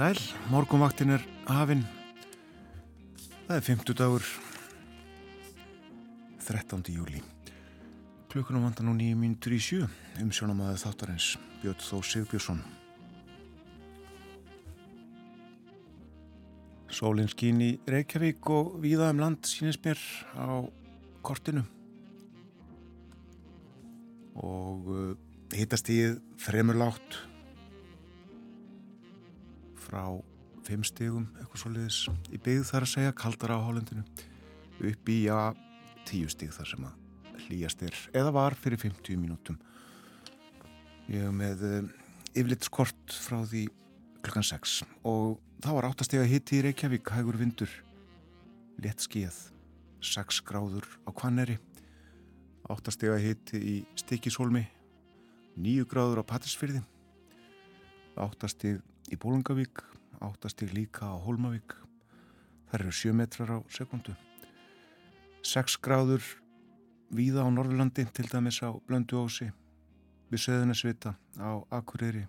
Sæl, 0.00 0.16
morgunvaktin 0.48 1.10
er 1.12 1.24
hafinn. 1.44 1.82
Það 3.44 3.50
er 3.52 3.64
50 3.66 3.96
dagur, 3.98 4.24
13. 6.40 6.86
júli. 6.88 7.20
Klukkunum 8.32 8.64
vantar 8.64 8.88
nú 8.88 8.94
nýjum 8.96 9.26
í 9.28 9.58
sjö, 9.60 9.90
um 10.24 10.32
sjónamaði 10.32 10.80
þáttarins, 10.80 11.28
Björn 11.60 11.84
Þó 11.84 12.00
Sigbjörnsson. 12.00 12.64
Sólinn 16.88 17.28
skín 17.28 17.60
í 17.60 17.70
Reykjavík 17.84 18.48
og 18.56 18.78
víða 18.80 19.12
um 19.12 19.20
land 19.20 19.44
sínist 19.44 19.84
mér 19.84 20.00
á 20.32 20.64
kortinu. 21.20 21.66
Og 24.32 24.94
uh, 24.96 25.12
hittast 25.52 25.92
í 25.92 26.06
fremur 26.40 26.80
látt 26.88 27.26
frá 29.90 30.04
5 30.68 30.86
stígum, 30.86 31.26
eitthvað 31.40 31.62
svolítið 31.64 32.36
í 32.36 32.38
byggð 32.44 32.68
þar 32.68 32.86
að 32.86 32.92
segja, 32.92 33.16
kaldar 33.16 33.54
á 33.56 33.58
hálendinu 33.58 34.04
upp 34.90 35.10
í, 35.10 35.16
já, 35.26 35.38
10 36.06 36.32
stíg 36.34 36.52
þar 36.54 36.70
sem 36.70 36.86
að 36.86 37.44
hlýjast 37.46 37.82
er 37.88 37.96
eða 38.20 38.32
var 38.36 38.56
fyrir 38.58 38.80
50 38.80 39.18
mínútum. 39.18 39.58
Ég 41.10 41.24
hef 41.24 41.34
með 41.34 41.64
uh, 41.66 41.78
yfirlitskort 42.36 43.16
frá 43.24 43.40
því 43.42 43.64
klukkan 44.22 44.46
6 44.46 44.76
og 45.08 45.40
það 45.64 45.78
var 45.78 45.88
8 45.90 46.06
stíg 46.06 46.22
að 46.22 46.30
hitti 46.34 46.60
í 46.60 46.64
Reykjavík, 46.68 47.10
hægur 47.16 47.40
vindur 47.40 47.72
létt 48.80 49.02
skíð 49.04 49.40
6 50.04 50.42
gráður 50.46 50.86
á 51.08 51.10
Kvanneri 51.10 51.58
8 52.70 52.94
stíg 52.94 53.16
að 53.16 53.24
hitti 53.26 53.58
í 53.58 53.74
Stikisólmi 53.98 54.62
9 55.58 55.88
gráður 55.90 56.22
á 56.22 56.30
Patrísfyrði 56.30 56.84
8 58.20 58.52
stíg 58.54 58.78
í 59.10 59.18
Bólungavík, 59.18 59.82
áttastig 60.22 60.72
líka 60.72 61.10
á 61.10 61.18
Hólmavík. 61.18 61.74
Það 62.70 62.80
eru 62.80 62.92
7 62.94 63.14
metrar 63.18 63.50
á 63.50 63.58
sekundu. 63.72 64.14
6 65.42 65.78
gráður 65.82 66.22
víða 67.10 67.42
á 67.42 67.48
Norðurlandi, 67.50 68.06
til 68.14 68.28
dæmis 68.30 68.60
á 68.62 68.70
Blönduósi, 68.86 69.50
við 70.30 70.44
Söðunarsvita, 70.44 71.16
á 71.42 71.50
Akureyri 71.74 72.28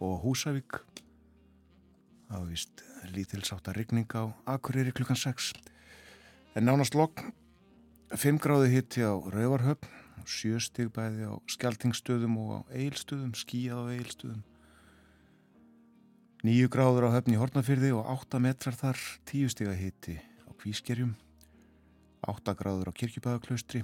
og 0.00 0.22
Húsavík. 0.24 0.80
Það 2.28 2.38
var 2.40 2.48
vist 2.48 2.84
lítilsátt 3.12 3.68
að 3.68 3.80
rigning 3.82 4.08
á 4.16 4.32
Akureyri 4.48 4.94
klukkan 4.96 5.18
6. 5.20 5.52
En 6.56 6.64
nánast 6.64 6.96
lokk, 6.96 7.20
5 8.16 8.40
gráði 8.40 8.72
hitti 8.72 9.04
á 9.04 9.12
Rauvarhöfn, 9.12 9.92
7 10.24 10.60
stig 10.60 10.88
bæði 10.92 11.28
á 11.28 11.36
Skeltingstöðum 11.48 12.40
og 12.40 12.48
á 12.52 12.60
Eilstöðum, 12.72 13.36
skíjað 13.36 13.84
á 13.84 13.92
Eilstöðum. 13.92 14.42
Nýju 16.46 16.68
gráður 16.70 17.08
á 17.10 17.16
höfni 17.16 17.34
Hortnafyrði 17.34 17.88
og 17.98 18.06
8 18.14 18.38
metrar 18.38 18.76
þar, 18.78 18.98
10 19.26 19.50
stiga 19.50 19.72
hitti 19.74 20.14
á 20.46 20.50
Kvískerjum, 20.60 21.16
8 22.22 22.54
gráður 22.54 22.90
á 22.90 22.98
Kirkjubæðaklaustri, 22.98 23.82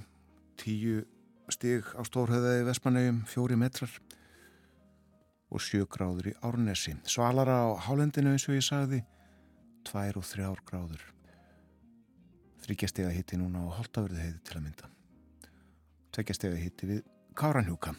10 0.63 1.03
stig 1.51 1.89
á 1.91 2.01
Stórhauðaði 2.07 2.63
Vesmanauðum, 2.69 3.19
4 3.27 3.59
metrar 3.59 3.91
og 5.51 5.59
7 5.59 5.83
gráður 5.91 6.31
í 6.31 6.37
Árnesi. 6.47 6.95
Svalara 7.03 7.59
á 7.67 7.75
Hálendinu 7.89 8.31
eins 8.31 8.47
og 8.47 8.55
ég 8.55 8.63
sagði, 8.63 9.01
2 9.91 10.15
og 10.15 10.23
3 10.31 10.55
gráður. 10.63 11.03
Þryggja 12.63 12.87
stiga 12.89 13.11
hitti 13.13 13.37
núna 13.37 13.67
á 13.67 13.75
Holtavörðu 13.75 14.23
heiði 14.23 14.39
til 14.47 14.55
að 14.55 14.63
mynda. 14.63 14.87
Tveggja 16.15 16.37
stiga 16.39 16.55
hitti 16.55 16.87
við 16.87 17.03
Káranhjúka. 17.35 17.91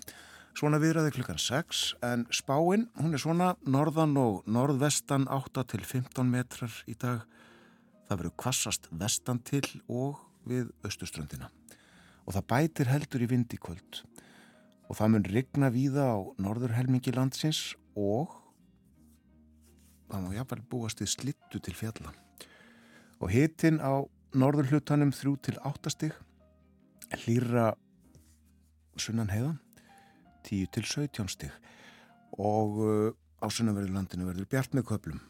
Svona 0.57 0.79
viðræði 0.81 1.11
klukkan 1.13 1.37
6 1.37 1.81
en 2.07 2.23
spáinn, 2.33 2.87
hún 2.97 3.13
er 3.13 3.21
svona 3.21 3.51
norðan 3.69 4.15
og 4.17 4.47
norðvestan 4.49 5.27
8 5.29 5.67
til 5.69 5.83
15 5.85 6.31
metrar 6.33 6.73
í 6.89 6.95
dag. 6.97 7.27
Það 8.09 8.23
verður 8.23 8.35
kvassast 8.41 8.89
vestan 8.89 9.43
til 9.45 9.67
og 9.85 10.23
við 10.49 10.71
austuströndina. 10.81 11.51
Og 12.25 12.39
það 12.39 12.47
bætir 12.55 12.89
heldur 12.89 13.27
í 13.27 13.29
vindikvöld. 13.35 14.01
Og 14.89 14.97
það 14.97 15.13
mun 15.13 15.29
rigna 15.35 15.71
víða 15.75 16.09
á 16.09 16.19
norðurhelmingi 16.41 17.13
landsins 17.13 17.77
og 17.93 18.33
það 20.09 20.25
má 20.25 20.33
jáfnvel 20.39 20.65
búast 20.73 21.05
við 21.05 21.13
slittu 21.19 21.61
til 21.61 21.77
fjalla. 21.77 22.17
Og 23.21 23.29
hitin 23.29 23.77
á 23.85 24.09
norðurhlutanum 24.33 25.13
3 25.13 25.37
til 25.51 25.61
8 25.61 25.97
stig, 25.99 26.17
hlýra 27.27 27.75
sunnan 28.97 29.29
heiðan 29.29 29.61
10 30.47 30.73
til 30.77 30.87
17 30.87 31.33
stig. 31.33 31.55
Og 32.39 32.79
uh, 32.83 33.11
á 33.43 33.47
sunnverðurlandinu 33.53 34.29
verður 34.29 34.51
bjart 34.51 34.77
með 34.77 34.89
köplum 34.93 35.23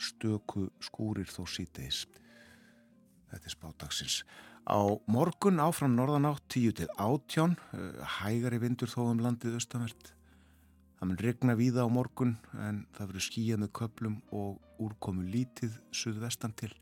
stöku 0.00 0.70
skúrir 0.80 1.28
þó 1.28 1.42
síteis 1.44 2.06
þetta 3.30 3.46
er 3.46 3.52
spátagsins 3.52 4.22
á 4.66 4.80
morgun 5.10 5.60
áfram 5.62 5.94
norðanátt 5.96 6.46
10 6.52 6.78
til 6.80 6.88
18 6.96 7.54
uh, 7.56 8.00
hægari 8.20 8.60
vindur 8.62 8.90
þó 8.90 9.10
um 9.10 9.22
landið 9.22 9.58
austanvert. 9.58 10.12
Það 11.00 11.08
mun 11.08 11.20
regna 11.24 11.56
víða 11.56 11.86
á 11.86 11.88
morgun 11.88 12.36
en 12.60 12.84
það 12.96 13.12
verður 13.12 13.26
skíjað 13.26 13.62
með 13.62 13.72
köplum 13.80 14.18
og 14.36 14.82
úrkomu 14.84 15.24
lítið 15.24 15.78
suðvestan 15.96 16.52
til. 16.52 16.72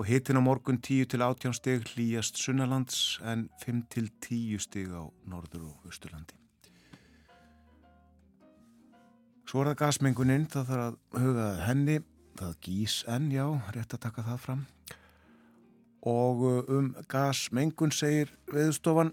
Og 0.00 0.08
hitin 0.08 0.40
á 0.40 0.42
morgun 0.42 0.80
10 0.80 1.12
til 1.12 1.22
18 1.22 1.54
stig 1.54 1.84
hlýjast 1.92 2.40
sunnalands 2.40 3.20
en 3.22 3.50
5 3.62 3.84
til 3.92 4.08
10 4.24 4.64
stig 4.64 4.88
á 4.90 5.04
norður 5.28 5.68
og 5.68 5.92
austurlandi 5.92 6.43
Svo 9.44 9.60
er 9.60 9.72
það 9.72 9.80
gasmenguninn, 9.82 10.46
það 10.48 10.70
þarf 10.70 10.84
að 10.84 11.24
hugað 11.24 11.58
henni, 11.66 11.98
það 12.38 12.54
gís 12.64 12.94
enn, 13.12 13.26
já, 13.32 13.44
rétt 13.76 13.92
að 13.92 14.02
taka 14.06 14.24
það 14.24 14.38
fram. 14.40 14.62
Og 16.08 16.40
uh, 16.48 16.72
um 16.72 16.88
gasmengun 17.12 17.92
segir 17.92 18.32
veðustofan, 18.52 19.12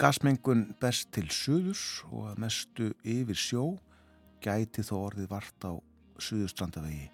gasmengun 0.00 0.64
best 0.80 1.10
til 1.12 1.26
suðus 1.28 1.84
og 2.08 2.30
að 2.30 2.40
mestu 2.46 2.88
yfir 3.04 3.36
sjó 3.36 3.64
gæti 4.40 4.80
þó 4.86 4.94
orðið 5.02 5.28
vart 5.28 5.68
á 5.68 5.76
suðustrandavegi 6.20 7.10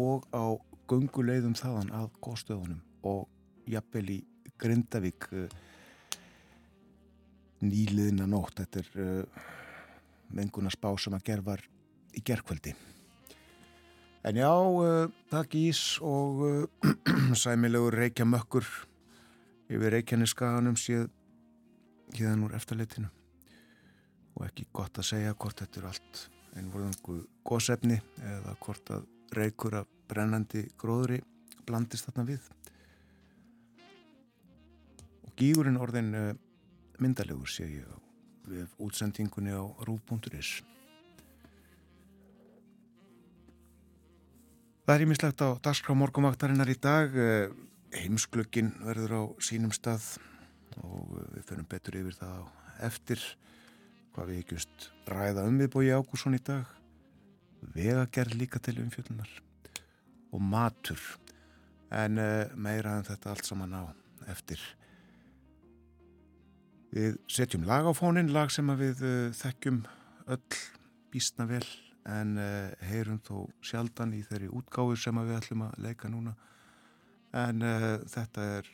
og 0.00 0.24
á 0.32 0.56
gunguleiðum 0.88 1.52
þaðan 1.58 1.92
að 1.98 2.08
góðstöðunum 2.24 2.80
og 3.04 3.28
jafnvel 3.68 4.06
í 4.16 4.18
Grindavík 4.60 5.28
uh, 5.36 5.48
nýliðina 7.60 8.24
nótt, 8.28 8.64
þetta 8.64 8.86
er... 8.86 8.92
Uh, 8.96 9.56
mengunarspá 10.34 10.92
sem 10.98 11.14
að 11.16 11.26
gerð 11.30 11.52
í 12.14 12.22
gerðkvöldi. 12.26 12.74
En 14.26 14.36
já, 14.36 14.50
uh, 14.52 15.08
það 15.30 15.46
gís 15.54 15.80
og 16.04 16.42
uh, 16.44 16.90
sæmilegur 17.42 17.94
reykja 17.96 18.26
mökkur 18.28 18.66
yfir 19.70 19.94
reykjaneskaganum 19.94 20.76
séð 20.76 21.06
híðan 22.18 22.44
úr 22.44 22.56
eftirleitinu 22.58 23.08
og 24.36 24.44
ekki 24.44 24.66
gott 24.76 25.00
að 25.00 25.08
segja 25.12 25.36
hvort 25.38 25.62
þetta 25.62 25.80
er 25.80 25.88
allt 25.92 26.22
einvorðangu 26.58 27.16
gósefni 27.46 27.96
eða 28.34 28.56
hvort 28.60 28.92
að 28.92 29.08
reykur 29.38 29.78
af 29.80 29.88
brennandi 30.10 30.66
gróðri 30.80 31.22
blandist 31.64 32.10
þarna 32.10 32.26
við. 32.34 32.52
Og 35.24 35.32
gígurinn 35.38 35.80
orðin 35.80 36.12
uh, 36.12 36.30
myndalegur 37.00 37.48
sé 37.48 37.70
ég 37.70 37.88
á 37.88 38.09
við 38.48 38.68
útsendingunni 38.80 39.52
á 39.54 39.64
rúf.is. 39.86 40.60
Það 44.86 44.94
er 44.96 45.04
ímislegt 45.04 45.42
á 45.44 45.48
dagskrá 45.62 45.94
morgumvaktarinnar 45.94 46.70
í 46.72 46.78
dag. 46.80 47.12
Eh, 47.14 47.52
heimsklögin 47.94 48.72
verður 48.82 49.12
á 49.14 49.22
sínum 49.42 49.70
stað 49.74 50.16
og 50.82 51.12
eh, 51.14 51.28
við 51.36 51.46
förum 51.46 51.68
betur 51.70 51.98
yfir 52.00 52.16
það 52.18 52.40
á 52.42 52.44
eftir 52.88 53.22
hvað 54.14 54.32
við 54.32 54.42
ekkust 54.42 54.90
ræða 55.06 55.46
um 55.46 55.60
við 55.60 55.70
bói 55.74 55.92
Ágússon 55.94 56.34
í 56.34 56.42
dag. 56.42 56.66
Vegagerð 57.60 58.34
líka 58.40 58.58
til 58.58 58.80
umfjöldunar 58.82 59.30
og 60.32 60.42
matur 60.42 61.00
en 61.90 62.18
eh, 62.18 62.50
meira 62.54 62.96
en 62.98 63.06
þetta 63.06 63.34
allt 63.34 63.46
saman 63.46 63.74
á 63.78 63.82
eftir. 64.30 64.58
Við 66.90 67.20
setjum 67.30 67.62
lag 67.68 67.86
á 67.86 67.94
fónin, 67.94 68.32
lag 68.34 68.50
sem 68.50 68.66
við 68.74 69.02
uh, 69.06 69.34
þekkjum 69.38 69.84
öll 70.34 70.56
bísna 71.12 71.46
vel 71.46 71.62
en 72.10 72.34
uh, 72.34 72.72
heyrum 72.88 73.20
þó 73.22 73.44
sjaldan 73.62 74.16
í 74.16 74.24
þeirri 74.26 74.50
útgáður 74.58 74.98
sem 74.98 75.20
við 75.22 75.36
ætlum 75.36 75.62
að 75.68 75.76
leika 75.86 76.10
núna. 76.10 76.34
En 77.30 77.62
uh, 77.62 78.02
þetta 78.10 78.48
er 78.56 78.72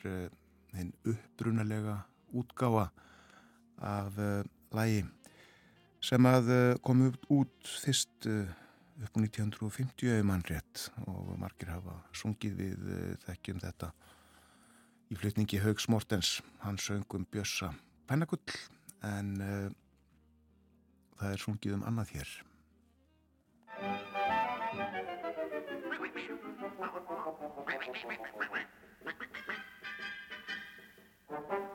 einn 0.73 0.91
uppbrunalega 1.05 1.99
útgáða 2.37 2.89
af 3.85 4.17
lagi 4.73 5.03
sem 6.01 6.25
að 6.25 6.49
kom 6.85 7.05
út 7.05 7.69
fyrst 7.85 8.25
upp 8.25 9.13
á 9.13 9.17
1950 9.21 10.17
ef 10.17 10.25
mann 10.25 10.45
rétt 10.49 10.87
og 11.05 11.35
margir 11.37 11.69
hafa 11.69 11.99
sungið 12.17 12.57
við 12.57 12.91
þekkjum 13.27 13.61
þetta 13.61 13.93
í 15.13 15.17
flytningi 15.17 15.61
Haugs 15.61 15.87
Mortens, 15.93 16.39
hans 16.65 16.89
söngum 16.89 17.29
Bjössa 17.31 17.71
pennagull 18.09 18.57
en 19.07 19.33
uh, 19.43 19.69
það 21.19 21.33
er 21.33 21.43
sungið 21.45 21.79
um 21.79 21.87
annað 21.89 22.17
hér 22.17 22.37
Thank 31.29 31.51
you. 31.51 31.66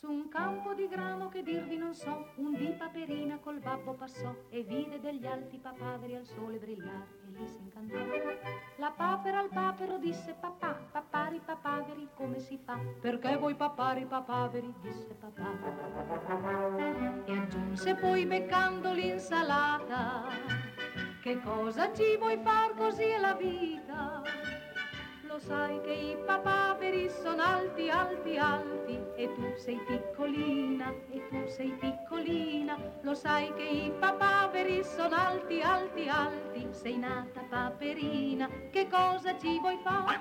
Su 0.00 0.08
un 0.08 0.28
campo 0.28 0.74
di 0.74 0.86
grano 0.86 1.28
che 1.28 1.42
dirvi 1.42 1.76
non 1.76 1.92
so, 1.92 2.28
un 2.36 2.54
di 2.54 2.68
paperina 2.68 3.40
col 3.40 3.58
babbo 3.58 3.94
passò 3.94 4.32
e 4.48 4.62
vide 4.62 5.00
degli 5.00 5.26
alti 5.26 5.58
papaveri 5.58 6.14
al 6.14 6.24
sole 6.24 6.56
brillare 6.58 7.18
e 7.26 7.36
lì 7.36 7.48
si 7.48 7.58
incantò. 7.58 7.96
La 8.76 8.92
papera 8.92 9.40
al 9.40 9.48
papero 9.48 9.98
disse 9.98 10.36
papà, 10.38 10.86
papari 10.92 11.40
papaveri 11.44 12.10
come 12.14 12.38
si 12.38 12.56
fa? 12.64 12.78
Perché 13.00 13.36
voi 13.38 13.56
papari 13.56 14.04
papaveri? 14.04 14.72
disse 14.80 15.14
papà. 15.14 15.50
E 17.24 17.36
aggiunse 17.36 17.96
poi 17.96 18.24
beccando 18.24 18.92
l'insalata, 18.92 20.28
che 21.20 21.40
cosa 21.40 21.92
ci 21.92 22.16
vuoi 22.18 22.38
far 22.40 22.72
così 22.76 23.02
è 23.02 23.18
la 23.18 23.34
vita? 23.34 24.22
Lo 25.38 25.44
sai 25.44 25.80
che 25.82 25.92
i 25.92 26.16
papaveri 26.26 27.08
sono 27.08 27.40
alti, 27.40 27.88
alti, 27.88 28.36
alti 28.36 28.98
e 29.14 29.32
tu 29.36 29.54
sei 29.56 29.78
piccolina, 29.86 30.92
e 31.12 31.28
tu 31.28 31.46
sei 31.46 31.70
piccolina. 31.78 32.76
Lo 33.02 33.14
sai 33.14 33.54
che 33.54 33.62
i 33.62 33.92
papaveri 34.00 34.82
sono 34.82 35.14
alti, 35.14 35.60
alti, 35.60 36.08
alti, 36.08 36.66
sei 36.72 36.98
nata 36.98 37.40
paperina. 37.48 38.48
Che 38.72 38.88
cosa 38.88 39.38
ci 39.38 39.60
vuoi 39.60 39.78
fare? 39.84 40.16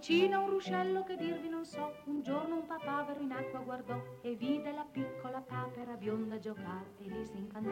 Vicino 0.00 0.44
un 0.44 0.48
ruscello 0.48 1.04
che 1.04 1.14
dirvi 1.14 1.50
non 1.50 1.66
so, 1.66 1.92
un 2.04 2.22
giorno 2.22 2.54
un 2.54 2.64
papavero 2.64 3.20
in 3.20 3.32
acqua 3.32 3.58
guardò 3.58 4.02
e 4.22 4.34
vide 4.34 4.72
la 4.72 4.86
piccola 4.90 5.42
papera 5.42 5.92
bionda 5.92 6.38
giocare 6.38 6.94
e 7.00 7.04
lì 7.04 7.26
si 7.26 7.36
incantò. 7.36 7.70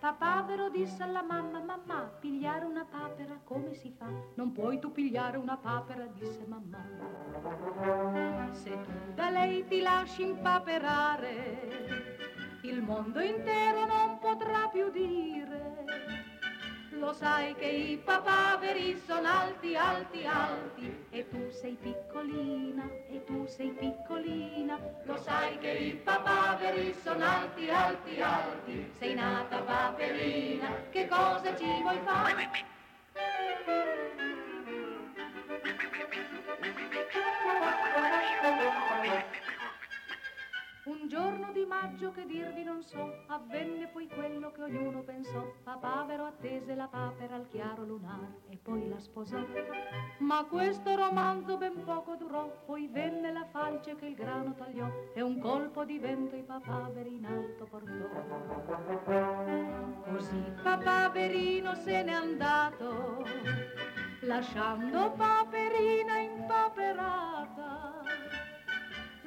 Papavero 0.00 0.68
disse 0.70 1.04
alla 1.04 1.22
mamma, 1.22 1.60
mamma, 1.60 2.00
pigliare 2.18 2.64
una 2.64 2.84
papera 2.84 3.38
come 3.44 3.74
si 3.74 3.94
fa? 3.96 4.08
Non 4.34 4.50
puoi 4.50 4.80
tu 4.80 4.90
pigliare 4.90 5.36
una 5.36 5.56
papera, 5.56 6.04
disse 6.06 6.44
mamma. 6.48 6.84
Se 8.50 8.80
tu 8.80 8.90
da 9.14 9.30
lei 9.30 9.64
ti 9.68 9.82
lasci 9.82 10.22
impaperare, 10.22 11.28
il 12.62 12.82
mondo 12.82 13.20
intero 13.20 13.86
non 13.86 14.18
potrà 14.18 14.66
più 14.66 14.90
dire 14.90 16.25
lo 16.98 17.12
sai 17.12 17.54
che 17.54 17.66
i 17.66 17.96
papaveri 17.98 19.00
sono 19.06 19.28
alti, 19.28 19.76
alti, 19.76 20.26
alti 20.26 21.06
e 21.10 21.28
tu 21.28 21.50
sei 21.50 21.76
piccolina, 21.80 22.88
e 23.08 23.22
tu 23.24 23.46
sei 23.46 23.70
piccolina. 23.70 24.78
Lo 25.04 25.16
sai 25.16 25.58
che 25.58 25.70
i 25.70 25.94
papaveri 25.94 26.94
sono 27.02 27.24
alti, 27.24 27.68
alti, 27.70 28.20
alti, 28.20 28.92
sei 28.98 29.14
nata 29.14 29.58
paperina, 29.58 30.68
che 30.90 31.06
cosa 31.08 31.56
ci 31.56 31.66
vuoi 31.82 31.98
fare? 32.04 32.74
Un 40.86 41.08
giorno 41.08 41.50
di 41.50 41.66
maggio 41.66 42.12
che 42.12 42.24
dirvi 42.26 42.62
non 42.62 42.80
so, 42.80 43.24
avvenne 43.26 43.88
poi 43.88 44.06
quello 44.06 44.52
che 44.52 44.62
ognuno 44.62 45.02
pensò. 45.02 45.44
Papavero 45.64 46.26
attese 46.26 46.76
la 46.76 46.86
papera 46.86 47.34
al 47.34 47.48
chiaro 47.48 47.84
lunare 47.84 48.42
e 48.50 48.56
poi 48.56 48.88
la 48.88 49.00
sposò. 49.00 49.36
Ma 50.18 50.44
questo 50.44 50.94
romanzo 50.94 51.56
ben 51.56 51.82
poco 51.82 52.14
durò, 52.14 52.62
poi 52.64 52.86
venne 52.86 53.32
la 53.32 53.44
falce 53.50 53.96
che 53.96 54.06
il 54.06 54.14
grano 54.14 54.54
tagliò 54.54 54.88
e 55.12 55.20
un 55.22 55.40
colpo 55.40 55.84
di 55.84 55.98
vento 55.98 56.36
i 56.36 56.44
papaveri 56.44 57.16
in 57.16 57.26
alto 57.26 57.64
portò. 57.64 58.08
Così 60.04 60.40
papaverino 60.62 61.74
se 61.74 62.02
n'è 62.04 62.12
andato, 62.12 63.24
lasciando 64.20 65.10
paperina 65.16 66.18
impaperata 66.18 67.46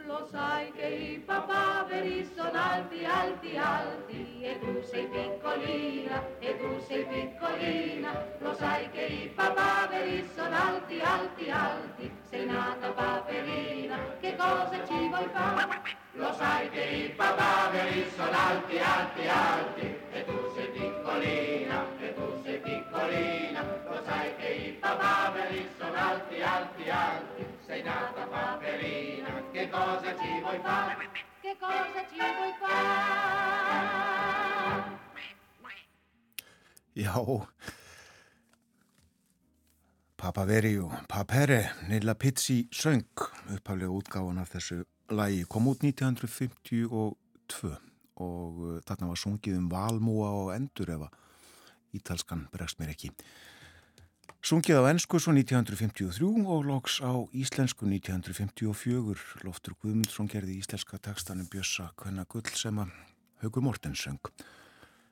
lo 0.09 0.27
sai 0.31 0.71
che 0.71 0.87
i 0.87 1.19
papaveri 1.19 2.27
sono 2.35 2.51
alti, 2.51 3.05
alti, 3.05 3.55
alti 3.55 4.41
e 4.41 4.57
tu 4.59 4.81
sei 4.81 5.05
piccolina, 5.05 6.25
e 6.39 6.57
tu 6.57 6.79
sei 6.87 7.05
piccolina. 7.05 8.25
Lo 8.39 8.55
sai 8.55 8.89
che 8.89 9.01
i 9.05 9.27
papaveri 9.35 10.27
sono 10.33 10.55
alti, 10.55 10.99
alti, 10.99 11.51
alti, 11.51 12.11
sei 12.27 12.45
nata 12.47 12.89
paperina, 12.89 13.97
che 14.19 14.35
cosa 14.35 14.83
ci 14.83 15.07
vuoi 15.09 15.29
fare? 15.31 16.07
Lo 16.13 16.33
sai 16.33 16.69
che 16.69 16.81
i 16.81 17.09
papaveri 17.09 18.09
sono 18.15 18.31
alti, 18.31 18.77
alti, 18.79 19.27
alti 19.27 19.97
e 20.11 20.25
tu 20.25 20.51
sei 20.55 20.67
piccolina, 20.69 21.85
e 21.99 22.13
tu 22.13 22.41
sei 22.43 22.59
piccolina. 22.59 23.61
Lo 23.85 24.03
sai 24.03 24.35
che 24.37 24.47
i 24.47 24.71
papaveri 24.73 25.69
sono 25.77 25.95
alti, 25.95 26.41
alti, 26.41 26.89
alti, 26.89 27.45
sei 27.65 27.83
nata 27.83 28.23
paperina, 28.23 29.43
che 29.51 29.69
cosa 29.69 30.17
ci 30.17 30.39
vuoi 30.41 30.59
fare? 30.59 30.97
Che 31.41 31.57
cosa 31.59 32.07
ci 32.09 32.17
vuoi 32.17 32.53
fare? 32.59 33.27
Já, 36.95 37.15
Papaveri 40.17 40.77
og 40.77 40.91
Papere, 41.07 41.71
Nilla 41.87 42.13
Pizzi 42.13 42.67
söng, 42.71 43.05
upphaflega 43.55 43.87
útgáðan 43.87 44.41
af 44.41 44.49
þessu 44.51 44.83
lagi, 45.11 45.43
kom 45.49 45.67
út 45.67 45.83
1952 45.83 46.87
og 46.89 47.15
uh, 48.61 48.79
þarna 48.85 49.09
var 49.11 49.19
sungið 49.19 49.57
um 49.57 49.69
Valmúa 49.71 50.29
og 50.43 50.51
Endur 50.53 50.91
efa 50.91 51.07
ítalskan 51.95 52.45
bregst 52.53 52.79
mér 52.81 52.93
ekki. 52.93 53.11
Sungið 54.39 54.79
á 54.79 54.91
ennsku 54.91 55.19
svo 55.19 55.33
1953 55.35 56.45
og 56.47 56.67
loks 56.67 56.99
á 57.03 57.11
íslensku 57.35 57.89
1954. 57.89 59.43
Loftur 59.43 59.75
Guðmundsson 59.81 60.29
gerði 60.31 60.59
íslenska 60.61 60.99
tekstanum 61.01 61.49
Bjössa 61.51 61.89
Kvenna 61.99 62.23
Gull 62.29 62.47
sem 62.55 62.79
að 62.79 62.93
Haugur 63.43 63.65
Mortens 63.65 64.05
söng. 64.05 64.21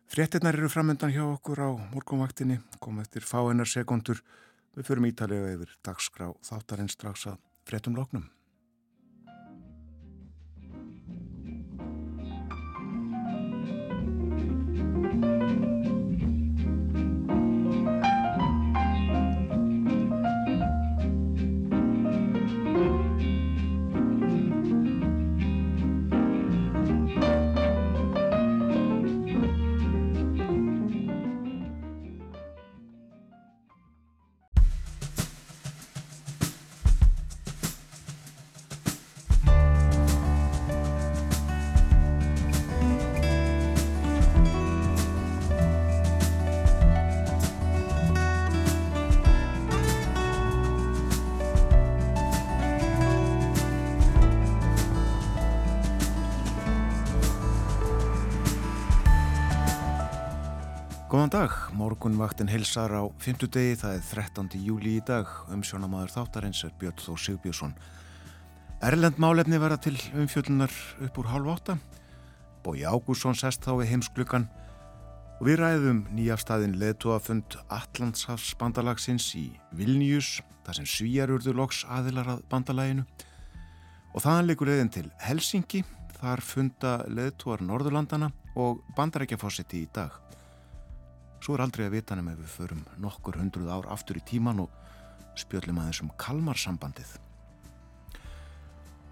Fréttinnar 0.08 0.56
eru 0.56 0.70
framöndan 0.72 1.12
hjá 1.12 1.26
okkur 1.26 1.60
á 1.60 1.70
morgunvaktinni, 1.92 2.62
kom 2.80 3.02
eftir 3.04 3.28
fáinnar 3.28 3.68
sekundur. 3.68 4.24
Við 4.78 4.88
förum 4.88 5.10
ítalega 5.10 5.52
yfir 5.58 5.76
dagskrá 5.84 6.32
þáttarinn 6.48 6.92
strax 6.92 7.28
að 7.28 7.42
fréttum 7.68 7.98
loknum. 8.00 8.30
Góðan 61.28 61.44
dag, 61.44 61.56
morgunvaktin 61.76 62.48
hilsar 62.48 62.94
á 62.96 63.04
fymtudegi, 63.20 63.74
það 63.76 63.98
er 63.98 64.04
13. 64.32 64.62
júli 64.64 64.94
í 64.96 65.00
dag, 65.04 65.28
umsjónamaður 65.52 66.14
þáttarins 66.14 66.62
er 66.64 66.72
Björn 66.80 67.02
Þó 67.04 67.18
Sigbjörnsson. 67.20 67.74
Erlend 68.88 69.18
málefni 69.20 69.58
verða 69.60 69.76
til 69.84 69.98
umfjöllunar 70.16 70.72
upp 71.04 71.18
úr 71.20 71.28
hálf 71.28 71.50
átta, 71.52 71.74
Bói 72.64 72.86
Ágússon 72.88 73.36
sest 73.36 73.68
þá 73.68 73.74
við 73.82 73.92
heimsklukan 73.92 74.46
og 75.42 75.42
við 75.50 75.60
ræðum 75.60 76.00
nýjafstæðin 76.16 76.78
leðtúafund 76.80 77.58
Allandshafs 77.76 78.54
bandalagsins 78.62 79.28
í 79.36 79.50
Vilnius, 79.76 80.38
þar 80.64 80.80
sem 80.80 80.88
svíjarurðu 80.94 81.58
loks 81.60 81.82
aðilar 81.92 82.38
að 82.38 82.46
bandalaginu 82.54 83.04
og 84.14 84.24
þaðan 84.24 84.48
leikur 84.48 84.72
leiðin 84.72 84.94
til 84.96 85.10
Helsingi, 85.26 85.84
þar 86.22 86.46
funda 86.54 87.02
leðtúar 87.12 87.66
Norðurlandana 87.68 88.32
og 88.56 88.80
bandarækjafósiti 88.96 89.84
í 89.84 89.92
dag. 89.92 90.16
Svo 91.48 91.56
er 91.56 91.62
aldrei 91.64 91.86
að 91.88 91.94
vita 91.94 92.16
nefnum 92.18 92.34
ef 92.34 92.40
við 92.42 92.50
förum 92.58 92.80
nokkur 93.00 93.38
hundruð 93.40 93.70
ár 93.72 93.86
aftur 93.94 94.18
í 94.20 94.22
tíman 94.28 94.58
og 94.60 94.74
spjöllum 95.40 95.78
aðeins 95.80 96.02
um 96.04 96.10
kalmarsambandið. 96.20 97.14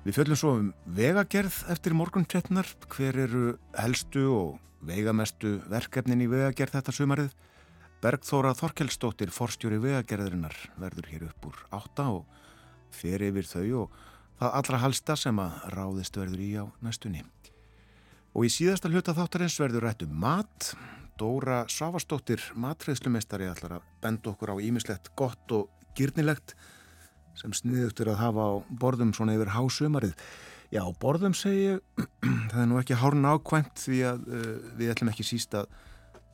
Við 0.04 0.18
fjöllum 0.18 0.40
svo 0.42 0.50
um 0.58 0.66
vegagerð 0.98 1.62
eftir 1.72 1.96
morgun 1.96 2.28
trettnar, 2.28 2.68
hver 2.92 3.22
eru 3.24 3.44
helstu 3.80 4.26
og 4.34 4.82
veigamestu 4.84 5.54
verkefnin 5.72 6.26
í 6.26 6.28
vegagerð 6.28 6.76
þetta 6.76 6.96
sumarið. 6.98 7.30
Bergþóra 8.04 8.52
Þorkelsdóttir, 8.60 9.32
forstjóri 9.32 9.80
vegagerðarinnar, 9.86 10.60
verður 10.76 11.08
hér 11.14 11.26
upp 11.30 11.48
úr 11.54 11.64
átta 11.80 12.10
og 12.18 12.28
fer 12.92 13.24
yfir 13.30 13.48
þau 13.48 13.86
og 13.86 13.96
það 14.42 14.60
allra 14.60 14.82
halsta 14.84 15.16
sem 15.24 15.40
að 15.40 15.64
ráðist 15.78 16.20
verður 16.20 16.44
í 16.44 16.52
á 16.60 16.68
næstunni. 16.84 17.24
Og 18.36 18.50
í 18.50 18.52
síðasta 18.52 18.92
hluta 18.92 19.16
þáttarins 19.16 19.56
verður 19.64 19.88
rættu 19.88 20.12
um 20.12 20.20
mat. 20.20 20.74
Dóra 21.16 21.62
Svavastóttir, 21.72 22.42
matreðslumestari, 22.60 23.48
ætlar 23.48 23.78
að 23.78 23.86
benda 24.04 24.34
okkur 24.34 24.52
á 24.52 24.56
ímislegt 24.60 25.14
gott 25.16 25.52
og 25.56 25.70
gyrnilegt 25.96 26.56
sem 27.40 27.54
sniðugtur 27.56 28.12
að 28.12 28.20
hafa 28.20 28.48
á 28.52 28.54
borðum 28.82 29.14
svona 29.16 29.36
yfir 29.38 29.54
hásumarið. 29.56 30.16
Já, 30.76 30.84
borðum 31.00 31.36
segi 31.38 31.70
ég, 31.70 32.06
það 32.52 32.60
er 32.62 32.68
nú 32.68 32.80
ekki 32.82 33.00
hárn 33.00 33.28
ákvæmt 33.32 33.86
því 33.86 34.02
að 34.12 34.28
uh, 34.28 34.52
við 34.76 34.92
ætlum 34.92 35.14
ekki 35.14 35.28
síst 35.28 35.56
að 35.56 35.72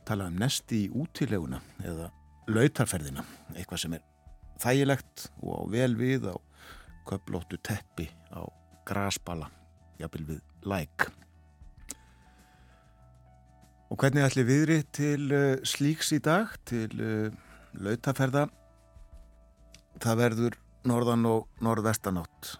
tala 0.08 0.26
um 0.30 0.38
nesti 0.42 0.84
í 0.88 0.90
útileguna 0.98 1.62
eða 1.86 2.10
lautarferðina, 2.50 3.22
eitthvað 3.54 3.84
sem 3.84 3.94
er 3.98 4.06
þægilegt 4.62 5.28
og 5.44 5.62
á 5.62 5.62
vel 5.78 5.92
við 5.98 6.26
á 6.26 6.34
köplóttu 7.06 7.58
teppi 7.62 8.08
á 8.34 8.42
grasbala, 8.88 9.46
jafnvel 10.02 10.26
við 10.34 10.42
læk. 10.66 11.12
Og 13.92 13.98
hvernig 14.00 14.22
ætli 14.24 14.42
viðri 14.48 14.78
til 14.96 15.26
uh, 15.36 15.58
slíks 15.68 16.14
í 16.16 16.18
dag, 16.24 16.54
til 16.64 16.94
uh, 16.96 17.34
lautaferða? 17.76 18.46
Það 20.00 20.16
verður 20.16 20.56
norðan 20.88 21.28
og 21.28 21.60
norðvestanátt. 21.60 22.54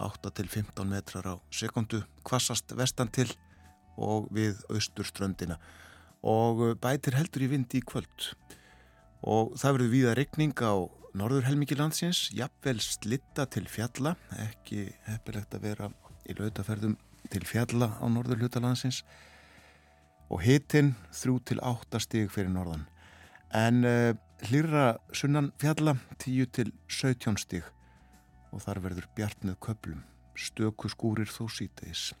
8 0.00 0.32
til 0.40 0.48
15 0.48 0.88
metrar 0.88 1.28
á 1.28 1.34
sekundu 1.52 2.00
kvassast 2.24 2.72
vestan 2.80 3.12
til 3.12 3.28
og 4.00 4.32
við 4.32 4.56
austurströndina. 4.72 5.58
Og 6.24 6.64
bætir 6.80 7.20
heldur 7.20 7.44
í 7.44 7.52
vindi 7.52 7.82
í 7.82 7.84
kvöld. 7.84 8.32
Og 9.28 9.52
það 9.60 9.76
verður 9.76 9.94
viða 9.98 10.16
regning 10.16 10.56
á 10.64 10.80
norður 11.12 11.44
helmingi 11.50 11.76
landsins 11.76 12.30
jafnvel 12.32 12.80
slitta 12.80 13.44
til 13.52 13.68
fjalla. 13.68 14.16
Ekki 14.48 14.94
heppilegt 15.12 15.60
að 15.60 15.68
vera 15.74 15.92
í 16.24 16.40
lautaferðum 16.40 16.96
til 17.28 17.44
fjalla 17.44 17.98
á 18.00 18.06
norður 18.08 18.46
hlutalandsins 18.46 19.04
og 20.28 20.42
hitin 20.44 20.94
3 21.12 21.38
til 21.48 21.60
8 21.64 22.00
stig 22.04 22.30
fyrir 22.30 22.52
norðan. 22.52 22.86
En 23.54 23.84
uh, 23.84 24.12
hlýra 24.46 24.98
sunnan 25.12 25.52
fjalla 25.58 25.96
10 26.18 26.46
til 26.52 26.72
17 26.88 27.36
stíg 27.40 27.66
og 28.52 28.62
þar 28.62 28.80
verður 28.84 29.08
bjart 29.16 29.44
með 29.44 29.58
köplum 29.64 30.04
stöku 30.38 30.88
skúrir 30.92 31.28
þó 31.30 31.48
síteis 31.50 32.12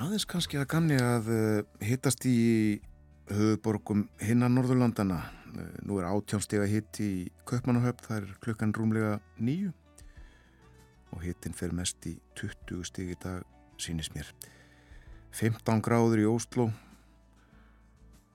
aðeins 0.00 0.26
kannski 0.26 0.58
að 0.58 0.70
gamni 0.72 0.98
að 0.98 1.30
uh, 1.30 1.60
hittast 1.84 2.24
í 2.26 2.80
höfuborgum 3.30 4.08
hinnan 4.24 4.56
Norðurlandana 4.56 5.20
uh, 5.20 5.70
nú 5.86 6.00
er 6.00 6.08
átjónstega 6.10 6.66
hitt 6.70 6.98
í 7.04 7.28
Köpmannahöfn, 7.48 8.06
það 8.08 8.20
er 8.22 8.36
klukkan 8.42 8.74
rúmlega 8.74 9.18
nýju 9.38 9.72
og 11.24 11.30
hittin 11.30 11.56
fer 11.56 11.72
mest 11.72 12.04
í 12.04 12.18
20 12.36 12.84
stíg 12.84 13.14
í 13.14 13.20
dag 13.22 13.44
sínis 13.80 14.10
mér. 14.12 14.28
15 15.32 15.80
gráður 15.82 16.20
í 16.20 16.26
Óslo 16.28 16.68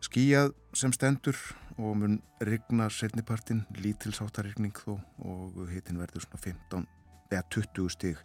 skíjað 0.03 0.55
sem 0.74 0.93
stendur 0.96 1.38
og 1.77 2.00
mun 2.00 2.15
rigna 2.41 2.88
setnipartin 2.89 3.62
lítilsáttarregning 3.77 4.74
þó 4.74 4.98
og 5.22 5.60
hitin 5.69 6.00
verður 6.01 6.25
svona 6.25 6.41
15 6.41 6.88
eða 7.29 7.43
20 7.53 7.93
stig 7.93 8.24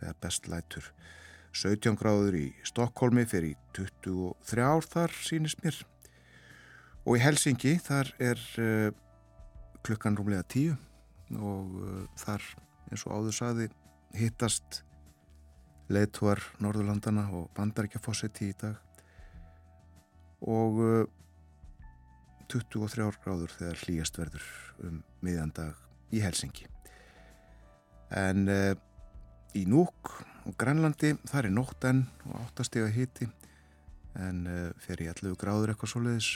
eða 0.00 0.14
best 0.22 0.48
lætur. 0.48 0.88
17 1.52 1.98
gráður 1.98 2.38
í 2.38 2.46
Stokkólmi 2.64 3.26
fyrir 3.28 3.58
23 3.76 4.64
ár 4.64 4.86
þar 4.86 5.12
sínist 5.26 5.60
mér. 5.64 5.76
Og 7.04 7.18
í 7.18 7.22
Helsingi 7.24 7.76
þar 7.84 8.14
er 8.16 8.40
uh, 8.62 8.88
klukkan 9.84 10.16
rúmlega 10.16 10.46
10 10.56 11.36
og 11.36 11.76
uh, 11.82 12.02
þar 12.20 12.44
eins 12.88 13.04
og 13.06 13.18
áður 13.18 13.36
saði 13.36 13.68
hittast 14.16 14.82
leituar 15.92 16.40
Norðurlandana 16.62 17.26
og 17.36 17.48
bandaríkjafossetti 17.56 18.50
í 18.50 18.56
dag. 18.60 18.76
Og 20.44 20.80
23 22.48 23.04
uh, 23.04 23.20
gráður 23.24 23.54
þegar 23.58 23.84
hlýjast 23.84 24.20
verður 24.20 24.50
um 24.86 25.00
miðjan 25.24 25.54
dag 25.56 25.86
í 26.14 26.22
Helsingi 26.24 26.68
en 28.14 28.48
uh, 28.48 28.74
í 29.56 29.64
Núk 29.68 30.12
og 30.48 30.56
Grænlandi 30.60 31.14
þar 31.28 31.48
er 31.48 31.54
nótt 31.54 31.84
enn 31.88 32.04
og 32.28 32.38
áttastega 32.46 32.88
hiti 32.92 33.28
en 34.18 34.46
uh, 34.48 34.70
fer 34.80 35.02
í 35.02 35.08
11 35.10 35.36
gráður 35.40 35.72
eitthvað 35.72 35.92
svo 35.92 36.04
leiðis 36.04 36.30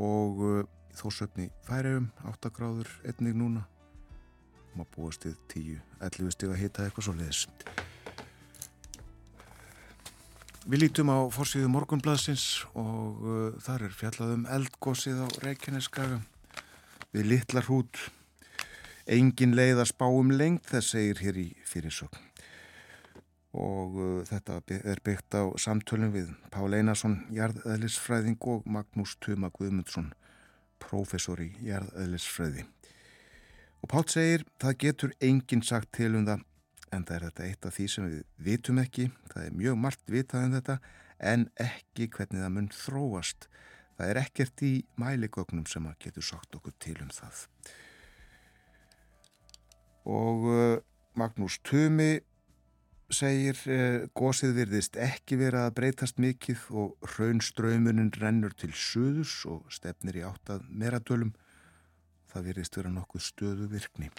og 0.00 0.40
uh, 0.46 0.62
þósöfni 0.96 1.50
færiðum 1.66 2.08
8 2.30 2.52
gráður 2.56 2.94
einnig 3.04 3.36
núna 3.36 3.66
maður 4.74 4.92
búast 4.96 5.24
við 5.26 5.38
10-11 5.54 6.36
stega 6.36 6.60
hita 6.60 6.84
eitthvað 6.86 7.08
svo 7.08 7.16
leiðis 7.18 7.46
Við 10.70 10.82
lítum 10.82 11.08
á 11.08 11.18
fórsíðu 11.32 11.70
morgunbladsins 11.72 12.66
og 12.78 13.22
uh, 13.24 13.36
þar 13.64 13.86
er 13.86 13.94
fjallaðum 13.96 14.42
eldgósið 14.54 15.22
á 15.24 15.28
Reykjaneskaga 15.42 16.18
við 17.16 17.30
litlar 17.32 17.66
hút. 17.66 17.96
Engin 19.10 19.56
leið 19.56 19.80
að 19.80 19.88
spá 19.90 20.04
um 20.06 20.30
lengt, 20.30 20.68
það 20.68 20.84
segir 20.86 21.22
hér 21.24 21.40
í 21.40 21.46
fyrirsögn. 21.66 22.28
Og 23.56 23.96
uh, 23.96 24.10
þetta 24.28 24.60
er 24.78 25.00
byggt 25.02 25.38
á 25.40 25.48
samtölum 25.58 26.12
við 26.14 26.28
Pál 26.52 26.68
Einarsson, 26.76 27.22
jarðæðlisfræðing 27.34 28.38
og 28.52 28.68
Magnús 28.68 29.16
Tuma 29.18 29.50
Guðmundsson, 29.56 30.12
professor 30.78 31.40
í 31.40 31.50
jarðæðlisfræði. 31.66 32.68
Og 33.80 33.88
Pál 33.88 34.06
segir, 34.12 34.44
það 34.60 34.78
getur 34.84 35.12
enginn 35.24 35.64
sagt 35.64 35.92
til 35.96 36.14
um 36.18 36.26
það 36.28 36.46
en 36.90 37.04
það 37.06 37.16
er 37.16 37.26
þetta 37.28 37.46
eitt 37.46 37.66
af 37.66 37.76
því 37.76 37.86
sem 37.90 38.08
við 38.10 38.22
vitum 38.46 38.80
ekki, 38.82 39.10
það 39.30 39.44
er 39.46 39.58
mjög 39.60 39.76
margt 39.84 40.10
vitað 40.10 40.46
um 40.46 40.56
þetta, 40.56 40.78
en 41.32 41.44
ekki 41.60 42.08
hvernig 42.16 42.42
það 42.42 42.54
mun 42.56 42.70
þróast. 42.74 43.46
Það 43.98 44.10
er 44.12 44.20
ekkert 44.22 44.64
í 44.64 44.72
mæligögnum 45.00 45.66
sem 45.68 45.86
að 45.86 45.98
getur 46.06 46.26
sagt 46.26 46.56
okkur 46.56 46.74
til 46.80 46.96
um 47.04 47.12
það. 47.12 47.44
Og 50.10 50.48
uh, 50.48 50.76
Magnús 51.20 51.58
Tumi 51.66 52.22
segir 53.12 53.58
uh, 53.68 54.08
gósið 54.16 54.56
virðist 54.56 54.96
ekki 54.98 55.36
vera 55.42 55.66
að 55.68 55.76
breytast 55.76 56.18
mikið 56.22 56.64
og 56.72 57.10
raunströymunin 57.18 58.14
rennur 58.16 58.56
til 58.56 58.72
suðus 58.72 59.42
og 59.50 59.68
stefnir 59.70 60.22
í 60.22 60.26
áttað 60.26 60.64
meradölum. 60.72 61.34
Það 62.30 62.46
virðist 62.46 62.76
vera 62.78 62.92
nokkuð 62.94 63.24
stöðu 63.26 63.68
virkni 63.70 64.10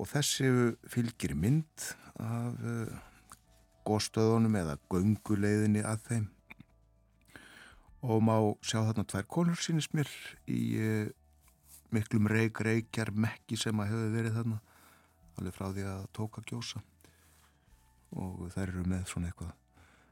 og 0.00 0.08
þessi 0.08 0.48
fylgir 0.88 1.34
mynd 1.36 1.86
af 2.20 2.60
uh, 2.64 2.92
góðstöðunum 3.88 4.56
eða 4.60 4.76
gönguleiðinni 4.92 5.82
að 5.84 6.04
þeim. 6.06 6.28
Og 8.00 8.22
má 8.24 8.36
sjá 8.64 8.80
þarna 8.86 9.04
tvær 9.08 9.26
konur 9.28 9.60
sínist 9.60 9.92
mér 9.96 10.08
í 10.48 10.60
uh, 10.80 11.10
miklum 11.92 12.30
reik, 12.30 12.62
reikjar, 12.64 13.12
mekki 13.12 13.58
sem 13.60 13.82
að 13.82 13.92
hefur 13.92 14.14
verið 14.14 14.38
þarna 14.38 14.60
alveg 15.40 15.56
frá 15.56 15.68
því 15.74 15.86
að 15.90 16.08
tóka 16.16 16.44
gjósa. 16.48 16.82
Og 18.16 18.48
þær 18.54 18.66
eru 18.68 18.86
með 18.88 19.04
svona 19.10 19.30
eitthvað 19.30 19.52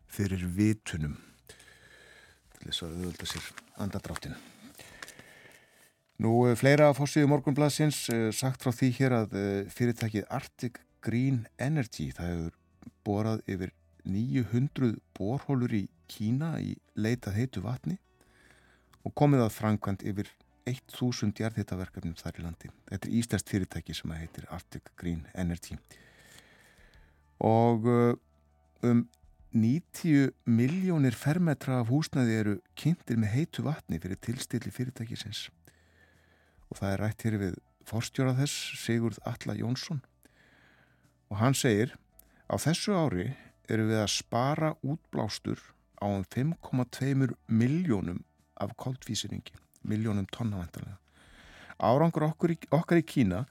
fyrir 0.08 0.44
vitunum 0.58 1.16
til 1.48 2.68
þess 2.68 2.84
að 2.84 2.94
auðvölda 2.98 3.28
sér 3.28 3.50
andadráttinu 3.84 4.57
Nú, 6.18 6.48
eh, 6.50 6.56
fleira 6.58 6.90
á 6.90 6.98
fórsíðu 6.98 7.28
morgunblassins 7.30 8.08
eh, 8.10 8.32
sagt 8.34 8.64
frá 8.64 8.72
því 8.74 8.86
hér 8.96 9.12
að 9.14 9.34
eh, 9.38 9.66
fyrirtækið 9.70 10.24
Arctic 10.34 10.80
Green 10.98 11.44
Energy 11.62 12.08
það 12.10 12.30
hefur 12.32 12.54
borað 13.06 13.42
yfir 13.46 13.70
900 14.02 14.96
borhólur 15.14 15.76
í 15.78 15.84
Kína 16.10 16.56
í 16.58 16.72
leitað 16.98 17.38
heitu 17.38 17.62
vatni 17.62 18.00
og 19.06 19.14
komið 19.14 19.44
að 19.44 19.54
frangkvæmt 19.60 20.02
yfir 20.10 20.32
1000 20.66 21.38
jarðhitaverkefnum 21.38 22.16
þar 22.18 22.40
í 22.40 22.44
landi. 22.48 22.70
Þetta 22.90 23.06
er 23.06 23.14
íslenskt 23.20 23.52
fyrirtæki 23.52 23.94
sem 23.94 24.14
heitir 24.18 24.48
Arctic 24.50 24.90
Green 24.98 25.22
Energy 25.38 25.78
og 27.38 27.86
um 28.82 29.04
90 29.54 30.34
miljónir 30.50 31.14
fermetra 31.14 31.78
af 31.78 31.94
húsnaði 31.94 32.34
eru 32.42 32.56
kynntir 32.74 33.22
með 33.22 33.36
heitu 33.36 33.64
vatni 33.68 34.02
fyrir 34.02 34.18
tilstilli 34.26 34.74
fyrirtækisins 34.74 35.46
og 36.68 36.80
það 36.80 36.92
er 36.92 37.02
rætt 37.04 37.26
hér 37.26 37.38
við 37.42 37.58
forstjóra 37.88 38.36
þess 38.38 38.78
Sigurd 38.82 39.18
Alla 39.28 39.56
Jónsson 39.58 40.02
og 41.28 41.40
hann 41.40 41.56
segir 41.56 41.96
á 42.48 42.54
þessu 42.60 42.96
ári 42.96 43.32
eru 43.68 43.88
við 43.90 44.02
að 44.02 44.14
spara 44.14 44.72
útblástur 44.84 45.60
á 46.00 46.06
um 46.08 46.24
5,2 46.24 47.34
miljónum 47.48 48.22
af 48.58 48.72
koldvísiringi, 48.80 49.54
miljónum 49.82 50.26
tonnavendalega 50.32 50.98
Árangur 51.78 52.26
okkur 52.26 52.56
í, 52.56 52.58
okkar 52.74 52.98
í 52.98 53.06
Kína 53.06 53.44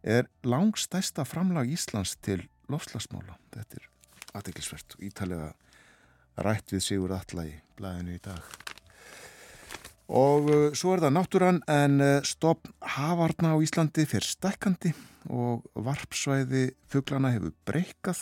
er 0.00 0.30
langstæsta 0.46 1.26
framlag 1.28 1.68
Íslands 1.74 2.14
til 2.24 2.46
lofslagsmála. 2.72 3.36
Þetta 3.52 3.80
er 3.80 3.90
aðeinsvert 4.40 4.96
og 4.96 5.04
ítalega 5.10 5.50
rætt 6.46 6.72
við 6.72 6.86
Sigur 6.88 7.16
Alla 7.18 7.48
í 7.50 7.58
blæðinu 7.76 8.16
í 8.16 8.22
dag. 8.24 8.65
Og 10.06 10.48
uh, 10.50 10.70
svo 10.78 10.94
er 10.94 11.02
það 11.02 11.14
náttúran 11.16 11.60
en 11.70 12.00
uh, 12.00 12.22
stopp 12.26 12.68
hafarna 12.94 13.54
á 13.54 13.62
Íslandi 13.62 14.06
fyrir 14.06 14.28
stækandi 14.28 14.92
og 15.34 15.64
varpsvæði 15.74 16.68
fuglana 16.90 17.32
hefur 17.34 17.54
breykað. 17.66 18.20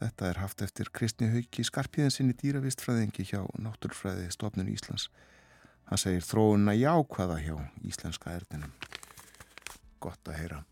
Þetta 0.00 0.28
er 0.30 0.40
haft 0.40 0.64
eftir 0.64 0.88
Kristni 0.92 1.28
Hauki 1.32 1.64
Skarpíðinsinni 1.64 2.34
dýravistfræðingi 2.40 3.26
hjá 3.28 3.44
Náttúrfræði 3.60 4.30
stofnun 4.32 4.72
Íslands. 4.72 5.10
Hann 5.88 6.00
segir 6.00 6.24
þróuna 6.24 6.74
jákvæða 6.76 7.38
hjá 7.44 7.56
íslenska 7.84 8.32
erdinum. 8.32 8.72
Gott 10.00 10.28
að 10.28 10.40
heyra. 10.40 10.62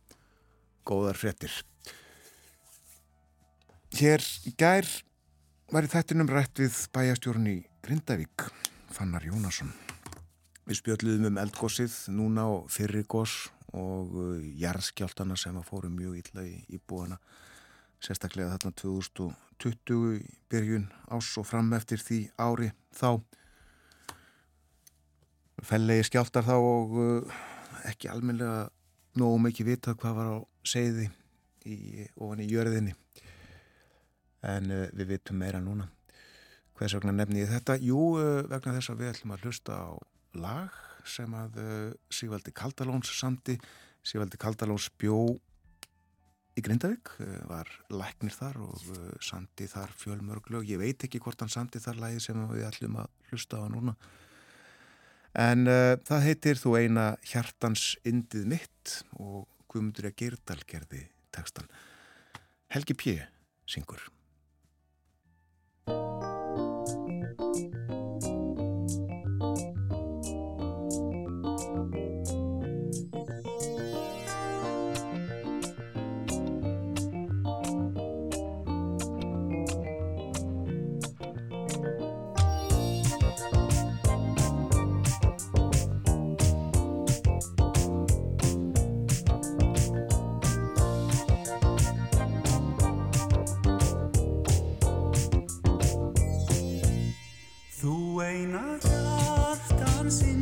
Góðar 0.89 1.21
frettir. 1.21 1.53
Hér 3.93 4.25
í 4.49 4.55
gær 4.57 4.89
var 5.73 5.85
í 5.85 5.93
þettinum 5.93 6.31
rætt 6.33 6.61
við 6.61 6.77
bæjastjórn 6.97 7.49
í 7.49 7.59
Grindavík, 7.85 8.47
Fannar 8.93 9.25
Jónasson. 9.25 9.71
Við 10.69 10.79
spjöldluðum 10.79 11.31
um 11.31 11.39
eldgósið 11.41 11.95
núna 12.13 12.45
og 12.53 12.69
fyrrigós 12.71 13.49
og 13.73 14.13
uh, 14.15 14.43
jarðskjáltana 14.61 15.37
sem 15.41 15.57
að 15.57 15.69
fóru 15.71 15.91
mjög 15.91 16.19
illa 16.21 16.45
í, 16.45 16.59
í 16.69 16.79
búana. 16.79 17.17
Sérstaklega 18.03 18.53
þarna 18.53 18.75
2020 18.83 20.19
í 20.19 20.35
byrjun 20.53 20.87
ás 21.09 21.31
og 21.41 21.49
fram 21.49 21.73
eftir 21.77 22.03
því 22.03 22.21
ári 22.37 22.69
þá. 22.93 23.23
Fellegi 25.63 26.11
skjáltar 26.11 26.47
þá 26.47 26.55
og 26.59 26.95
uh, 27.01 27.41
ekki 27.89 28.13
almenlega 28.13 28.69
nógu 29.19 29.41
mikið 29.49 29.73
vita 29.73 29.97
hvað 29.97 30.21
var 30.21 30.31
á 30.37 30.39
segði 30.69 31.09
í, 31.65 32.05
ofan 32.19 32.45
í 32.45 32.51
jörðinni. 32.53 32.95
En 34.53 34.71
uh, 34.71 34.87
við 34.93 35.17
vitum 35.17 35.41
meira 35.41 35.65
núna. 35.65 35.89
Hvers 36.83 36.97
vegna 36.97 37.13
nefni 37.15 37.45
ég 37.45 37.47
þetta? 37.47 37.77
Jú, 37.79 37.97
uh, 38.19 38.41
vegna 38.51 38.73
þess 38.75 38.91
að 38.91 39.03
við 39.05 39.09
ætlum 39.13 39.33
að 39.37 39.43
hlusta 39.47 39.75
á 39.87 39.91
lag 40.43 40.79
sem 41.07 41.35
að 41.39 41.59
uh, 41.63 41.91
Sigvaldi 42.11 42.51
Kaldalóns 42.59 43.13
samti. 43.15 43.55
Sigvaldi 44.03 44.41
Kaldalóns 44.43 44.89
bjó 44.99 45.21
í 46.59 46.65
Grindavík, 46.67 47.13
uh, 47.23 47.37
var 47.47 47.71
læknir 47.87 48.35
þar 48.35 48.59
og 48.67 48.83
samti 49.23 49.69
þar 49.71 49.95
fjölmörglög. 50.01 50.67
Ég 50.73 50.83
veit 50.83 51.07
ekki 51.07 51.21
hvort 51.23 51.45
hann 51.45 51.53
samti 51.55 51.79
þar 51.85 52.01
lagi 52.03 52.25
sem 52.25 52.41
við 52.51 52.67
ætlum 52.67 52.99
að 53.05 53.15
hlusta 53.31 53.63
á 53.63 53.67
núna. 53.71 53.95
En 55.39 55.63
uh, 55.71 55.95
það 56.03 56.27
heitir 56.27 56.59
þú 56.65 56.75
eina 56.81 57.05
hjartans 57.23 57.93
indið 58.03 58.51
mitt 58.57 58.97
og 59.23 59.47
Guðmundur 59.71 60.11
að 60.11 60.19
Geirdal 60.19 60.59
gerði 60.67 61.05
textan. 61.31 61.71
Helgi 62.75 62.99
P. 62.99 63.17
syngur. 63.71 64.03
Þú 98.33 98.39
eina 98.41 98.61
hjartan 98.81 100.09
syndið 100.09 100.42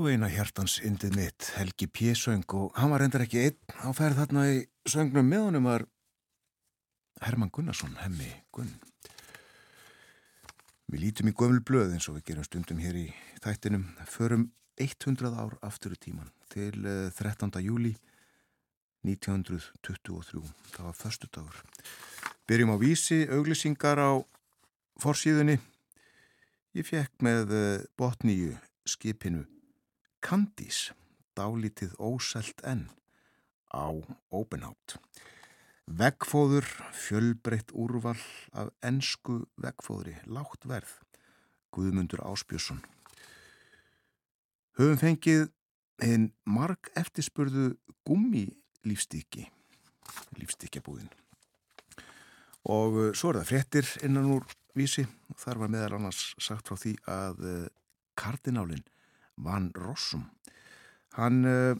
Þú 0.00 0.06
eina 0.08 0.30
hjartans 0.32 0.78
indið 0.80 1.12
mitt, 1.12 1.46
Helgi 1.58 1.84
P. 1.92 2.14
söng 2.16 2.54
og 2.56 2.70
hann 2.80 2.88
var 2.88 3.02
reyndar 3.02 3.20
ekki 3.20 3.42
einn 3.42 3.74
á 3.84 3.92
ferð 3.92 4.22
þarna 4.22 4.44
í 4.48 4.62
söngnum 4.88 5.26
með 5.28 5.42
honum 5.44 5.68
var 5.68 5.84
Herman 7.20 7.50
Gunnarsson, 7.52 7.98
hemmi 8.00 8.30
Gunn. 8.48 8.70
Við 10.88 11.04
lítum 11.04 11.28
í 11.28 11.34
gömul 11.36 11.60
blöð 11.60 11.92
eins 11.98 12.08
og 12.08 12.16
við 12.16 12.30
gerum 12.30 12.48
stundum 12.48 12.80
hér 12.80 12.96
í 12.96 13.04
þættinum, 13.44 13.84
förum 14.08 14.48
100 14.80 15.36
ár 15.36 15.58
aftur 15.60 15.92
í 15.92 16.00
tíman 16.00 16.32
til 16.48 16.80
eh, 16.80 17.12
13. 17.12 17.60
júli 17.60 17.92
1923, 19.04 20.48
það 20.78 20.88
var 20.88 21.00
förstu 21.04 21.28
dagur. 21.28 21.60
Byrjum 22.48 22.72
á 22.72 22.76
vísi, 22.80 23.26
auglisingar 23.28 24.00
á 24.00 24.16
forsíðunni. 24.96 25.60
Ég 26.72 26.88
fekk 26.88 27.20
með 27.20 27.52
eh, 27.52 27.88
botníu 28.00 28.56
skipinu 28.88 29.44
Kandís, 30.20 30.90
dálítið 31.36 31.94
óselt 31.96 32.60
enn 32.66 32.88
á 33.72 33.88
Openhout. 34.30 34.98
Veggfóður, 35.90 36.66
fjölbreytt 36.94 37.72
úrval 37.72 38.18
af 38.54 38.70
ennsku 38.86 39.40
veggfóðri, 39.58 40.14
lágt 40.28 40.66
verð, 40.68 40.92
Guðmundur 41.74 42.22
Áspjösson. 42.26 42.82
Höfum 44.78 45.00
fengið 45.00 45.48
einn 46.04 46.30
marg 46.44 46.92
eftirspurðu 46.98 47.72
gummi 48.06 48.46
lífstíki, 48.86 49.48
lífstíkjabúðin. 50.38 51.10
Og 52.70 52.96
uh, 52.96 53.10
svo 53.16 53.32
er 53.32 53.40
það 53.40 53.50
fréttir 53.50 53.90
innan 54.04 54.30
úr 54.36 54.46
vísi. 54.76 55.06
Þar 55.40 55.64
var 55.64 55.72
meðal 55.72 55.98
annars 55.98 56.22
sagt 56.38 56.68
frá 56.68 56.78
því 56.78 56.94
að 57.08 57.44
uh, 57.44 57.68
kardinálinn 58.20 58.84
Van 59.44 59.70
Rossum, 59.76 60.26
hann 61.16 61.44
uh, 61.48 61.74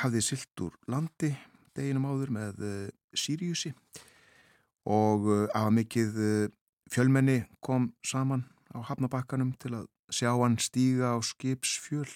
hafði 0.00 0.22
silt 0.24 0.64
úr 0.64 0.76
landi 0.90 1.32
deginum 1.76 2.08
áður 2.08 2.32
með 2.34 2.64
uh, 2.64 2.88
Siriusi 3.12 3.72
og 4.88 5.28
uh, 5.28 5.46
af 5.54 5.70
mikið 5.74 6.16
fjölmenni 6.92 7.42
kom 7.60 7.92
saman 8.04 8.46
á 8.72 8.80
hafnabakkanum 8.88 9.52
til 9.60 9.76
að 9.76 9.88
sjá 10.12 10.32
hann 10.34 10.58
stíga 10.60 11.16
á 11.16 11.18
skipsfjöl. 11.24 12.08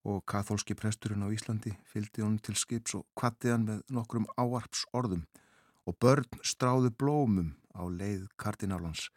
Og 0.00 0.22
katholski 0.24 0.72
presturinn 0.72 1.26
á 1.26 1.28
Íslandi 1.28 1.74
fylgdi 1.84 2.24
hann 2.24 2.38
til 2.40 2.56
skips 2.56 2.94
og 2.96 3.04
kvatti 3.18 3.50
hann 3.52 3.66
með 3.68 3.82
nokkrum 3.92 4.24
áarps 4.40 4.86
orðum 4.96 5.26
og 5.84 5.98
börn 6.00 6.40
stráðu 6.40 6.88
blómum 6.96 7.52
á 7.76 7.84
leið 7.84 8.30
kardinálans 8.40 9.10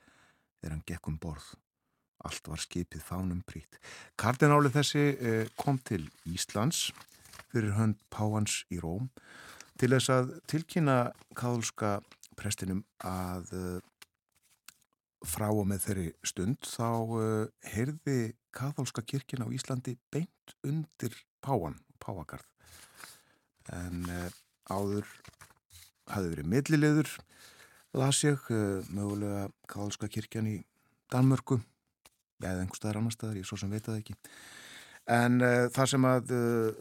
þegar 0.60 0.76
hann 0.76 0.88
gekk 0.90 1.08
um 1.08 1.20
borð. 1.24 1.54
Allt 2.24 2.48
var 2.48 2.62
skipið 2.62 3.04
fánum 3.04 3.42
prít. 3.48 3.80
Kardináli 4.20 4.72
þessi 4.72 5.08
eh, 5.14 5.48
kom 5.60 5.80
til 5.84 6.06
Íslands 6.30 6.92
fyrir 7.54 7.76
hönd 7.78 8.00
Páhans 8.14 8.64
í 8.74 8.80
Róm 8.82 9.10
til 9.80 9.92
þess 9.94 10.12
að 10.14 10.32
tilkynna 10.50 10.98
katholska 11.38 11.98
prestinum 12.38 12.84
að 13.06 13.52
uh, 13.58 13.80
frá 15.28 15.50
og 15.52 15.68
með 15.70 15.84
þeirri 15.86 16.08
stund 16.26 16.66
þá 16.66 16.90
uh, 16.90 17.46
heyrði 17.74 18.34
katholska 18.56 19.04
kirkina 19.06 19.46
á 19.50 19.54
Íslandi 19.54 19.96
beint 20.14 20.56
undir 20.66 21.16
Páhan, 21.44 21.78
Páhagarð. 22.00 22.48
En 23.74 24.06
áður 24.72 25.08
hafði 26.12 26.30
verið 26.34 26.50
millilegur, 26.52 27.10
las 27.96 28.22
ég, 28.24 28.44
mögulega 28.92 29.48
katholska 29.68 30.10
kirkjan 30.12 30.50
í 30.52 30.58
Danmörku, 31.12 31.60
eða 32.44 32.64
einhver 32.64 32.80
staðar 32.80 33.02
annar 33.02 33.16
staðar, 33.16 33.40
ég 33.40 33.48
svo 33.50 33.58
sem 33.60 33.72
veit 33.74 33.88
að 33.90 34.02
ekki. 34.02 34.18
En 35.14 35.42
það 35.76 35.90
sem 35.92 36.06
að 36.08 36.30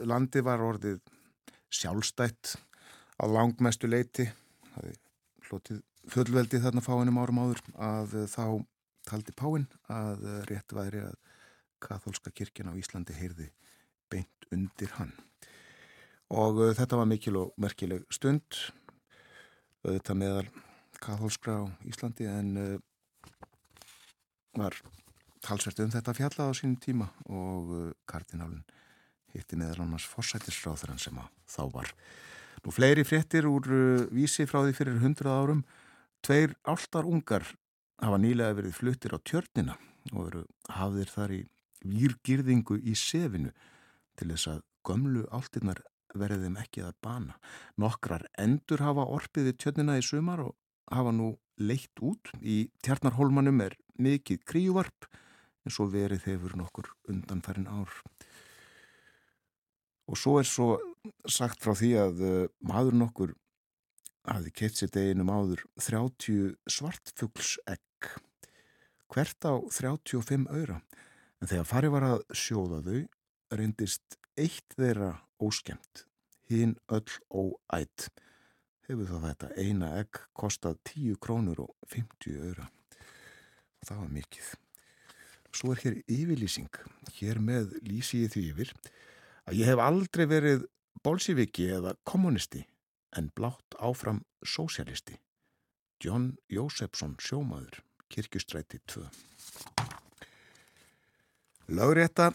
landi 0.07 0.43
var 0.47 0.63
orðið 0.63 1.01
sjálfstætt 1.73 2.55
á 3.19 3.25
langmestu 3.27 3.89
leiti 3.91 4.29
það 4.75 4.91
er 4.91 5.01
hlotið 5.49 5.81
fullveldi 6.13 6.61
þarna 6.63 6.85
fáinum 6.85 7.21
árum 7.23 7.41
áður 7.43 7.63
að 7.79 8.15
þá 8.31 8.45
taldi 9.09 9.35
Páinn 9.39 9.67
að 9.91 10.25
rétt 10.51 10.75
væri 10.75 11.03
að 11.07 11.17
katholska 11.83 12.33
kirkjan 12.35 12.71
á 12.71 12.79
Íslandi 12.79 13.17
heyrði 13.17 13.49
beint 14.13 14.49
undir 14.55 14.93
hann 14.99 15.13
og 16.33 16.61
uh, 16.63 16.71
þetta 16.77 17.01
var 17.01 17.11
mikil 17.11 17.37
og 17.41 17.57
merkileg 17.61 18.07
stund 18.13 18.61
þetta 19.83 20.17
meðal 20.19 20.47
katholskra 21.03 21.63
á 21.63 21.65
Íslandi 21.89 22.29
en 22.31 22.53
uh, 22.61 22.75
var 24.59 24.77
talsvert 25.43 25.83
um 25.85 25.93
þetta 25.93 26.15
fjalla 26.17 26.49
á 26.49 26.53
sínum 26.57 26.79
tíma 26.81 27.09
og 27.29 27.73
uh, 27.73 27.89
kardinálinn 28.09 28.65
hitti 29.33 29.57
meðal 29.57 29.87
annars 29.87 30.07
forsættisráþurann 30.11 31.01
sem 31.01 31.19
að 31.19 31.33
þá 31.49 31.63
var 31.73 31.95
Nú 32.63 32.71
fleiri 32.71 33.03
fréttir 33.03 33.49
úr 33.51 33.67
uh, 33.67 34.05
vísi 34.15 34.47
frá 34.47 34.61
því 34.63 34.75
fyrir 34.77 35.01
hundrað 35.03 35.39
árum. 35.41 35.63
Tveir 36.23 36.53
áltar 36.63 37.09
ungar 37.11 37.43
hafa 37.99 38.19
nýlega 38.23 38.55
verið 38.55 38.77
fluttir 38.77 39.15
á 39.15 39.19
tjörnina 39.19 39.75
og 40.13 40.29
veru 40.29 40.43
hafðir 40.71 41.11
þar 41.11 41.35
í 41.35 41.41
výrgirðingu 41.83 42.79
í 42.79 42.95
sefinu 42.99 43.51
til 44.19 44.31
þess 44.31 44.53
að 44.53 44.61
gömlu 44.87 45.25
áltirnar 45.35 45.83
verðum 46.15 46.59
ekki 46.63 46.85
að 46.87 46.95
bana. 47.03 47.35
Nokkrar 47.83 48.29
endur 48.39 48.83
hafa 48.85 49.09
orpiði 49.11 49.57
tjörnina 49.59 49.99
í 49.99 50.07
sumar 50.07 50.45
og 50.47 50.55
hafa 50.93 51.11
nú 51.15 51.33
leitt 51.59 51.99
út. 51.99 52.31
Í 52.39 52.69
tjarnarhólmanum 52.87 53.59
er 53.67 53.75
mikið 53.99 54.47
kríuvarp 54.47 55.11
en 55.63 55.75
svo 55.75 55.87
verið 55.91 56.27
hefur 56.31 56.57
nokkur 56.59 56.91
undanfærin 57.11 57.71
ár. 57.71 57.93
Og 60.11 60.19
svo 60.19 60.39
er 60.41 60.49
svo 60.49 60.75
sagt 61.31 61.63
frá 61.63 61.77
því 61.79 61.93
að 62.03 62.27
uh, 62.27 62.51
maður 62.67 62.99
nokkur 62.99 63.35
hafi 64.29 64.53
keitt 64.55 64.79
sér 64.79 64.91
deginum 64.95 65.31
áður 65.33 65.65
30 65.83 66.55
svartfuglsegg 66.71 68.11
hvert 69.13 69.45
á 69.45 69.55
35 69.67 70.47
öyra 70.55 70.79
en 71.43 71.51
þegar 71.51 71.69
farið 71.69 71.95
var 71.97 72.07
að 72.07 72.23
sjóða 72.39 72.81
þau 72.87 73.01
reyndist 73.59 74.19
eitt 74.39 74.77
þeirra 74.79 75.17
óskemmt 75.43 76.05
hinn 76.49 76.77
öll 76.95 77.19
óætt 77.29 78.09
hefur 78.87 79.11
þá 79.11 79.19
þetta 79.27 79.51
eina 79.59 79.93
egg 79.99 80.23
kostað 80.39 80.79
10 80.95 81.19
krónur 81.23 81.65
og 81.67 81.75
50 81.91 82.39
öyra 82.47 82.69
og 82.69 83.89
það 83.89 84.05
var 84.05 84.15
mikið 84.21 84.53
svo 85.53 85.73
er 85.75 85.83
hér 85.85 85.99
yfirlýsing 86.07 86.83
hér 87.19 87.41
með 87.43 87.77
lýsi 87.87 88.25
ég 88.25 88.33
því 88.35 88.45
yfir 88.53 88.73
að 89.49 89.59
ég 89.61 89.71
hef 89.73 89.83
aldrei 89.83 90.27
verið 90.31 90.67
bolsiviki 91.03 91.69
eða 91.77 91.97
kommunisti 92.09 92.65
en 93.19 93.29
blátt 93.37 93.77
áfram 93.79 94.23
sósialisti. 94.43 95.19
John 96.03 96.33
Jósefsson 96.51 97.15
sjómaður, 97.21 97.83
kirkustræti 98.11 98.81
2. 98.91 99.05
Laugrétta, 101.77 102.33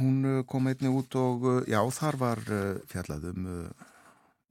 hún 0.00 0.24
uh, 0.26 0.40
kom 0.48 0.66
einni 0.70 0.90
út 0.90 1.14
og 1.18 1.46
uh, 1.46 1.60
já, 1.68 1.78
þar 1.94 2.18
var 2.18 2.42
uh, 2.48 2.80
fjallað 2.90 3.28
um 3.30 3.46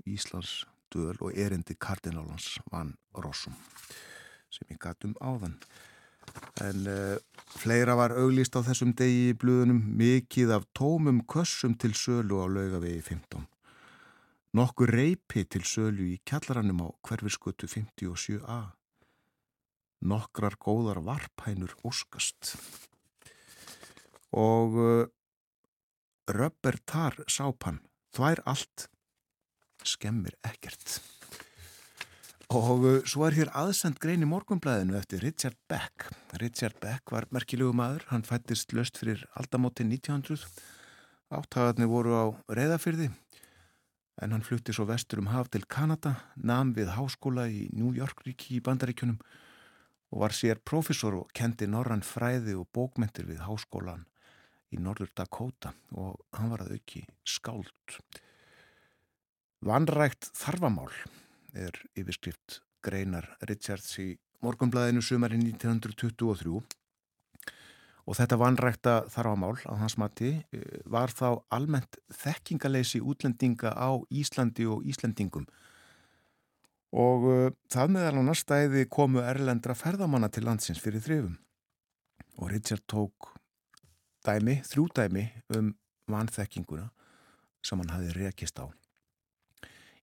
Íslands 0.08 0.64
döl 0.94 1.18
og 1.20 1.36
erindi 1.38 1.76
kardinálans 1.76 2.58
Van 2.72 2.96
Rossum 3.14 3.56
sem 4.50 4.72
ég 4.74 4.80
gatt 4.82 5.06
um 5.06 5.14
áðan. 5.22 5.58
En 6.63 6.88
uh, 6.88 7.18
fleira 7.60 7.96
var 7.96 8.13
auglýst 8.18 8.58
á 8.58 8.62
þessum 8.65 8.92
degi 8.98 9.30
í 9.30 9.38
blöðunum 9.39 9.80
mikið 10.00 10.56
af 10.58 10.68
tómum 10.78 11.22
kössum 11.30 11.78
til 11.80 11.94
sölu 11.98 12.42
á 12.44 12.46
laugavegi 12.52 13.02
15. 13.06 13.46
Nokkur 14.58 14.92
reypi 14.96 15.46
til 15.46 15.63
sölu 15.68 16.08
í 16.10 16.18
kjallarannum 16.28 16.82
á 16.84 16.88
hverfiskötu 17.06 17.70
57a. 17.70 18.60
Nokkrar 20.10 20.58
góðar 20.58 21.04
varphænur 21.06 21.76
óskast. 21.86 22.56
Og 24.32 24.76
uh, 24.80 25.06
röpbertar 26.30 27.18
sápan, 27.28 27.82
þvær 28.15 28.44
allt, 28.46 28.89
skemmir 29.84 30.36
ekkert. 30.46 31.00
Og 32.50 32.82
uh, 32.82 32.96
svo 33.06 33.28
er 33.28 33.36
hér 33.38 33.50
aðsend 33.54 34.00
grein 34.02 34.26
í 34.26 34.28
morgunblæðinu 34.30 34.96
eftir 34.98 35.22
Richard 35.22 35.58
Beck. 35.70 36.08
Richard 36.42 36.80
Beck 36.82 37.12
var 37.14 37.28
merkilegu 37.30 37.76
maður, 37.78 38.08
hann 38.10 38.26
fættist 38.26 38.74
löst 38.74 38.98
fyrir 38.98 39.22
aldamóti 39.38 39.86
1900. 39.86 40.48
Áttagarnir 41.30 41.92
voru 41.92 42.16
á 42.18 42.26
reyðafyrði 42.50 43.12
en 44.20 44.34
hann 44.34 44.48
flutti 44.48 44.74
svo 44.74 44.88
vestur 44.90 45.22
um 45.22 45.30
haf 45.30 45.52
til 45.54 45.62
Kanada, 45.70 46.16
nam 46.42 46.74
við 46.74 46.90
háskóla 46.96 47.46
í 47.54 47.68
New 47.70 47.94
York 47.94 48.26
ríki 48.26 48.58
í 48.58 48.64
bandaríkjunum 48.66 49.22
og 50.10 50.26
var 50.26 50.34
sér 50.34 50.58
profesor 50.66 51.22
og 51.22 51.30
kendi 51.38 51.70
norran 51.70 52.02
fræði 52.02 52.58
og 52.58 52.66
bókmentir 52.74 53.30
við 53.30 53.46
háskólan 53.46 54.08
í 54.74 54.82
Norður 54.82 55.14
Dakota 55.14 55.78
og 55.94 56.18
hann 56.34 56.50
var 56.50 56.66
að 56.66 56.80
auki 56.80 57.06
skáld. 57.22 58.02
Vanrægt 59.62 60.34
þarfamál 60.34 60.90
er 61.54 61.76
yfirskrift 61.98 62.62
Greinar 62.86 63.28
Richards 63.50 63.96
í 64.02 64.14
morgunblæðinu 64.46 65.04
sumarinn 65.04 65.44
1923 65.50 66.60
og 68.10 68.18
þetta 68.18 68.40
vanrækta 68.42 68.94
þarfamál 69.14 69.58
á 69.70 69.74
hans 69.78 69.98
mati 70.02 70.32
eh, 70.40 70.80
var 70.90 71.14
þá 71.14 71.44
almennt 71.54 72.00
þekkingaleysi 72.10 73.02
útlendinga 73.06 73.76
á 73.78 74.02
Íslandi 74.10 74.66
og 74.66 74.86
Íslendingum. 74.90 75.46
Og 76.90 77.26
uh, 77.30 77.52
það 77.70 77.92
meðal 77.94 78.18
á 78.18 78.24
næstæði 78.32 78.88
komu 78.90 79.22
erlendra 79.22 79.76
ferðamanna 79.78 80.26
til 80.34 80.48
landsins 80.48 80.82
fyrir 80.82 81.04
þrifum. 81.06 81.36
Og 82.42 82.50
Richard 82.50 82.82
tók 82.90 83.30
dæmi, 84.26 84.58
þrjú 84.66 84.88
dæmi 84.98 85.28
um 85.54 85.70
vanþekkinguna 86.10 86.88
sem 87.62 87.78
hann 87.84 87.94
hafi 87.94 88.10
rekist 88.18 88.58
á. 88.58 88.66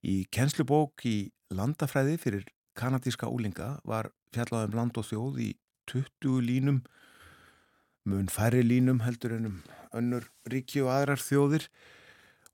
Í 0.04 0.26
kennslubók 0.32 1.04
í 1.08 1.30
landafræði 1.54 2.18
fyrir 2.20 2.46
kanadíska 2.76 3.30
úlinga 3.32 3.76
var 3.84 4.10
fjallaðum 4.34 4.76
land 4.76 4.98
og 5.00 5.06
þjóð 5.08 5.40
í 5.46 5.50
20 5.90 6.42
línum, 6.42 6.82
mun 8.06 8.28
færri 8.30 8.62
línum 8.66 9.00
heldur 9.06 9.36
ennum 9.38 9.62
önnur 9.96 10.26
ríki 10.50 10.82
og 10.84 10.90
aðrar 10.92 11.22
þjóðir 11.22 11.68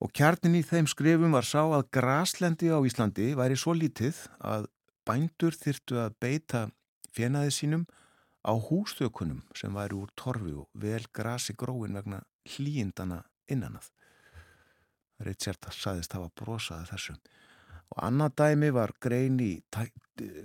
og 0.03 0.13
kjarnin 0.17 0.59
í 0.59 0.63
þeim 0.67 0.89
skrifum 0.91 1.35
var 1.37 1.47
sá 1.47 1.63
að 1.65 1.89
graslendi 1.95 2.71
á 2.73 2.79
Íslandi 2.83 3.33
væri 3.39 3.59
svo 3.59 3.75
lítið 3.77 4.19
að 4.41 4.69
bændur 5.09 5.57
þyrtu 5.59 5.99
að 6.05 6.17
beita 6.23 6.63
fjenaði 7.15 7.55
sínum 7.55 7.85
á 8.43 8.53
hústökunum 8.55 9.43
sem 9.59 9.75
væri 9.75 9.99
úr 9.99 10.11
torfi 10.19 10.55
og 10.59 10.69
vel 10.75 11.05
grasi 11.15 11.55
gróin 11.59 11.99
vegna 11.99 12.23
hlýjindana 12.55 13.23
innanað. 13.51 13.91
Richard 15.27 15.69
saðist 15.75 16.15
hafa 16.17 16.31
brosaði 16.39 16.91
þessum. 16.93 17.19
Og 17.93 17.99
annað 18.07 18.37
dæmi 18.41 18.71
var 18.73 18.95
grein 19.03 19.41
í 19.43 19.53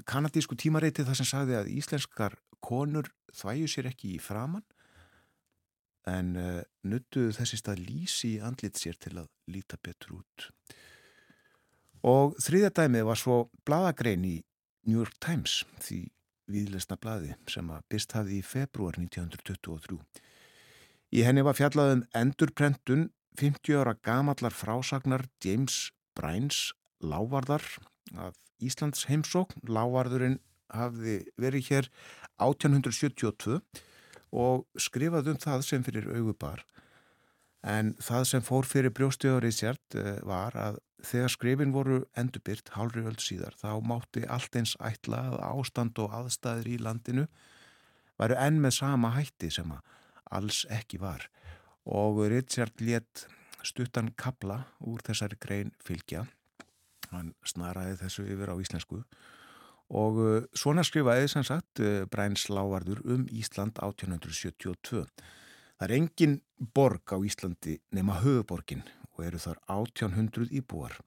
kanadísku 0.08 0.58
tímareiti 0.60 1.06
þar 1.08 1.20
sem 1.20 1.30
sagði 1.30 1.58
að 1.60 1.72
íslenskar 1.76 2.36
konur 2.64 3.10
þvæju 3.36 3.70
sér 3.72 3.90
ekki 3.92 4.16
í 4.16 4.24
framann 4.24 4.66
en 6.08 6.36
uh, 6.40 6.62
nuttuðu 6.88 7.34
þessi 7.36 7.60
stað 7.60 7.82
lísi 7.84 8.36
í 8.38 8.44
andlit 8.44 8.80
sér 8.80 8.96
til 9.00 9.18
að 9.20 9.28
líta 9.52 9.80
betur 9.84 10.20
út. 10.22 10.48
Og 12.08 12.38
þriðja 12.44 12.72
dæmið 12.80 13.08
var 13.10 13.20
svo 13.20 13.40
bladagrein 13.68 14.24
í 14.28 14.38
New 14.88 15.02
York 15.02 15.18
Times 15.24 15.64
því 15.84 16.06
viðlesna 16.48 16.96
bladi 17.02 17.34
sem 17.52 17.68
að 17.74 17.84
byrst 17.92 18.16
hafði 18.16 18.40
í 18.40 18.46
februar 18.46 18.96
1923. 19.02 20.00
Í 21.18 21.24
henni 21.24 21.44
var 21.44 21.58
fjallaðum 21.58 22.06
endurprentun 22.16 23.10
50 23.38 23.78
ára 23.78 23.94
gamallar 24.02 24.54
frásagnar 24.54 25.28
James 25.44 25.92
Bryans 26.18 26.74
lávarðar 27.04 27.62
af 28.18 28.34
Íslands 28.58 29.06
heimsókn. 29.06 29.62
Lávarðurinn 29.70 30.40
hafði 30.74 31.20
verið 31.38 31.70
hér 31.70 31.90
1872 32.42 33.60
og 34.34 34.66
skrifað 34.82 35.32
um 35.34 35.40
það 35.44 35.64
sem 35.68 35.86
fyrir 35.86 36.10
augubar. 36.18 36.66
En 37.62 37.94
það 38.02 38.26
sem 38.32 38.46
fór 38.46 38.66
fyrir 38.66 38.94
brjóstjóður 38.96 39.48
í 39.50 39.54
sért 39.54 39.98
var 40.26 40.58
að 40.58 40.82
þegar 41.06 41.34
skrifin 41.34 41.76
voru 41.76 42.02
endurbyrt 42.18 42.74
hálfri 42.74 43.06
öll 43.06 43.20
síðar 43.22 43.54
þá 43.60 43.70
mátti 43.86 44.26
allt 44.26 44.56
eins 44.58 44.74
ætla 44.82 45.28
að 45.30 45.38
ástand 45.46 46.00
og 46.02 46.16
aðstæðir 46.24 46.72
í 46.74 46.78
landinu 46.82 47.28
væru 48.18 48.38
enn 48.42 48.58
með 48.64 48.80
sama 48.80 49.14
hætti 49.14 49.52
sem 49.54 49.70
að 49.76 49.94
alls 50.40 50.64
ekki 50.74 50.98
var 51.02 51.28
og 51.88 52.20
Richard 52.28 52.82
let 52.84 53.28
stuttan 53.64 54.12
kabla 54.20 54.62
úr 54.84 55.02
þessari 55.06 55.40
grein 55.40 55.72
fylgja. 55.84 56.26
Hann 57.12 57.34
snaraði 57.48 57.96
þessu 58.02 58.28
yfir 58.28 58.52
á 58.52 58.56
íslensku. 58.60 59.02
Og 59.96 60.20
uh, 60.20 60.46
svona 60.52 60.84
skrifaði 60.84 61.30
sem 61.32 61.46
sagt 61.48 61.80
uh, 61.80 62.04
Bræns 62.12 62.50
Lávarður 62.52 63.00
um 63.08 63.24
Ísland 63.32 63.80
1872 63.80 65.06
það 65.78 65.86
er 65.88 65.94
engin 65.96 66.40
borg 66.76 67.14
á 67.16 67.18
Íslandi 67.24 67.78
nema 67.96 68.20
höfuborgin 68.20 68.84
og 69.16 69.24
eru 69.24 69.40
þar 69.40 69.62
1800 69.72 70.52
íbúar. 70.60 70.98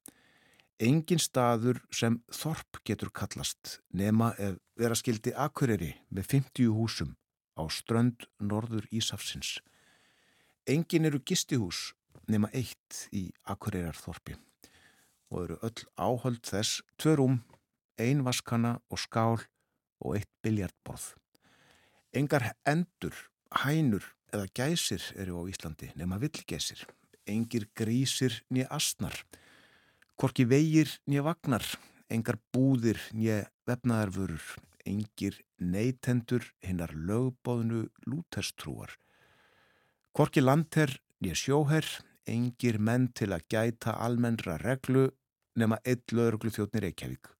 Engin 0.80 1.20
staður 1.20 1.82
sem 1.92 2.22
Þorp 2.32 2.80
getur 2.88 3.10
kallast 3.12 3.80
nema 3.92 4.32
ef 4.40 4.56
vera 4.80 4.96
skildi 4.96 5.34
Akureyri 5.36 5.92
með 6.08 6.30
50 6.32 6.72
húsum 6.72 7.18
á 7.60 7.68
strönd 7.68 8.24
norður 8.40 8.88
Ísafsins 8.88 9.58
engin 10.66 11.08
eru 11.08 11.20
gistihús 11.24 11.94
nema 12.30 12.50
eitt 12.52 13.06
í 13.12 13.30
Akureyrarþorpi 13.50 14.36
og 15.30 15.42
eru 15.44 15.56
öll 15.66 15.82
áhöld 15.96 16.42
þess 16.46 16.82
tvö 16.98 17.16
rúm, 17.18 17.36
ein 17.98 18.24
vaskana 18.26 18.78
og 18.90 18.98
skál 18.98 19.38
og 20.00 20.16
eitt 20.18 20.30
biljartborð. 20.42 21.14
Engar 22.12 22.50
endur, 22.66 23.14
hænur 23.62 24.02
eða 24.34 24.48
gæsir 24.54 25.02
eru 25.14 25.38
á 25.38 25.42
Íslandi 25.50 25.92
nema 25.94 26.18
villgæsir. 26.18 26.82
Engir 27.26 27.68
grísir 27.78 28.40
nýja 28.50 28.66
asnar, 28.74 29.14
korki 30.18 30.44
vegir 30.48 30.90
nýja 31.06 31.22
vagnar, 31.22 31.62
engar 32.10 32.40
búðir 32.50 32.98
nýja 33.14 33.44
vefnaðarvörur, 33.70 34.42
engir 34.86 35.38
neytendur 35.60 36.42
hinnar 36.64 36.90
lögbóðnu 36.96 37.86
lútestrúar. 38.08 38.96
Korki 40.10 40.42
landherr 40.42 40.90
nýja 41.22 41.36
sjóherr, 41.38 41.86
engir 42.26 42.80
menn 42.82 43.06
til 43.14 43.30
að 43.30 43.44
gæta 43.52 43.92
almennra 44.02 44.56
reglu 44.58 45.04
nema 45.60 45.78
eitt 45.86 46.10
lögurglu 46.10 46.50
þjóttnir 46.50 46.82
Reykjavík. 46.88 47.30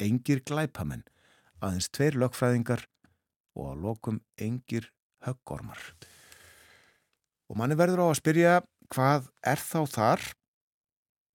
Engir 0.00 0.40
glæpamenn, 0.48 1.04
aðeins 1.60 1.90
tveir 1.92 2.16
lögfræðingar 2.16 2.86
og 3.56 3.68
að 3.72 3.84
lokum 3.84 4.22
engir 4.40 4.88
höggormar. 5.26 5.82
Og 7.52 7.60
manni 7.60 7.76
verður 7.76 8.04
á 8.04 8.06
að 8.08 8.18
spyrja 8.22 8.54
hvað 8.96 9.28
er 9.52 9.60
þá 9.60 9.78
þar? 9.98 10.26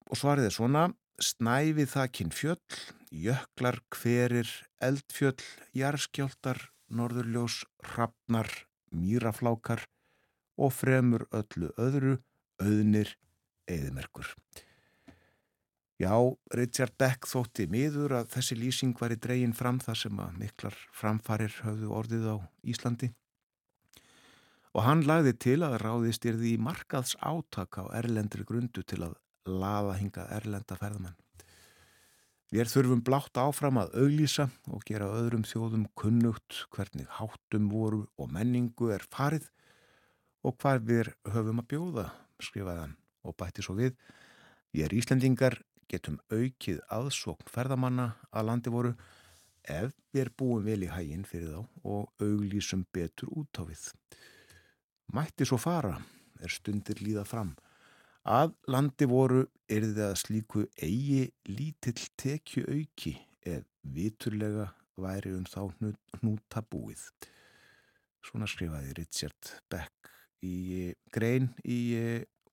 Og 0.09 0.17
svarið 0.17 0.49
er 0.49 0.57
svona, 0.57 0.83
snæfið 1.21 1.93
þakkinn 1.93 2.33
fjöll, 2.33 2.81
jöklar, 3.13 3.83
hverir, 3.93 4.49
eldfjöll, 4.81 5.37
jarskjáltar, 5.77 6.65
norðurljós, 6.89 7.61
hrafnar, 7.85 8.49
mýraflákar 8.89 9.85
og 10.61 10.73
fremur 10.75 11.25
öllu 11.33 11.71
öðru 11.81 12.17
auðnir 12.61 13.15
eðimerkur. 13.71 14.27
Já, 16.01 16.13
Richard 16.57 16.95
Beck 16.97 17.27
þótti 17.29 17.67
miður 17.69 18.15
að 18.21 18.31
þessi 18.33 18.55
lýsing 18.57 18.95
var 18.97 19.13
í 19.13 19.19
dregin 19.21 19.53
fram 19.53 19.77
þar 19.81 19.99
sem 20.01 20.21
að 20.23 20.37
miklar 20.41 20.77
framfarir 20.97 21.57
höfðu 21.61 21.91
orðið 21.93 22.29
á 22.33 22.37
Íslandi 22.73 23.11
og 24.71 24.85
hann 24.85 25.03
lagði 25.05 25.33
til 25.45 25.59
að 25.67 25.77
ráðist 25.83 26.25
yrði 26.25 26.55
í 26.55 26.61
markaðs 26.63 27.17
átaka 27.19 27.85
á 27.85 27.93
erlendri 27.99 28.45
grundu 28.47 28.81
til 28.87 29.01
að 29.03 29.17
laða 29.45 29.97
hinga 29.99 30.27
erlenda 30.31 30.77
ferðamenn. 30.79 31.17
Við 32.51 32.67
þurfum 32.67 33.01
blátt 33.07 33.37
áfram 33.39 33.79
að 33.79 33.93
auglýsa 34.01 34.49
og 34.71 34.83
gera 34.87 35.11
öðrum 35.19 35.45
þjóðum 35.47 35.85
kunnugt 35.95 36.65
hvernig 36.75 37.07
háttum 37.19 37.69
voru 37.71 38.05
og 38.19 38.31
menningu 38.31 38.91
er 38.95 39.05
farið 39.11 39.47
og 40.45 40.57
hvað 40.61 40.83
við 40.89 41.13
höfum 41.33 41.61
að 41.61 41.69
bjóða 41.73 42.07
skrifaði 42.41 42.85
hann 42.85 42.97
og 43.27 43.37
bætti 43.37 43.63
svo 43.65 43.77
við 43.77 43.95
Ég 44.71 44.87
er 44.87 44.93
Íslendingar, 44.95 45.57
getum 45.91 46.21
aukið 46.31 46.77
aðsókn 46.95 47.49
ferðamanna 47.51 48.13
að 48.31 48.45
landi 48.47 48.71
voru 48.71 48.93
ef 49.67 49.91
við 50.13 50.21
erum 50.21 50.37
búin 50.39 50.63
vel 50.63 50.85
í 50.85 50.91
hæginn 50.93 51.25
fyrir 51.27 51.51
þá 51.51 51.89
og 51.91 52.23
auglísum 52.23 52.85
betur 52.95 53.33
út 53.35 53.59
á 53.59 53.67
við. 53.67 53.83
Mætti 55.11 55.43
svo 55.43 55.59
fara 55.59 55.97
er 56.39 56.55
stundir 56.55 57.03
líða 57.03 57.25
fram. 57.27 57.51
Að 58.23 58.55
landi 58.71 59.09
voru 59.11 59.43
er 59.67 59.89
þið 59.89 60.03
að 60.07 60.19
slíku 60.23 60.63
eigi 60.79 61.25
lítill 61.51 61.99
tekju 62.15 62.63
auki 62.71 63.17
ef 63.43 63.67
viturlega 63.83 64.69
væri 64.95 65.35
um 65.35 65.43
þá 65.43 65.67
hnúta 66.21 66.63
búið. 66.63 67.03
Svona 68.23 68.47
skrifaði 68.47 68.95
Richard 69.01 69.57
Beck 69.67 70.00
í 70.43 70.91
grein 71.13 71.51
í 71.63 71.81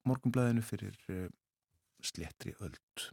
morgumblæðinu 0.07 0.63
fyrir 0.65 0.97
slettri 2.05 2.55
öld. 2.63 3.09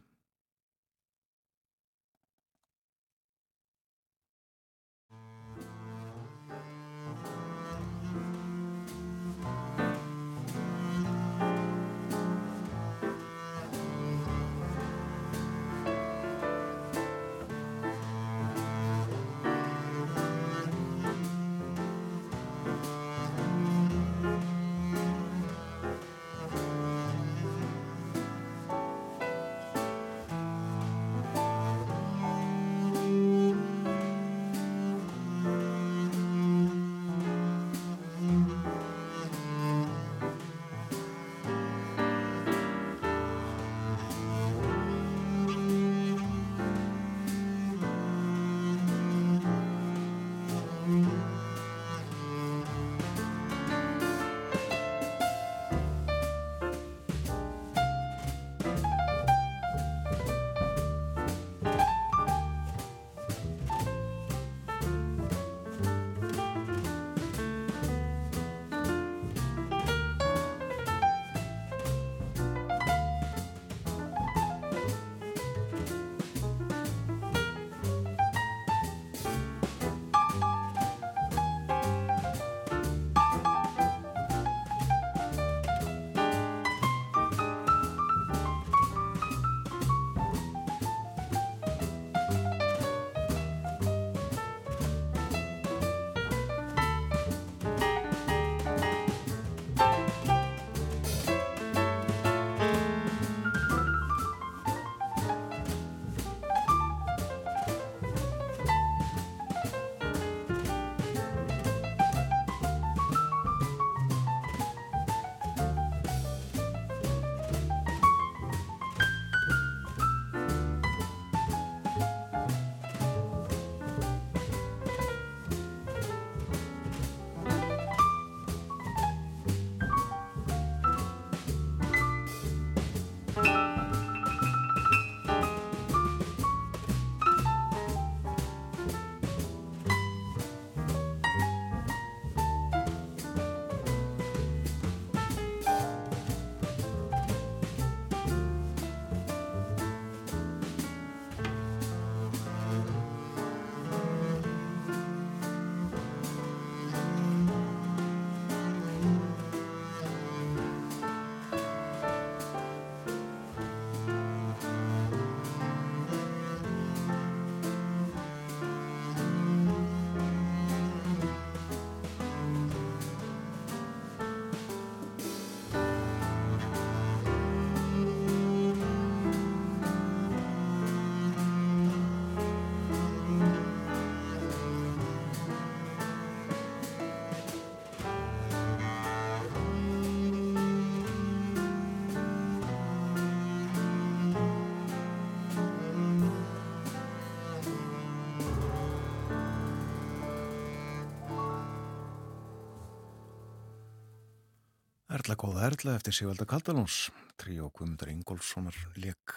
Erla 205.27 205.41
góða 205.43 205.65
Erla 205.67 205.93
eftir 205.97 206.15
Sigvalda 206.15 206.45
Kaldalóns 206.47 207.09
Tríó 207.35 207.65
Guðmundar 207.75 208.07
Ingólfssonar 208.13 208.77
leik 208.95 209.33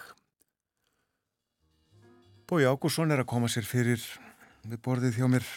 Bói 2.46 2.62
Ágússon 2.62 3.10
er 3.10 3.24
að 3.24 3.30
koma 3.32 3.50
sér 3.50 3.66
fyrir 3.66 3.98
við 4.62 4.78
borðið 4.86 5.18
hjá 5.18 5.26
mér. 5.34 5.50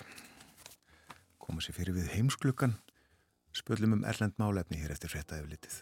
Koma 1.37 1.61
sér 1.61 1.77
fyrir 1.77 1.99
við 1.99 2.09
heimsklukkan 2.15 2.73
spöllum 3.53 3.99
um 3.99 4.05
erlend 4.09 4.33
málefni 4.41 4.81
hér 4.81 4.97
eftir 4.97 5.13
frétta 5.13 5.37
yfirlitið 5.37 5.77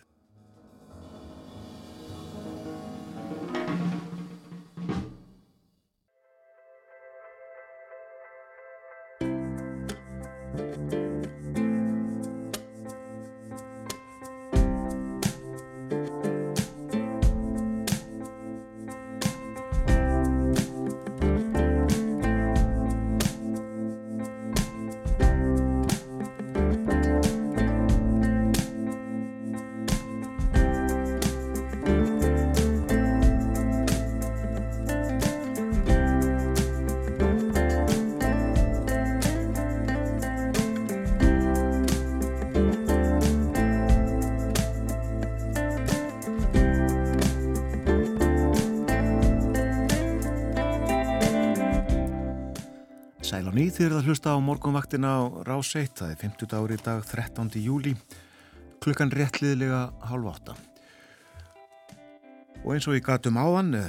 þér 53.82 53.96
að 53.98 54.08
hlusta 54.12 54.34
á 54.36 54.38
morgunvaktina 54.38 55.10
á 55.10 55.22
Rás 55.48 55.72
1, 55.74 55.96
það 55.98 56.12
er 56.14 56.18
50 56.22 56.50
dagur 56.52 56.74
í 56.76 56.76
dag 56.86 57.00
13. 57.02 57.48
júli, 57.64 57.96
klukkan 58.84 59.10
réttliðlega 59.10 59.80
hálf 60.06 60.28
átta. 60.30 60.54
Og 62.62 62.76
eins 62.76 62.86
og 62.86 62.94
ég 62.94 63.08
gatum 63.08 63.40
áðan, 63.42 63.80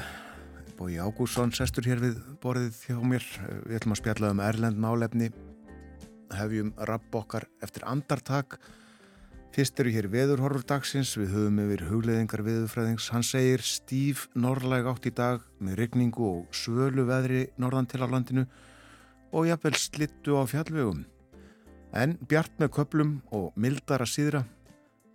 Bói 0.78 0.96
Ágúrsson 0.96 1.52
sestur 1.52 1.84
hér 1.90 2.00
við 2.00 2.22
borðið 2.40 2.78
hjá 2.86 2.96
mér, 3.04 3.28
við 3.66 3.82
ætlum 3.82 3.92
að 3.92 4.00
spjalla 4.00 4.32
um 4.32 4.42
Erlend 4.46 4.80
málefni, 4.80 5.28
hefjum 6.38 6.72
rapp 6.88 7.20
okkar 7.20 7.50
eftir 7.60 7.84
andartak, 7.84 8.56
Fyrst 9.52 9.76
eru 9.82 9.92
hér 9.92 10.06
veðurhorfur 10.08 10.62
dagsins, 10.64 11.10
við 11.20 11.34
höfum 11.34 11.58
yfir 11.66 11.82
hugleðingar 11.90 12.40
veðurfræðings. 12.46 13.10
Hann 13.12 13.26
segir 13.28 13.60
stíf 13.60 14.30
norrlæg 14.32 14.88
átt 14.88 15.10
í 15.10 15.12
dag 15.12 15.44
með 15.60 15.82
regningu 15.82 16.24
og 16.24 16.56
svölu 16.56 17.04
veðri 17.04 17.50
norðan 17.60 17.90
til 17.92 18.00
á 18.00 18.08
landinu 18.08 18.46
og 19.32 19.48
jafnvel 19.48 19.76
slittu 19.80 20.36
á 20.36 20.44
fjallvegum. 20.48 21.04
En 21.92 22.16
bjart 22.28 22.54
með 22.60 22.72
köplum 22.76 23.12
og 23.32 23.52
mildara 23.56 24.06
síðra, 24.08 24.44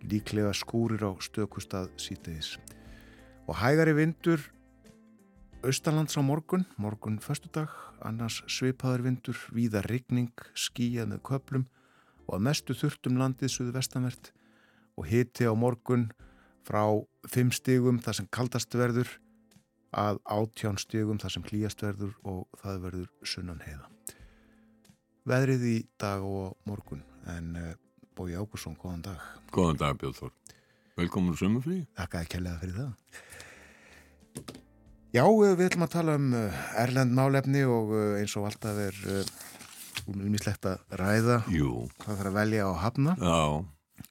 líklega 0.02 0.52
skúrir 0.54 1.02
á 1.02 1.10
stökustad 1.22 1.90
sítegis. 1.98 2.56
Og 3.48 3.56
hægari 3.58 3.96
vindur 3.96 4.42
austalands 5.62 6.14
á 6.14 6.22
morgun, 6.22 6.66
morgun 6.76 7.18
föstudag, 7.18 7.70
annars 8.02 8.42
svipaður 8.46 9.02
vindur, 9.08 9.38
víða 9.50 9.82
rigning, 9.88 10.30
skíjað 10.54 11.10
með 11.14 11.22
köplum 11.26 11.66
og 12.28 12.38
að 12.38 12.44
mestu 12.46 12.76
þurftum 12.78 13.18
landið 13.18 13.54
suðu 13.54 13.74
vestanvert 13.74 14.32
og 14.98 15.08
hiti 15.10 15.48
á 15.48 15.54
morgun 15.58 16.10
frá 16.68 16.84
5 17.26 17.54
stigum 17.58 17.98
þar 17.98 18.20
sem 18.20 18.30
kaldast 18.30 18.74
verður 18.74 19.18
að 19.90 20.22
18 20.28 20.78
stigum 20.78 21.18
þar 21.18 21.34
sem 21.34 21.46
klíjast 21.46 21.82
verður 21.82 22.14
og 22.22 22.44
það 22.62 22.82
verður 22.86 23.14
sunnan 23.24 23.62
heiða. 23.64 23.97
Veðrið 25.28 25.64
í 25.68 25.76
dag 26.00 26.22
og 26.24 26.54
morgun 26.64 27.02
en 27.28 27.48
uh, 27.60 27.72
Bói 28.16 28.30
Ágúrsson, 28.32 28.78
góðan 28.80 29.02
dag. 29.04 29.24
Góðan 29.52 29.76
dag 29.82 29.98
Björn. 30.00 30.30
Velkomin 30.96 31.34
úr 31.34 31.36
sömufrí. 31.36 31.82
Þakkaði 31.98 32.30
kellega 32.32 32.60
fyrir 32.62 32.78
það. 32.78 33.18
Já, 35.12 35.24
eh, 35.26 35.52
við 35.58 35.66
ætlum 35.66 35.84
að 35.84 35.92
tala 35.92 36.14
um 36.16 36.30
uh, 36.38 36.62
Erlend 36.80 37.12
málefni 37.18 37.66
og 37.68 37.92
eins 38.22 38.38
og 38.40 38.48
alltaf 38.48 38.80
er 38.86 39.02
ummislegt 40.14 40.64
að 40.70 40.96
ræða 40.96 41.38
Jú, 41.52 41.74
hvað 42.00 42.22
þarf 42.22 42.30
að 42.32 42.38
velja 42.38 42.64
á 42.64 42.72
hafna 42.86 43.16
já, 43.20 43.38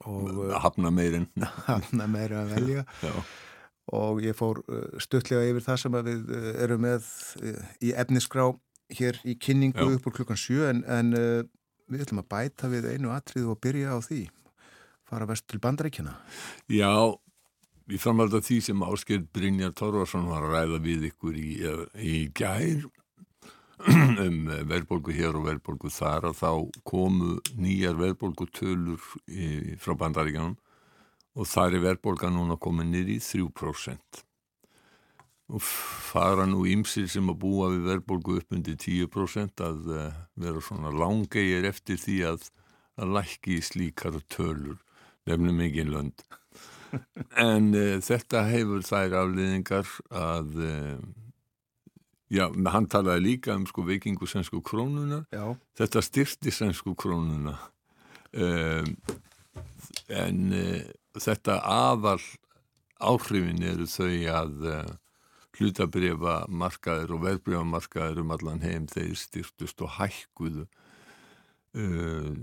og 0.05 0.41
hafna 0.61 0.93
meirinn. 0.93 1.28
hafna 1.72 2.09
meira 2.11 2.43
að 2.43 2.53
velja 2.59 2.84
Já, 3.07 3.13
og 3.97 4.22
ég 4.22 4.38
fór 4.38 4.61
stuttlega 5.01 5.49
yfir 5.49 5.65
það 5.65 5.82
sem 5.82 5.97
að 5.97 6.11
við 6.11 6.32
erum 6.68 6.86
með 6.86 7.09
í 7.82 7.95
efnisgrá 7.97 8.51
hér 8.93 9.19
í 9.27 9.35
kynningu 9.39 9.83
Já. 9.83 9.93
upp 9.97 10.07
úr 10.07 10.17
klukkan 10.19 10.39
sjö 10.39 10.67
en, 10.69 10.83
en 10.88 11.13
uh, 11.17 11.45
við 11.91 12.05
ætlum 12.05 12.23
að 12.23 12.29
bæta 12.33 12.71
við 12.71 12.89
einu 12.93 13.13
atrið 13.15 13.53
og 13.53 13.61
byrja 13.63 13.95
á 13.95 13.99
því 14.03 14.21
fara 15.07 15.27
vest 15.29 15.47
til 15.47 15.61
bandaríkjana 15.63 16.15
já 16.71 16.91
ég 17.88 18.03
framhaldi 18.03 18.39
að 18.39 18.47
því 18.49 18.59
sem 18.67 18.85
Ásker 18.88 19.25
Brynjar 19.33 19.73
Torvarsson 19.75 20.27
var 20.27 20.45
að 20.47 20.55
ræða 20.55 20.79
við 20.83 21.09
ykkur 21.11 21.39
í, 21.39 21.49
í 21.95 22.15
gær 22.35 22.88
um 24.25 24.39
verðbólgu 24.67 25.13
hér 25.13 25.38
og 25.38 25.47
verðbólgu 25.47 25.91
þar 25.93 26.31
að 26.31 26.39
þá 26.39 26.51
komu 26.88 27.38
nýjar 27.55 27.99
verðbólgutölur 27.99 29.03
frá 29.79 29.93
bandaríkjanum 29.99 30.57
og 31.38 31.45
þar 31.45 31.77
er 31.77 31.83
verðbólga 31.85 32.31
núna 32.33 32.57
komin 32.57 32.89
niður 32.91 33.13
í 33.13 33.19
3%. 33.21 34.23
Og 35.47 35.63
fara 35.63 36.43
nú 36.49 36.65
ímsir 36.67 37.05
sem 37.07 37.29
að 37.31 37.37
búa 37.39 37.69
við 37.71 37.85
verðbólgu 37.87 38.41
upp 38.41 38.55
undir 38.55 38.75
10% 38.83 39.61
að 39.63 39.85
uh, 39.95 40.17
vera 40.35 40.63
svona 40.63 40.91
langegir 40.91 41.67
eftir 41.69 42.01
því 42.01 42.17
að, 42.33 42.49
að 42.99 43.13
lækki 43.15 43.61
slíkar 43.63 44.19
tölur, 44.33 44.81
nefnum 45.29 45.63
ekki 45.67 45.87
lönd. 45.87 46.25
En 47.47 47.71
uh, 47.75 47.95
þetta 48.03 48.43
hefur 48.47 48.83
þær 48.87 49.15
afliðingar 49.21 49.93
að, 50.11 50.51
uh, 50.67 50.99
já, 52.31 52.45
hann 52.75 52.91
talaði 52.91 53.25
líka 53.29 53.55
um 53.55 53.65
sko 53.67 53.87
veikingu 53.87 54.27
sænsku 54.27 54.61
krónunar 54.63 55.25
Já, 55.31 55.55
þetta 55.79 56.03
styrti 56.03 56.51
sænsku 56.51 56.95
krónuna. 56.99 57.55
Um, 58.35 58.95
en 60.11 60.39
þetta 61.15 61.61
aðal 61.63 62.19
áhrifin 62.99 63.63
eru 63.63 63.87
þau 63.87 64.11
að 64.35 64.65
hlutabrifa 65.57 66.39
markaður 66.49 67.15
og 67.15 67.23
verðbrifa 67.25 67.65
markaður 67.67 68.23
um 68.23 68.33
allan 68.35 68.63
heim 68.65 68.87
þeir 68.91 69.15
styrtust 69.17 69.81
og 69.85 69.95
hækkuðu 69.97 70.65
uh, 71.77 72.33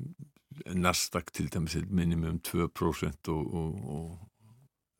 Nasdaq 0.71 1.33
til 1.35 1.49
dæmis 1.51 1.75
er 1.75 1.89
minimum 1.91 2.39
2% 2.47 3.31
og, 3.33 3.55
og, 3.55 4.19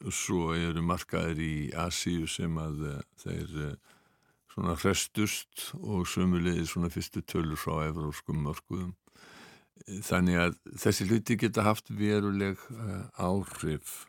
og 0.05 0.13
svo 0.13 0.49
eru 0.57 0.83
markaður 0.83 1.43
í 1.43 1.55
Asíu 1.79 2.27
sem 2.31 2.59
að 2.59 2.83
uh, 2.91 2.97
þeir 3.23 3.55
uh, 3.69 3.77
svona 4.55 4.75
hrestust 4.79 5.71
og 5.79 6.09
sömulegið 6.11 6.67
svona 6.71 6.91
fyrstu 6.95 7.23
tölur 7.23 7.59
frá 7.59 7.85
evróskum 7.89 8.43
mörkuðum. 8.47 8.93
Þannig 10.07 10.39
að 10.39 10.59
þessi 10.79 11.07
hluti 11.09 11.37
geta 11.39 11.65
haft 11.67 11.91
veruleg 11.91 12.61
áhrif. 13.19 14.05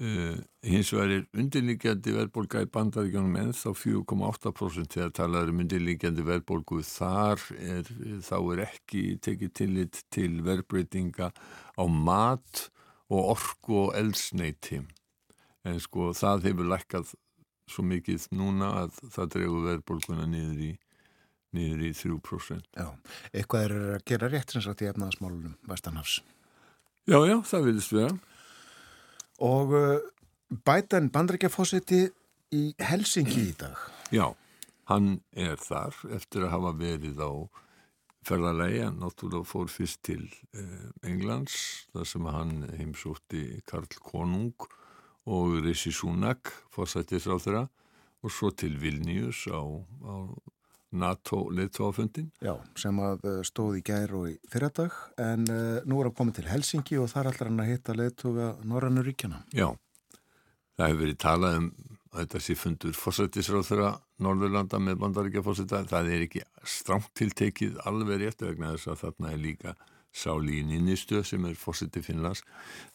Uh, 0.00 0.38
hins 0.64 0.94
vegar 0.94 1.10
er 1.12 1.24
undirlíkjandi 1.36 2.14
verðbólga 2.16 2.62
í 2.64 2.68
bandaríkjónum 2.72 3.34
en 3.36 3.50
þá 3.52 3.66
4,8% 3.76 4.94
þegar 4.96 5.10
talaður 5.18 5.52
um 5.52 5.58
undirlíkjandi 5.60 6.24
verðbólgu 6.24 6.78
þar 6.88 7.42
er, 7.60 7.90
þá 8.24 8.36
er 8.38 8.62
ekki 8.64 9.02
tekið 9.20 9.52
tillit 9.60 10.00
til 10.08 10.30
verðbreytinga 10.46 11.28
á 11.36 11.84
mat 11.84 12.62
og 13.12 13.34
orku 13.34 13.76
og 13.82 13.92
eldsneiti. 14.00 14.80
En 15.68 15.76
sko 15.84 16.14
það 16.16 16.48
hefur 16.48 16.72
lækkað 16.72 17.12
svo 17.68 17.84
mikið 17.84 18.30
núna 18.40 18.72
að 18.86 18.96
það 19.12 19.30
dregur 19.36 19.68
verðbólguna 19.68 20.26
niður 20.32 20.64
í, 20.64 20.72
niður 21.60 21.84
í 21.90 21.92
3%. 22.00 22.72
já, 22.72 22.88
eitthvað 23.34 23.68
er 23.68 23.76
að 23.98 24.08
gera 24.08 24.32
rétt 24.32 24.56
sem 24.56 24.64
sagt 24.64 24.80
í 24.80 24.88
efnaðasmálunum 24.88 25.58
Vestanhafs 25.68 26.22
Já, 27.08 27.16
já, 27.26 27.36
það 27.42 27.64
vilist 27.66 27.94
vera. 27.94 28.16
Og 29.40 29.74
uh, 29.76 29.98
Bætan 30.50 31.12
bandaríkjafósiti 31.14 32.08
í 32.50 32.62
Helsingi 32.82 33.44
í 33.52 33.56
dag. 33.58 33.78
Já, 34.10 34.32
hann 34.90 35.20
er 35.30 35.60
þar 35.62 35.94
eftir 36.16 36.42
að 36.42 36.54
hafa 36.56 36.72
verið 36.80 37.20
á 37.22 37.30
ferðalegi, 38.26 38.80
hann 38.82 38.98
náttúrulega 38.98 39.46
fór 39.46 39.70
fyrst 39.70 40.02
til 40.04 40.24
eh, 40.52 40.88
Englands, 41.06 41.86
þar 41.94 42.08
sem 42.10 42.26
hann 42.34 42.56
heimsótti 42.76 43.44
Karl 43.70 43.86
Konung 44.02 44.66
og 45.30 45.60
Rishi 45.62 45.92
Sunak, 45.94 46.50
fórsættis 46.74 47.30
á 47.30 47.38
þeirra, 47.38 47.64
og 48.20 48.34
svo 48.34 48.50
til 48.50 48.74
Vilnius 48.82 49.46
á, 49.48 49.62
á 49.62 50.14
NATO 50.90 51.44
leittóafundin 51.54 52.30
Já, 52.42 52.56
sem 52.78 52.96
að 53.04 53.26
uh, 53.28 53.36
stóð 53.46 53.78
í 53.78 53.84
gær 53.86 54.16
og 54.18 54.26
í 54.32 54.34
fyrradag 54.50 54.96
en 55.22 55.46
uh, 55.46 55.78
nú 55.86 56.00
er 56.00 56.10
að 56.10 56.16
koma 56.18 56.34
til 56.34 56.48
Helsingi 56.50 56.98
og 56.98 57.10
þar 57.12 57.30
ætlar 57.30 57.52
hann 57.52 57.62
að 57.62 57.70
hitta 57.70 57.96
leittóga 57.96 58.50
Norrannu 58.66 59.04
ríkjana. 59.06 59.44
Já, 59.54 59.70
það 60.76 60.86
hefur 60.88 61.02
verið 61.04 61.20
talað 61.22 61.58
um 61.60 61.70
að 62.10 62.24
þetta 62.24 62.40
sé 62.42 62.56
fundur 62.58 62.96
fórsættisráð 62.98 63.68
þeirra 63.68 63.90
Norðurlanda 64.24 64.80
með 64.82 64.98
bandaríkja 65.04 65.44
fórsætta 65.46 65.84
það 65.90 66.10
er 66.10 66.24
ekki 66.26 66.42
strámt 66.66 67.12
tiltekið 67.18 67.78
alveg 67.86 68.24
rétt 68.24 68.42
vegna 68.42 68.72
þess 68.74 68.90
að 68.90 69.02
þarna 69.04 69.34
er 69.34 69.42
líka 69.44 69.74
sáli 70.10 70.58
í 70.58 70.64
nýnistu 70.66 71.22
sem 71.26 71.44
er 71.46 71.54
fórsætti 71.58 72.02
Finnlands 72.02 72.42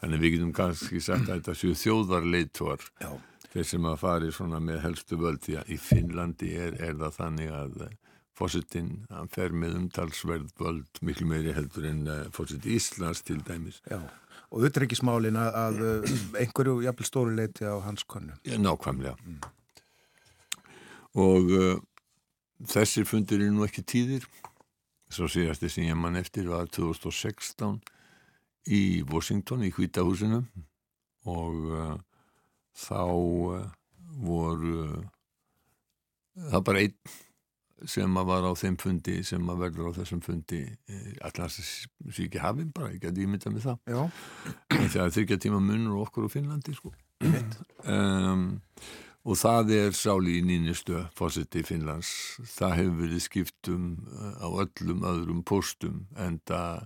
þannig 0.02 0.24
við 0.24 0.36
getum 0.36 0.52
kannski 0.58 1.00
sagt 1.00 1.30
að 1.30 1.40
þetta 1.40 1.56
séu 1.62 1.78
þjóðar 1.80 2.28
leittóar 2.28 2.84
Já. 3.00 3.14
Þeir 3.56 3.70
sem 3.70 3.86
að 3.88 4.02
fari 4.02 4.34
svona 4.36 4.60
með 4.60 4.82
helstu 4.84 5.20
völd 5.20 5.40
því 5.46 5.62
að 5.62 5.72
í 5.72 5.80
Finnlandi 5.80 6.52
er, 6.60 6.76
er 6.84 6.98
það 7.00 7.16
þannig 7.22 7.54
að 7.56 7.78
fórsetin, 8.36 8.92
hann 9.14 9.32
fer 9.32 9.56
með 9.56 9.78
umtalsverð 9.80 10.52
völd 10.60 11.02
miklu 11.06 11.28
meiri 11.30 11.56
heldur 11.56 11.88
en 11.88 12.04
uh, 12.12 12.22
fórseti 12.36 12.76
Íslands 12.76 13.24
til 13.24 13.40
dæmis. 13.48 13.80
Já, 13.88 14.02
og 14.52 14.66
utryggismálin 14.68 15.40
að, 15.40 15.60
að 15.62 15.84
uh, 15.86 16.16
einhverju 16.42 16.82
jafnvel 16.84 17.08
stóri 17.08 17.36
leiti 17.38 17.68
á 17.68 17.76
hans 17.86 18.04
konu. 18.04 18.36
Já, 18.44 18.58
nákvæmlega. 18.60 19.16
Og 21.16 21.56
uh, 21.56 21.78
þessir 22.76 23.08
fundir 23.08 23.40
eru 23.40 23.56
nú 23.56 23.68
ekki 23.68 23.86
tíðir. 23.88 24.28
Svo 25.16 25.30
síðasti 25.32 25.70
sem 25.72 25.88
ég 25.88 25.96
mann 26.00 26.20
eftir 26.20 26.50
var 26.52 26.68
2016 26.76 27.80
í 28.76 28.82
Washington 29.08 29.64
í 29.64 29.72
Hvítahúsinu 29.72 30.42
og 31.30 31.72
uh, 31.72 31.96
þá 32.76 33.04
uh, 33.04 33.68
voru 34.26 35.06
það 36.36 36.66
bara 36.68 36.84
einn 36.84 37.16
sem 37.86 38.18
að 38.18 38.28
var 38.30 38.46
á 38.48 38.52
þeim 38.58 38.76
fundi 38.80 39.16
sem 39.28 39.50
að 39.52 39.64
verður 39.66 39.92
á 39.92 39.98
þessum 40.00 40.22
fundi 40.24 40.62
allans 41.28 41.58
sé 41.60 42.26
ekki 42.26 42.42
hafinn 42.42 42.72
bara, 42.76 42.94
ég 42.94 43.02
geti 43.04 43.26
ímyndað 43.26 43.56
með 43.56 43.66
það. 43.68 44.22
Þegar 44.94 45.16
þryggja 45.18 45.40
tíma 45.44 45.60
munur 45.64 46.06
okkur 46.06 46.30
á 46.32 46.34
Finnlandi 46.34 46.76
sko. 46.78 46.94
um, 47.92 48.46
og 49.26 49.40
það 49.42 49.74
er 49.76 49.96
sáli 49.98 50.38
í 50.40 50.46
nýnistu 50.48 51.04
fósiti 51.18 51.66
Finnlands. 51.68 52.10
Það 52.56 52.78
hefur 52.80 53.00
verið 53.04 53.26
skiptum 53.28 53.88
á 54.40 54.48
öllum 54.48 55.06
öðrum 55.12 55.44
póstum 55.48 56.06
en 56.16 56.40
það 56.48 56.86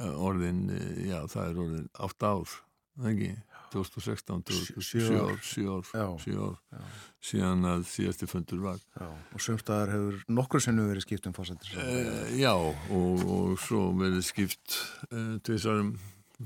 orðin 0.00 0.66
já 1.04 1.18
það 1.28 1.48
er 1.48 1.62
orðin 1.66 1.88
átt 2.00 2.24
ár 2.24 2.54
það 2.96 3.10
ekki 3.12 3.32
2016, 3.72 4.44
2017, 4.46 4.84
Sjö 4.84 5.02
7 5.08 5.16
ár. 5.16 5.32
ár, 5.32 5.42
7 5.48 5.66
ár, 5.72 5.90
Já. 5.96 6.06
sjö 6.24 6.36
ár 6.46 6.56
Já. 6.76 6.86
síðan 7.32 7.66
að 7.72 7.84
síðasti 7.88 8.28
fundur 8.30 8.60
var 8.64 8.80
já, 8.98 9.08
og 9.08 9.42
sumstaðar 9.42 9.92
hefur 9.94 10.22
nokkur 10.38 10.62
sinnum 10.64 10.88
verið 10.90 11.06
skipt 11.06 11.28
um 11.30 11.36
fórsættis. 11.36 11.72
Uh, 11.78 12.32
já, 12.38 12.52
og, 12.54 13.22
og 13.36 13.54
svo 13.62 13.88
verið 13.98 14.24
skipt 14.28 14.76
uh, 15.10 15.36
tvisarum 15.46 15.94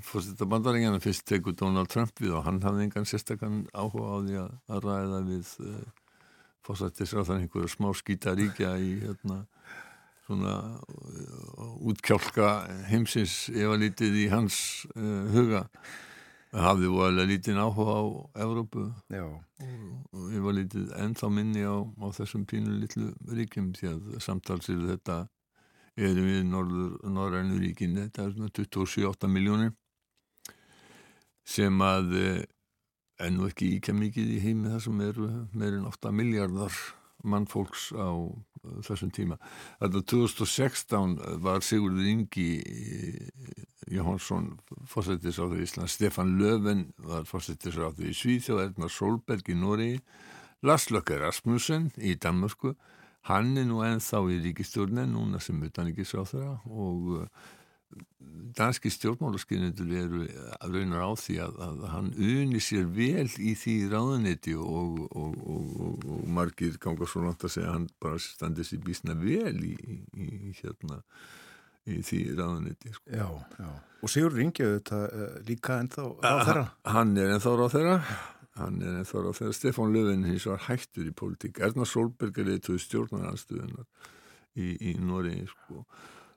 fórsetta 0.05 0.45
bandaríkjana 0.51 1.01
fyrst 1.01 1.25
tekur 1.29 1.55
Donald 1.57 1.89
Trump 1.89 2.19
við 2.21 2.35
og 2.37 2.45
hann 2.45 2.59
hafði 2.65 2.85
engan 2.89 3.07
sérstakann 3.09 3.63
áhuga 3.73 4.09
á 4.13 4.17
því 4.27 4.41
að, 4.43 4.57
ræða 4.85 5.21
við 5.31 5.53
uh, 5.65 5.77
fórsættisráðan 6.67 7.45
einhverja 7.47 7.73
smá 7.73 7.89
skítaríkja 7.97 8.75
í 8.83 8.91
hérna 9.07 9.45
svona 10.27 10.57
útkjálka 11.87 12.49
heimsins 12.91 13.47
ef 13.55 13.71
að 13.71 13.83
lítið 13.85 14.17
í 14.25 14.27
hans 14.33 14.57
uh, 14.97 15.23
huga 15.33 15.65
hafði 16.57 16.91
voðalega 16.91 17.31
lítinn 17.31 17.61
áhuga 17.61 17.95
á 18.01 18.05
Evrópu. 18.47 18.87
Já, 19.13 19.25
og 19.29 20.29
ég 20.33 20.45
var 20.45 20.57
lítið 20.57 20.93
ennþá 20.97 21.31
minni 21.33 21.65
á, 21.69 21.77
á 21.85 22.07
þessum 22.17 22.47
pínu 22.49 22.79
litlu 22.81 23.11
ríkjum 23.29 23.73
því 23.77 23.91
að 23.93 24.21
samtalsir 24.25 24.81
þetta 24.89 25.25
erum 25.97 26.29
við 26.29 26.43
norrænu 27.13 27.59
ríkin 27.61 27.97
þetta 27.97 28.27
er 28.27 28.35
svona 28.35 28.53
27-8 28.53 29.31
miljónir 29.33 29.73
sem 31.47 31.81
að 31.85 32.17
eh, 32.21 32.43
er 33.23 33.33
nú 33.33 33.47
ekki 33.49 33.77
íkja 33.79 33.95
mikið 33.97 34.33
í 34.35 34.41
heimi 34.45 34.73
þar 34.75 34.83
sem 34.85 35.01
eru 35.07 35.29
meirinn 35.57 35.89
8 35.89 36.13
miljardar 36.13 36.81
mannfólks 37.25 37.89
á 37.97 38.13
eh, 38.13 38.56
þessum 38.87 39.13
tíma. 39.15 39.39
Þetta 39.81 40.03
2016 40.13 41.17
var 41.45 41.65
Sigurður 41.65 42.11
Ingi 42.11 42.49
Jóhansson 43.93 44.57
fórsættisráður 44.91 45.61
í 45.61 45.67
Ísland, 45.67 45.93
Stefan 45.93 46.35
Löfven 46.41 46.87
var 47.07 47.27
fórsættisráður 47.29 48.11
í 48.11 48.15
Svíþjóð, 48.17 48.63
Erna 48.65 48.91
Solberg 48.91 49.51
í 49.53 49.57
Noregi, 49.59 50.01
Lars 50.67 50.89
Løkke 50.91 51.21
Rasmussen 51.21 51.93
í 51.97 52.17
Danmarku, 52.19 52.75
hann 53.31 53.55
er 53.59 53.67
nú 53.69 53.83
ennþá 53.87 54.23
í 54.31 54.41
ríkistjórnin 54.45 55.13
núna 55.15 55.41
sem 55.43 55.63
utaníkisráður 55.63 56.59
og 56.67 57.13
uh, 57.21 57.29
danski 58.57 58.91
stjórnmálaskinnendur 58.93 59.91
eru 60.01 60.23
að 60.61 60.77
raunar 60.77 61.05
á 61.05 61.13
því 61.21 61.39
að, 61.45 61.57
að 61.67 61.83
hann 61.93 62.13
uni 62.17 62.61
sér 62.65 62.87
vel 62.97 63.27
í 63.27 63.53
því 63.59 63.75
ráðunetti 63.93 64.55
og, 64.57 65.03
og, 65.11 65.35
og, 65.43 66.07
og, 66.07 66.23
margir 66.39 66.79
ganga 66.83 67.09
svo 67.09 67.27
langt 67.27 67.45
að 67.45 67.57
segja 67.57 67.73
að 67.73 67.77
hann 67.77 67.89
bara 68.03 68.23
standi 68.23 68.65
sér 68.67 68.85
bísna 68.87 69.17
vel 69.21 69.57
í, 69.61 69.75
í, 69.77 70.29
í 70.51 70.55
hérna 70.61 71.03
í 71.87 72.01
því 72.07 72.23
ráðunetti 72.39 72.95
sko. 72.97 73.13
já, 73.13 73.29
já. 73.61 73.69
Og 74.05 74.13
Sigur 74.13 74.35
Ringjöðu 74.37 74.79
þetta 74.79 75.03
uh, 75.05 75.37
líka 75.49 75.77
ennþá 75.83 76.03
á 76.23 76.35
þeirra. 76.47 76.65
Hann 76.95 77.15
er 77.19 77.31
ennþá 77.37 77.55
ráð 77.59 77.77
þeirra 77.77 78.01
hann 78.57 78.81
er 78.81 78.99
ennþá 79.03 79.23
ráð 79.23 79.39
þeirra 79.41 79.57
Stefán 79.57 79.95
Löfven 79.95 80.27
hins 80.29 80.49
var 80.49 80.63
hættur 80.67 81.09
í 81.09 81.15
pólitík 81.17 81.61
Erna 81.65 81.87
Solberg 81.89 82.39
er 82.41 82.53
eitthvað 82.55 82.83
stjórnaranstöðunar 82.85 83.87
í, 84.57 84.73
í 84.81 84.95
Noregi 85.03 85.47
sko. 85.51 85.85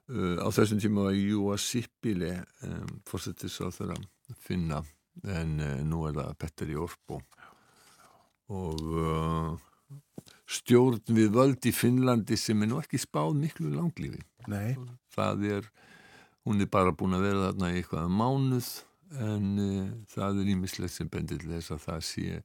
Uh, 0.10 0.38
á 0.44 0.48
þessum 0.54 0.82
tíma 0.82 1.08
var 1.08 1.18
Júa 1.18 1.58
Sippile 1.62 2.34
um, 2.66 3.00
fórsettis 3.08 3.60
á 3.62 3.70
þeirra 3.74 3.98
finna 4.46 4.84
en 5.26 5.56
uh, 5.62 5.80
nú 5.86 6.06
er 6.10 6.18
það 6.18 6.36
Petteri 6.42 6.78
Orpo. 6.80 7.22
Og 8.50 8.84
uh, 8.98 9.56
stjórn 10.50 11.14
við 11.14 11.34
völd 11.36 11.70
í 11.70 11.74
Finnlandi 11.76 12.38
sem 12.40 12.62
er 12.64 12.72
nú 12.72 12.80
ekki 12.82 13.02
spáð 13.02 13.36
miklu 13.38 13.74
langlífi. 13.74 14.22
Nei, 14.50 14.74
það 15.14 15.46
er, 15.58 15.74
hún 16.48 16.62
er 16.64 16.72
bara 16.72 16.96
búin 16.96 17.18
að 17.18 17.28
vera 17.28 17.50
þarna 17.50 17.74
í 17.74 17.82
eitthvað 17.82 18.14
mánuð 18.14 18.72
en 19.20 19.52
uh, 19.62 19.92
það 20.14 20.42
er 20.44 20.56
ímislegt 20.56 20.96
sem 20.96 21.12
bendir 21.12 21.46
þess 21.46 21.76
að 21.76 21.86
það 21.88 22.08
sé 22.12 22.40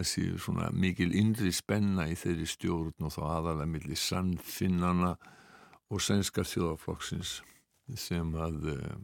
það 0.00 0.06
sé 0.06 0.22
svona 0.40 0.70
mikil 0.72 1.10
innri 1.18 1.50
spenna 1.52 2.06
í 2.08 2.16
þeirri 2.18 2.46
stjórn 2.48 3.06
og 3.06 3.12
þá 3.14 3.20
aðalega 3.26 3.68
milli 3.68 3.98
sannfinnana 3.98 5.14
og 5.90 6.02
sænska 6.02 6.44
þjóðaflokksins 6.46 7.40
sem 7.98 8.34
að 8.38 8.70
uh, 8.74 8.96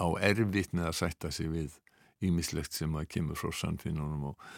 á 0.00 0.06
erfitt 0.28 0.74
með 0.76 0.90
að 0.90 0.98
sætta 1.00 1.32
sig 1.32 1.50
við 1.52 1.78
ímislegt 2.24 2.76
sem 2.76 2.92
að 2.96 3.08
kemur 3.16 3.38
frá 3.40 3.52
sannfinnunum 3.54 4.30
og 4.32 4.48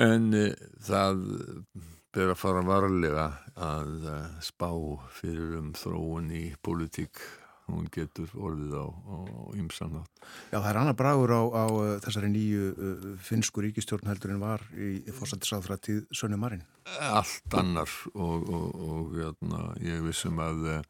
en 0.00 0.30
uh, 0.34 0.50
það 0.82 1.24
ber 2.14 2.32
að 2.32 2.40
fara 2.40 2.64
varlega 2.66 3.26
að 3.54 4.08
uh, 4.10 4.40
spá 4.42 4.70
fyrir 5.20 5.58
um 5.60 5.70
þróun 5.78 6.32
í 6.34 6.48
pólitík 6.62 7.22
hún 7.74 7.88
getur 7.92 8.30
orðið 8.36 8.74
á, 8.76 8.86
ymsanátt. 9.58 10.24
já, 10.50 10.56
það 10.58 10.70
er 10.70 10.80
annar 10.82 10.96
bragur 10.98 11.32
á, 11.34 11.42
á 11.42 11.64
uh, 11.68 11.92
þessari 12.04 12.32
nýju 12.32 12.70
uh, 12.70 13.06
finnsku 13.26 13.64
ríkistjórn 13.64 14.10
heldur 14.10 14.34
en 14.34 14.42
var 14.42 14.64
í, 14.74 15.00
í 15.04 15.14
fórsættisáðra 15.14 15.78
tíð 15.82 16.02
Sönnu 16.14 16.40
Marin. 16.40 16.66
Allt 16.98 17.56
annar 17.58 17.92
og, 18.14 18.48
og, 18.50 18.82
og 18.90 19.16
jæna, 19.20 19.62
ég 19.84 20.02
vissum 20.04 20.40
að, 20.42 20.66
eh, 20.74 20.82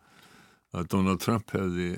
að 0.76 0.90
Donald 0.94 1.22
Trump 1.24 1.52
hefði 1.54 1.92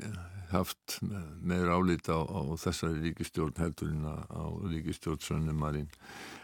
haft 0.53 0.99
meira 1.41 1.79
álít 1.79 2.11
á, 2.13 2.21
á 2.21 2.41
þessari 2.61 3.01
ríkistjórn 3.07 3.57
heldur 3.61 3.93
en 3.93 4.05
á 4.05 4.45
ríkistjórn 4.69 5.23
Sönnu 5.25 5.55
Marín. 5.57 5.89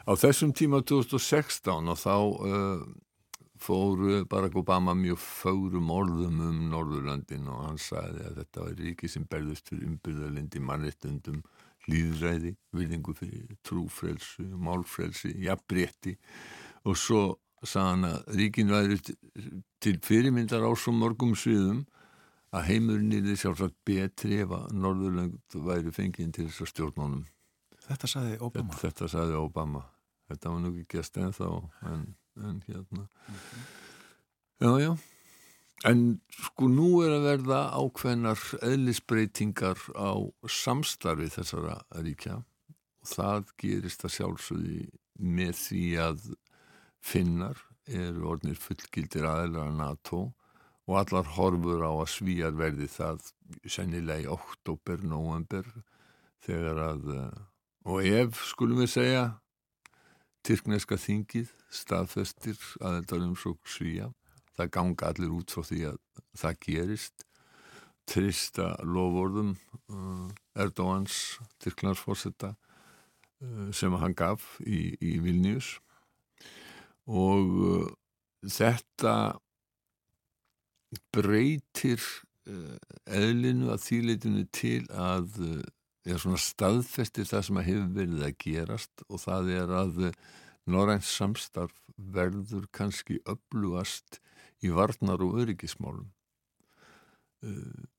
Á 0.09 0.17
þessum 0.17 0.55
tíma 0.57 0.81
2016 0.81 1.93
og 1.93 2.01
þá 2.01 2.15
uh, 2.17 2.87
fór 3.63 4.25
Barack 4.31 4.57
Obama 4.57 4.95
mjög 4.97 5.21
fögrum 5.23 5.91
orðum 5.95 6.41
um 6.45 6.61
Norðurlandin 6.73 7.49
og 7.51 7.65
hann 7.67 7.81
sagði 7.83 8.25
að 8.29 8.41
þetta 8.43 8.65
var 8.65 8.79
ríki 8.83 9.11
sem 9.11 9.27
berðust 9.31 9.69
fyrir 9.71 9.89
umbyrðalindi 9.91 10.63
mannrettundum, 10.65 11.43
líðræði, 11.89 12.55
virðingu 12.77 13.15
fyrir 13.17 13.59
trúfrelsu, 13.65 14.47
málfrelsi, 14.61 15.33
jafnbretti 15.45 16.17
og 16.85 16.99
svo 16.99 17.23
sagði 17.65 17.87
hann 17.89 18.09
að 18.09 18.35
ríkin 18.39 18.73
væri 18.73 18.99
til 19.83 19.97
fyrirmyndar 20.05 20.67
á 20.67 20.71
svo 20.79 20.95
mörgum 20.95 21.35
sviðum 21.39 21.87
að 22.55 22.69
heimurinn 22.71 23.13
er 23.19 23.37
sjálfsagt 23.37 23.77
betri 23.87 24.41
ef 24.45 24.53
að 24.57 24.73
Norðurland 24.79 25.59
væri 25.67 25.93
fengið 25.93 26.33
til 26.37 26.47
þess 26.49 26.65
að 26.65 26.71
stjórnánum. 26.73 27.25
Þetta 27.89 28.11
saði 28.11 28.39
Obama. 28.45 28.77
Þetta, 28.77 28.85
þetta 28.85 29.11
sagði 29.13 29.37
Obama. 29.41 29.83
Þetta 30.29 30.53
var 30.53 30.63
nú 30.63 30.73
ekki 30.75 30.99
gæst 30.99 31.19
ennþá 31.21 31.51
en, 31.89 32.03
en 32.45 32.63
hérna. 32.67 33.09
Já, 34.61 34.73
já. 34.83 34.93
En 35.87 36.21
sko 36.35 36.67
nú 36.67 36.89
er 37.07 37.13
að 37.15 37.27
verða 37.29 37.61
ákveðnar 37.79 38.41
eðlisbreytingar 38.67 39.79
á 39.95 40.19
samstarfi 40.51 41.29
þessara 41.31 41.77
ríkja 42.03 42.41
og 42.41 43.13
það 43.13 43.53
gerist 43.63 44.03
að 44.03 44.15
sjálfsögði 44.17 44.81
með 45.19 45.55
því 45.61 45.85
að 46.03 46.27
finnar 46.99 47.63
eru 47.87 48.27
orðnir 48.33 48.59
fullgildir 48.59 49.29
aðeinslega 49.29 49.77
NATO 49.79 50.25
og 50.89 50.99
allar 50.99 51.31
horfur 51.37 51.85
á 51.85 51.93
að 51.93 52.11
svíjar 52.11 52.59
verði 52.59 52.89
það 52.91 53.31
sennilega 53.69 54.25
í 54.25 54.33
oktober, 54.33 55.05
november 55.05 55.69
þegar 56.45 56.83
að 56.89 57.11
eh, 57.15 57.39
og 57.89 58.05
ef 58.05 58.43
skulum 58.51 58.83
við 58.83 58.93
segja 58.97 59.25
Tyrkneska 60.47 60.97
þingið 61.01 61.51
staðfestir 61.75 62.59
aðeldarum 62.81 63.35
svo 63.37 63.57
svíja 63.69 64.09
það 64.59 64.71
ganga 64.75 65.11
allir 65.13 65.35
út 65.39 65.55
frá 65.55 65.65
því 65.67 65.81
að 65.93 65.99
það 66.39 66.61
gerist. 66.67 67.25
Trista 68.09 68.71
lofórðum 68.89 69.51
Erdóans 70.57 71.39
Tyrklandsforsetta 71.61 72.55
uh, 72.55 73.69
sem 73.77 73.93
hann 74.01 74.17
gaf 74.17 74.55
í, 74.65 74.97
í 74.97 75.19
Vilnius 75.21 75.75
og 77.05 77.53
uh, 77.69 77.91
þetta 78.49 79.15
breytir 81.13 82.01
eðlinu 83.05 83.69
að 83.75 83.83
þýleitinu 83.85 84.47
til 84.57 84.87
að 84.89 85.35
er 86.09 86.21
svona 86.23 86.41
staðfestir 86.41 87.29
það 87.29 87.47
sem 87.47 87.61
að 87.61 87.69
hefur 87.69 87.89
verið 87.99 88.27
að 88.27 88.37
gerast 88.45 89.05
og 89.09 89.23
það 89.23 89.51
er 89.57 89.75
að 89.83 89.99
Norræns 90.69 91.11
samstarf 91.17 91.75
verður 91.97 92.69
kannski 92.75 93.19
öflugast 93.29 94.21
í 94.65 94.71
varnar 94.75 95.23
og 95.25 95.39
öryggismálum. 95.43 96.09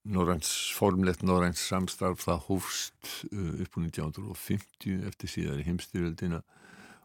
Norræns, 0.03 0.51
formlegt 0.75 1.23
Norræns 1.23 1.61
samstarf 1.69 2.25
það 2.25 2.41
hófst 2.49 3.11
upp 3.31 3.77
á 3.77 3.79
1950 3.79 5.05
eftir 5.07 5.31
síðar 5.31 5.61
í 5.61 5.67
heimstyrjöldina 5.69 6.41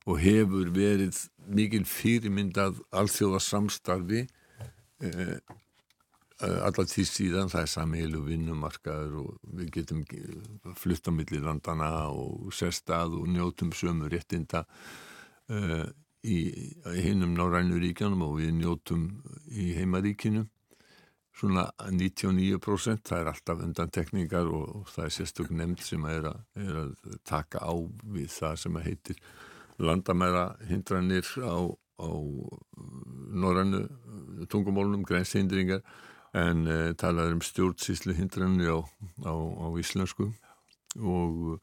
og 0.05 0.19
hefur 0.21 0.73
verið 0.75 1.21
mikil 1.47 1.85
fyrirmyndað 1.89 2.83
alþjóða 2.93 3.41
samstarfi 3.41 4.25
allar 6.43 6.89
því 6.91 7.05
síðan 7.07 7.51
það 7.53 7.63
er 7.63 7.71
samheilu 7.71 8.23
vinnumarkaður 8.27 9.19
og 9.23 9.35
við 9.55 9.69
getum 9.77 10.01
flutt 10.79 11.07
á 11.07 11.13
milli 11.15 11.39
landana 11.39 11.91
og 12.11 12.51
sérstað 12.55 13.15
og 13.21 13.29
njótum 13.31 13.71
sömu 13.77 14.09
réttinda 14.11 14.65
uh, 14.67 15.87
í, 16.27 16.39
í 16.91 17.05
hinnum 17.05 17.37
nárænu 17.39 17.79
ríkjanum 17.79 18.25
og 18.27 18.41
við 18.41 18.51
njótum 18.59 19.07
í 19.47 19.71
heimaríkinu. 19.79 20.49
Svona 21.35 21.69
99% 21.91 23.09
það 23.09 23.21
er 23.21 23.31
alltaf 23.31 23.63
undantekningar 23.63 24.51
og, 24.51 24.67
og 24.81 24.91
það 24.95 25.07
er 25.07 25.15
sérstök 25.17 25.51
nefnd 25.51 25.83
sem 25.83 26.05
er 26.11 26.29
að, 26.31 26.43
er 26.63 26.81
að 26.83 26.93
taka 27.27 27.63
á 27.63 27.75
við 28.15 28.31
það 28.31 28.61
sem 28.63 28.79
heitir 28.83 29.23
landamæra 29.83 30.45
hindranir 30.67 31.27
á, 31.43 31.59
á 31.99 32.11
norrannu 33.35 33.85
tungumólunum, 34.51 35.03
grænshindringar 35.07 35.83
en 36.35 36.67
uh, 36.67 36.91
talað 36.99 37.37
um 37.37 37.43
stjórnsýslu 37.45 38.15
hindranir 38.19 38.75
á, 38.75 38.79
á, 39.23 39.35
á 39.35 39.67
íslensku. 39.79 40.33
Og 40.99 41.55
uh, 41.55 41.59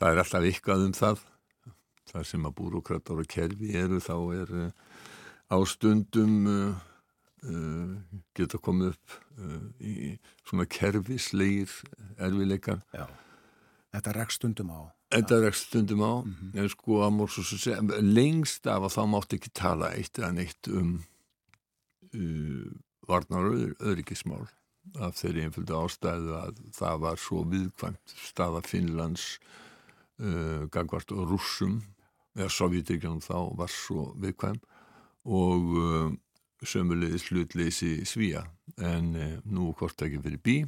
það 0.00 0.10
er 0.10 0.22
alltaf 0.22 0.48
ykkað 0.48 0.86
um 0.88 0.96
það. 0.96 1.22
Það 2.08 2.26
sem 2.30 2.48
að 2.48 2.56
búrokratar 2.60 3.20
og 3.20 3.28
kerfi 3.28 3.74
eru 3.76 4.00
þá 4.02 4.16
er 4.38 4.56
uh, 4.64 4.72
á 5.52 5.56
stundum 5.68 6.74
geta 8.32 8.56
komið 8.56 8.94
upp 8.94 9.16
í 9.84 10.14
svona 10.48 10.64
kerfisleir 10.64 11.68
erfileikar 12.16 12.78
Já, 12.94 13.04
þetta 13.92 14.14
rekst 14.16 14.40
stundum 14.40 14.70
á. 14.72 14.80
Þetta 15.12 15.40
rekst 15.42 15.68
stundum 15.68 16.00
á 16.00 16.24
mm 16.24 16.30
-hmm. 16.32 16.54
en 16.56 16.70
sko 16.72 17.02
að 17.04 17.12
mór 17.18 17.28
svo 17.28 17.44
sem 17.44 17.92
lengst 18.00 18.64
af 18.64 18.88
að 18.88 18.96
þá 18.96 19.02
mátt 19.12 19.36
ekki 19.36 19.52
tala 19.52 19.92
eitt 19.92 20.16
eða 20.18 20.32
neitt 20.32 20.72
um 20.72 20.96
varnar 23.08 23.50
öryggismál 23.80 24.46
af 25.00 25.16
þeirri 25.18 25.46
einföldu 25.46 25.76
ástæðu 25.78 26.34
að 26.38 26.60
það 26.76 27.00
var 27.04 27.20
svo 27.20 27.42
viðkvæmt 27.48 28.14
staða 28.28 28.60
Finnlands 28.66 29.38
uh, 30.20 30.66
gagvart 30.72 31.12
og 31.14 31.30
rússum 31.32 31.80
eða 32.36 32.50
Sovjetíkjanum 32.52 33.22
þá 33.24 33.38
var 33.58 33.72
svo 33.72 34.10
viðkvæm 34.20 34.60
og 35.24 35.72
uh, 35.80 36.10
sömulegis 36.64 37.28
hlutleysi 37.30 37.96
svíja 38.08 38.44
en 38.76 39.14
uh, 39.16 39.38
nú 39.44 39.72
hvort 39.78 40.04
ekki 40.04 40.20
fyrir 40.24 40.42
bí 40.44 40.58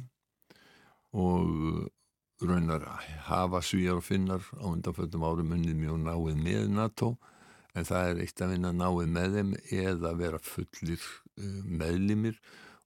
og 1.17 1.87
raunar 2.41 2.83
hafa 3.29 3.61
svíjar 3.65 4.01
og 4.01 4.05
finnar 4.05 4.43
á 4.57 4.65
undanföldum 4.65 5.25
árum 5.25 5.55
unnið 5.55 5.77
mjög 5.77 6.01
náið 6.03 6.43
með 6.43 6.67
NATO 6.73 7.15
en 7.77 7.85
það 7.85 8.11
er 8.11 8.25
eitt 8.25 8.41
að 8.41 8.53
vinna 8.55 8.73
náið 8.73 9.13
með 9.13 9.37
þeim 9.37 9.55
eða 9.85 10.13
vera 10.17 10.41
fullir 10.41 11.01
uh, 11.01 11.26
meðlimir 11.37 12.39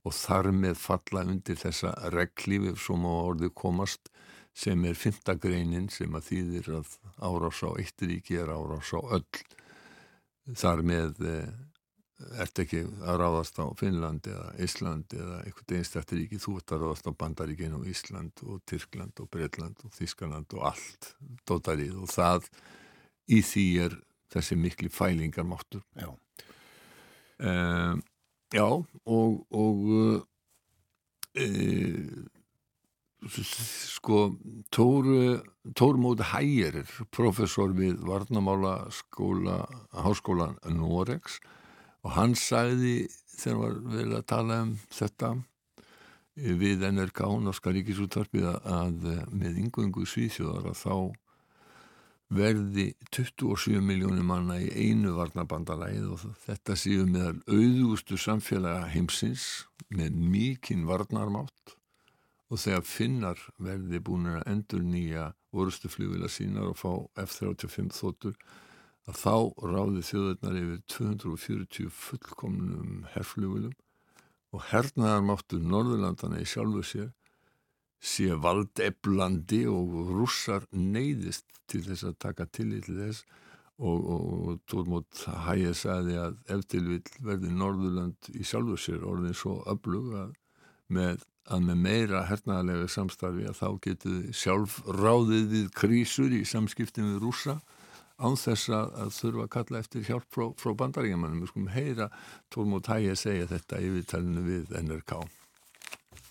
og 0.06 0.16
þar 0.18 0.52
með 0.56 0.78
falla 0.82 1.24
undir 1.30 1.60
þessa 1.62 1.94
reglífi 2.14 2.74
sem 2.80 3.06
á 3.06 3.14
orði 3.14 3.52
komast 3.54 4.10
sem 4.58 4.86
er 4.86 4.98
fymtagreinin 5.00 5.90
sem 5.94 6.16
að 6.18 6.28
þýðir 6.32 6.72
að 6.82 6.96
árás 7.24 7.62
á 7.64 7.70
eitt 7.80 8.04
ríki 8.04 8.40
er 8.42 8.52
árás 8.52 8.92
á 8.92 9.00
öll. 9.00 9.44
Þar 10.58 10.82
með 10.84 11.22
uh, 11.24 11.52
ert 12.42 12.62
ekki 12.62 12.84
að 13.06 13.20
ráðast 13.22 13.62
á 13.62 13.66
Finnland 13.80 14.28
eða 14.28 14.52
Ísland 14.62 15.16
eða 15.16 15.40
eitthvað 15.46 15.78
einstakti 15.78 16.20
ríki, 16.20 16.42
þú 16.42 16.58
ert 16.60 16.74
að 16.74 16.84
ráðast 16.86 17.10
á 17.10 17.12
Bandaríkin 17.24 17.78
og 17.78 17.88
Ísland 17.90 18.44
og 18.46 18.62
Tyrkland 18.70 19.22
og 19.24 19.30
Breitland 19.32 19.82
og 19.86 19.96
Þískaland 19.96 20.58
og 20.58 20.68
allt 20.74 21.14
dótarið 21.48 22.02
og 22.04 22.12
það 22.12 22.50
í 23.32 23.42
því 23.46 23.68
er 23.86 23.98
þessi 24.34 24.58
mikli 24.60 24.92
fælingar 24.92 25.48
máttur 25.48 25.84
Já, 25.96 26.10
uh, 27.48 27.96
Já 28.52 28.68
og, 28.68 29.46
og 29.52 29.78
uh, 29.96 30.22
sko 33.32 34.20
Tóru 34.74 35.40
Tórmóti 35.78 36.26
Hægir 36.34 36.82
professor 37.14 37.72
við 37.78 38.02
Varnamála 38.08 38.90
skóla 38.92 39.62
Háskólan 39.94 40.58
Noregs 40.74 41.40
og 42.02 42.16
hann 42.18 42.36
sagði 42.36 43.06
þegar 43.38 43.60
var 43.62 43.80
vel 43.96 44.12
að 44.18 44.28
tala 44.34 44.62
um 44.66 44.76
þetta 44.90 45.32
við 46.36 46.84
NRK 46.90 47.22
Norska 47.46 47.72
Ríkisúttarpið 47.76 48.48
að 48.52 49.06
með 49.32 49.62
yngöngu 49.66 50.08
svíþjóðar 50.08 50.72
að 50.72 50.80
þá 50.82 50.96
verði 52.32 52.94
27 53.12 53.82
miljónir 53.84 54.24
manna 54.24 54.56
í 54.62 54.70
einu 54.72 55.18
varnabandalæð 55.18 56.08
og 56.16 56.24
þetta 56.46 56.78
séu 56.80 57.04
meðal 57.10 57.42
auðugustu 57.52 58.20
samfélaga 58.20 58.88
heimsins 58.94 59.68
með 59.92 60.16
mikinn 60.32 60.88
varnarmátt 60.88 61.76
og 62.52 62.60
þegar 62.64 62.88
finnar 62.88 63.44
verði 63.60 64.00
búin 64.04 64.30
að 64.32 64.48
endur 64.54 64.84
nýja 64.84 65.30
orustu 65.52 65.92
fljóðvila 65.92 66.32
sínar 66.32 66.72
og 66.72 66.80
fá 66.80 66.92
F-35 67.26 67.92
þóttur 68.00 68.40
að 69.10 69.20
þá 69.20 69.36
ráði 69.68 70.04
þjóðurnar 70.08 70.60
yfir 70.62 70.82
240 70.96 71.94
fullkomnum 71.96 73.06
herflugulum 73.12 73.76
og 74.56 74.68
hernaðarmáttur 74.72 75.64
Norðurlandana 75.64 76.40
í 76.40 76.48
sjálfu 76.48 76.84
sér 76.88 77.12
sé 78.02 78.34
valdeflandi 78.42 79.64
og 79.70 79.94
rússar 80.10 80.66
neyðist 80.74 81.46
til 81.70 81.84
þess 81.86 82.08
að 82.10 82.20
taka 82.26 82.48
tillit 82.50 82.88
til 82.88 82.98
þess 82.98 83.26
og, 83.82 83.98
og, 83.98 84.24
og 84.50 84.62
Tórmót 84.70 85.26
Hægir 85.46 85.76
sagði 85.78 86.18
að 86.22 86.40
ef 86.54 86.64
til 86.70 86.84
vil 86.88 87.02
verði 87.26 87.52
Norðurland 87.56 88.32
í 88.34 88.46
sjálfu 88.46 88.78
sér 88.82 89.06
orðin 89.08 89.38
svo 89.38 89.60
öflug 89.70 90.16
að 90.18 90.34
með, 90.92 91.26
að 91.50 91.68
með 91.70 91.84
meira 91.86 92.24
hernaðarlega 92.30 92.90
samstarfi 92.92 93.48
að 93.50 93.60
þá 93.62 93.68
getur 93.86 94.18
sjálf 94.36 94.80
ráðið 94.98 95.46
við 95.56 95.70
krísur 95.78 96.34
í 96.36 96.44
samskiptin 96.48 97.14
við 97.14 97.22
rússa 97.26 97.60
án 98.22 98.38
þess 98.38 98.70
að, 98.70 99.14
þurfa 99.18 99.46
að 99.48 99.54
kalla 99.56 99.82
eftir 99.82 100.06
hjálp 100.06 100.28
frá, 100.30 100.44
frá 100.62 100.76
bandaríkjamanum. 100.78 101.42
Við 101.42 101.54
skulum 101.54 101.72
heyra 101.74 102.10
Tórmót 102.54 102.90
Hægir 102.92 103.18
segja 103.18 103.50
þetta 103.50 103.82
í 103.82 103.94
viðtælinu 103.96 104.46
við 104.46 104.76
NRK. 104.84 105.24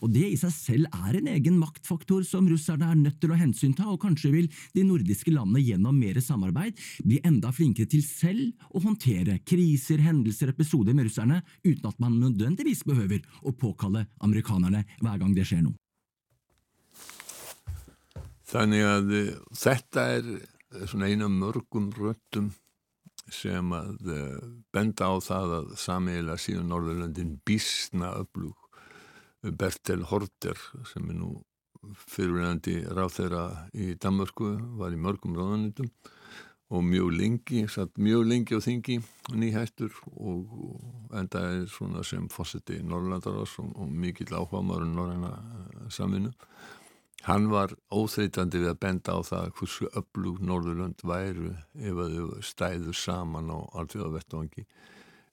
Og 0.00 0.12
det 0.14 0.26
i 0.32 0.38
seg 0.40 0.52
selv 0.54 1.00
er 1.06 1.18
en 1.18 1.28
egen 1.34 1.58
maktfaktor 1.60 2.24
som 2.26 2.48
russerne 2.48 2.88
er 2.88 2.98
nødt 2.98 3.18
til 3.20 3.34
å 3.34 3.38
hensynta, 3.40 3.88
og 3.90 4.00
kanskje 4.04 4.32
vil 4.32 4.48
de 4.76 4.84
nordiske 4.86 5.32
landene 5.34 5.62
gjennom 5.64 5.98
mer 6.00 6.20
samarbeid 6.24 6.78
bli 7.04 7.20
enda 7.26 7.52
flinkere 7.54 7.90
til 7.90 8.04
selv 8.06 8.64
å 8.72 8.82
håndtere 8.84 9.40
kriser, 9.44 10.00
hendelser, 10.04 10.54
episoder 10.54 10.96
med 10.96 11.10
russerne, 11.10 11.42
uten 11.66 11.90
at 11.90 12.00
man 12.02 12.16
nødvendigvis 12.22 12.84
behøver 12.88 13.24
å 13.44 13.52
påkalle 13.52 14.06
amerikanerne 14.24 14.86
hver 15.02 15.20
gang 15.20 15.36
det 15.36 15.46
skjer 15.48 15.66
noe. 15.68 15.76
Þannig 18.50 18.82
þetta 19.54 20.06
er 20.16 20.32
svona 20.90 21.10
eina 21.10 21.28
mörgum 21.30 21.90
röttum 21.94 22.50
sem 23.30 23.72
að 23.74 24.10
eh, 24.10 24.38
benda 24.74 25.06
á 25.06 25.14
það 25.22 25.52
að 25.58 25.68
samiðilega 25.78 26.42
síðan 26.42 26.72
Norðurlöndin 26.72 27.36
bísna 27.46 28.10
öflug 28.18 28.59
Bertel 29.42 30.04
Horter 30.10 30.58
sem 30.88 31.08
er 31.08 31.16
nú 31.16 31.34
fyrirverandi 32.10 32.82
ráð 32.92 33.14
þeirra 33.16 33.44
í 33.72 33.94
Danmörku 34.00 34.50
var 34.80 34.92
í 34.92 35.00
mörgum 35.00 35.36
ráðanitum 35.38 35.88
og 36.70 36.84
mjög 36.86 37.14
lengi, 37.18 37.64
satt 37.66 37.96
mjög 37.98 38.26
lengi 38.30 38.54
á 38.54 38.60
þingi 38.62 38.98
nýhættur 39.34 39.94
og, 40.12 40.52
og 40.52 41.16
enda 41.18 41.42
er 41.48 41.64
svona 41.72 42.04
sem 42.06 42.28
fósetti 42.30 42.78
Norrlandaras 42.86 43.56
og, 43.62 43.72
og 43.74 43.88
mikill 43.90 44.36
áhuga 44.36 44.62
maður 44.62 44.86
um 44.86 44.92
Norræna 44.98 45.32
uh, 45.32 45.88
samvinnu. 45.90 46.30
Hann 47.26 47.50
var 47.52 47.74
óþreytandi 47.92 48.62
við 48.62 48.70
að 48.70 48.78
benda 48.84 49.16
á 49.16 49.20
það 49.26 49.50
hversu 49.58 49.90
öflug 49.98 50.38
Norðurlönd 50.46 51.02
væru 51.04 51.50
ef 51.74 51.98
að 52.04 52.14
þau 52.16 52.46
stæðu 52.52 52.94
saman 52.96 53.50
á 53.52 53.58
alltaf 53.74 54.14
vettvangi. 54.14 54.64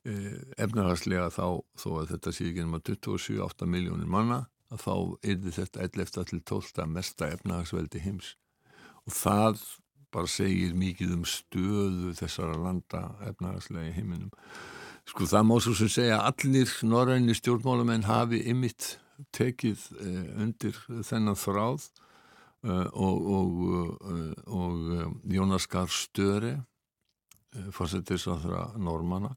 Eh, 0.08 0.36
efnahagslega 0.62 1.28
þá, 1.36 1.60
þó 1.76 1.88
að 2.00 2.12
þetta 2.14 2.32
sé 2.32 2.46
ekki 2.48 2.64
um 2.64 2.78
að 2.78 2.84
27-8 2.94 3.68
miljónir 3.68 4.08
manna, 4.08 4.46
að 4.72 4.84
þá 4.86 4.94
yrði 5.34 5.52
þetta 5.58 5.82
11. 5.84 6.22
til 6.30 6.40
12. 6.48 6.86
mesta 6.94 7.28
efnahagsveldi 7.36 8.04
heims. 8.06 8.30
Og 9.04 9.16
það 9.18 9.66
bara 10.16 10.32
segir 10.32 10.78
mikið 10.80 11.12
um 11.18 11.26
stöðu 11.28 12.14
þessara 12.16 12.56
landa 12.62 13.02
efnahagslega 13.28 13.90
í 13.90 13.98
heiminum. 13.98 14.32
Sko 15.08 15.28
það 15.28 15.46
má 15.50 15.54
svo 15.64 15.76
sem 15.76 15.92
segja 15.92 16.22
að 16.22 16.30
allir 16.32 16.72
norræni 16.88 17.36
stjórnmálamenn 17.36 18.08
hafi 18.08 18.42
ymitt 18.48 18.94
tekið 19.36 19.84
eh, 20.04 20.24
undir 20.46 20.80
þennan 21.08 21.40
þráð 21.40 21.90
eh, 22.64 22.88
og, 22.94 23.30
og, 23.36 23.60
og 24.48 24.90
eh, 24.96 25.14
Jónas 25.36 25.68
Gahr 25.72 25.92
Störe 25.92 26.56
eh, 26.56 27.70
fórsetisraðra 27.76 28.70
Normanna 28.80 29.36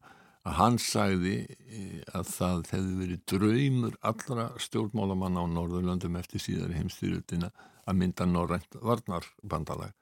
að 0.50 0.58
hann 0.58 0.78
sagði 0.82 1.36
eh, 1.46 2.02
að 2.16 2.28
það 2.34 2.62
hefði 2.72 2.98
verið 2.98 3.24
draumur 3.30 3.96
allra 4.10 4.50
stjórnmálamanna 4.60 5.46
á 5.46 5.52
Norðurlöndum 5.54 6.18
eftir 6.18 6.42
síðari 6.42 6.78
heimstyrjutina 6.80 7.50
að 7.86 7.98
mynda 8.00 8.26
Norrænt 8.26 8.78
varnarbandalag. 8.82 9.94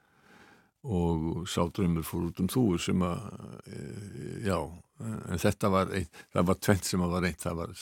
Og 0.88 1.48
sátrömmur 1.50 2.06
fór 2.06 2.28
út 2.28 2.38
um 2.40 2.48
þúur 2.48 2.78
sem 2.80 3.02
að 3.02 3.24
e, 3.66 3.78
já, 4.46 4.56
en 5.02 5.40
þetta 5.42 5.70
var 5.74 5.90
ein, 5.98 6.06
það 6.32 6.46
var 6.48 6.60
tvent 6.64 6.86
sem 6.86 7.02
að 7.02 7.14
var 7.14 7.24
reynt 7.26 7.42
það 7.42 7.58
var, 7.58 7.72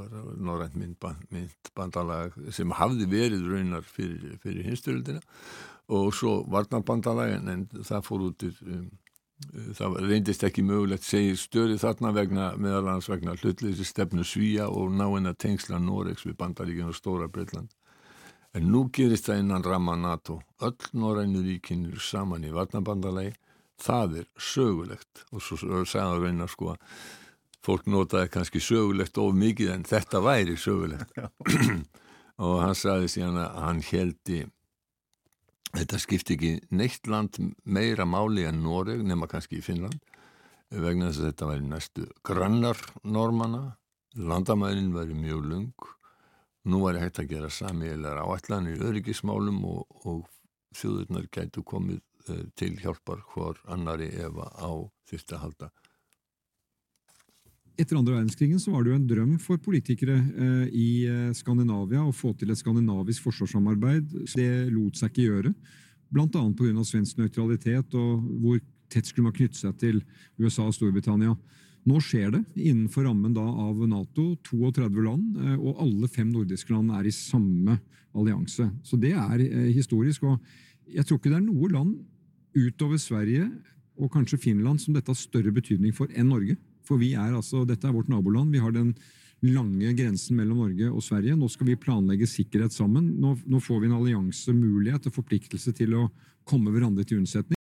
var 0.00 0.14
norrænt 0.48 0.78
myndband, 0.80 1.26
myndbandalag 1.32 2.38
sem 2.56 2.72
hafði 2.78 3.10
verið 3.12 3.46
raunar 3.52 3.84
fyrir, 3.84 4.40
fyrir 4.42 4.64
hinstöldina 4.66 5.20
og 5.92 6.08
svo 6.16 6.38
varnarbandalag 6.50 7.36
en, 7.36 7.52
en 7.52 7.84
það 7.84 8.08
fór 8.08 8.26
út 8.30 8.46
um, 8.48 8.88
það 9.78 9.98
reyndist 10.06 10.44
ekki 10.46 10.64
mögulegt 10.66 11.04
segir 11.06 11.38
störi 11.40 11.78
þarna 11.80 12.12
vegna 12.16 12.48
meðal 12.56 12.88
hans 12.94 13.08
vegna 13.10 13.36
hlutleysi 13.36 13.84
stefnu 13.84 14.24
Svíja 14.24 14.68
og 14.70 14.92
náinn 14.94 15.30
að 15.30 15.40
tengsla 15.46 15.80
Noregs 15.82 16.26
við 16.26 16.38
bandaríkinu 16.40 16.92
og 16.92 16.98
Stóra 16.98 17.28
Breitland 17.28 17.72
En 18.52 18.68
nú 18.68 18.84
gerist 18.92 19.30
það 19.30 19.38
innan 19.40 19.64
ramma 19.64 19.94
NATO. 19.96 20.42
Öll 20.60 20.88
norrænu 20.92 21.40
ríkin 21.40 21.86
eru 21.88 22.00
saman 22.04 22.44
í 22.44 22.52
varnabandalagi. 22.52 23.32
Það 23.80 24.18
er 24.20 24.26
sögulegt. 24.36 25.22
Og 25.32 25.40
svo 25.40 25.56
sagði 25.56 25.86
það 25.94 26.24
reyna 26.26 26.48
sko 26.52 26.74
að 26.74 26.98
fólk 27.64 27.88
notaði 27.88 28.32
kannski 28.34 28.60
sögulegt 28.60 29.20
of 29.22 29.32
mikið 29.38 29.72
en 29.72 29.86
þetta 29.88 30.20
væri 30.26 30.58
sögulegt. 30.60 31.16
og 32.44 32.60
hann 32.60 32.76
sagði 32.76 33.08
síðan 33.14 33.40
að 33.40 33.56
hann 33.64 33.82
heldi 33.88 34.42
þetta 35.72 36.00
skipti 36.02 36.36
ekki 36.36 36.52
neitt 36.76 37.08
land 37.08 37.38
meira 37.64 38.06
máli 38.08 38.46
en 38.48 38.62
Noreg 38.64 39.02
nema 39.06 39.28
kannski 39.30 39.60
í 39.60 39.64
Finnland 39.64 40.00
vegna 40.72 41.10
þess 41.10 41.20
að 41.20 41.30
þetta 41.30 41.48
væri 41.50 41.68
næstu 41.68 42.04
grannar 42.24 42.78
normanna. 43.04 43.76
Landamærin 44.12 44.92
væri 44.92 45.14
mjög 45.16 45.44
lung 45.48 45.92
Nú 46.62 46.84
er 46.86 47.00
hægt 47.02 47.18
að 47.18 47.32
gera 47.32 47.48
samiðilegar 47.50 48.20
áætlanir 48.22 48.78
í 48.78 48.86
öryggismálum 48.86 49.64
og, 49.66 49.96
og 50.06 50.28
þjóðurnar 50.78 51.24
gætu 51.34 51.64
komið 51.66 51.98
uh, 52.30 52.44
til 52.54 52.76
hjálpar 52.78 53.24
hvor 53.32 53.58
annari 53.66 54.12
ef 54.14 54.38
á 54.38 54.70
þyrst 55.10 55.34
að 55.34 55.42
halda. 55.42 55.70
Etter 57.80 57.96
andre 57.96 58.18
verdenskrigen 58.18 58.60
så 58.60 58.74
var 58.74 58.84
det 58.84 58.92
jo 58.92 58.98
en 58.98 59.06
drøm 59.08 59.36
for 59.40 59.60
politikere 59.62 60.18
eh, 60.18 60.66
i 60.76 60.88
eh, 61.08 61.30
Skandinavia 61.36 62.02
å 62.04 62.12
få 62.12 62.34
til 62.36 62.52
et 62.52 62.60
skandinavisk 62.60 63.24
forsvarssamarbeid. 63.24 64.10
Det 64.34 64.50
lot 64.74 64.98
seg 64.98 65.12
ikke 65.12 65.28
gjøre, 65.30 65.54
bl.a. 66.12 66.28
pga. 66.28 66.84
svensk 66.84 67.22
nøytralitet 67.22 67.96
og 67.96 68.26
hvor 68.42 68.60
tett 68.92 69.08
skulle 69.08 69.30
man 69.30 69.36
knytte 69.36 69.56
seg 69.56 69.78
til 69.80 70.02
USA 70.36 70.66
og 70.68 70.76
Storbritannia. 70.76 71.32
Nå 71.88 71.98
skjer 72.04 72.30
det 72.30 72.42
innenfor 72.60 73.08
rammen 73.08 73.34
av 73.40 73.80
Nato, 73.90 74.28
32 74.46 75.02
land, 75.02 75.40
eh, 75.40 75.56
og 75.56 75.80
alle 75.82 76.10
fem 76.12 76.28
nordiske 76.30 76.74
land 76.74 76.92
er 76.94 77.08
i 77.08 77.14
samme 77.14 77.78
allianse. 78.12 78.68
Så 78.86 78.98
det 79.00 79.14
er 79.16 79.42
eh, 79.42 79.72
historisk. 79.72 80.28
og 80.28 80.38
Jeg 80.86 81.08
tror 81.08 81.18
ikke 81.18 81.32
det 81.32 81.40
er 81.40 81.48
noe 81.48 81.72
land 81.72 81.96
utover 82.52 83.00
Sverige 83.00 83.48
og 83.96 84.12
kanskje 84.12 84.40
Finland 84.40 84.80
som 84.82 84.94
dette 84.94 85.10
har 85.10 85.18
større 85.18 85.52
betydning 85.54 85.96
for 85.96 86.12
enn 86.12 86.30
Norge. 86.30 86.58
For 86.86 87.00
vi 87.00 87.12
er 87.14 87.34
altså, 87.36 87.64
dette 87.68 87.88
er 87.88 87.94
vårt 87.94 88.10
naboland. 88.12 88.52
Vi 88.54 88.62
har 88.62 88.74
den 88.74 88.94
lange 89.42 89.90
grensen 89.98 90.38
mellom 90.38 90.62
Norge 90.62 90.90
og 90.90 91.02
Sverige. 91.02 91.36
Nå 91.38 91.48
skal 91.50 91.72
vi 91.72 91.78
planlegge 91.80 92.28
sikkerhet 92.30 92.74
sammen. 92.74 93.08
Nå, 93.22 93.34
nå 93.46 93.62
får 93.62 93.82
vi 93.82 93.90
en 93.90 93.98
alliansemulighet 93.98 95.08
og 95.10 95.16
forpliktelse 95.16 95.74
til 95.78 95.96
å 95.98 96.06
komme 96.48 96.74
hverandre 96.74 97.06
til 97.06 97.22
unnsetning. 97.22 97.58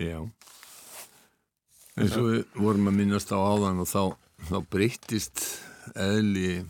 Ja. 0.00 0.22
En 2.00 2.08
svo 2.08 2.38
vorum 2.56 2.88
að 2.88 3.00
minnast 3.02 3.32
á 3.32 3.36
áðan 3.36 3.82
og 3.82 3.88
þá, 3.90 4.04
þá 4.48 4.56
breyttist 4.72 5.42
eðli 5.98 6.62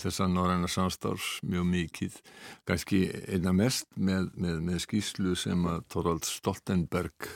þessa 0.00 0.26
norræna 0.30 0.70
samstárs 0.70 1.36
mjög 1.46 1.66
mikið, 1.68 2.18
kannski 2.68 3.04
einna 3.28 3.52
mest 3.54 3.88
með, 3.94 4.30
með, 4.34 4.60
með 4.66 4.82
skýslu 4.86 5.34
sem 5.38 5.66
að 5.68 5.84
Torvald 5.92 6.26
Stoltenberg 6.26 7.28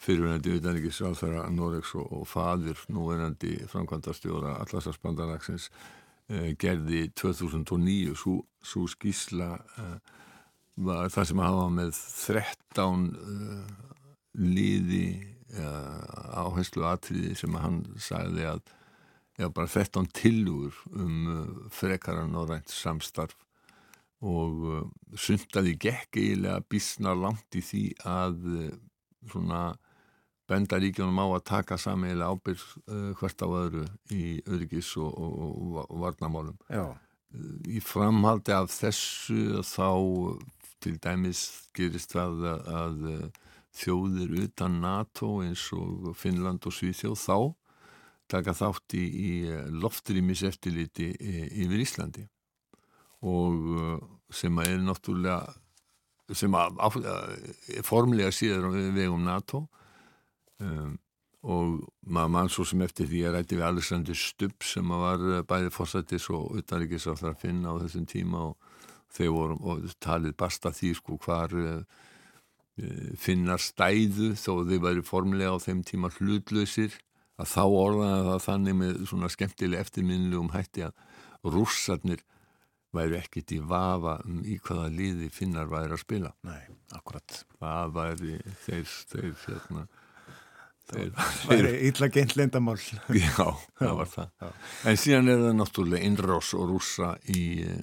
fyrirvenandi 0.00 0.56
utanrikis 0.56 1.00
alþæra 1.04 1.48
Noregs 1.52 1.94
og, 1.98 2.06
og 2.20 2.28
fadir 2.28 2.78
núverandi 2.92 3.58
framkvæmdarstjóra 3.68 4.56
Allarsarspandaraksins 4.62 5.68
eh, 6.30 6.54
gerði 6.58 7.10
2009 7.20 8.14
svo, 8.16 8.38
svo 8.64 8.86
skýsla 8.88 9.50
eh, 9.76 9.98
var 10.80 11.10
það 11.12 11.28
sem 11.30 11.44
hafa 11.44 11.68
með 11.74 11.92
13 11.98 13.06
eh, 13.10 13.76
liði 14.40 15.04
uh, 15.58 16.44
áherslu 16.44 16.84
atriði 16.86 17.34
sem 17.38 17.56
hann 17.58 17.80
sagði 18.00 18.46
að 18.52 18.60
já, 19.40 19.48
bara 19.48 19.66
13 19.66 20.06
tilugur 20.14 20.76
um 20.94 21.16
uh, 21.26 21.40
frekara 21.74 22.26
norrænt 22.30 22.70
samstarf. 22.70 23.34
Og 24.22 24.64
uh, 24.70 24.84
sundaði 25.18 25.74
gekk 25.82 26.20
eiginlega 26.20 26.62
bísna 26.70 27.16
langt 27.18 27.58
í 27.58 27.64
því 27.64 27.84
að 28.06 28.38
svona 29.32 29.64
benda 30.50 30.78
ríkjónum 30.82 31.20
á 31.22 31.26
að 31.30 31.44
taka 31.52 31.78
sameigilega 31.78 32.34
ábyrg 32.34 32.64
uh, 32.90 33.12
hvert 33.20 33.44
á 33.44 33.48
öðru 33.48 33.84
í 34.10 34.24
öryggis 34.50 34.90
og, 34.98 35.14
og, 35.14 35.78
og, 35.86 35.94
varnamálum. 36.02 36.58
Já, 36.70 36.98
Í 37.70 37.78
framhaldi 37.86 38.50
af 38.50 38.72
þessu 38.74 39.60
þá 39.62 39.86
til 40.82 40.96
dæmis 40.98 41.44
gerist 41.78 42.16
það 42.16 42.40
að, 42.50 42.64
að 42.80 42.96
þjóðir 43.78 44.32
utan 44.48 44.80
NATO 44.82 45.36
eins 45.44 45.68
og 45.76 46.10
Finnland 46.18 46.66
og 46.66 46.74
Svíþjóð 46.74 47.14
þá 47.20 47.36
taka 48.30 48.54
þátt 48.58 48.96
í, 48.98 49.04
í 49.06 49.30
loftrýmis 49.78 50.42
eftirliti 50.48 51.12
yfir 51.20 51.84
Íslandi 51.84 52.26
og 53.26 54.02
sem 54.34 54.58
að 54.58 54.72
er 54.72 54.84
náttúrulega 54.86 56.34
sem 56.34 56.54
að 56.54 56.78
á, 56.78 56.88
formlega 57.86 58.30
síður 58.34 58.70
vegum 58.94 59.22
NATO 59.26 59.68
um, 60.64 60.98
og 61.40 61.78
maður 62.04 62.32
mann 62.34 62.50
svo 62.52 62.66
sem 62.68 62.82
eftir 62.84 63.08
því 63.08 63.24
að 63.26 63.36
rætti 63.38 63.56
við 63.56 63.66
Alexander 63.70 64.18
Stubb 64.18 64.66
sem 64.66 64.92
var 65.02 65.24
uh, 65.24 65.40
bæði 65.48 65.72
fórsættis 65.74 66.28
og 66.34 66.60
utanrikis 66.60 67.08
á 67.08 67.14
það 67.14 67.32
að 67.32 67.42
finna 67.44 67.74
á 67.74 67.80
þessum 67.84 68.06
tíma 68.10 68.44
og 68.50 68.70
þeir 69.10 69.34
voru 69.34 69.58
og 69.72 69.90
talið 70.04 70.36
basta 70.38 70.72
því 70.74 70.94
sko 70.98 71.18
hvar 71.24 71.54
uh, 71.56 72.00
finnar 73.20 73.60
stæðu 73.60 74.34
þó 74.38 74.64
þeir 74.68 74.84
væri 74.84 75.04
formlega 75.04 75.56
á 75.56 75.58
þeim 75.60 75.84
tíma 75.84 76.12
hlutlausir 76.16 76.94
að 77.40 77.48
þá 77.54 77.62
orðaði 77.64 78.26
það 78.28 78.44
þannig 78.46 78.76
með 78.80 79.00
svona 79.08 79.30
skemmtileg 79.32 79.84
eftirminnilegum 79.84 80.52
hætti 80.54 80.84
að 80.86 81.50
rússarnir 81.54 82.22
væri 82.96 83.18
ekkit 83.20 83.54
í 83.54 83.60
vafa 83.70 84.18
um 84.26 84.40
í 84.44 84.58
hvaða 84.60 84.88
liði 84.92 85.30
finnar 85.32 85.70
væri 85.70 85.94
að 85.94 86.02
spila 86.02 86.32
nei, 86.46 86.62
akkurat. 86.96 87.44
það 87.60 87.92
væri 87.96 88.38
þeir, 88.64 88.94
þeir 89.12 89.34
hérna 89.44 89.84
þeir, 89.86 89.99
Það 90.90 91.54
er 91.56 91.68
illa 91.90 92.08
gengt 92.12 92.36
lendamál. 92.38 92.78
já, 93.24 93.46
það 93.78 93.96
var 94.00 94.10
það 94.14 94.32
já. 94.42 94.50
en 94.90 95.00
síðan 95.04 95.32
er 95.32 95.44
það 95.44 95.56
náttúrulega 95.60 96.10
innrás 96.10 96.52
og 96.58 96.72
rússa 96.72 97.14
í 97.30 97.44
uh, 97.66 97.80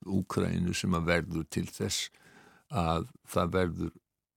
Úkrænu 0.00 0.72
sem 0.72 0.94
að 0.96 1.10
verður 1.10 1.48
til 1.52 1.66
þess 1.68 2.08
að 2.72 3.10
það 3.28 3.50
verður 3.56 3.90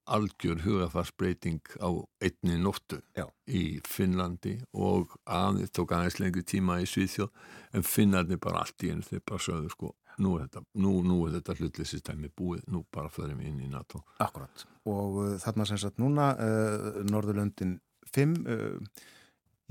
algjör 0.03 0.61
hugafarsbreyting 0.65 1.61
á 1.79 1.89
einni 2.19 2.57
nóttu 2.59 2.99
Já. 3.15 3.27
í 3.47 3.79
Finnlandi 3.87 4.57
og 4.75 5.15
aðeins 5.23 5.71
tók 5.71 5.93
aðeins 5.95 6.19
lengri 6.19 6.43
tíma 6.43 6.81
í 6.83 6.87
Svíþjóð 6.89 7.29
en 7.73 7.87
Finnarnir 7.87 8.41
bara 8.43 8.65
allt 8.65 8.83
í 8.83 8.91
einu 8.91 9.05
þeir 9.07 9.23
bara 9.23 9.45
sögðu 9.45 9.71
sko 9.71 9.93
nú 10.21 10.35
er 10.37 10.45
þetta, 10.47 10.61
nú, 10.83 10.93
nú 11.05 11.17
er 11.27 11.37
þetta 11.37 11.55
hlutlýsistæmi 11.59 12.29
búið, 12.37 12.63
nú 12.73 12.83
bara 12.93 13.09
förum 13.13 13.39
við 13.41 13.49
inn 13.49 13.63
í 13.65 13.69
NATO 13.71 14.03
Akkurat. 14.23 14.65
Og 14.89 15.17
uh, 15.23 15.31
þarna 15.41 15.65
sem 15.69 15.79
sagt 15.81 16.01
núna 16.01 16.33
uh, 16.37 17.01
Norðurlöndin 17.09 17.77
5 18.13 18.35
uh, 18.43 19.03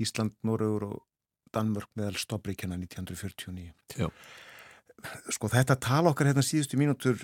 Ísland, 0.03 0.35
Norrögur 0.43 0.87
og 0.89 0.99
Danmörk 1.53 1.91
meðal 1.95 2.17
stopríkjana 2.17 2.79
1949. 2.81 3.71
Já. 4.01 4.07
Sko 5.35 5.49
þetta 5.53 5.77
tala 5.77 6.09
okkar 6.11 6.31
hérna 6.31 6.41
síðustu 6.45 6.79
mínútur 6.81 7.19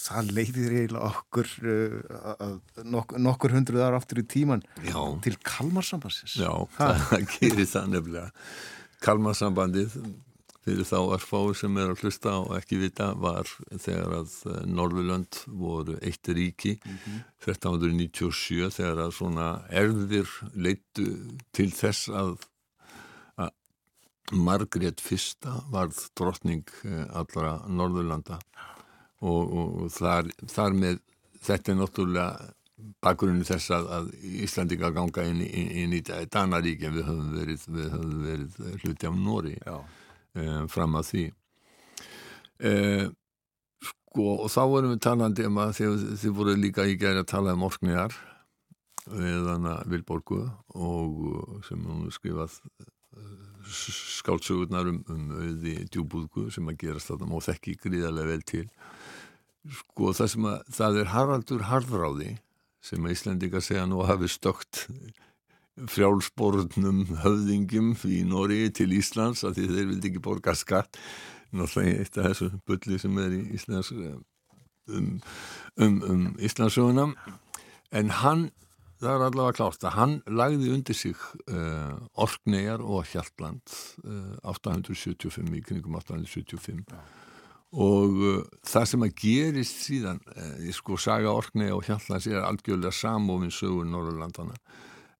það 0.00 0.32
leiðir 0.36 0.74
eiginlega 0.74 1.08
okkur 1.08 1.50
nok 2.88 3.14
nokkur 3.20 3.54
hundruð 3.56 3.84
ára 3.84 3.98
aftur 4.00 4.22
í 4.22 4.24
tíman 4.28 4.62
Já, 4.84 4.96
til 5.24 5.34
Kalmarsambansins. 5.44 6.38
já 6.40 6.50
það 6.76 7.26
gerir 7.36 7.68
það 7.68 7.90
nefnilega 7.94 8.30
Kalmarsambandið 9.04 9.96
fyrir 10.64 10.84
þá 10.84 10.98
erfáu 11.16 11.54
sem 11.56 11.78
er 11.80 11.92
að 11.92 12.04
hlusta 12.04 12.34
og 12.42 12.52
ekki 12.58 12.80
vita 12.82 13.10
var 13.18 13.48
þegar 13.70 14.18
að 14.20 14.36
eh, 14.50 14.60
Norðurlönd 14.68 15.40
voru 15.60 15.96
eitt 16.04 16.28
ríki 16.36 16.76
1397 17.46 18.68
þegar 18.76 19.04
að 19.06 19.16
svona 19.16 19.48
erðir 19.82 20.30
leittu 20.54 21.08
til 21.56 21.70
þess 21.72 22.10
að, 22.12 22.34
að 23.40 23.52
Margrét 24.36 25.00
fyrsta 25.02 25.62
varð 25.72 26.04
drottning 26.18 26.66
eh, 26.84 27.06
allra 27.08 27.58
Norðurlanda. 27.68 28.40
Og, 29.20 29.50
og, 29.52 29.88
þar, 29.92 30.30
þar 30.48 30.76
með 30.76 31.00
þetta 31.44 31.72
er 31.72 31.78
náttúrulega 31.80 32.28
bakgrunni 33.04 33.44
þess 33.44 33.72
að, 33.76 33.88
að 33.92 34.06
Íslandinga 34.44 34.88
ganga 34.96 35.24
inn, 35.28 35.40
inn, 35.44 35.72
inn 35.82 35.96
í 35.96 36.00
Danaríki 36.04 36.88
en 36.88 36.94
við 36.96 37.08
höfum 37.08 37.34
verið, 37.36 37.66
við 37.68 37.90
höfum 37.94 38.22
verið 38.24 38.60
hluti 38.84 39.08
af 39.08 39.18
Nóri 39.20 39.56
Já. 39.60 39.76
Eh, 40.36 40.64
fram 40.72 40.98
að 40.98 41.08
því. 41.10 41.24
Eh, 42.70 43.06
sko 43.90 44.26
og 44.44 44.48
þá 44.52 44.62
vorum 44.68 44.94
við 44.94 45.02
talandi 45.06 45.46
um 45.48 45.60
að 45.62 45.76
þið, 45.78 46.06
þið 46.22 46.36
voru 46.40 46.56
líka 46.58 46.86
í 46.88 46.98
gæri 47.00 47.22
að 47.22 47.30
tala 47.32 47.54
um 47.56 47.66
orkniðar 47.68 48.16
við 49.10 49.46
hana 49.48 49.78
Vilborgu 49.88 50.42
og 50.76 51.20
uh, 51.30 51.54
sem 51.66 51.80
hún 51.86 52.10
skrifað 52.14 52.58
skáldsögurnar 53.70 54.88
um, 54.90 55.00
um 55.10 55.32
auði 55.38 55.86
djúbúðgu 55.92 56.48
sem 56.54 56.68
að 56.70 56.78
gerast 56.84 57.12
þetta 57.12 57.28
og 57.28 57.44
þekki 57.46 57.76
gríðarlega 57.84 58.30
vel 58.32 58.44
til. 58.48 58.66
Sko 59.80 60.12
það 60.16 60.30
sem 60.34 60.46
að 60.48 60.70
það 60.76 61.00
er 61.00 61.10
Haraldur 61.14 61.66
Harðráði 61.68 62.30
sem 62.84 63.04
að 63.04 63.16
Íslendinga 63.16 63.60
segja 63.64 63.84
nú 63.88 64.00
hafi 64.08 64.30
stökt 64.32 64.86
frjálsborðnum 65.88 67.04
höfðingjum 67.22 67.92
í 68.10 68.22
Nóri 68.28 68.66
til 68.76 68.90
Íslands 68.96 69.44
að 69.46 69.60
því 69.60 69.68
þeir 69.74 69.90
vildi 69.92 70.10
ekki 70.10 70.24
borga 70.24 70.56
skatt. 70.58 71.00
Náttúrulega 71.50 72.04
eitt 72.04 72.18
af 72.18 72.28
þessu 72.30 72.50
bulli 72.68 72.98
sem 73.02 73.16
er 73.22 73.34
í 73.34 73.42
Íslands 73.56 73.90
um, 73.94 75.20
um, 75.76 76.02
um 76.06 76.26
Íslandsöguna 76.38 77.10
en 77.90 78.12
hann 78.20 78.50
það 79.00 79.14
er 79.14 79.24
allavega 79.26 79.56
klárt 79.56 79.86
að 79.86 79.96
hann 79.96 80.18
lagði 80.28 80.74
undir 80.74 80.96
sig 80.96 81.16
uh, 81.48 81.96
Orkneyjar 82.20 82.84
og 82.84 83.08
Hjaltland 83.08 83.74
uh, 84.04 84.36
875 84.52 85.56
í 85.56 85.62
kringum 85.64 85.96
875 85.98 86.84
og 87.80 88.20
uh, 88.20 88.44
það 88.66 88.88
sem 88.92 89.06
að 89.06 89.16
gerist 89.22 89.82
síðan 89.86 90.20
ég 90.60 90.76
sko 90.76 90.98
saga 91.00 91.32
Orkneyja 91.32 91.78
og 91.78 91.88
Hjaltlands 91.88 92.28
er 92.28 92.44
algjörlega 92.44 92.92
samofin 92.94 93.54
sögur 93.54 93.88
Norrlandana 93.88 94.58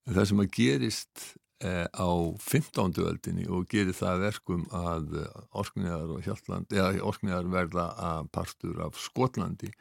það 0.09 0.29
sem 0.31 0.43
að 0.43 0.53
gerist 0.57 1.25
uh, 1.65 1.87
á 1.93 2.09
15. 2.39 3.01
öldinni 3.05 3.47
og 3.51 3.69
gerir 3.71 3.97
það 3.97 4.13
að 4.15 4.25
verkum 4.27 4.67
að 4.77 5.17
uh, 5.21 5.31
Orkneyjar 5.63 6.15
og 6.17 6.27
Hjaltland 6.27 6.75
eða 6.75 7.05
Orkneyjar 7.11 7.51
verða 7.53 7.87
að 8.11 8.31
partur 8.35 8.85
af 8.87 9.01
Skotlandi 9.01 9.73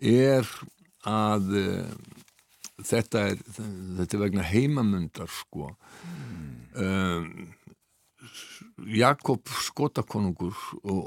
er 0.00 0.48
að 1.08 1.54
uh, 1.60 1.94
þetta 2.80 3.26
er, 3.32 3.40
þetta 3.54 4.16
er 4.16 4.22
vegna 4.24 4.44
heimamundar 4.46 5.30
sko 5.32 5.72
um, 6.78 7.30
Jakob 8.90 9.48
Skotakonungur 9.60 10.56
og, 10.88 11.00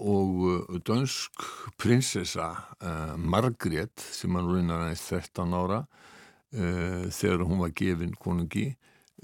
og 0.70 0.78
dönsk 0.86 1.46
prinsessa 1.82 2.52
uh, 2.84 3.16
Margrét 3.18 4.04
sem 4.14 4.34
hann 4.36 4.50
raunar 4.50 4.86
aðeins 4.86 5.06
13 5.10 5.58
ára 5.58 5.84
uh, 6.54 7.10
þegar 7.14 7.46
hún 7.48 7.62
var 7.64 7.74
gefin 7.78 8.14
konungi 8.22 8.70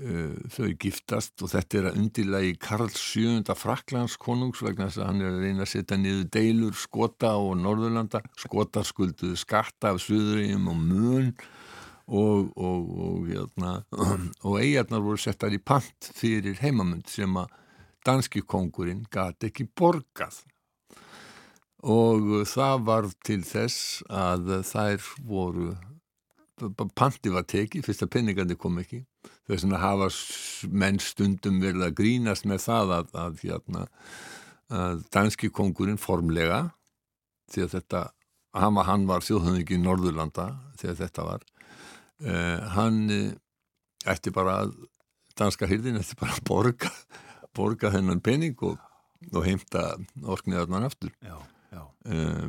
uh, 0.01 0.35
þau 0.51 0.69
giftast 0.81 1.43
og 1.43 1.53
þetta 1.53 1.79
er 1.79 1.87
að 1.89 2.01
undilagi 2.01 2.57
Karl 2.61 2.89
VII 2.91 3.55
Fraklands 3.57 4.17
konungs 4.21 4.63
vegna 4.65 4.89
þess 4.89 5.01
að 5.03 5.09
hann 5.11 5.23
er 5.23 5.31
að 5.31 5.45
reyna 5.45 5.65
að 5.65 5.71
setja 5.73 5.99
niður 5.99 6.27
deilur 6.35 6.77
Skota 6.77 7.35
og 7.39 7.55
Norðurlanda. 7.61 8.23
Skota 8.39 8.83
skulduðu 8.87 9.39
skatta 9.39 9.93
af 9.93 10.03
Suðurinn 10.03 10.69
og 10.69 10.79
mun 10.81 11.33
og, 12.09 12.49
og, 12.57 12.93
og, 13.05 13.27
hérna, 13.29 13.79
og 14.47 14.59
eigarnar 14.61 15.03
voru 15.05 15.21
settar 15.21 15.53
í 15.53 15.61
pant 15.61 16.11
fyrir 16.17 16.57
heimamund 16.63 17.09
sem 17.11 17.35
að 17.37 17.51
danski 18.07 18.41
kongurinn 18.41 19.05
gati 19.11 19.51
ekki 19.51 19.67
borgað. 19.77 20.41
Og 21.79 22.41
það 22.49 22.81
var 22.87 23.05
til 23.23 23.39
þess 23.47 24.01
að 24.11 24.57
þær 24.67 25.05
voru 25.27 25.69
panti 26.95 27.31
var 27.33 27.45
tekið, 27.49 27.85
fyrst 27.85 28.03
að 28.05 28.11
penningandi 28.15 28.57
kom 28.59 28.77
ekki. 28.81 29.03
Þess 29.49 29.65
að 29.65 29.81
hafa 29.81 30.09
menn 30.69 30.99
stundum 31.01 31.59
verið 31.63 31.87
að 31.87 31.95
grínast 31.97 32.45
með 32.49 32.63
það 32.67 32.93
að, 32.99 33.13
að, 33.23 33.39
hérna, 33.43 33.85
að 34.69 35.03
danski 35.15 35.49
kongurinn 35.49 35.97
formlega 36.01 36.59
því 37.49 37.65
að 37.65 37.73
þetta 37.77 38.03
hann, 38.59 39.07
var- 39.09 39.25
þjóðhönningi 39.25 39.77
í 39.77 39.81
Norðurlanda 39.81 40.45
þegar 40.77 40.99
þetta 41.03 41.25
var 41.25 41.45
uh, 42.25 42.59
hann 42.75 42.99
uh, 43.09 44.11
ætti 44.13 44.33
bara 44.33 44.59
að 44.63 44.75
danska 45.39 45.69
hyrðin 45.69 45.99
ætti 46.01 46.17
bara 46.19 46.35
að 46.37 46.45
borga 46.49 46.91
borga 47.57 47.89
þennan 47.93 48.21
pening 48.21 48.57
og, 48.61 48.77
og 49.33 49.45
heimta 49.45 49.95
orkniðarnar 50.21 50.85
aftur. 50.85 51.09
Já, 51.25 51.35
já. 51.73 51.81
uh, 51.81 52.45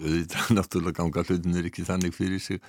auðvitað 0.00 0.54
náttúrulega 0.56 1.02
ganga 1.02 1.24
hlutinir 1.28 1.68
ekki 1.68 1.84
þannig 1.88 2.16
fyrir 2.16 2.40
sig 2.42 2.62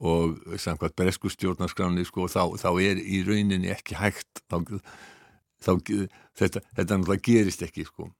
og 0.00 0.38
samkvæmt 0.58 0.96
bresku 0.96 1.30
stjórnarskráni 1.32 2.04
sko, 2.08 2.26
þá, 2.28 2.56
þá 2.58 2.70
er 2.82 3.00
í 3.00 3.22
rauninni 3.26 3.70
ekki 3.72 3.98
hægt 3.98 4.42
þá, 4.50 4.80
þá, 5.62 5.72
þetta, 6.38 6.62
þetta 6.76 6.98
náttúrulega 6.98 7.26
gerist 7.28 7.62
ekki 7.66 7.86
sko. 7.88 8.10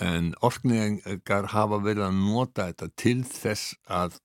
en 0.00 0.32
orkningar 0.40 1.50
hafa 1.52 1.78
verið 1.84 2.06
að 2.06 2.20
nota 2.20 2.68
þetta 2.70 2.88
til 2.96 3.18
þess 3.28 3.74
að 3.86 4.20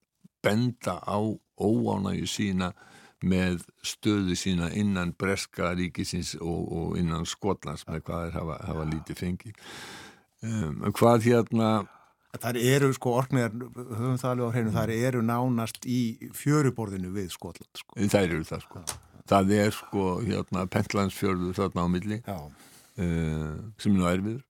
benda 0.46 1.00
á 1.04 1.20
óánægju 1.58 2.30
sína 2.30 2.72
með 3.26 3.66
stöðu 3.82 4.36
sína 4.38 4.70
innan 4.78 5.14
breska 5.18 5.74
ríkisins 5.76 6.36
og, 6.38 6.72
og 6.72 6.98
innan 7.02 7.26
Skotlands 7.26 7.88
með 7.88 8.04
hvað 8.06 8.28
þeir 8.28 8.38
hafa, 8.38 8.58
hafa 8.68 8.86
lítið 8.92 9.22
fengið 9.24 9.54
um, 10.46 10.84
hvað 10.94 11.26
hérna 11.26 11.72
Það 12.44 12.60
eru 12.70 12.90
sko 12.96 13.14
orkniðar, 13.22 13.54
höfum 13.76 14.18
það 14.22 14.32
alveg 14.32 14.48
á 14.48 14.54
hreinu, 14.56 14.74
það 14.76 14.94
eru 15.10 15.24
nánast 15.26 15.88
í 15.90 16.00
fjöruborðinu 16.38 17.12
við 17.16 17.30
Skotland 17.36 17.82
sko. 17.82 17.98
þær 17.98 18.26
eru 18.26 18.48
það 18.48 18.66
sko. 18.66 18.84
Það 19.28 19.54
er 19.58 19.72
sko 19.76 20.08
hérna 20.24 20.66
Pentlandsfjörður 20.72 21.58
þarna 21.58 21.84
á 21.84 21.88
milli 21.92 22.20
Já, 22.24 22.38
uh, 22.38 23.56
sem 23.82 23.94
er 23.94 23.98
nú 23.98 24.10
erfiður. 24.10 24.44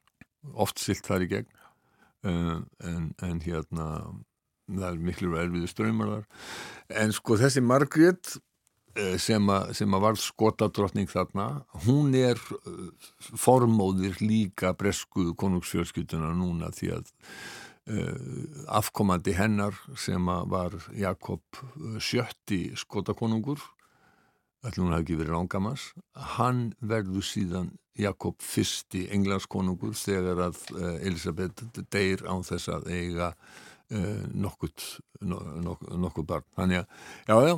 Oft 0.53 0.81
silt 0.81 1.07
þar 1.07 1.25
í 1.25 1.29
gegn. 1.31 1.53
Uh, 2.27 2.59
en, 2.85 3.07
en 3.25 3.39
hérna 3.45 3.87
það 4.67 4.89
er 4.91 4.99
miklu 5.09 5.37
erfiður 5.39 5.71
ströymar 5.71 6.13
þar. 6.13 6.27
En 7.03 7.15
sko 7.15 7.39
þessi 7.41 7.63
Margrét 7.65 8.35
uh, 8.37 9.15
sem, 9.21 9.49
að 9.49 10.03
varð 10.03 10.21
skotadrottning 10.21 11.09
þarna 11.09 11.47
hún 11.87 12.13
er 12.17 12.41
formóðir 13.33 14.19
líka 14.21 14.73
bresku 14.77 15.31
konungsfjölskylduna 15.39 16.33
núna 16.37 16.69
því 16.75 16.93
að 16.99 17.15
afkomandi 18.67 19.33
hennar 19.37 19.75
sem 19.95 20.25
var 20.51 20.75
Jakob 20.95 21.41
uh, 21.61 21.97
sjötti 21.99 22.73
skotakonungur 22.75 23.61
ætlum 24.67 24.87
hún 24.87 24.95
hafi 24.95 25.05
ekki 25.05 25.19
verið 25.21 25.37
langamans 25.37 25.85
hann 26.35 26.73
verður 26.81 27.23
síðan 27.23 27.71
Jakob 27.97 28.43
fyrsti 28.43 29.07
englandskonungur 29.15 29.95
þegar 29.97 30.43
að 30.49 30.61
uh, 30.75 30.97
Elisabeth 30.99 31.63
deyr 31.93 32.25
án 32.27 32.45
þess 32.47 32.73
að 32.75 32.91
eiga 32.91 33.33
nokkurt 34.35 34.83
no, 35.23 35.37
nok, 35.63 35.85
nokkuð 35.95 36.25
barn 36.27 36.43
þannig 36.57 36.81
að, 36.81 36.97
já 37.29 37.35
já 37.47 37.53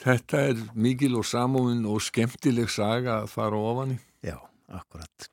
þetta 0.00 0.42
er 0.48 0.62
mikil 0.72 1.18
og 1.20 1.26
samúin 1.28 1.84
og 1.84 2.00
skemmtileg 2.04 2.70
saga 2.72 3.18
að 3.20 3.30
fara 3.34 3.60
ofan 3.60 3.92
í 3.98 3.98
já, 4.24 4.38
akkurat. 4.72 5.28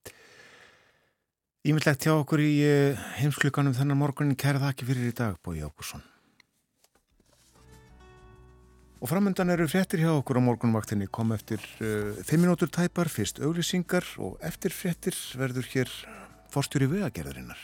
Ímyndlegt 1.67 2.05
hjá 2.07 2.13
okkur 2.15 2.39
í 2.39 2.51
uh, 2.63 2.99
heimsklukanum 3.17 3.73
þennan 3.75 3.99
morgunin 3.99 4.37
kæra 4.39 4.61
þakki 4.61 4.85
fyrir 4.87 5.09
í 5.09 5.15
dag, 5.17 5.33
Bói 5.43 5.59
Ákusson. 5.65 5.99
Og 9.03 9.11
framöndan 9.11 9.51
eru 9.51 9.67
fréttir 9.67 9.99
hjá 9.99 10.13
okkur 10.13 10.39
á 10.39 10.47
morgunvaktinni 10.47 11.09
kom 11.11 11.35
eftir 11.35 11.59
uh, 11.83 12.15
fimm 12.23 12.45
minútur 12.45 12.71
tæpar, 12.71 13.11
fyrst 13.11 13.43
auglýsingar 13.43 14.07
og 14.15 14.39
eftir 14.47 14.71
fréttir 14.71 15.19
verður 15.35 15.67
hér 15.73 15.91
forstjóri 16.55 16.87
vegagerðarinnar. 16.93 17.59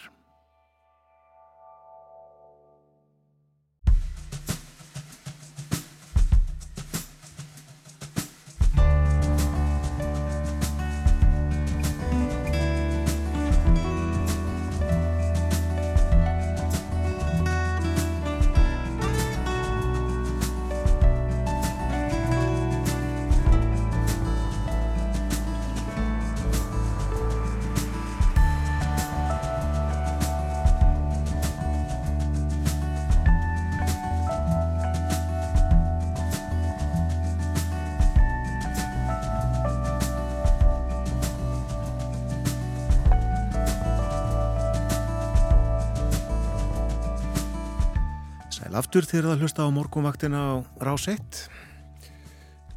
Aftur 48.94 49.10
þegar 49.10 49.26
það 49.32 49.40
hlusta 49.42 49.64
á 49.66 49.70
morgunvaktina 49.74 50.40
á 50.54 50.54
rás 50.86 51.08
1. 51.10 51.38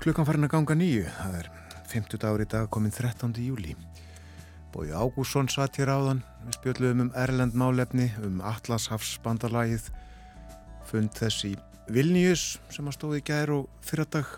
Klukkan 0.01 0.25
farin 0.25 0.47
að 0.47 0.55
ganga 0.55 0.77
nýju. 0.81 1.03
Það 1.12 1.35
er 1.43 1.51
50 1.93 2.23
dagur 2.23 2.41
í 2.41 2.47
dag 2.49 2.71
komin 2.73 2.95
13. 2.95 3.35
júli. 3.45 3.75
Bói 4.73 4.95
Ágússon 4.97 5.51
satt 5.53 5.77
hér 5.77 5.93
áðan. 5.93 6.25
Við 6.47 6.57
spjöldluðum 6.57 7.05
um 7.05 7.12
Erlend 7.21 7.53
málefni, 7.53 8.09
um 8.25 8.41
Atlashafsbandalagið, 8.49 9.93
fund 10.89 11.12
þess 11.21 11.51
í 11.51 11.55
Vilnius 11.93 12.49
sem 12.73 12.89
að 12.89 12.97
stóði 12.97 13.21
í 13.21 13.29
gær 13.29 13.53
og 13.59 13.69
fyrradag 13.85 14.33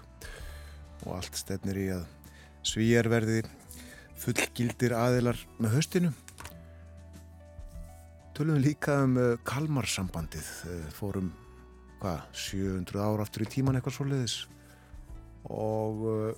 og 1.07 1.15
allt 1.15 1.39
stefnir 1.39 1.79
í 1.79 1.89
að 1.95 2.07
svíjar 2.67 3.07
verði 3.07 3.45
fullgildir 4.19 4.99
aðilar 4.99 5.47
með 5.63 5.79
höstinu. 5.79 6.17
Tölum 8.35 8.59
líka 8.67 9.05
um 9.07 9.15
uh, 9.15 9.37
Kalmarsambandið, 9.47 10.57
uh, 10.67 10.89
fórum 10.91 11.37
hvað, 12.03 12.23
700 12.33 13.03
ára 13.03 13.25
aftur 13.25 13.45
í 13.45 13.51
tíman 13.51 13.79
eitthvað 13.79 13.97
svoleiðis 13.99 14.37
og 15.49 16.05
uh, 16.05 16.31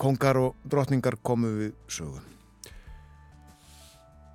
kongar 0.00 0.38
og 0.40 0.56
drotningar 0.68 1.18
komu 1.24 1.52
við 1.56 1.76
sögum. 1.88 2.32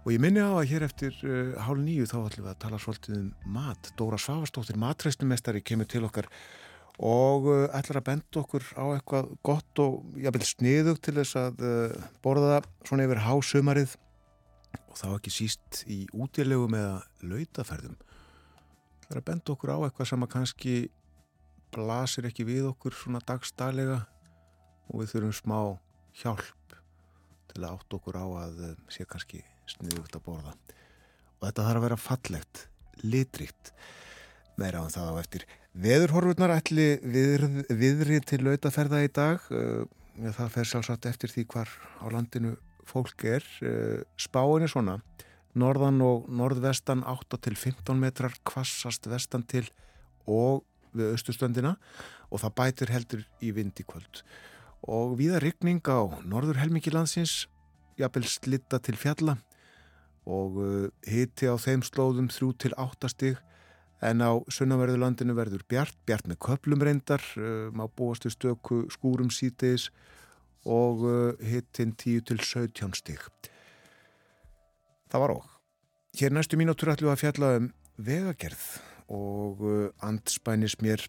Og 0.01 0.15
ég 0.15 0.21
minni 0.23 0.41
á 0.41 0.49
að 0.49 0.71
hér 0.71 0.87
eftir 0.87 1.17
uh, 1.27 1.53
hálf 1.61 1.83
nýju 1.83 2.09
þá 2.09 2.17
ætlum 2.23 2.47
við 2.47 2.51
að 2.53 2.61
tala 2.63 2.81
svolítið 2.81 3.17
um 3.19 3.31
mat. 3.53 3.91
Dóra 3.99 4.19
Svavastóttir, 4.21 4.79
matreistumestari, 4.81 5.61
kemur 5.61 5.89
til 5.89 6.03
okkar 6.07 6.29
og 7.01 7.47
uh, 7.49 7.65
ætlar 7.77 8.01
að 8.01 8.07
benda 8.09 8.41
okkur 8.41 8.65
á 8.77 8.85
eitthvað 8.95 9.33
gott 9.45 9.83
og 9.83 10.21
jafnvel 10.21 10.47
sniðugt 10.49 11.05
til 11.05 11.17
þess 11.21 11.37
að 11.39 11.67
borða 12.25 12.63
svona 12.83 13.05
yfir 13.07 13.21
hásumarið 13.27 13.97
og 14.91 14.97
þá 14.99 15.07
ekki 15.15 15.33
síst 15.33 15.83
í 15.87 16.03
útilegum 16.11 16.75
eða 16.75 17.01
lautaferðum. 17.23 17.95
Það 19.11 19.17
er 19.17 19.25
að 19.25 19.27
benda 19.27 19.51
okkur 19.51 19.69
á 19.75 19.77
eitthvað 19.83 20.07
sem 20.07 20.21
að 20.23 20.29
kannski 20.31 20.73
blasir 21.75 22.27
ekki 22.29 22.45
við 22.47 22.67
okkur 22.69 22.93
svona 22.95 23.19
dagstælega 23.27 23.97
og 24.87 25.01
við 25.01 25.09
þurfum 25.11 25.33
smá 25.35 25.57
hjálp 26.21 26.75
til 27.51 27.59
að 27.59 27.73
átt 27.73 27.95
okkur 27.97 28.19
á 28.23 28.25
að 28.45 28.61
eh, 28.69 28.77
sé 28.87 29.03
kannski 29.03 29.41
sniðugt 29.67 30.15
að 30.15 30.23
borða. 30.29 30.53
Og 31.41 31.43
þetta 31.43 31.65
þarf 31.67 31.81
að 31.81 31.85
vera 31.89 31.97
fallegt, 31.99 32.61
litrikt, 33.03 33.73
meira 34.55 34.79
á 34.79 34.87
það 34.95 35.11
á 35.11 35.15
eftir. 35.25 35.45
Veðurhorfurnar 35.83 36.55
ætli 36.55 36.87
viðrið, 37.03 37.59
viðrið 37.83 38.29
til 38.31 38.39
lautaferða 38.47 39.03
í 39.03 39.11
dag, 39.11 39.43
uh, 39.51 39.83
það 40.23 40.55
fer 40.55 40.71
sjálfsagt 40.71 41.11
eftir 41.11 41.35
því 41.35 41.49
hvar 41.51 41.75
á 41.99 42.07
landinu 42.15 42.55
fólk 42.87 43.27
er 43.27 43.43
uh, 43.59 44.07
spáin 44.15 44.63
er 44.63 44.71
svona 44.71 45.01
norðan 45.57 46.01
og 46.05 46.29
norðvestan 46.31 47.03
8 47.07 47.39
til 47.47 47.55
15 47.57 47.99
metrar 47.99 48.35
kvassast 48.47 49.09
vestan 49.11 49.43
til 49.43 49.65
og 50.29 50.63
við 50.95 51.13
austustöndina 51.15 51.75
og 52.31 52.43
það 52.43 52.57
bætir 52.59 52.93
heldur 52.93 53.23
í 53.43 53.51
vind 53.55 53.79
í 53.79 53.85
kvöld 53.87 54.23
og 54.87 55.15
viða 55.19 55.41
rigning 55.43 55.81
á 55.85 56.01
norður 56.25 56.61
helmingi 56.61 56.93
landsins 56.93 57.45
jafnvel 57.99 58.27
slitta 58.29 58.79
til 58.81 58.97
fjalla 58.97 59.37
og 60.25 60.57
uh, 60.61 60.89
hiti 61.07 61.49
á 61.49 61.55
þeim 61.57 61.83
slóðum 61.85 62.29
3 62.31 62.51
til 62.61 62.75
8 62.77 63.09
stig 63.11 63.39
en 64.01 64.21
á 64.25 64.41
sunnaverðurlandinu 64.49 65.35
verður 65.37 65.63
bjart, 65.69 65.97
bjart 66.09 66.25
með 66.29 66.39
köplum 66.41 66.81
reyndar, 66.81 67.21
uh, 67.37 67.69
má 67.73 67.85
búast 67.85 68.25
við 68.25 68.37
stöku 68.37 68.83
skúrum 68.93 69.29
sítiðis 69.33 69.89
og 70.65 71.05
uh, 71.05 71.33
hittin 71.41 71.93
10 71.93 72.25
til 72.29 72.41
17 72.41 72.97
stig. 72.97 73.21
Það 75.11 75.23
var 75.25 75.33
og. 75.35 75.51
Hér 76.15 76.33
næstu 76.35 76.57
mínútur 76.59 76.91
ætlum 76.91 77.09
við 77.09 77.15
að 77.15 77.21
fjalla 77.21 77.51
um 77.59 77.67
vegagerð 78.01 78.65
og 79.11 79.61
uh, 79.67 80.07
andspænis 80.07 80.77
mér 80.83 81.03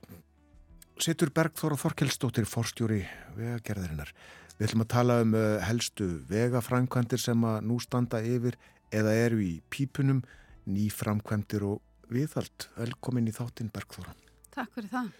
situr 1.02 1.30
Bergþóra 1.34 1.78
Þorkelsdóttir 1.78 2.46
forstjóri 2.50 3.02
vegagerðarinnar. 3.36 4.10
Við 4.58 4.68
ætlum 4.68 4.84
að 4.84 4.90
tala 4.94 5.20
um 5.22 5.36
uh, 5.38 5.62
helstu 5.62 6.08
vegaframkvæmdir 6.30 7.22
sem 7.22 7.46
að 7.46 7.60
nú 7.70 7.78
standa 7.82 8.22
yfir 8.26 8.58
eða 8.92 9.14
eru 9.24 9.40
í 9.42 9.52
pípunum, 9.72 10.20
nýframkvæmdir 10.66 11.66
og 11.66 11.80
viðhald. 12.12 12.68
Velkomin 12.76 13.30
í 13.30 13.34
þáttinn 13.34 13.70
Bergþóra. 13.72 14.16
Takk 14.52 14.74
fyrir 14.76 14.90
það. 14.92 15.12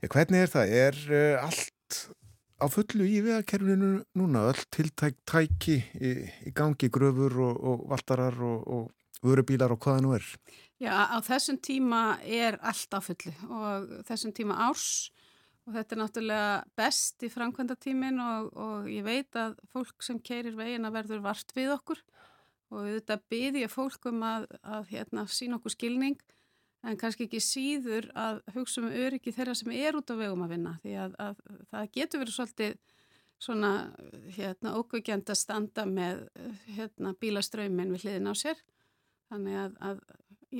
Ja, 0.00 0.10
hvernig 0.10 0.42
er 0.44 0.54
það? 0.54 0.74
Er 0.82 1.00
uh, 1.10 1.46
allt 1.46 2.02
á 2.60 2.66
fullu 2.70 3.06
í 3.08 3.20
vegakerfinu 3.24 3.90
núna? 4.18 4.46
Öll 4.52 4.64
tiltæk 4.72 5.20
tæki 5.28 5.80
í, 5.96 6.10
í 6.46 6.52
gangi, 6.56 6.90
gröfur 6.92 7.36
og, 7.48 7.60
og 7.60 7.86
valtarar 7.90 8.36
og, 8.36 8.66
og 8.68 9.24
vörubílar 9.24 9.72
og 9.72 9.80
hvaða 9.80 10.04
nú 10.04 10.14
er? 10.16 10.26
Já, 10.80 10.92
á 11.12 11.18
þessum 11.24 11.58
tíma 11.60 12.20
er 12.24 12.56
allt 12.64 12.94
á 12.96 13.00
fullu 13.04 13.32
og 13.48 13.90
þessum 14.08 14.32
tíma 14.36 14.56
árs 14.68 15.10
og 15.68 15.76
þetta 15.76 15.94
er 15.94 16.00
náttúrulega 16.00 16.54
best 16.78 17.26
í 17.26 17.30
framkvæmdatímin 17.32 18.20
og, 18.24 18.48
og 18.56 18.88
ég 18.90 19.04
veit 19.04 19.36
að 19.38 19.58
fólk 19.72 20.04
sem 20.04 20.20
keirir 20.24 20.56
vegina 20.58 20.92
verður 20.94 21.22
vart 21.24 21.52
við 21.56 21.74
okkur 21.76 22.00
og 22.70 22.86
þetta 22.86 23.18
byði 23.30 23.64
ég 23.66 23.72
fólk 23.72 24.08
um 24.10 24.22
að, 24.24 24.46
að 24.62 24.92
hérna, 24.94 25.26
sína 25.28 25.58
okkur 25.60 25.74
skilning 25.76 26.18
en 26.86 26.96
kannski 27.00 27.26
ekki 27.26 27.40
síður 27.44 28.08
að 28.18 28.40
hugsa 28.54 28.80
um 28.82 28.88
öryggi 28.88 29.34
þeirra 29.36 29.54
sem 29.58 29.72
er 29.76 29.98
út 29.98 30.10
á 30.12 30.16
vegum 30.16 30.44
að 30.46 30.54
vinna 30.54 30.76
því 30.82 30.96
að, 31.04 31.16
að 31.20 31.42
það 31.72 31.92
getur 31.96 32.22
verið 32.22 32.36
svolítið 32.36 32.78
svona 33.40 33.72
hérna, 34.36 34.74
ókveikjand 34.76 35.32
að 35.32 35.40
standa 35.40 35.86
með 35.88 36.26
hérna, 36.76 37.14
bílaströymin 37.20 37.94
við 37.94 38.04
hliðin 38.04 38.28
á 38.28 38.34
sér. 38.36 38.58
Þannig 39.30 39.56
að, 39.62 39.78
að 39.88 40.02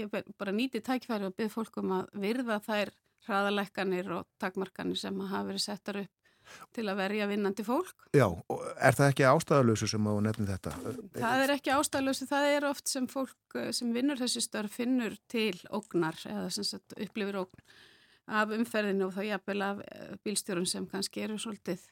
ég 0.01 0.14
bara 0.41 0.55
nýti 0.55 0.81
tækfæri 0.85 1.29
og 1.29 1.37
byrð 1.37 1.57
fólk 1.57 1.81
um 1.83 1.93
að 1.99 2.12
virða 2.23 2.61
þær 2.64 2.93
hraðalækkanir 3.27 4.12
og 4.16 4.29
takmarkanir 4.41 4.99
sem 4.99 5.18
hafa 5.21 5.49
verið 5.51 5.64
settar 5.66 6.01
upp 6.05 6.20
til 6.77 6.87
að 6.91 7.01
verja 7.03 7.29
vinnandi 7.31 7.67
fólk. 7.67 8.09
Já, 8.17 8.27
er 8.79 8.97
það 8.99 9.13
ekki 9.13 9.29
ástæðalösu 9.31 9.91
sem 9.91 10.09
á 10.11 10.15
nefnum 10.27 10.49
þetta? 10.51 10.75
Það 11.19 11.45
er 11.45 11.55
ekki 11.57 11.75
ástæðalösu, 11.77 12.29
það 12.31 12.49
er 12.55 12.67
oft 12.71 12.91
sem 12.91 13.07
fólk 13.11 13.61
sem 13.77 13.95
vinnur 13.95 14.21
þessi 14.21 14.43
störf 14.45 14.81
finnur 14.81 15.17
til 15.31 15.55
ógnar 15.71 16.19
eða 16.29 16.49
sem 16.55 16.67
sagt 16.67 16.97
upplifir 16.97 17.41
ógn 17.45 17.65
af 18.31 18.53
umferðinu 18.55 19.09
og 19.09 19.17
þá 19.17 19.23
jafnvel 19.27 19.63
af 19.67 19.81
bílstjórun 20.27 20.69
sem 20.69 20.87
kannski 20.91 21.25
eru 21.27 21.39
svolítið 21.41 21.83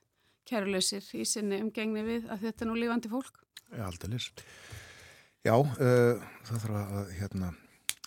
kærulausir 0.49 1.05
í 1.19 1.25
sinni 1.29 1.61
umgengni 1.63 2.05
við 2.07 2.29
að 2.33 2.47
þetta 2.47 2.65
er 2.65 2.71
nú 2.71 2.77
lífandi 2.79 3.11
fólk. 3.13 3.41
Já, 3.69 3.89
lis. 4.09 4.31
Já, 5.47 5.55
uh, 5.55 6.29
það 6.47 6.63
þarf 6.65 6.79
að 6.79 7.11
hérna 7.19 7.51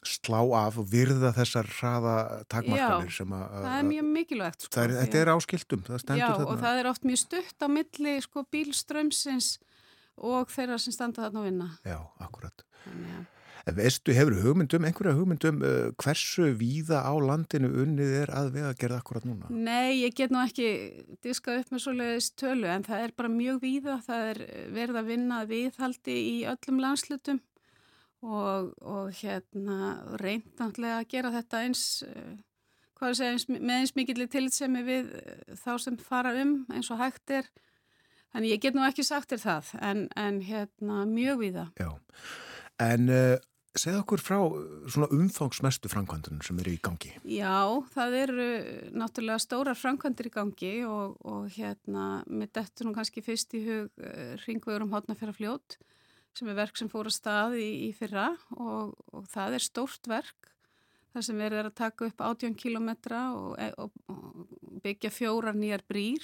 slá 0.08 0.40
af 0.58 0.78
og 0.82 0.88
virða 0.90 1.32
þessar 1.36 1.68
hraða 1.78 2.16
takmarkanir 2.50 3.14
sem 3.14 3.34
að... 3.38 3.44
það 3.58 3.76
er 3.78 3.90
mjög 3.90 4.08
mikilvægt. 4.16 4.64
Sko, 4.66 4.80
er, 4.82 4.96
þetta 4.98 5.20
er 5.20 5.34
áskildum, 5.36 5.84
það 5.88 6.02
stendur 6.04 6.24
já, 6.24 6.30
þarna. 6.32 6.48
Já, 6.48 6.54
og 6.54 6.64
það 6.64 6.80
er 6.82 6.90
oft 6.92 7.06
mjög 7.10 7.22
stutt 7.22 7.66
á 7.66 7.68
milli 7.70 8.16
sko, 8.26 8.46
bílströmsins 8.56 9.52
og 10.32 10.50
þeirra 10.54 10.80
sem 10.82 10.96
standa 10.96 11.28
þarna 11.28 11.44
að 11.44 11.52
vinna. 11.52 11.70
Já, 11.86 12.00
akkurat. 12.24 12.66
Þannig. 12.88 13.30
En 13.70 13.76
veistu, 13.78 14.10
hefur 14.18 14.40
hugmyndum, 14.42 14.86
einhverja 14.90 15.14
hugmyndum 15.14 15.60
uh, 15.62 15.92
hversu 16.02 16.48
víða 16.58 17.04
á 17.06 17.14
landinu 17.22 17.70
unnið 17.84 18.16
er 18.24 18.32
að 18.34 18.50
vega 18.56 18.72
að 18.72 18.80
gera 18.82 18.98
akkurat 18.98 19.28
núna? 19.28 19.52
Nei, 19.54 20.02
ég 20.02 20.16
get 20.18 20.34
nú 20.34 20.42
ekki 20.42 20.72
diskað 21.22 21.62
upp 21.62 21.76
með 21.76 21.84
svoleiðis 21.86 22.32
tölu 22.42 22.72
en 22.74 22.88
það 22.88 23.06
er 23.06 23.14
bara 23.22 23.30
mjög 23.30 23.62
víða. 23.62 24.00
Það 24.08 24.32
er 24.32 24.42
verið 24.74 25.02
að 25.04 25.14
vinna 25.14 25.44
viðhaldi 25.52 26.18
í 26.32 26.36
öllum 26.50 26.82
landslutum 26.82 27.42
og, 28.22 28.72
og 28.82 29.12
hérna 29.18 29.98
reynd 30.22 30.48
náttúrulega 30.60 31.02
að 31.02 31.12
gera 31.16 31.34
þetta 31.36 31.66
eins 31.66 31.84
hvað 33.02 33.16
að 33.16 33.18
segja, 33.18 33.34
eins, 33.34 33.48
með 33.50 33.76
eins 33.80 33.96
mikill 33.98 34.30
tillitsemi 34.30 34.86
við 34.86 35.14
eh, 35.18 35.54
þá 35.58 35.72
sem 35.82 35.98
fara 35.98 36.34
um 36.44 36.58
eins 36.70 36.92
og 36.94 37.02
hægt 37.02 37.34
er. 37.34 37.50
Þannig 38.32 38.54
ég 38.54 38.64
get 38.64 38.78
nú 38.78 38.84
ekki 38.86 39.04
sagt 39.04 39.34
þér 39.34 39.42
það, 39.44 39.72
en, 39.84 40.04
en 40.16 40.38
hérna 40.46 41.02
mjög 41.10 41.42
við 41.42 41.58
það. 41.58 41.72
Já, 41.82 41.90
en 42.86 43.10
uh, 43.12 43.34
segð 43.76 43.98
okkur 44.06 44.24
frá 44.24 44.38
svona 44.94 45.10
umfangsmestu 45.18 45.92
framkvæmdunum 45.92 46.46
sem 46.46 46.62
eru 46.64 46.72
í 46.72 46.80
gangi. 46.86 47.12
Já, 47.28 47.60
það 47.92 48.16
eru 48.22 48.48
náttúrulega 49.02 49.44
stórar 49.44 49.80
framkvæmdir 49.82 50.30
í 50.30 50.34
gangi 50.38 50.74
og, 50.88 51.18
og 51.28 51.50
hérna, 51.58 52.22
með 52.30 52.54
dettu 52.62 52.88
nú 52.88 52.96
kannski 52.96 53.26
fyrst 53.26 53.58
í 53.60 53.66
hug 53.66 53.90
uh, 54.00 54.38
ringvegur 54.46 54.86
um 54.86 54.96
hotnafjara 54.96 55.36
fljót 55.36 55.82
sem 56.38 56.52
er 56.52 56.58
verk 56.58 56.80
sem 56.80 56.90
fór 56.92 57.10
að 57.10 57.18
stað 57.18 57.58
í, 57.60 57.70
í 57.88 57.92
fyrra 57.96 58.30
og, 58.56 58.94
og 59.12 59.28
það 59.32 59.58
er 59.58 59.66
stórt 59.66 60.10
verk 60.10 60.52
þar 61.12 61.26
sem 61.28 61.42
verður 61.44 61.70
að 61.70 61.80
taka 61.82 62.08
upp 62.08 62.24
18 62.28 62.56
kilometra 62.60 63.26
og, 63.36 63.58
og, 63.84 63.98
og 64.12 64.80
byggja 64.84 65.12
fjórar 65.12 65.58
nýjar 65.58 65.84
brýr. 65.88 66.24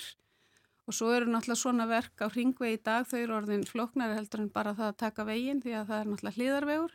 Og 0.87 0.95
svo 0.95 1.09
eru 1.11 1.27
náttúrulega 1.27 1.59
svona 1.59 1.83
verk 1.89 2.23
á 2.23 2.31
ringvegi 2.31 2.77
í 2.77 2.83
dag 2.85 3.03
þau 3.09 3.17
eru 3.19 3.35
orðin 3.41 3.65
floknari 3.67 4.15
heldur 4.15 4.45
en 4.45 4.53
bara 4.53 4.71
það 4.77 4.93
að 4.93 5.01
taka 5.01 5.25
veginn 5.27 5.59
því 5.63 5.73
að 5.75 5.89
það 5.89 5.99
er 5.99 6.09
náttúrulega 6.13 6.87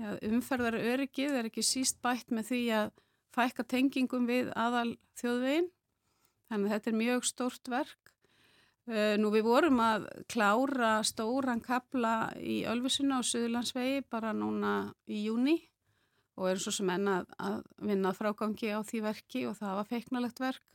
að 0.00 0.22
umferðar 0.30 0.78
öryggið 0.80 1.36
er 1.36 1.48
ekki 1.50 1.64
síst 1.66 2.00
bætt 2.00 2.32
með 2.32 2.50
því 2.50 2.60
að 2.78 2.92
fækka 3.36 3.66
tengingum 3.68 4.24
við 4.28 4.48
aðal 4.58 4.94
þjóðveginn 5.20 5.68
þannig 6.50 6.70
að 6.70 6.74
þetta 6.74 6.90
er 6.90 6.98
mjög 7.00 7.26
stórt 7.28 7.70
verk 7.70 8.09
nú 8.90 9.30
við 9.30 9.44
vorum 9.46 9.78
að 9.84 10.06
klára 10.30 10.96
stóran 11.06 11.60
kabla 11.62 12.32
í 12.42 12.64
Ölfusinu 12.66 13.20
á 13.20 13.22
Suðurlandsvegi 13.22 14.00
bara 14.10 14.32
núna 14.34 14.72
í 15.06 15.20
júni 15.28 15.56
og 16.40 16.48
erum 16.48 16.62
svo 16.64 16.72
sem 16.74 16.90
enna 16.94 17.20
að 17.38 17.60
vinna 17.84 18.12
frágangi 18.16 18.72
á 18.72 18.80
því 18.86 19.02
verki 19.04 19.44
og 19.46 19.58
það 19.60 19.76
var 19.78 19.88
feiknalegt 19.90 20.42
verk. 20.42 20.66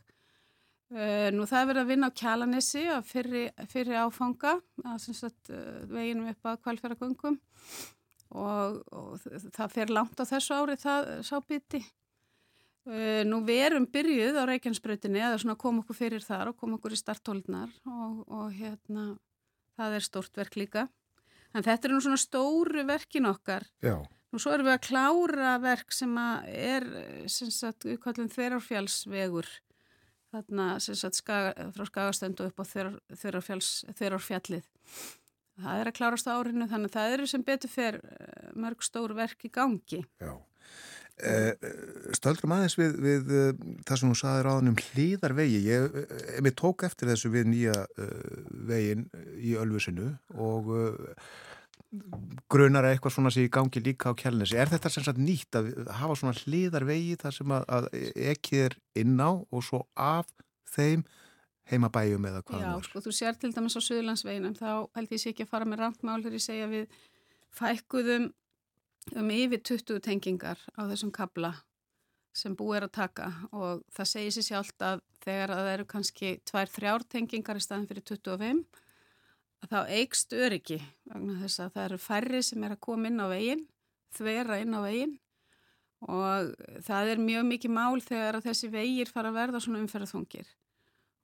Eh, 0.93 1.32
nú 1.34 1.47
það 1.49 1.59
er 1.59 1.70
verið 1.72 1.82
að 1.82 1.91
vinna 1.91 2.09
á 2.13 2.18
Kjalanissi 2.22 2.84
að 2.93 3.07
fyrri, 3.09 3.43
fyrri 3.72 3.97
áfanga 3.97 4.53
að 4.86 5.07
eh, 5.49 5.84
veginum 5.89 6.30
upp 6.30 6.51
að 6.51 6.59
kvalfjöragöngum 6.68 7.39
og, 8.38 8.82
og 8.93 9.26
það 9.55 9.74
fer 9.74 9.93
langt 9.93 10.22
á 10.22 10.26
þessu 10.30 10.59
ári 10.59 10.78
það 10.78 11.09
sá 11.26 11.39
biti. 11.41 11.82
Uh, 11.82 12.05
nú 12.86 13.40
við 13.48 13.62
erum 13.66 13.88
byrjuð 13.90 14.38
á 14.38 14.44
Reykjanesbrötinni 14.50 15.24
að 15.26 15.40
svona 15.42 15.58
koma 15.58 15.82
okkur 15.82 15.98
fyrir 15.98 16.26
þar 16.26 16.52
og 16.52 16.60
koma 16.60 16.78
okkur 16.78 16.94
í 16.94 17.00
starthóldnar 17.00 17.72
og, 17.90 18.20
og 18.30 18.52
hérna 18.54 19.16
það 19.76 19.98
er 19.98 20.06
stórt 20.06 20.38
verk 20.38 20.60
líka. 20.60 20.88
En 21.56 21.64
þetta 21.66 21.88
er 21.88 21.96
nú 21.96 22.02
svona 22.04 22.20
stóru 22.20 22.84
verkin 22.88 23.30
okkar. 23.30 23.66
Já. 23.84 23.98
Nú 24.34 24.42
svo 24.44 24.52
erum 24.52 24.68
við 24.68 24.76
að 24.76 24.86
klára 24.90 25.52
verk 25.64 25.94
sem 25.96 26.12
að 26.20 26.50
er 26.52 26.88
sem 27.32 27.52
sagt 27.54 27.88
við 27.88 28.02
kallum 28.04 28.32
þverjarfjálsvegur 28.34 29.52
þarna 30.36 30.66
sem 30.84 30.98
sagt 31.00 31.20
skaga, 31.22 31.70
frá 31.76 31.88
skagastöndu 31.88 32.50
upp 32.50 32.60
á 32.60 32.66
þverjarfjallið. 32.68 34.66
Það 35.56 35.80
er 35.80 35.88
að 35.88 35.96
klárast 35.96 36.28
á 36.28 36.36
árinu 36.36 36.68
þannig 36.68 36.92
að 36.92 36.98
það 36.98 37.14
eru 37.16 37.28
sem 37.32 37.46
betur 37.48 37.72
fer 37.72 38.02
eh, 38.04 38.50
mörg 38.60 38.84
stóru 38.84 39.16
verk 39.16 39.48
í 39.48 39.52
gangi. 39.56 40.02
Já. 40.20 40.34
Eh, 41.16 41.53
Stöldrum 42.18 42.51
aðeins 42.51 42.74
við, 42.76 42.95
við 42.99 43.30
uh, 43.32 43.51
það 43.88 43.99
sem 44.01 44.09
þú 44.11 44.16
saði 44.20 44.41
ráðan 44.43 44.72
um 44.74 44.80
hlýðarvegi 44.82 45.61
ég, 45.63 45.86
ég 45.95 46.41
eh, 46.41 46.55
tók 46.59 46.84
eftir 46.84 47.07
þessu 47.07 47.32
við 47.32 47.47
nýja 47.53 47.76
vegin 48.68 49.05
í 49.39 49.53
Ölfusinu 49.55 50.09
og 50.36 50.74
grunar 52.51 52.89
eitthvað 52.89 53.16
svona 53.16 53.32
sem 53.32 53.47
í 53.47 53.53
gangi 53.53 53.80
líka 53.86 54.11
á 54.11 54.20
kjælnesi 54.20 54.59
er 54.59 54.74
þetta 54.74 54.91
sem 54.91 55.07
sagt 55.07 55.24
nýtt 55.24 55.55
að 55.55 55.72
hafa 56.01 56.20
svona 56.20 56.36
hlýðarvegi 56.41 57.16
þar 57.24 57.39
sem 57.39 57.57
að, 57.61 57.68
að 57.78 57.89
ekki 58.36 58.63
er 58.66 58.80
inn 58.99 59.16
á 59.16 59.32
og 59.32 59.63
svo 59.63 59.86
af 59.95 60.28
þeim 60.76 61.07
heimabæjum 61.72 62.28
eða 62.28 62.43
hvað 62.43 62.66
Já, 62.66 62.74
sko, 62.89 63.07
þú 63.07 63.16
sér 63.16 63.39
til 63.39 63.55
dæmis 63.55 63.80
á 63.80 63.82
Suðlandsveginum 63.88 64.59
þá 64.59 64.72
held 64.97 65.16
ég 65.16 65.24
sé 65.24 65.32
ekki 65.32 65.47
að 65.47 65.53
fara 65.55 65.70
með 65.70 65.86
randmál 65.86 66.20
þegar 66.20 66.41
ég 66.41 66.49
segja 66.51 66.74
við 66.76 67.05
fækkuðum 67.55 68.34
um 69.14 69.32
yfir 69.34 69.62
20 69.62 70.01
tengingar 70.06 70.62
á 70.74 70.82
þessum 70.89 71.12
kabla 71.14 71.53
sem 72.36 72.56
búið 72.58 72.80
er 72.80 72.88
að 72.88 72.95
taka 72.97 73.28
og 73.56 73.84
það 73.95 74.10
segir 74.12 74.34
sér 74.36 74.47
sjálft 74.49 74.84
að 74.84 75.03
þegar 75.24 75.53
það 75.53 75.70
eru 75.74 75.86
kannski 75.91 76.32
tvær 76.49 76.72
þrjár 76.74 77.06
tengingar 77.14 77.60
í 77.60 77.64
staðin 77.64 77.88
fyrir 77.91 78.08
25 78.10 78.82
að 79.64 79.72
þá 79.72 79.93
eigst 79.99 80.36
öryggi 80.36 80.80
vegna 81.12 81.38
þess 81.43 81.62
að 81.64 81.72
það 81.76 81.86
eru 81.86 82.01
færri 82.01 82.41
sem 82.43 82.66
er 82.66 82.76
að 82.76 82.84
koma 82.88 83.10
inn 83.10 83.24
á 83.24 83.28
veginn, 83.32 83.64
þvera 84.18 84.60
inn 84.62 84.76
á 84.76 84.82
veginn 84.84 85.16
og 86.06 86.51
það 86.86 87.12
er 87.14 87.24
mjög 87.24 87.47
mikið 87.49 87.74
mál 87.74 88.01
þegar 88.03 88.41
þessi 88.43 88.70
vegir 88.74 89.12
fara 89.12 89.32
að 89.32 89.39
verða 89.39 89.62
svona 89.64 89.82
umferðarþungir. 89.82 90.47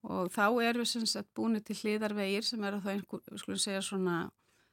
Og 0.10 0.32
þá 0.34 0.46
eru 0.66 0.86
sem 0.90 1.04
sagt 1.06 1.30
búin 1.38 1.60
til 1.62 1.78
hliðarvegir 1.78 2.46
sem 2.46 2.64
er 2.66 2.78
að 2.78 2.88
það 2.88 2.96
einhver, 2.96 3.38
skulum 3.38 3.62
segja 3.62 3.84
svona 3.86 4.16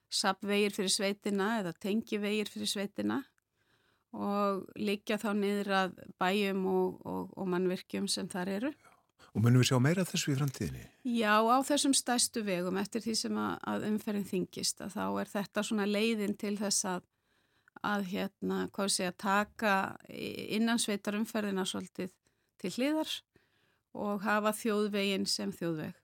sapvegir 0.08 0.74
fyrir 0.74 0.92
sveitina 0.92 1.58
eða 1.60 1.74
tengivegir 1.80 2.50
fyrir 2.52 2.70
sveitina 2.70 3.22
og 4.16 4.64
líka 4.80 5.18
þá 5.20 5.32
niður 5.36 5.72
að 5.82 5.98
bæjum 6.20 6.62
og, 6.70 7.02
og, 7.04 7.34
og 7.36 7.50
mannvirkjum 7.52 8.08
sem 8.08 8.28
þar 8.30 8.52
eru. 8.54 8.72
Og 9.36 9.44
munum 9.44 9.60
við 9.60 9.68
sjá 9.68 9.78
meira 9.82 10.06
þessu 10.08 10.32
í 10.32 10.38
framtíðinni? 10.38 10.86
Já, 11.18 11.36
á 11.44 11.58
þessum 11.68 11.94
stæstu 11.96 12.42
vegum 12.46 12.80
eftir 12.80 13.04
því 13.04 13.14
sem 13.20 13.38
að, 13.38 13.54
að 13.68 13.86
umferðin 13.90 14.28
þingist 14.30 14.80
að 14.82 14.96
þá 14.96 15.04
er 15.20 15.32
þetta 15.34 15.64
svona 15.68 15.86
leiðin 15.88 16.36
til 16.40 16.54
þess 16.58 16.88
að, 16.88 17.04
að 17.92 18.08
hérna, 18.14 18.58
hvað 18.72 18.92
sé 18.96 19.10
að 19.10 19.18
taka 19.22 19.74
innansveitar 20.56 21.18
umferðina 21.20 21.68
svolítið 21.68 22.14
til 22.58 22.72
hliðar 22.78 23.12
og 23.98 24.24
hafa 24.24 24.54
þjóðvegin 24.56 25.28
sem 25.28 25.52
þjóðveg 25.54 25.97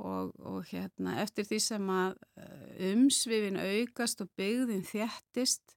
og, 0.00 0.32
og 0.38 0.64
hérna, 0.70 1.18
eftir 1.22 1.46
því 1.48 1.60
sem 1.64 1.92
að 1.92 2.16
eh, 2.40 2.90
umsvifin 2.92 3.60
aukast 3.60 4.24
og 4.24 4.30
byggðin 4.40 4.86
þjættist 4.88 5.76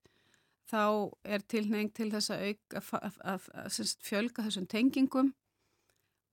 þá 0.72 1.12
er 1.36 1.44
tilneng 1.52 1.92
til 1.96 2.10
þess 2.14 2.34
að, 2.34 2.46
auka, 2.50 2.84
að, 3.00 3.18
að, 3.34 3.48
að 3.64 3.96
fjölga 4.06 4.46
þessum 4.48 4.68
tengingum 4.72 5.34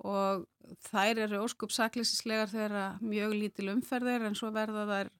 og 0.07 0.47
þær 0.88 1.24
eru 1.26 1.43
óskup 1.45 1.74
saklýsislegar 1.74 2.49
þegar 2.53 3.01
mjög 3.05 3.34
lítil 3.36 3.72
umferðir 3.74 4.24
en 4.28 4.38
svo 4.38 4.53
verða 4.55 4.86
þær 4.88 5.11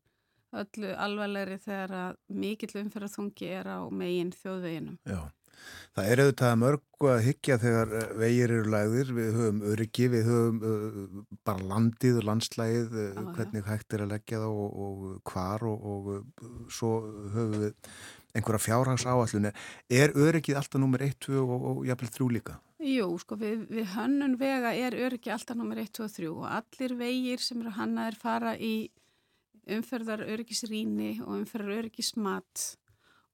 öllu 0.61 0.95
alvarlegri 0.99 1.59
þegar 1.63 2.17
mikill 2.33 2.81
umferðarþungi 2.85 3.51
er 3.61 3.69
á 3.71 3.79
megin 3.93 4.33
þjóðveginum. 4.35 4.97
Já. 5.07 5.21
Það 5.97 6.09
er 6.13 6.23
auðvitað 6.23 6.59
mörgu 6.61 7.09
að 7.11 7.25
hyggja 7.27 7.57
þegar 7.59 7.93
eh, 7.99 8.13
vegir 8.21 8.53
eru 8.55 8.71
lagðir, 8.71 9.11
við 9.17 9.33
höfum 9.41 9.65
öryggi, 9.73 10.07
við 10.13 10.29
höfum 10.31 10.61
uh, 10.63 11.25
bara 11.49 11.67
landið 11.73 12.21
og 12.21 12.29
landslægið, 12.29 12.95
uh, 12.95 13.21
hvernig 13.35 13.67
hægt 13.67 13.97
er 13.97 14.05
að 14.05 14.13
leggja 14.15 14.41
það 14.45 14.63
og, 14.65 14.79
og 14.87 15.33
hvar 15.33 15.67
og, 15.67 15.91
og 15.91 16.71
svo 16.71 16.95
höfum 17.35 17.59
við 17.65 17.75
einhverja 18.39 18.63
fjárhags 18.63 19.07
áallunni. 19.11 19.51
Er 19.91 20.15
öryggið 20.15 20.61
alltaf 20.61 20.79
nummer 20.79 21.03
1, 21.03 21.19
2 21.27 21.43
og, 21.43 21.69
og 21.73 21.83
jafnvel 21.89 22.13
3 22.15 22.31
líka? 22.37 22.59
Jú, 22.81 23.11
sko 23.21 23.37
við, 23.37 23.67
við 23.69 23.91
hönnun 23.97 24.39
vega 24.41 24.71
er 24.73 24.97
öryggi 24.97 25.35
alltaf 25.35 25.59
nummer 25.59 25.81
1, 25.83 25.91
2 25.99 26.07
og 26.07 26.15
3 26.17 26.31
og 26.31 26.47
allir 26.49 26.97
vegir 27.01 27.43
sem 27.45 27.61
eru 27.61 27.75
hannaðir 27.77 28.17
fara 28.21 28.55
í 28.57 28.75
umferðar 29.71 30.23
öryggisrýni 30.25 31.19
og 31.27 31.43
umferðar 31.43 31.83
öryggismat 31.83 32.65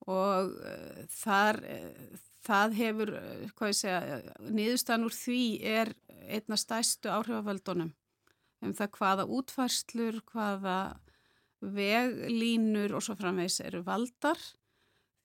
og 0.05 0.53
uh, 0.53 0.99
þar, 1.11 1.61
uh, 1.65 2.19
það 2.47 2.77
hefur, 2.81 3.15
uh, 3.17 3.47
hvað 3.57 3.73
ég 3.73 3.79
segja, 3.81 4.21
niðurstaðan 4.59 5.09
úr 5.09 5.17
því 5.17 5.41
er 5.77 5.95
einna 6.27 6.59
stæstu 6.61 7.11
áhrifavöldunum. 7.13 7.95
Um 8.65 8.77
það 8.77 8.93
hvaða 8.99 9.27
útfarslur, 9.37 10.21
hvaða 10.33 10.79
veglínur 11.61 12.95
og 12.97 13.05
svo 13.05 13.17
framvegs 13.19 13.61
eru 13.65 13.83
valdar. 13.87 14.39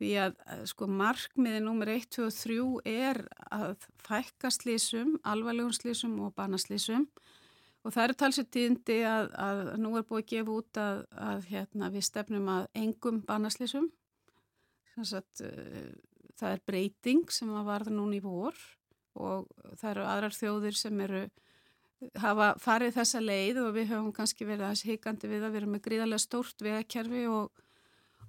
Því 0.02 0.12
að 0.18 0.40
sko 0.72 0.88
markmiði 0.90 1.60
nummer 1.62 1.92
1, 1.94 2.08
2 2.16 2.24
og 2.26 2.34
3 2.34 2.56
er 2.90 3.20
að 3.54 3.84
fækka 4.02 4.50
slísum, 4.50 5.20
alvarlegum 5.22 5.76
slísum 5.78 6.16
og 6.26 6.34
banaslísum 6.38 7.06
og 7.82 7.94
það 7.94 8.04
eru 8.04 8.18
talsið 8.18 8.50
tíðindi 8.54 8.98
að, 9.10 9.32
að 9.42 9.62
nú 9.82 9.94
er 9.98 10.06
búið 10.06 10.24
að 10.24 10.30
gefa 10.32 10.56
út 10.58 10.80
að, 10.82 11.04
að 11.30 11.48
hérna, 11.50 11.90
við 11.94 12.08
stefnum 12.08 12.50
að 12.54 12.68
engum 12.82 13.22
banaslísum 13.26 13.88
Sagt, 15.08 15.42
eh, 15.42 15.92
það 16.38 16.56
er 16.56 16.66
breyting 16.68 17.32
sem 17.34 17.50
að 17.54 17.70
varða 17.70 17.94
núna 17.96 18.18
í 18.18 18.24
vor 18.24 18.58
og 19.20 19.50
það 19.80 19.90
eru 19.92 20.04
aðrar 20.08 20.36
þjóðir 20.36 20.78
sem 20.78 21.02
eru 21.04 21.24
hafa 22.22 22.54
farið 22.62 22.96
þessa 22.96 23.22
leið 23.22 23.60
og 23.62 23.74
við 23.76 23.92
höfum 23.92 24.14
kannski 24.16 24.48
verið 24.48 24.66
aðeins 24.66 24.86
hikandi 24.88 25.30
við 25.30 25.46
að 25.46 25.58
vera 25.58 25.70
með 25.70 25.84
gríðarlega 25.86 26.24
stórt 26.24 26.64
vegakerfi 26.64 27.26
og, 27.30 27.64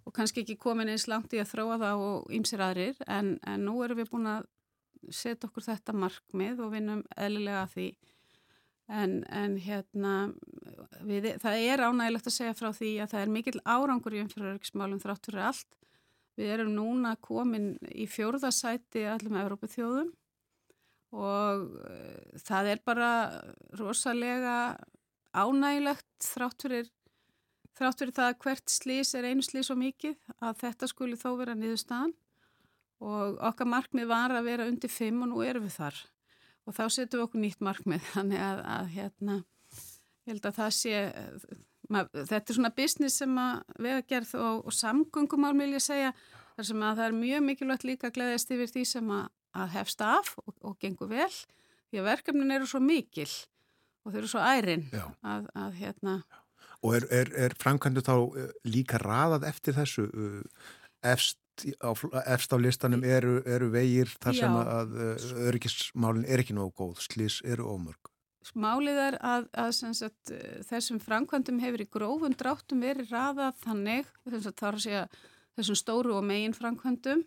og 0.05 0.17
kannski 0.17 0.43
ekki 0.43 0.59
komin 0.61 0.93
eins 0.93 1.09
langt 1.09 1.33
í 1.33 1.41
að 1.41 1.53
þróa 1.55 1.79
það 1.81 2.05
og 2.07 2.35
ýmsir 2.37 2.65
aðrir. 2.65 2.99
En, 3.07 3.37
en 3.49 3.65
nú 3.65 3.79
erum 3.85 4.03
við 4.03 4.11
búin 4.13 4.29
að 4.35 4.49
setja 5.09 5.49
okkur 5.49 5.67
þetta 5.67 5.95
markmið 5.97 6.61
og 6.63 6.75
vinnum 6.75 7.05
eðlilega 7.17 7.63
að 7.65 7.77
því. 7.77 7.89
En, 8.93 9.15
en 9.33 9.55
hérna 9.63 10.15
við, 11.07 11.31
það 11.41 11.63
er 11.63 11.85
ánægilegt 11.87 12.29
að 12.29 12.37
segja 12.37 12.59
frá 12.59 12.69
því 12.77 12.93
að 13.01 13.15
það 13.15 13.23
er 13.23 13.33
mikil 13.39 13.61
árangur 13.65 14.19
í 14.19 14.21
umfyrirörgismálum 14.27 15.01
þrátt 15.01 15.31
fyrir 15.31 15.47
allt 15.49 15.79
Við 16.39 16.55
erum 16.55 16.73
núna 16.77 17.17
komin 17.21 17.75
í 17.93 18.07
fjórðasæti 18.09 19.05
allum 19.11 19.37
Európa 19.41 19.69
þjóðum 19.69 20.13
og 21.13 21.67
uh, 21.77 22.39
það 22.41 22.71
er 22.73 22.81
bara 22.87 23.11
rosalega 23.77 24.55
ánægilegt 25.33 26.09
þrátt 26.25 26.65
fyrir, 26.65 26.89
þrátt 27.77 28.01
fyrir 28.01 28.17
það 28.17 28.31
að 28.31 28.39
hvert 28.45 28.73
slís 28.73 29.13
er 29.17 29.29
einu 29.29 29.45
slís 29.45 29.71
og 29.73 29.81
mikið 29.81 30.17
að 30.41 30.59
þetta 30.65 30.89
skuli 30.89 31.21
þó 31.21 31.31
vera 31.41 31.57
niðurstaðan. 31.57 32.15
Og 33.03 33.39
okkar 33.43 33.67
markmið 33.67 34.09
var 34.13 34.33
að 34.37 34.47
vera 34.47 34.69
undir 34.71 34.93
5 34.93 35.25
og 35.25 35.31
nú 35.33 35.43
erum 35.45 35.67
við 35.67 35.77
þar. 35.81 35.97
Og 36.69 36.77
þá 36.77 36.85
setjum 36.87 37.19
við 37.19 37.25
okkur 37.27 37.43
nýtt 37.43 37.65
markmið. 37.67 38.05
Þannig 38.15 38.45
að, 38.47 38.63
að 38.77 38.91
hérna, 38.97 39.39
ég 40.23 40.33
held 40.33 40.49
að 40.49 40.59
það 40.61 40.75
sé 40.79 40.95
mað, 41.93 42.11
þetta 42.31 42.43
er 42.43 42.59
svona 42.59 42.73
business 42.77 43.21
sem 43.23 43.39
að 43.41 43.79
vega 43.87 44.05
gerð 44.15 44.35
og, 44.41 44.63
og 44.69 44.77
samgöngumál 44.77 45.55
vil 45.59 45.73
ég 45.77 45.85
segja 45.85 46.13
þar 46.57 46.69
sem 46.69 46.85
að 46.85 47.01
það 47.01 47.07
er 47.07 47.19
mjög 47.21 47.47
mikilvægt 47.49 47.89
líka 47.89 48.11
að 48.11 48.19
gleðast 48.19 48.53
yfir 48.55 48.71
því 48.73 48.85
sem 48.89 49.11
að, 49.15 49.25
að 49.63 49.75
hefst 49.77 50.05
af 50.07 50.35
og, 50.43 50.55
og 50.61 50.77
gengur 50.83 51.11
vel 51.13 51.31
því 51.33 52.01
að 52.01 52.09
verkefnin 52.09 52.55
eru 52.57 52.69
svo 52.69 52.81
mikil 52.83 53.29
og 54.03 54.13
þau 54.13 54.21
eru 54.23 54.31
svo 54.31 54.45
ærin 54.45 54.87
að, 54.93 55.49
að 55.55 55.77
hérna. 55.81 56.17
Og 56.83 56.97
er, 56.99 57.07
er, 57.15 57.33
er 57.47 57.55
framkvæmdu 57.61 58.03
þá 58.03 58.15
uh, 58.17 58.47
líka 58.67 58.99
raðað 59.03 59.47
eftir 59.53 59.77
þessu 59.77 60.09
uh, 60.09 60.41
efst, 61.13 61.39
á, 61.79 61.91
efst 62.25 62.55
á 62.55 62.59
listanum 62.59 63.05
eru, 63.07 63.39
eru 63.47 63.71
vegir 63.75 64.11
þar 64.23 64.39
sem 64.39 64.57
að 64.63 64.97
uh, 64.97 65.29
öryggismálin 65.47 66.27
er 66.27 66.43
ekki 66.43 66.57
nógu 66.57 66.75
góð, 66.81 67.05
slís 67.07 67.39
eru 67.47 67.69
ómörg. 67.71 68.11
Málið 68.59 68.99
er 68.99 69.17
að, 69.23 69.45
að 69.55 69.71
sagt, 69.97 70.33
eh, 70.35 70.63
þessum 70.67 70.99
framkvæmdum 71.03 71.61
hefur 71.63 71.85
í 71.85 71.91
grófum 71.91 72.35
dráttum 72.35 72.83
verið 72.83 73.13
raðað 73.15 73.61
þannig, 73.63 74.09
segja 74.83 75.05
þessum 75.57 75.79
stóru 75.79 76.17
og 76.17 76.25
megin 76.27 76.57
framkvæmdum, 76.57 77.23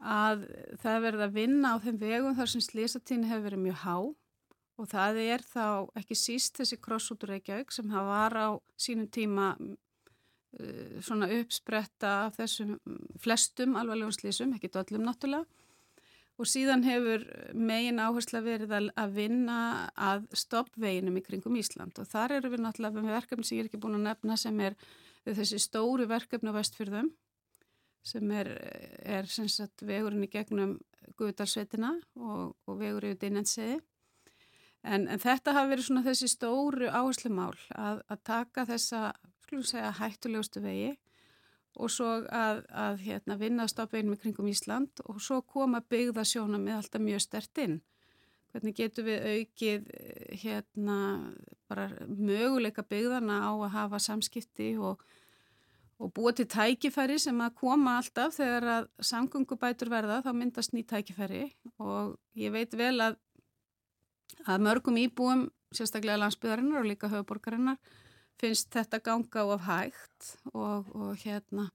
að 0.00 0.46
það 0.80 0.94
er 0.94 1.04
verið 1.04 1.24
að 1.26 1.36
vinna 1.36 1.74
á 1.76 1.82
þeim 1.84 2.00
vegum 2.00 2.36
þar 2.38 2.50
sem 2.50 2.64
slísatíðin 2.64 3.28
hefur 3.28 3.46
verið 3.46 3.64
mjög 3.66 3.78
há. 3.84 3.96
Og 4.80 4.88
það 4.88 5.20
er 5.26 5.44
þá 5.44 5.66
ekki 6.00 6.16
síst 6.16 6.56
þessi 6.56 6.80
kross 6.80 7.10
út 7.12 7.26
úr 7.26 7.34
Reykjavík 7.34 7.72
sem 7.74 7.90
það 7.90 8.06
var 8.08 8.36
á 8.40 8.48
sínum 8.80 9.10
tíma 9.12 9.50
uh, 9.60 10.94
svona 11.04 11.28
uppspretta 11.36 12.14
af 12.24 12.38
þessum 12.40 12.78
flestum 13.20 13.76
alvarlegum 13.76 14.16
slísum, 14.16 14.54
ekki 14.56 14.72
öllum 14.72 15.04
náttúrulega 15.04 15.59
og 16.40 16.48
síðan 16.48 16.84
hefur 16.86 17.24
megin 17.52 18.00
áhersla 18.00 18.40
verið 18.44 18.72
að, 18.72 19.10
vinna 19.12 19.58
að 20.00 20.24
stoppveginum 20.40 21.18
í 21.20 21.24
kringum 21.26 21.58
Ísland. 21.60 21.98
Og 22.00 22.08
þar 22.08 22.38
eru 22.38 22.52
við 22.54 22.64
náttúrulega 22.64 23.02
með 23.02 23.16
verkefni 23.18 23.44
sem 23.46 23.58
ég 23.58 23.66
er 23.66 23.68
ekki 23.68 23.82
búin 23.82 23.98
að 23.98 24.06
nefna 24.08 24.38
sem 24.40 24.62
er 24.64 24.78
þessi 25.28 25.60
stóru 25.60 26.06
verkefni 26.08 26.52
á 26.52 26.56
vestfyrðum 26.56 27.10
sem 28.02 28.32
er, 28.32 28.48
er 29.04 29.28
sem 29.28 29.48
sagt, 29.52 29.84
vegurinn 29.84 30.24
í 30.24 30.30
gegnum 30.32 30.78
Guðdarsveitina 31.20 31.92
og, 32.16 32.54
og 32.64 32.78
vegur 32.80 33.10
yfir 33.10 33.18
Dinensiði 33.20 33.76
en, 34.80 35.04
en 35.04 35.20
þetta 35.20 35.54
hafi 35.56 35.74
verið 35.74 35.88
svona 35.90 36.04
þessi 36.06 36.30
stóru 36.32 36.88
áherslumál 36.88 37.52
að, 37.76 38.00
að 38.08 38.22
taka 38.24 38.64
þessa, 38.70 39.02
skulum 39.44 39.66
segja, 39.68 39.92
hættulegustu 40.00 40.64
vegi 40.64 40.94
og 41.78 41.90
svo 41.92 42.08
að, 42.26 42.64
að 42.74 43.04
hérna, 43.04 43.36
vinna 43.38 43.66
stoppveginn 43.70 44.10
með 44.10 44.24
kringum 44.24 44.50
Ísland 44.50 45.02
og 45.06 45.20
svo 45.22 45.40
koma 45.46 45.80
byggða 45.80 46.24
sjóna 46.26 46.58
með 46.58 46.80
alltaf 46.80 47.04
mjög 47.04 47.22
stert 47.24 47.62
inn. 47.62 47.78
Hvernig 48.50 48.74
getum 48.74 49.06
við 49.06 49.26
aukið 49.30 49.90
hérna, 50.42 50.98
möguleika 52.08 52.82
byggðana 52.82 53.44
á 53.46 53.52
að 53.54 53.74
hafa 53.76 54.00
samskipti 54.02 54.72
og, 54.82 55.04
og 56.02 56.10
búa 56.16 56.32
til 56.34 56.48
tækifæri 56.50 57.20
sem 57.22 57.38
að 57.44 57.54
koma 57.62 58.00
alltaf 58.00 58.34
þegar 58.40 58.66
að 58.74 58.90
samgöngubætur 59.12 59.92
verða 59.92 60.18
þá 60.26 60.32
myndast 60.34 60.74
ný 60.74 60.82
tækifæri 60.82 61.44
og 61.78 62.16
ég 62.34 62.50
veit 62.56 62.74
vel 62.74 62.96
að, 63.06 63.20
að 64.50 64.66
mörgum 64.66 64.98
íbúum, 64.98 65.46
sérstaklega 65.70 66.18
landsbyðarinnar 66.18 66.82
og 66.82 66.90
líka 66.90 67.12
höfuborgarinnar, 67.12 67.78
finnst 68.40 68.70
þetta 68.74 69.00
ganga 69.04 69.44
of 69.54 69.64
hægt 69.68 70.30
og, 70.54 70.88
og 70.96 71.12
hérna 71.24 71.68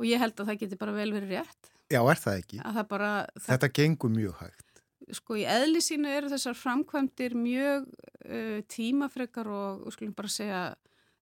og 0.00 0.06
ég 0.08 0.20
held 0.22 0.38
að 0.40 0.50
það 0.52 0.60
geti 0.64 0.78
bara 0.80 0.96
vel 0.96 1.10
verið 1.16 1.36
rétt 1.38 1.70
Já, 1.90 2.00
er 2.06 2.20
það 2.22 2.36
ekki? 2.42 2.60
að 2.62 2.76
það 2.78 2.86
bara, 2.92 3.10
það, 3.36 3.48
Þetta 3.54 3.70
gengur 3.80 4.12
mjög 4.14 4.36
hægt. 4.44 4.82
sko 5.18 5.38
í 5.40 5.46
eðli 5.50 5.80
sínu 5.82 6.12
eru 6.14 6.30
þessar 6.30 6.54
framkvæmdir 6.60 7.34
mjög 7.34 7.88
uh, 7.90 8.60
tímafrekar 8.70 9.50
og, 9.50 9.82
og 9.88 9.96
skulum 9.96 10.14
bara 10.16 10.30
segja 10.30 10.60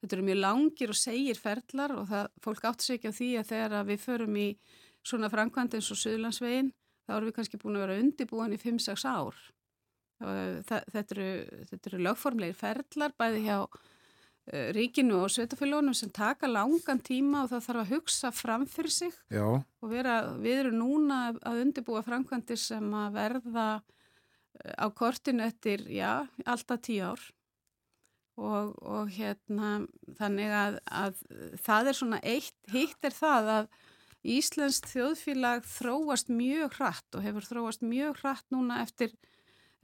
þetta 0.03 0.19
eru 0.19 0.27
mjög 0.29 0.41
langir 0.45 0.93
og 0.93 0.99
segir 1.01 1.39
ferlar 1.41 1.95
og 1.97 2.05
það, 2.11 2.29
fólk 2.45 2.67
áttur 2.69 2.87
sig 2.91 2.99
ekki 3.01 3.11
á 3.11 3.19
því 3.19 3.31
að 3.41 3.49
þegar 3.55 3.77
að 3.81 3.89
við 3.95 4.03
förum 4.05 4.37
í 4.39 4.49
svona 5.09 5.31
framkvæmdi 5.33 5.79
eins 5.81 5.89
og 5.95 5.99
Suðlandsvegin 6.03 6.69
þá 7.09 7.15
erum 7.17 7.31
við 7.31 7.37
kannski 7.39 7.59
búin 7.63 7.79
að 7.79 7.87
vera 7.87 8.01
undibúin 8.03 8.55
í 8.55 8.61
5-6 8.61 9.07
ár 9.09 9.39
og 10.19 10.39
það, 10.69 10.87
þetta 10.93 11.15
eru, 11.17 11.29
þetta 11.71 11.91
eru 11.91 12.01
lögformlegir 12.05 12.59
ferlar 12.59 13.13
bæði 13.19 13.43
hjá 13.47 13.57
ríkinu 14.49 15.23
og 15.25 15.33
sveitafélónum 15.33 15.95
sem 15.97 16.11
taka 16.15 16.49
langan 16.49 17.01
tíma 17.05 17.43
og 17.45 17.51
það 17.53 17.65
þarf 17.67 17.81
að 17.83 17.91
hugsa 17.93 18.31
fram 18.33 18.67
fyrir 18.71 18.95
sig 18.95 19.17
Já, 19.29 19.45
og 19.45 19.91
vera, 19.91 20.21
við 20.41 20.63
erum 20.63 20.79
núna 20.81 21.19
að 21.37 21.65
undirbúa 21.65 22.01
framkvæmdir 22.07 22.61
sem 22.61 22.87
að 22.97 23.19
verða 23.19 23.67
eh, 23.77 24.73
á 24.81 24.87
kortinu 24.89 25.45
eftir, 25.45 25.85
já, 25.93 26.25
alltaf 26.47 26.81
tíu 26.87 27.11
ár. 27.11 27.27
Og, 28.39 28.75
og 28.87 29.09
hérna 29.11 29.83
þannig 30.17 30.53
að, 30.55 30.79
að 30.87 31.23
það 31.65 31.91
er 31.91 31.97
svona 31.99 32.21
eitt, 32.23 32.55
hitt 32.71 33.09
er 33.09 33.17
það 33.17 33.55
að 33.57 33.71
Íslensk 34.29 34.89
þjóðfélag 34.91 35.67
þróast 35.67 36.31
mjög 36.31 36.73
hratt 36.79 37.15
og 37.15 37.23
hefur 37.23 37.45
þróast 37.47 37.85
mjög 37.87 38.17
hratt 38.23 38.49
núna 38.51 38.81
eftir, 38.83 39.13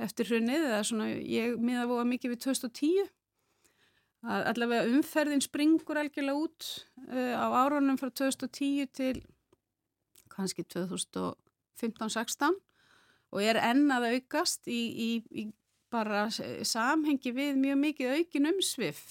eftir 0.03 0.27
hrunnið 0.27 0.65
eða 0.70 0.81
svona 0.89 1.07
ég 1.15 1.55
miða 1.62 1.85
voða 1.91 2.07
mikið 2.11 2.35
við 2.35 2.41
2010 2.49 3.05
að 3.05 3.12
allavega 4.24 4.88
umferðin 4.88 5.42
springur 5.44 5.98
algjörlega 6.01 6.38
út 6.38 6.68
uh, 7.10 7.34
á 7.36 7.46
árunum 7.64 7.98
frá 8.01 8.09
2010 8.10 8.88
til 8.96 9.18
kannski 10.32 10.64
2015-16 10.74 12.56
og 13.34 13.42
er 13.42 13.59
enn 13.60 13.90
að 13.92 14.09
aukast 14.14 14.68
í, 14.70 14.80
í, 14.80 15.10
í 15.30 15.44
bara 15.92 16.26
samhengi 16.30 17.34
við 17.34 17.60
mjög 17.60 17.80
mikið 17.82 18.16
aukin 18.18 18.51
umsvif 18.51 19.05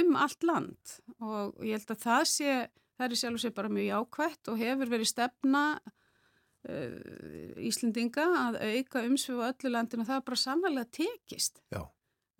um 0.00 0.16
allt 0.18 0.46
land 0.46 0.98
og 1.18 1.60
ég 1.66 1.78
held 1.78 1.94
að 1.94 2.04
það 2.04 2.26
sé, 2.32 2.58
það 2.96 3.06
er 3.06 3.20
sjálf 3.22 3.38
og 3.38 3.44
sé 3.44 3.54
bara 3.54 3.72
mjög 3.72 3.88
jákvætt 3.90 4.52
og 4.52 4.60
hefur 4.62 4.92
verið 4.94 5.10
stefna 5.12 5.64
uh, 5.78 7.62
Íslendinga 7.70 8.26
að 8.46 8.60
auka 8.64 9.04
umsvif 9.06 9.42
á 9.42 9.50
öllu 9.52 9.74
landinu 9.74 10.06
og 10.06 10.10
það 10.10 10.20
er 10.20 10.28
bara 10.30 10.44
sannlega 10.44 10.92
tekist. 11.00 11.62
já. 11.70 11.82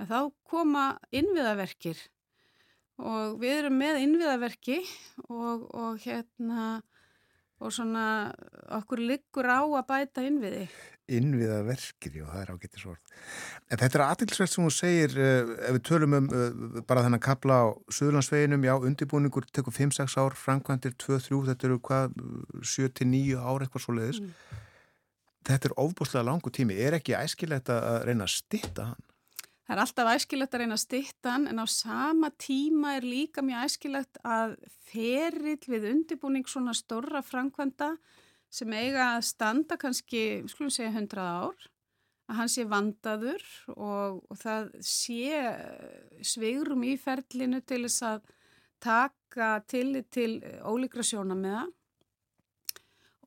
En 0.01 0.09
þá 0.09 0.31
koma 0.49 0.85
innviðaverkir 1.13 1.99
og 3.01 3.41
við 3.41 3.59
erum 3.59 3.77
með 3.81 3.99
innviðaverki 4.05 4.79
og, 5.29 5.67
og 5.77 6.01
hérna 6.05 6.81
og 7.61 7.75
svona 7.75 8.05
okkur 8.79 9.03
liggur 9.05 9.49
á 9.53 9.61
að 9.61 9.85
bæta 9.89 10.25
innviði. 10.25 10.65
Innviða 11.11 11.59
verkir, 11.67 12.15
já, 12.21 12.25
það 12.31 12.41
er 12.41 12.53
ágættis 12.55 12.87
orð. 12.89 13.15
En 13.69 13.81
þetta 13.83 13.99
er 13.99 14.05
aðtilsvert 14.07 14.53
sem 14.53 14.65
hún 14.65 14.73
segir, 14.73 15.17
uh, 15.19 15.53
ef 15.67 15.77
við 15.77 15.83
tölum 15.91 16.17
um 16.17 16.31
uh, 16.31 16.79
bara 16.89 17.03
þennan 17.05 17.25
kapla 17.25 17.59
á 17.61 17.67
Suðurlandsveginum, 17.93 18.65
já, 18.65 18.73
undirbúningur 18.79 19.49
tekur 19.51 19.77
5-6 19.77 20.17
ár, 20.23 20.39
framkvæmdir 20.39 20.95
2-3, 21.03 21.43
þetta 21.51 21.69
eru 21.69 21.81
hvað, 21.91 22.17
7-9 22.63 23.37
ár 23.43 23.67
eitthvað 23.67 23.85
svo 23.85 23.97
leiðis. 23.99 24.23
Mm. 24.23 24.65
Þetta 25.51 25.69
er 25.69 25.79
ofbúslega 25.83 26.29
langu 26.31 26.55
tími, 26.55 26.79
er 26.81 26.97
ekki 27.01 27.19
æskilegt 27.19 27.73
að 27.75 28.07
reyna 28.09 28.29
að 28.29 28.37
stitta 28.39 28.93
hann? 28.93 29.10
Það 29.71 29.77
er 29.77 29.81
alltaf 29.85 30.09
æskilegt 30.11 30.55
að 30.57 30.63
reyna 30.65 30.75
að 30.75 30.81
stytta 30.83 31.31
hann 31.31 31.45
en 31.47 31.63
á 31.63 31.67
sama 31.71 32.33
tíma 32.43 32.97
er 32.99 33.05
líka 33.07 33.39
mjög 33.47 33.69
æskilegt 33.69 34.19
að 34.27 34.57
ferill 34.91 35.69
við 35.71 35.85
undirbúning 35.93 36.49
svona 36.51 36.73
stórra 36.75 37.21
framkvæmda 37.23 37.93
sem 38.51 38.75
eiga 38.75 39.13
að 39.13 39.29
standa 39.29 39.77
kannski, 39.79 40.23
skulum 40.51 40.73
segja, 40.75 40.91
100 40.91 41.23
ár, 41.23 41.69
að 42.27 42.41
hann 42.41 42.51
sé 42.51 42.65
vandaður 42.67 43.45
og, 43.77 44.19
og 44.27 44.41
það 44.41 44.73
sé 44.83 45.39
sveigrum 46.33 46.83
í 46.91 46.97
ferlinu 46.99 47.63
til 47.63 47.85
þess 47.85 48.09
að 48.09 48.27
taka 48.83 49.53
til 49.71 50.01
til 50.11 50.33
ólíkra 50.67 51.07
sjónamiða 51.07 51.63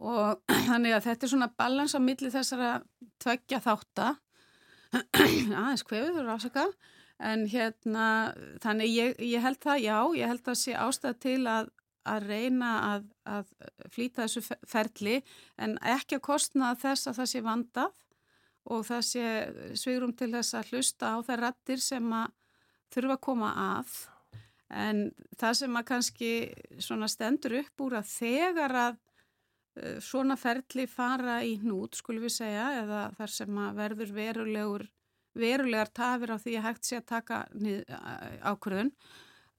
og 0.04 0.44
þannig 0.68 1.00
að 1.00 1.08
þetta 1.08 1.24
er 1.30 1.34
svona 1.38 1.50
balans 1.56 1.96
á 1.96 2.04
milli 2.04 2.36
þessara 2.36 2.76
tveggja 3.24 3.64
þátta 3.64 4.12
aðeins 5.64 5.86
hvefið 5.88 6.12
fyrir 6.18 6.34
afsaka 6.34 6.68
en 7.24 7.46
hérna 7.50 8.06
þannig 8.64 8.92
ég, 8.94 9.16
ég 9.24 9.44
held 9.46 9.60
það, 9.64 9.82
já, 9.86 9.98
ég 10.20 10.32
held 10.32 10.44
það 10.46 10.60
sé 10.60 10.76
ástæða 10.78 11.18
til 11.24 11.42
að, 11.50 11.70
að 12.14 12.28
reyna 12.30 12.72
að, 12.92 13.06
að 13.36 13.52
flýta 13.94 14.26
þessu 14.26 14.44
fe- 14.48 14.60
ferli 14.68 15.20
en 15.62 15.78
ekki 15.96 16.18
að 16.20 16.26
kostna 16.30 16.74
þess 16.82 17.10
að 17.12 17.20
það 17.22 17.30
sé 17.34 17.44
vandað 17.46 18.02
og 18.74 18.86
það 18.88 19.06
sé 19.08 19.28
svigrum 19.80 20.14
til 20.16 20.32
þess 20.34 20.56
að 20.60 20.74
hlusta 20.74 21.14
á 21.16 21.18
þær 21.28 21.42
rattir 21.48 21.82
sem 21.84 22.14
að 22.16 22.32
þurfa 22.94 23.18
að 23.18 23.24
koma 23.26 23.50
að. 23.80 23.96
En 24.74 25.00
það 25.38 25.58
sem 25.60 25.76
að 25.80 25.88
kannski 25.90 26.30
svona 26.82 27.10
stendur 27.12 27.58
upp 27.60 27.84
úr 27.86 27.98
að 28.00 28.12
þegar 28.14 28.76
að 28.88 29.02
svona 30.04 30.36
ferli 30.38 30.86
fara 30.88 31.40
í 31.46 31.56
hnút, 31.62 31.98
skulum 31.98 32.26
við 32.28 32.36
segja, 32.38 32.66
eða 32.84 33.04
þar 33.18 33.34
sem 33.34 33.62
að 33.64 33.80
verður 33.82 34.12
verulegur, 34.18 34.88
verulegar 35.34 35.90
tafir 35.94 36.34
á 36.34 36.38
því 36.38 36.58
að 36.60 36.68
hægt 36.68 36.86
sé 36.90 37.00
að 37.00 37.08
taka 37.10 37.40
ákvörðun, 38.46 38.92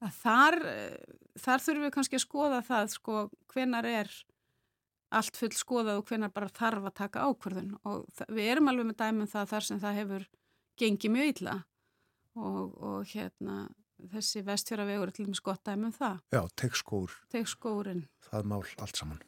að 0.05 0.15
þar, 0.21 0.57
eh, 0.71 1.19
þar 1.39 1.65
þurfum 1.65 1.85
við 1.87 1.93
kannski 1.97 2.19
að 2.19 2.25
skoða 2.25 2.61
það, 2.63 2.89
sko, 2.95 3.29
hvenar 3.51 3.85
er 3.89 4.11
allt 5.15 5.37
full 5.37 5.53
skoðað 5.55 5.99
og 6.01 6.07
hvenar 6.09 6.33
bara 6.33 6.49
þarf 6.51 6.87
að 6.89 6.95
taka 6.97 7.27
ákvörðun 7.29 7.75
og 7.85 8.05
við 8.27 8.49
erum 8.51 8.67
alveg 8.71 8.89
með 8.89 8.97
dæmum 9.03 9.29
það 9.31 9.51
þar 9.53 9.67
sem 9.67 9.79
það 9.79 9.99
hefur 10.01 10.25
gengið 10.81 11.13
mjög 11.13 11.29
illa 11.35 11.53
og, 12.35 12.73
og 12.83 13.05
hérna 13.13 13.57
þessi 14.11 14.43
vestfjörðavegur 14.43 15.11
er 15.11 15.15
til 15.15 15.27
dæmis 15.29 15.43
gott 15.45 15.63
dæmum 15.63 15.93
það. 15.95 16.17
Já, 16.35 16.41
tekskór, 16.59 17.13
Teg 17.31 17.47
skórin. 17.47 18.03
það 18.27 18.49
mál 18.51 18.63
allt 18.83 18.99
saman. 18.99 19.21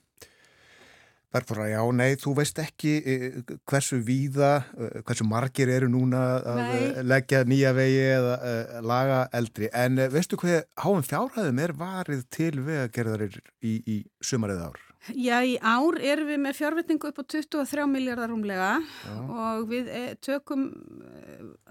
Bergþóra, 1.27 1.65
já, 1.67 1.81
nei, 1.91 2.13
þú 2.15 2.31
veist 2.37 2.59
ekki 2.63 2.91
eh, 3.03 3.23
hversu 3.67 3.97
víða, 3.99 4.61
eh, 4.79 5.01
hversu 5.03 5.25
margir 5.27 5.67
eru 5.67 5.89
núna 5.91 6.21
að 6.39 6.59
Nei. 6.61 6.75
eh, 6.77 6.99
leggja 7.03 7.41
nýja 7.43 7.73
vegi 7.75 8.05
eða 8.13 8.35
uh, 8.37 8.77
laga 8.87 9.17
eldri. 9.35 9.67
En 9.75 9.99
veistu 10.13 10.39
hvað 10.39 10.63
háum 10.79 11.03
fjárhæðum 11.03 11.59
er 11.65 11.75
varið 11.75 12.23
til 12.31 12.53
vegagerðarir 12.63 13.35
í, 13.59 13.75
í 13.83 13.97
sumarið 14.23 14.63
ár? 14.69 14.79
Já, 15.11 15.37
í 15.43 15.57
ár 15.59 15.99
erum 15.99 16.31
við 16.31 16.41
með 16.45 16.59
fjárvetningu 16.61 17.11
upp 17.11 17.19
á 17.19 17.23
23 17.35 17.91
miljardar 17.91 18.31
rúmlega 18.31 18.71
Já. 18.79 19.17
og 19.27 19.67
við 19.67 19.91
tökum 20.23 20.69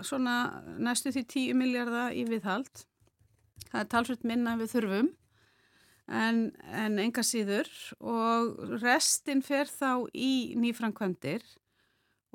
svona 0.05 0.37
næstu 0.77 1.13
því 1.17 1.25
10 1.33 1.61
miljardar 1.65 2.13
í 2.13 2.29
viðhald. 2.29 2.85
Það 3.73 3.81
er 3.83 3.91
talsveit 3.93 4.29
minna 4.29 4.61
við 4.61 4.77
þurfum 4.77 5.15
en, 6.07 6.51
en 6.71 6.99
enga 7.03 7.25
síður. 7.27 7.71
Og 8.01 8.59
restin 8.83 9.43
fer 9.45 9.71
þá 9.71 10.07
í 10.15 10.55
nýfrankvæmdir 10.59 11.45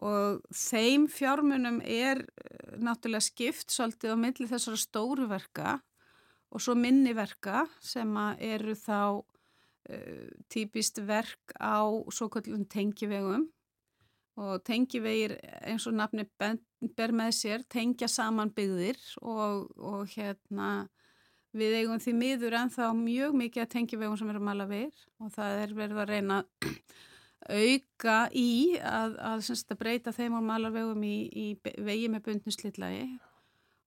og 0.01 0.41
þeim 0.55 1.05
fjármunum 1.11 1.79
er 1.85 2.23
eh, 2.23 2.77
náttúrulega 2.81 3.27
skipt 3.27 3.73
svolítið 3.73 4.15
á 4.15 4.17
milli 4.17 4.47
þessara 4.49 4.79
stóru 4.79 5.27
verka 5.29 5.77
og 6.51 6.63
svo 6.63 6.75
minni 6.75 7.13
verka 7.15 7.65
sem 7.79 8.11
eru 8.43 8.73
þá 8.75 9.21
uh, 9.21 10.25
típist 10.51 10.99
verk 11.07 11.53
á 11.55 11.87
svo 12.11 12.27
kallum 12.27 12.65
tengivegum. 12.67 13.45
Og 14.41 14.59
tengivegir 14.67 15.37
eins 15.63 15.85
og 15.87 15.95
nafni 15.95 16.25
ber 16.35 17.13
með 17.15 17.31
sér 17.37 17.63
tengja 17.71 18.09
saman 18.11 18.51
byggðir 18.55 18.99
og, 19.21 19.71
og 19.79 20.11
hérna 20.11 20.89
við 21.57 21.77
eigum 21.81 21.99
því 21.99 22.13
miður 22.15 22.57
ennþá 22.61 22.91
mjög 22.95 23.35
mikið 23.41 23.63
að 23.65 23.71
tengivegum 23.73 24.19
sem 24.19 24.29
eru 24.31 24.41
að 24.41 24.47
mala 24.47 24.67
við 24.69 24.91
og 25.19 25.33
það 25.35 25.63
er 25.63 25.73
verið 25.75 26.03
að 26.03 26.11
reyna 26.13 26.37
auka 27.49 28.17
í 28.37 28.77
að, 28.77 29.17
að, 29.17 29.43
að 29.49 29.79
breyta 29.79 30.13
þeim 30.15 30.37
á 30.37 30.41
malarvegum 30.45 31.03
í, 31.03 31.17
í 31.33 31.47
vegi 31.81 32.09
með 32.11 32.25
bundnu 32.27 32.53
slitlagi. 32.53 33.05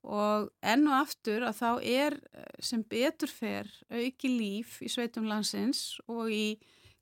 Og 0.04 0.50
enn 0.60 0.84
og 0.90 0.96
aftur 0.98 1.46
að 1.48 1.60
þá 1.62 1.68
er 1.80 2.16
eh, 2.36 2.48
sem 2.60 2.82
betur 2.84 3.30
fer 3.30 3.70
auki 3.88 4.28
líf 4.28 4.80
í 4.84 4.90
sveitum 4.92 5.30
landsins 5.30 5.94
og 6.12 6.28
í 6.28 6.58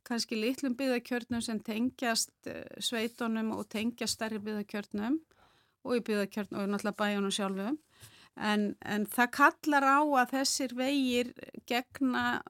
kannski 0.06 0.38
litlum 0.38 0.76
byggðakjörnum 0.78 1.42
sem 1.42 1.58
tengjast 1.66 2.50
eh, 2.50 2.62
sveitunum 2.78 3.50
og 3.56 3.66
tengjast 3.72 4.20
stærri 4.20 4.38
byggðakjörnum 4.42 5.18
og 5.82 5.98
í 5.98 6.04
byggðakjörnum 6.06 6.62
og 6.62 6.70
náttúrulega 6.70 7.00
bæjunum 7.02 7.34
sjálfum 7.34 7.80
en, 8.36 8.72
en 8.80 9.06
það 9.06 9.32
kallar 9.38 9.86
á 9.86 10.00
að 10.02 10.36
þessir 10.36 10.76
vegir 10.78 11.32
gegna 11.68 12.42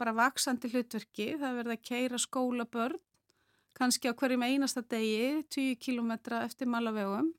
bara 0.00 0.16
vaksandi 0.16 0.70
hlutverki, 0.72 1.34
það 1.40 1.58
verða 1.60 1.76
að 1.76 1.86
keira 1.90 2.20
skólabörn 2.20 3.00
kannski 3.80 4.10
á 4.10 4.14
hverjum 4.16 4.44
einasta 4.44 4.82
degi, 4.84 5.40
10 5.48 5.78
kilometra 5.80 6.42
eftir 6.44 6.68
malavegum. 6.68 7.30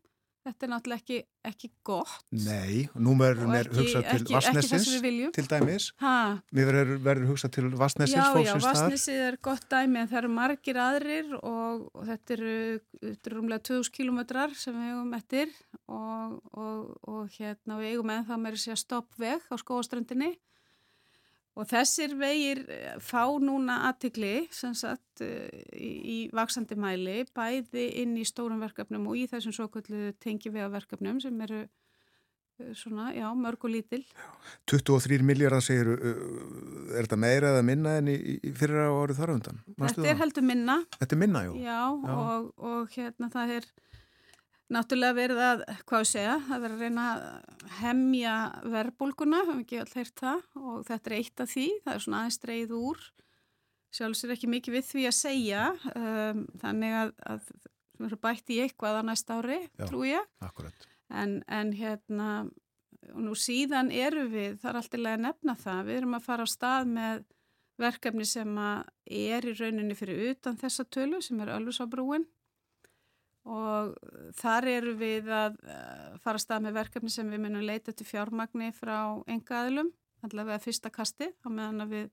Þetta 0.42 0.66
er 0.66 0.70
náttúrulega 0.72 1.02
ekki, 1.04 1.18
ekki 1.46 1.68
gott. 1.86 2.14
Nei, 2.34 2.88
nú 2.98 3.14
verður 3.20 3.46
Og 3.46 3.52
mér 3.54 3.68
ekki- 3.68 3.78
hugsað 3.78 4.08
til 4.10 4.24
Vassnesins 4.34 5.34
til 5.38 5.46
dæmis. 5.52 5.86
Ha, 6.02 6.14
Mér 6.52 6.72
verður, 7.06 7.28
hugsað 7.30 7.52
til 7.58 7.70
Vassnesins 7.78 8.18
já, 8.18 8.24
já, 8.26 8.34
fólksins 8.34 8.66
þar. 8.66 8.80
Vassnesið 8.80 9.22
er 9.28 9.38
gott 9.46 9.68
dæmi 9.70 10.02
en 10.02 10.10
það 10.10 10.18
eru 10.24 10.32
margir 10.34 10.80
aðrir 10.82 11.34
og, 11.44 11.86
og 11.94 12.08
þetta 12.10 12.38
eru, 12.38 12.56
eru 13.12 13.36
rúmlega 13.38 13.66
2000 13.70 13.94
kilometrar 14.00 14.56
sem 14.58 14.74
við 14.74 14.90
eigum 14.90 15.14
eftir 15.14 15.54
og, 15.88 16.42
og, 16.58 16.98
og 17.06 17.30
hérna 17.38 17.78
við 17.78 17.94
eigum 17.94 18.16
ennþá 18.18 18.40
að 18.42 18.58
segja 18.66 18.80
stoppveg 18.82 19.46
á 19.46 19.56
skóaströndinni 19.62 20.34
og 21.60 21.68
þessir 21.68 22.16
vegir 22.20 22.64
eh, 22.72 22.96
fá 23.04 23.26
núna 23.44 23.82
aðtikli 23.90 24.34
eh, 24.48 25.52
í, 25.76 25.92
í 26.16 26.18
vaksandi 26.36 26.78
mæli 26.80 27.22
bæði 27.36 27.88
inn 28.04 28.16
í 28.20 28.26
stórum 28.28 28.62
verkefnum 28.64 29.10
og 29.12 29.20
í 29.20 29.28
þessum 29.32 29.56
svo 29.56 29.68
kallu 29.74 30.12
tengivega 30.24 30.72
verkefnum 30.72 31.20
sem 31.24 31.44
eru 31.44 31.62
eh, 31.66 32.72
svona, 32.78 33.10
já, 33.18 33.28
mörg 33.36 33.68
og 33.68 33.76
lítil 33.76 34.04
23 34.72 35.20
miljardar 35.28 35.66
segir, 35.66 35.92
er 35.92 37.04
þetta 37.04 37.20
meira 37.20 37.56
eða 37.56 37.68
minna 37.68 37.98
en 38.00 38.12
í, 38.14 38.18
í 38.40 38.56
fyrra 38.56 38.88
árið 38.96 39.20
þar 39.20 39.36
undan? 39.36 39.64
Þetta 39.76 40.12
er 40.14 40.22
heldur 40.24 40.48
minna 40.48 40.82
Þetta 40.98 41.18
er 41.18 41.24
minna, 41.26 41.46
jú. 41.50 41.58
Já, 41.60 41.82
Já. 41.92 42.16
Og, 42.16 42.52
og 42.72 42.96
hérna 42.96 43.32
það 43.34 43.58
er 43.60 43.72
náttúrulega 44.72 45.18
verið 45.18 45.42
að, 45.46 45.64
hvað 45.90 46.06
segja, 46.10 46.36
það 46.48 46.64
verið 46.66 46.78
að 46.78 46.86
reyna 46.86 47.08
að 47.12 47.66
hemja 47.82 48.36
verbulguna, 48.74 49.42
höfum 49.46 49.64
ekki 49.66 49.82
all 49.82 49.92
heyrt 49.96 50.22
það 50.22 50.46
og 50.62 50.86
þetta 50.88 51.12
er 51.12 51.18
eitt 51.18 51.44
af 51.44 51.52
því, 51.52 51.68
það 51.84 51.94
er 51.94 52.06
svona 52.06 52.22
aðeins 52.22 52.40
dreigð 52.46 52.74
úr, 52.78 53.04
sjálfs 53.92 54.24
er 54.26 54.34
ekki 54.38 54.52
mikið 54.52 54.78
við 54.78 54.88
því 54.88 55.06
að 55.10 55.18
segja, 55.18 55.68
um, 55.92 56.46
þannig 56.64 56.98
að, 57.02 57.14
að 57.34 57.52
við 58.00 58.08
erum 58.08 58.24
bætt 58.24 58.54
í 58.56 58.62
eitthvað 58.64 59.00
á 59.00 59.02
næsta 59.12 59.40
ári, 59.42 59.60
Já. 59.68 59.86
trú 59.90 60.06
ég, 60.08 60.32
en, 61.12 61.38
en 61.52 61.76
hérna, 61.76 62.32
og 63.12 63.22
nú 63.28 63.36
síðan 63.36 63.92
eru 63.92 64.28
við, 64.32 64.58
það 64.62 64.72
er 64.72 64.82
alltaf 64.82 65.08
að 65.12 65.24
nefna 65.28 65.58
það, 65.60 65.86
við 65.90 66.02
erum 66.02 66.18
að 66.18 66.28
fara 66.30 66.48
á 66.48 66.50
stað 66.50 66.92
með 66.96 67.24
verkefni 67.82 68.28
sem 68.30 68.52
að 68.62 68.86
er 69.12 69.48
í 69.50 69.56
rauninni 69.58 69.98
fyrir 69.98 70.32
utan 70.32 70.60
þessa 70.60 70.86
tölu 70.94 71.20
sem 71.24 71.40
er 71.42 71.56
Ölfusábrúin 71.56 72.28
og 73.50 73.96
þar 74.38 74.68
eru 74.70 74.94
við 75.00 75.30
að 75.34 75.58
eh, 75.66 76.18
fara 76.22 76.38
að 76.38 76.44
stað 76.44 76.66
með 76.68 76.78
verkefni 76.78 77.10
sem 77.14 77.32
við 77.32 77.42
munum 77.46 77.66
leita 77.66 77.94
til 77.94 78.06
fjármagni 78.06 78.70
frá 78.76 79.18
engaðilum, 79.26 79.90
allavega 80.26 80.62
fyrsta 80.62 80.92
kasti 80.94 81.32
á 81.42 81.48
meðan 81.50 81.90
við 81.90 82.12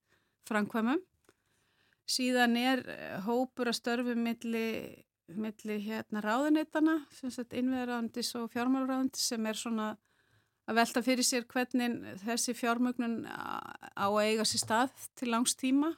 framkvæmum. 0.49 1.03
Síðan 2.09 2.57
er 2.57 2.85
eh, 2.89 3.21
hópur 3.27 3.69
að 3.69 3.81
störfum 3.83 4.25
milli, 4.25 4.67
milli 5.29 5.79
hérna 5.85 6.25
sagt 7.13 7.53
innveðaráðundis 7.53 8.35
og 8.41 8.49
fjármálaráðundis 8.55 9.29
sem 9.29 9.47
er 9.47 9.61
svona 9.61 9.89
að 10.69 10.81
velta 10.81 11.05
fyrir 11.05 11.25
sér 11.25 11.45
hvernig 11.49 12.01
þessi 12.25 12.55
fjármögnun 12.57 13.25
á 13.29 14.09
að 14.09 14.25
eiga 14.25 14.45
sér 14.49 14.65
stað 14.65 15.09
til 15.17 15.31
langs 15.33 15.57
tíma 15.57 15.93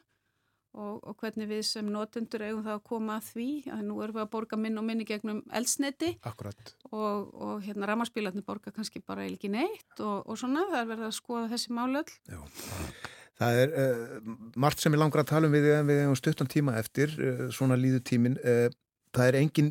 og, 0.74 1.00
og 1.02 1.16
hvernig 1.18 1.48
við 1.50 1.62
sem 1.66 1.86
notendur 1.90 2.44
eigum 2.46 2.64
það 2.66 2.76
að 2.76 2.84
koma 2.86 3.16
að 3.18 3.30
því 3.32 3.46
að 3.74 3.84
nú 3.88 3.96
erum 4.04 4.18
við 4.18 4.24
að 4.24 4.32
borga 4.34 4.58
minn 4.60 4.80
og 4.80 4.86
minni 4.86 5.06
gegnum 5.08 5.40
eldsneti 5.56 6.12
Akkurat. 6.28 6.74
og, 6.90 7.32
og 7.34 7.64
hérna 7.64 7.88
rammarspílarnir 7.90 8.46
borga 8.46 8.74
kannski 8.74 9.02
bara 9.02 9.26
ekki 9.26 9.50
neitt 9.52 10.02
og, 10.02 10.28
og 10.30 10.38
svona 10.38 10.68
það 10.70 10.82
er 10.82 10.92
verið 10.92 11.08
að 11.08 11.16
skoða 11.18 11.48
þessi 11.54 11.74
málöld 11.74 12.14
Já. 12.30 12.38
Það 13.40 13.58
er 13.62 13.70
uh, 13.72 14.32
margt 14.60 14.82
sem 14.82 14.92
ég 14.92 15.00
langar 15.00 15.22
að 15.22 15.30
tala 15.32 15.48
um 15.48 15.54
við 15.56 15.70
en 15.72 15.86
við 15.88 16.02
hefum 16.02 16.16
stuttan 16.18 16.50
tíma 16.50 16.74
eftir, 16.76 17.14
uh, 17.16 17.46
svona 17.48 17.78
líðu 17.80 18.02
tímin. 18.04 18.34
Uh, 18.44 18.66
það 19.16 19.30
er 19.30 19.38
engin 19.38 19.70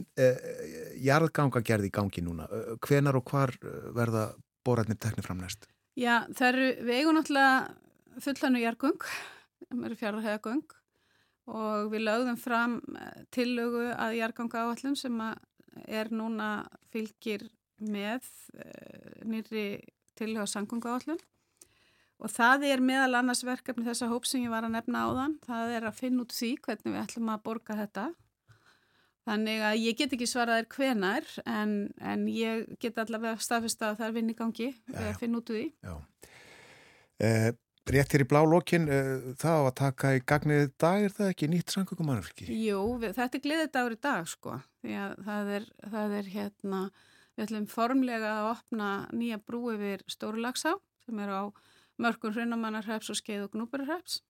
jarðgangagerð 1.05 1.85
í 1.85 1.91
gangi 1.93 2.23
núna. 2.25 2.47
Hvenar 2.83 3.15
og 3.15 3.29
hvar 3.29 3.53
verða 3.95 4.23
boratnir 4.67 4.97
teknir 4.99 5.23
fram 5.23 5.39
næst? 5.39 5.69
Já, 5.95 6.25
það 6.33 6.49
eru, 6.49 6.65
við 6.89 6.97
eigum 6.97 7.15
náttúrulega 7.15 8.25
fullannu 8.25 8.63
jargung, 8.65 9.05
það 9.69 9.85
eru 9.87 9.99
fjárhæðagöng 10.01 10.78
og 11.49 11.89
við 11.93 12.05
lögðum 12.05 12.39
fram 12.39 12.79
eh, 12.95 13.23
tillögu 13.35 13.87
að 13.95 14.17
jarganga 14.19 14.65
áallum 14.67 14.97
sem 14.99 15.21
er 15.87 16.11
núna 16.13 16.67
fylgir 16.91 17.47
með 17.79 18.25
uh, 18.59 19.21
nýri 19.23 19.67
tillögu 20.19 20.43
að 20.43 20.51
sangunga 20.51 20.95
áallum 20.97 21.19
og 22.19 22.31
það 22.33 22.65
er 22.67 22.81
meðal 22.83 23.21
annars 23.21 23.45
verkefni 23.47 23.85
þessa 23.87 24.09
hóp 24.11 24.27
sem 24.27 24.43
ég 24.43 24.51
var 24.51 24.67
að 24.67 24.75
nefna 24.75 25.05
áðan, 25.07 25.37
það 25.45 25.75
er 25.77 25.87
að 25.87 26.01
finna 26.01 26.25
út 26.25 26.35
því 26.35 26.49
hvernig 26.65 26.91
við 26.91 26.99
ætlum 27.05 27.31
að 27.31 27.45
borga 27.45 27.77
þetta. 27.79 28.09
Þannig 29.29 29.63
að 29.69 29.77
ég 29.83 29.97
get 29.99 30.13
ekki 30.15 30.27
svaraðir 30.27 30.67
hvenar 30.73 31.31
en, 31.45 31.73
en 32.01 32.27
ég 32.33 32.67
get 32.81 32.99
allavega 32.99 33.39
staðfesta 33.43 33.91
að 33.91 33.99
það 34.01 34.07
er 34.07 34.15
vinn 34.17 34.33
í 34.33 34.37
gangi 34.37 34.69
já. 34.73 34.99
að 35.05 35.19
finna 35.21 35.39
út 35.39 35.51
úr 35.53 35.59
því. 35.59 35.65
Já. 35.85 35.95
Rétt 37.89 38.13
hér 38.13 38.21
í 38.21 38.29
blá 38.29 38.43
lokin, 38.45 38.85
uh, 38.85 39.29
það 39.41 39.55
á 39.57 39.63
að 39.65 39.77
taka 39.79 40.13
í 40.13 40.21
gagnið 40.29 40.65
dag, 40.77 41.05
er 41.07 41.15
það 41.15 41.31
ekki 41.33 41.49
nýtt 41.49 41.73
sangöngumannverki? 41.73 42.49
Jú, 42.53 42.83
við, 43.01 43.15
þetta 43.17 43.39
er 43.39 43.45
gleðidagur 43.45 43.95
í 43.95 44.01
dag 44.05 44.29
sko, 44.29 44.59
því 44.83 44.99
að 45.05 45.15
það 45.25 45.51
er, 45.57 45.67
það 45.95 46.15
er 46.19 46.31
hérna, 46.35 46.81
við 47.33 47.45
ætlum 47.47 47.67
formlega 47.71 48.35
að 48.35 48.49
opna 48.51 48.89
nýja 49.15 49.41
brú 49.41 49.63
yfir 49.73 50.05
Stórulagsá 50.11 50.75
sem 51.05 51.21
er 51.23 51.33
á 51.33 51.43
mörgum 51.99 52.35
hrunamannarhreps 52.35 53.09
og 53.11 53.19
skeið 53.19 53.47
og 53.47 53.55
gnúburarhreps 53.55 54.21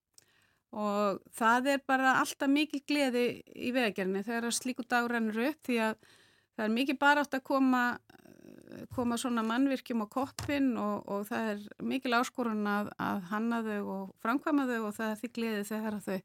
og 0.70 1.22
það 1.34 1.72
er 1.74 1.84
bara 1.90 2.20
alltaf 2.22 2.50
mikil 2.52 2.82
gleði 2.88 3.26
í 3.58 3.72
vegagerni 3.74 4.22
þegar 4.26 4.54
slíku 4.54 4.86
dagur 4.86 5.16
rennur 5.16 5.50
upp 5.50 5.66
því 5.66 5.80
að 5.88 5.96
það 6.56 6.66
er 6.66 6.76
mikið 6.76 7.00
bara 7.02 7.24
átt 7.26 7.38
að 7.40 7.48
koma 7.50 7.84
koma 8.94 9.18
svona 9.20 9.44
mannvirkjum 9.46 10.04
á 10.06 10.08
koppin 10.12 10.72
og, 10.80 11.08
og 11.10 11.26
það 11.30 11.50
er 11.54 11.66
mikil 11.92 12.14
áskorun 12.20 12.68
að, 12.70 12.92
að 13.02 13.26
hanna 13.32 13.64
þau 13.66 13.82
og 13.96 14.06
framkvæma 14.24 14.68
þau 14.70 14.80
og 14.90 14.96
það 14.98 15.10
er 15.10 15.20
því 15.24 15.32
gleði 15.38 15.66
þegar 15.72 16.00
þau 16.06 16.18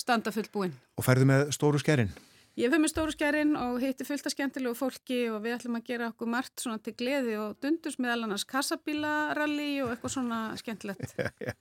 standa 0.00 0.32
fullt 0.34 0.52
búinn. 0.54 0.74
Og 0.96 1.06
færðu 1.06 1.28
með 1.28 1.46
stóru 1.56 1.80
skerinn? 1.82 2.12
Ég 2.58 2.68
fyrir 2.68 2.82
með 2.82 2.90
stóru 2.92 3.14
skerinn 3.14 3.52
og 3.56 3.78
hitti 3.80 4.04
fullt 4.04 4.26
af 4.26 4.34
skemmtilegu 4.34 4.74
fólki 4.76 5.20
og 5.30 5.38
við 5.44 5.54
ætlum 5.56 5.78
að 5.78 5.86
gera 5.86 6.10
okkur 6.10 6.28
margt 6.28 6.60
svona 6.60 6.80
til 6.82 6.96
gleði 6.98 7.36
og 7.40 7.54
dundus 7.62 7.96
með 8.02 8.16
allanars 8.16 8.44
kassabílaralli 8.50 9.70
og 9.84 9.94
eitthvað 9.94 10.14
svona 10.16 10.40
skemmtilegt. 10.60 11.14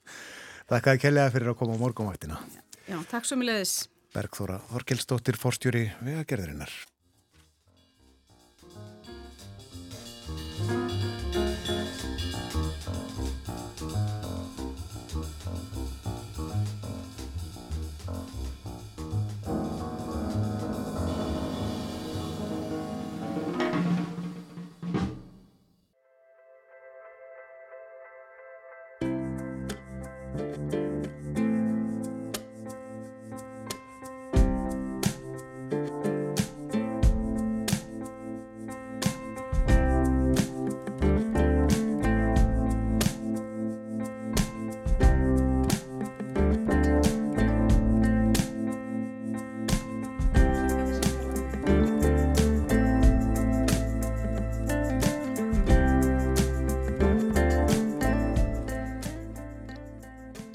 Þakka 0.72 0.96
að 0.96 1.02
kellega 1.06 1.34
fyrir 1.36 1.54
að 1.54 1.60
koma 1.62 1.78
á 1.78 1.82
morgunvaktina. 1.82 2.42
Já, 2.90 2.98
takk 3.12 3.30
svo 3.30 3.38
mjög 3.40 3.52
leðis. 3.52 3.76
Bergþóra 4.16 4.58
Þorkelsdóttir, 4.72 5.38
forstjóri 5.38 5.86
vegagerðarinnar. 6.02 6.74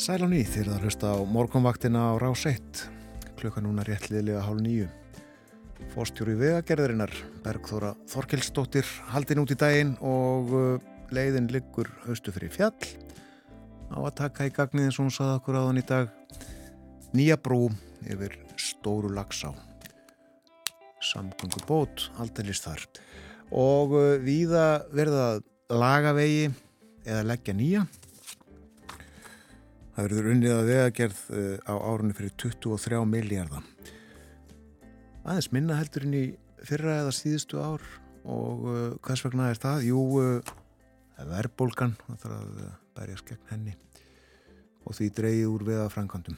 Sæl 0.05 0.21
á 0.21 0.29
nýð 0.29 0.51
þeir 0.53 0.67
að 0.69 0.83
hlusta 0.85 1.11
á 1.17 1.25
morgunvaktina 1.25 2.01
á 2.13 2.21
rás 2.21 2.43
1 2.45 2.81
klukka 3.39 3.63
núna 3.65 3.87
réttliðlega 3.89 4.43
hálf 4.45 4.61
nýju 4.61 4.89
Fórstjóri 5.95 6.35
vegagerðarinnar 6.37 7.15
Bergþóra 7.41 7.95
Þorkelsdóttir 8.13 8.85
haldin 9.15 9.41
út 9.41 9.55
í 9.55 9.57
daginn 9.57 9.95
og 10.05 10.53
uh, 10.53 10.77
leiðin 11.09 11.49
liggur 11.49 11.89
haustu 12.05 12.35
fyrir 12.37 12.53
fjall. 12.53 12.77
Á 13.97 14.05
að 14.05 14.13
taka 14.21 14.51
í 14.51 14.53
gagnið 14.53 14.91
eins 14.91 15.01
og 15.01 15.07
hún 15.07 15.17
saði 15.17 15.39
okkur 15.39 15.61
áðan 15.63 15.81
í 15.81 15.87
dag. 15.89 16.13
Nýja 17.17 17.41
brú 17.41 17.71
yfir 18.05 18.37
stóru 18.61 19.09
lagsá 19.09 19.55
samgöngu 21.01 21.65
bót 21.65 22.11
aldeilis 22.21 22.61
þar. 22.67 22.85
Og 23.57 23.97
uh, 23.97 24.15
víða 24.21 24.85
verða 24.93 25.39
laga 25.73 26.13
vegi 26.21 26.51
eða 27.09 27.29
leggja 27.33 27.57
nýja 27.57 27.89
Það 29.95 30.09
verður 30.09 30.31
unnið 30.33 30.53
að 30.53 30.69
vegagerð 30.73 31.19
á 31.71 31.75
árunni 31.79 32.17
fyrir 32.19 32.33
23 32.43 33.03
miljardar. 33.07 33.67
Aðeins 35.25 35.53
minna 35.55 35.77
heldur 35.79 36.09
inn 36.09 36.17
í 36.19 36.25
fyrra 36.67 36.99
eða 37.05 37.13
síðustu 37.15 37.61
ár 37.63 37.85
og 38.25 38.67
uh, 38.67 38.83
hvers 39.05 39.23
vegna 39.25 39.53
er 39.53 39.61
það? 39.61 39.87
Jú, 39.87 40.03
uh, 40.19 40.53
verðbólgan, 41.31 41.95
það 42.09 42.19
þarf 42.25 42.41
að 42.41 42.59
berjast 42.99 43.29
gegn 43.31 43.51
henni 43.53 43.77
og 44.85 44.99
því 44.99 45.09
dreyið 45.17 45.47
úr 45.53 45.65
vegafrankandum. 45.71 46.37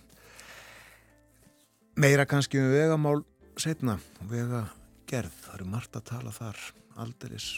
Meira 1.97 2.27
kannski 2.29 2.61
um 2.61 2.69
vegamál 2.71 3.23
setna, 3.59 3.97
vegagerð, 4.29 5.33
það 5.47 5.57
eru 5.57 5.69
margt 5.73 5.97
að 5.97 6.09
tala 6.13 6.35
þar, 6.37 6.61
aldeiris. 7.03 7.49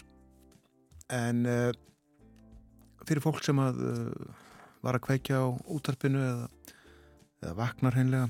En 1.13 1.43
fyrir 3.03 3.25
fólk 3.25 3.43
sem 3.45 3.61
að 3.61 3.83
var 4.89 4.99
að 4.99 5.07
kveikja 5.07 5.45
á 5.45 5.47
útarpinu 5.69 6.25
eða, 6.25 6.49
eða 7.45 7.55
vaknar 7.61 7.97
hreinlega 7.97 8.29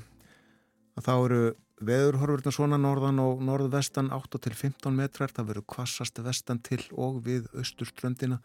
að 0.99 1.07
þá 1.07 1.15
eru 1.17 1.43
veðurhorfurna 1.89 2.53
svona 2.55 2.79
norðan 2.81 3.21
og 3.23 3.43
norðvestan 3.47 4.11
8 4.15 4.41
til 4.43 4.55
15 4.55 4.97
metrar, 4.99 5.31
það 5.31 5.53
verður 5.53 5.69
kvassast 5.75 6.19
vestan 6.25 6.59
til 6.65 6.81
og 6.99 7.21
við 7.27 7.47
austurströndina 7.55 8.41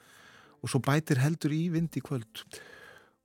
og 0.61 0.71
svo 0.71 0.81
bætir 0.83 1.21
heldur 1.23 1.55
í 1.55 1.65
vind 1.73 1.97
í 1.97 2.03
kvöld. 2.05 2.43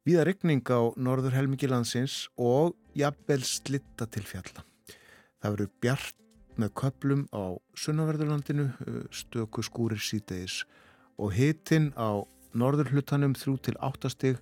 Víða 0.08 0.24
regning 0.24 0.64
á 0.72 0.80
norður 0.96 1.36
helmingilandsins 1.36 2.26
og 2.40 2.72
jafnvel 2.96 3.42
slitta 3.44 4.08
til 4.08 4.24
fjalla. 4.24 4.64
Það 5.38 5.54
verður 5.54 5.72
bjart 5.84 6.16
með 6.58 6.72
köplum 6.80 7.26
á 7.30 7.54
sunnaverðurlandinu, 7.78 8.70
stöku 9.14 9.62
skúrir 9.62 10.00
sítegis 10.02 10.64
og 11.20 11.36
hitin 11.36 11.92
á 11.94 12.24
norður 12.56 12.94
hlutanum 12.94 13.36
3 13.36 13.58
til 13.68 13.76
8 13.84 14.10
stig 14.14 14.40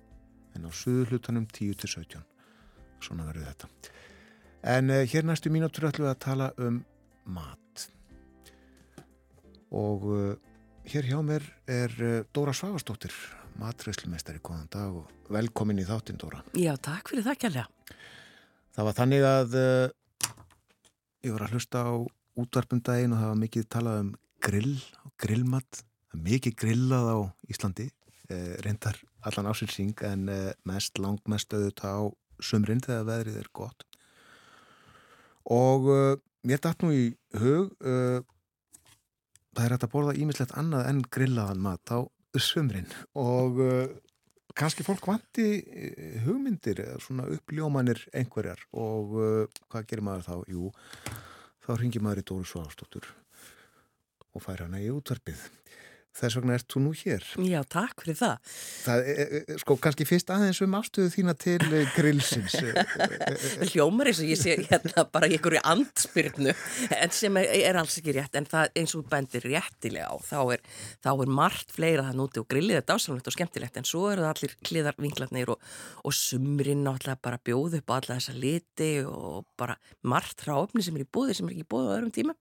en 0.57 0.65
á 0.65 0.71
söður 0.73 1.13
hlutanum 1.13 1.45
10-17. 1.53 2.21
Svona 3.03 3.27
verður 3.29 3.51
þetta. 3.51 3.69
En 4.67 4.91
uh, 4.91 5.03
hér 5.07 5.27
næstu 5.27 5.51
mínútur 5.53 5.87
ætlum 5.89 6.07
við 6.07 6.13
að 6.15 6.23
tala 6.25 6.49
um 6.61 6.81
mat. 7.29 7.87
Og 9.77 10.07
uh, 10.09 10.33
hér 10.89 11.09
hjá 11.11 11.19
mér 11.25 11.45
er 11.69 11.93
uh, 12.01 12.19
Dóra 12.33 12.55
Svavastóttir, 12.57 13.13
matræslumestari, 13.61 14.41
góðan 14.41 14.69
dag 14.73 14.97
og 15.03 15.33
velkomin 15.33 15.83
í 15.83 15.87
þáttinn 15.87 16.19
Dóra. 16.21 16.41
Já, 16.57 16.73
takk 16.81 17.13
fyrir 17.13 17.27
það 17.27 17.41
kjærlega. 17.43 17.95
Það 18.77 18.87
var 18.87 18.97
þannig 18.97 19.23
að 19.25 19.55
ég 21.25 21.33
var 21.33 21.47
að 21.47 21.53
hlusta 21.55 21.79
á 21.81 21.93
útvarpum 22.37 22.81
daginn 22.85 23.15
og 23.15 23.23
það 23.23 23.31
var 23.31 23.39
mikið 23.41 23.69
talað 23.73 24.01
um 24.03 24.11
grill 24.45 24.75
og 25.01 25.13
grillmat. 25.17 25.79
Er 26.13 26.21
mikið 26.27 26.57
grillað 26.61 27.09
á 27.09 27.17
Íslandi, 27.49 27.87
reyndar 28.63 28.97
allan 29.27 29.49
ásinsing 29.51 29.95
en 30.07 30.27
mest, 30.67 30.99
langmest 30.99 31.53
auðvitað 31.53 31.99
á 31.99 32.03
sumrin 32.43 32.81
þegar 32.83 33.07
veðrið 33.07 33.39
er 33.41 33.51
gott. 33.55 33.85
Og 35.53 35.87
uh, 35.91 36.15
mér 36.47 36.61
dætt 36.63 36.83
nú 36.83 36.91
í 36.93 37.05
hug 37.39 37.71
uh, 37.79 38.19
það 39.55 39.63
er 39.63 39.75
hægt 39.75 39.87
að 39.87 39.93
borða 39.93 40.17
ímislegt 40.19 40.57
annað 40.59 40.89
en 40.91 41.05
grillaðan 41.13 41.63
mat 41.63 41.93
á 41.93 41.99
sumrin. 42.37 42.89
Og 43.17 43.61
uh, 43.63 43.85
kannski 44.57 44.85
fólk 44.85 45.07
vanti 45.07 45.47
hugmyndir 46.25 46.83
eða 46.83 46.99
svona 47.03 47.27
uppljómanir 47.31 48.01
einhverjar. 48.15 48.63
Og 48.73 49.13
hvað 49.69 49.89
gerir 49.89 50.05
maður 50.07 50.27
þá? 50.27 50.35
Jú, 50.49 50.71
þá 51.65 51.71
ringir 51.77 52.03
maður 52.03 52.23
í 52.23 52.27
Dóru 52.31 52.49
Sváðstóttur 52.49 53.11
og 54.33 54.41
fær 54.41 54.65
hana 54.65 54.81
í 54.81 54.89
útvarpið 54.93 55.43
þess 56.17 56.37
vegna 56.39 56.55
ert 56.57 56.67
þú 56.71 56.81
nú 56.83 56.93
hér. 56.97 57.25
Já, 57.45 57.59
takk 57.69 58.03
fyrir 58.03 58.17
það. 58.19 58.53
Það 58.85 59.09
er, 59.13 59.33
sko, 59.61 59.77
kannski 59.83 60.07
fyrst 60.09 60.31
aðeins 60.33 60.61
um 60.65 60.77
afstöðu 60.79 61.13
þína 61.13 61.35
til 61.39 61.57
grillsins. 61.95 62.57
Hljómar 63.71 64.11
eins 64.11 64.21
og 64.23 64.31
ég 64.31 64.41
sé 64.41 64.55
hérna 64.63 65.05
bara 65.13 65.29
í 65.29 65.37
einhverju 65.37 65.61
andspyrnu, 65.67 66.55
en 66.97 67.13
sem 67.15 67.39
er, 67.41 67.49
er 67.69 67.79
alls 67.81 67.99
ekki 68.01 68.15
rétt, 68.17 68.37
en 68.39 68.49
það 68.49 68.73
eins 68.81 68.95
og 68.97 69.05
bendir 69.11 69.45
réttilega 69.45 70.09
á, 70.09 70.15
þá 70.25 70.39
er, 70.57 70.65
þá 71.05 71.11
er 71.13 71.33
margt 71.39 71.75
fleira 71.75 72.07
það 72.07 72.19
núti 72.21 72.41
og 72.41 72.49
grillið 72.51 72.81
er 72.81 72.87
dásamlegt 72.87 73.29
og 73.29 73.37
skemmtilegt, 73.37 73.77
en 73.79 73.87
svo 73.87 74.07
eru 74.11 74.25
það 74.25 74.33
allir 74.33 74.57
kliðar 74.67 74.99
vinklarnir 75.01 75.53
og, 75.53 75.69
og 76.03 76.15
sumrin 76.15 76.83
náttúrulega 76.85 77.21
bara 77.27 77.41
bjóð 77.43 77.79
upp 77.81 77.93
á 77.93 77.97
alla 77.99 78.17
þessa 78.17 78.35
liti 78.37 78.91
og 79.05 79.45
bara 79.59 79.77
margt 80.07 80.45
ráfni 80.47 80.85
sem 80.85 80.97
er 80.97 81.05
í 81.05 81.09
búði 81.17 81.37
sem 81.37 81.49
er 81.49 81.55
ekki 81.55 81.65
í 81.65 81.71
búði 81.71 81.91
á 81.91 81.95
öðrum 81.97 82.13
tímum 82.15 82.37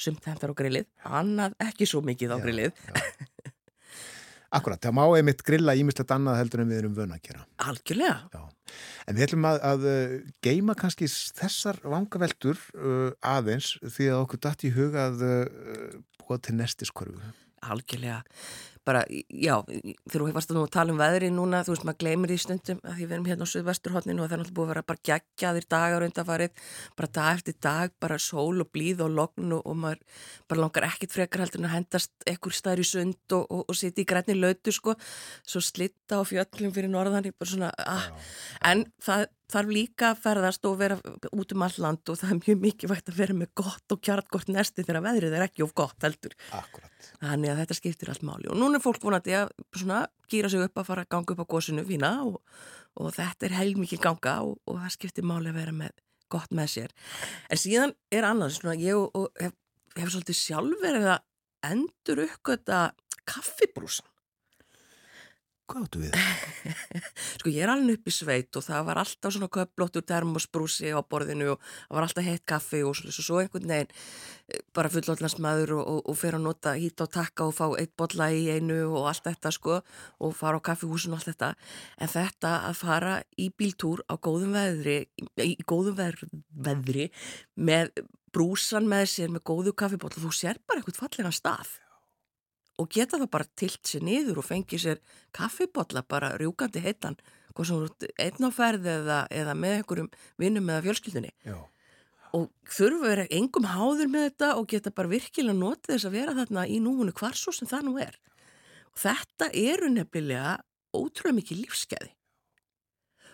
sumt 0.00 0.24
hentar 0.28 0.52
á 0.52 0.56
grillið, 0.56 0.88
annað 1.04 1.56
ekki 1.60 1.88
svo 1.88 2.00
mikið 2.04 2.32
á 2.32 2.36
já, 2.38 2.42
grillið 2.44 2.70
já. 2.72 3.09
Akkurat, 4.56 4.80
það 4.82 4.96
má 4.98 5.04
einmitt 5.14 5.44
grilla 5.46 5.76
ímislegt 5.78 6.10
annað 6.10 6.40
heldur 6.40 6.64
en 6.64 6.72
við 6.72 6.80
erum 6.80 6.94
vöna 6.96 7.18
að 7.20 7.28
gera. 7.28 7.44
Algjörlega. 7.70 8.16
Já. 8.34 8.74
En 9.06 9.18
við 9.18 9.26
ætlum 9.28 9.46
að, 9.46 9.60
að 9.68 9.84
geima 10.42 10.74
kannski 10.78 11.06
þessar 11.10 11.78
vangaveltur 11.86 12.58
uh, 12.74 13.12
aðeins 13.22 13.76
því 13.84 14.10
að 14.10 14.24
okkur 14.24 14.42
dætt 14.46 14.66
í 14.66 14.72
huga 14.74 15.06
að 15.10 15.22
uh, 15.26 16.00
búa 16.20 16.38
til 16.42 16.56
nestiskorfu 16.58 17.32
Algjörlega 17.60 18.22
bara, 18.88 19.02
já, 19.28 19.54
þegar 20.08 20.22
þú 20.24 20.28
varst 20.34 20.52
að 20.54 20.68
tala 20.72 20.94
um 20.94 21.00
veðri 21.00 21.30
núna, 21.34 21.62
þú 21.66 21.74
veist, 21.74 21.86
maður 21.86 22.00
gleymir 22.02 22.32
því 22.32 22.38
stundum 22.44 22.80
að 22.82 22.96
því 22.96 23.06
við 23.06 23.14
erum 23.16 23.26
hérna 23.28 23.48
á 23.48 23.52
Suðvesturhóttninu 23.52 24.22
og 24.24 24.30
það 24.30 24.36
er 24.36 24.40
náttúrulega 24.42 24.58
búið 24.58 24.66
að 24.66 24.72
vera 24.72 24.84
bara 24.90 25.04
geggjaðir 25.10 25.66
dagar 25.74 26.06
undanfarið, 26.06 26.62
bara 26.96 27.10
dag 27.18 27.40
eftir 27.40 27.58
dag, 27.68 27.94
bara 28.00 28.20
sól 28.22 28.64
og 28.64 28.70
blíð 28.74 29.04
og 29.06 29.12
logn 29.18 29.56
og, 29.58 29.64
og 29.64 29.76
maður 29.82 30.22
bara 30.50 30.64
langar 30.64 30.88
ekkit 30.88 31.16
frekar 31.16 31.44
heldur 31.44 31.62
en 31.62 31.68
að 31.70 31.76
hendast 31.76 32.30
ekkur 32.30 32.56
staður 32.56 32.84
í 32.84 32.88
sund 32.90 33.36
og, 33.36 33.44
og, 33.44 33.66
og 33.66 33.76
sitja 33.76 34.04
í 34.04 34.08
grænni 34.08 34.38
lötu, 34.38 34.72
sko, 34.74 34.96
svo 35.44 35.64
slitta 35.64 36.20
á 36.20 36.24
fjöllum 36.24 36.72
fyrir 36.76 36.92
norðan, 36.92 37.28
bara 37.36 37.52
svona, 37.52 37.74
ah. 37.84 38.08
en 38.72 38.88
það 39.04 39.28
þarf 39.52 39.72
líka 39.74 40.10
að 40.10 40.20
ferðast 40.24 40.66
og 40.68 40.76
vera 40.80 40.96
út 41.34 41.54
um 41.54 41.64
all 41.66 41.78
land 41.84 42.12
og 42.12 42.18
það 42.20 42.34
er 42.34 42.40
mjög 42.40 42.60
mikið 42.64 42.92
vægt 42.92 43.10
að 43.12 43.20
vera 43.20 43.36
með 43.36 43.52
gott 43.60 43.94
og 43.94 44.02
kjartgott 44.06 44.52
nesti 44.52 44.84
þegar 44.84 45.04
veðrið 45.06 45.36
er 45.38 45.46
ekki 45.46 45.64
of 45.66 45.74
gott 45.78 46.06
heldur. 46.06 46.36
Akkurat. 46.56 47.08
Þannig 47.20 47.52
að 47.52 47.62
þetta 47.62 47.78
skiptir 47.78 48.12
allt 48.12 48.26
máli 48.26 48.50
og 48.50 48.60
núna 48.60 48.78
er 48.78 48.84
fólk 48.84 49.02
vonandi 49.04 49.34
að 49.38 49.50
svona 49.76 50.04
gýra 50.30 50.50
sig 50.52 50.62
upp 50.64 50.80
að 50.80 50.90
fara 50.90 51.06
að 51.06 51.10
ganga 51.16 51.34
upp 51.34 51.42
á 51.42 51.52
gósinu 51.54 51.86
fína 51.88 52.12
og, 52.26 52.38
og 53.00 53.10
þetta 53.16 53.48
er 53.48 53.56
heilmikið 53.58 54.04
ganga 54.04 54.36
og, 54.46 54.60
og 54.68 54.80
það 54.84 54.94
skiptir 54.96 55.26
máli 55.26 55.52
að 55.52 55.60
vera 55.60 55.76
með 55.82 55.96
gott 56.30 56.54
með 56.54 56.72
sér. 56.76 56.94
En 57.50 57.60
síðan 57.60 57.96
er 58.14 58.28
annað 58.28 58.54
svona 58.58 58.76
ég 58.78 58.96
og, 58.98 59.32
hef, 59.40 59.56
hef 59.98 60.12
svolítið 60.14 60.38
sjálf 60.38 60.84
verið 60.84 61.10
að 61.16 61.26
endur 61.70 62.24
uppgöta 62.28 62.84
kaffibrúsan. 63.28 64.06
Hvað 65.70 65.84
áttu 65.86 66.00
við? 66.02 66.16
sko 67.38 67.50
ég 67.52 67.62
er 67.62 67.70
alveg 67.70 68.00
upp 68.00 68.08
í 68.10 68.12
sveit 68.14 68.56
og 68.58 68.64
það 68.66 68.86
var 68.88 69.00
alltaf 69.04 69.34
svona 69.34 69.48
köplóttur 69.54 70.02
termosbrúsi 70.02 70.90
á 70.90 70.98
borðinu 71.06 71.52
og 71.52 71.60
það 71.62 71.96
var 71.96 72.06
alltaf 72.06 72.26
heitt 72.26 72.44
kaffi 72.50 72.80
og 72.86 72.96
svo, 72.98 73.12
svo 73.14 73.38
einhvern 73.38 73.70
veginn 73.70 73.92
eh, 73.94 74.64
bara 74.74 74.90
fullóðlandsmaður 74.90 75.74
og, 75.76 75.82
og, 75.92 76.00
og 76.10 76.18
fer 76.18 76.38
að 76.38 76.46
nota 76.48 76.74
hít 76.74 76.98
á 76.98 77.06
takka 77.06 77.46
og 77.46 77.54
fá 77.54 77.68
eitt 77.78 77.94
botla 78.00 78.32
í 78.34 78.48
einu 78.50 78.80
og 78.88 79.06
allt 79.12 79.28
þetta 79.28 79.52
sko 79.54 79.76
og 79.78 80.34
fara 80.38 80.58
á 80.58 80.66
kaffihúsin 80.70 81.14
og 81.14 81.20
allt 81.20 81.30
þetta. 81.30 81.52
En 82.02 82.10
þetta 82.10 82.54
að 82.70 82.80
fara 82.80 83.12
í 83.38 83.50
bíltúr 83.54 84.02
á 84.10 84.18
góðum 84.18 84.56
veðri, 84.58 85.04
í 85.38 85.54
góðum 85.62 86.00
veðri 86.00 87.10
með 87.54 87.94
brúsan 88.34 88.90
með 88.90 89.06
sér 89.14 89.30
með 89.30 89.46
góðu 89.52 89.76
kaffibotla, 89.78 90.22
þú 90.22 90.34
sér 90.34 90.58
bara 90.66 90.82
eitthvað 90.82 91.00
fallega 91.04 91.32
stað 91.34 91.78
og 92.80 92.88
geta 92.92 93.18
það 93.20 93.32
bara 93.34 93.48
tilt 93.58 93.82
sér 93.86 94.04
niður 94.06 94.40
og 94.40 94.46
fengi 94.48 94.78
sér 94.80 95.02
kaffibotla 95.36 96.02
bara 96.08 96.32
rjúkandi 96.40 96.82
heitan 96.84 97.18
hvað 97.54 97.68
sem 97.68 98.14
einn 98.24 98.46
á 98.46 98.50
ferði 98.54 98.94
eða, 98.94 99.18
eða 99.34 99.56
með 99.58 99.76
einhverjum 99.80 100.08
vinnum 100.40 100.70
eða 100.70 100.84
fjölskyldunni. 100.86 101.32
Já. 101.44 101.58
og 102.30 102.46
þurfa 102.70 103.00
að 103.00 103.08
vera 103.10 103.26
engum 103.34 103.66
háður 103.66 104.10
með 104.12 104.26
þetta 104.28 104.50
og 104.60 104.68
geta 104.70 104.92
bara 104.94 105.10
virkilega 105.10 105.58
notið 105.58 105.96
þess 105.96 106.06
að 106.06 106.14
vera 106.14 106.34
þarna 106.36 106.66
í 106.70 106.76
núhunu 106.78 107.14
hvar 107.18 107.34
svo 107.34 107.52
sem 107.52 107.66
það 107.66 107.88
nú 107.88 107.96
er. 107.98 108.14
Og 108.94 109.02
þetta 109.02 109.50
eru 109.50 109.90
nefnilega 109.90 110.52
ótrúlega 110.94 111.40
mikið 111.40 111.64
lífskeiði 111.64 112.12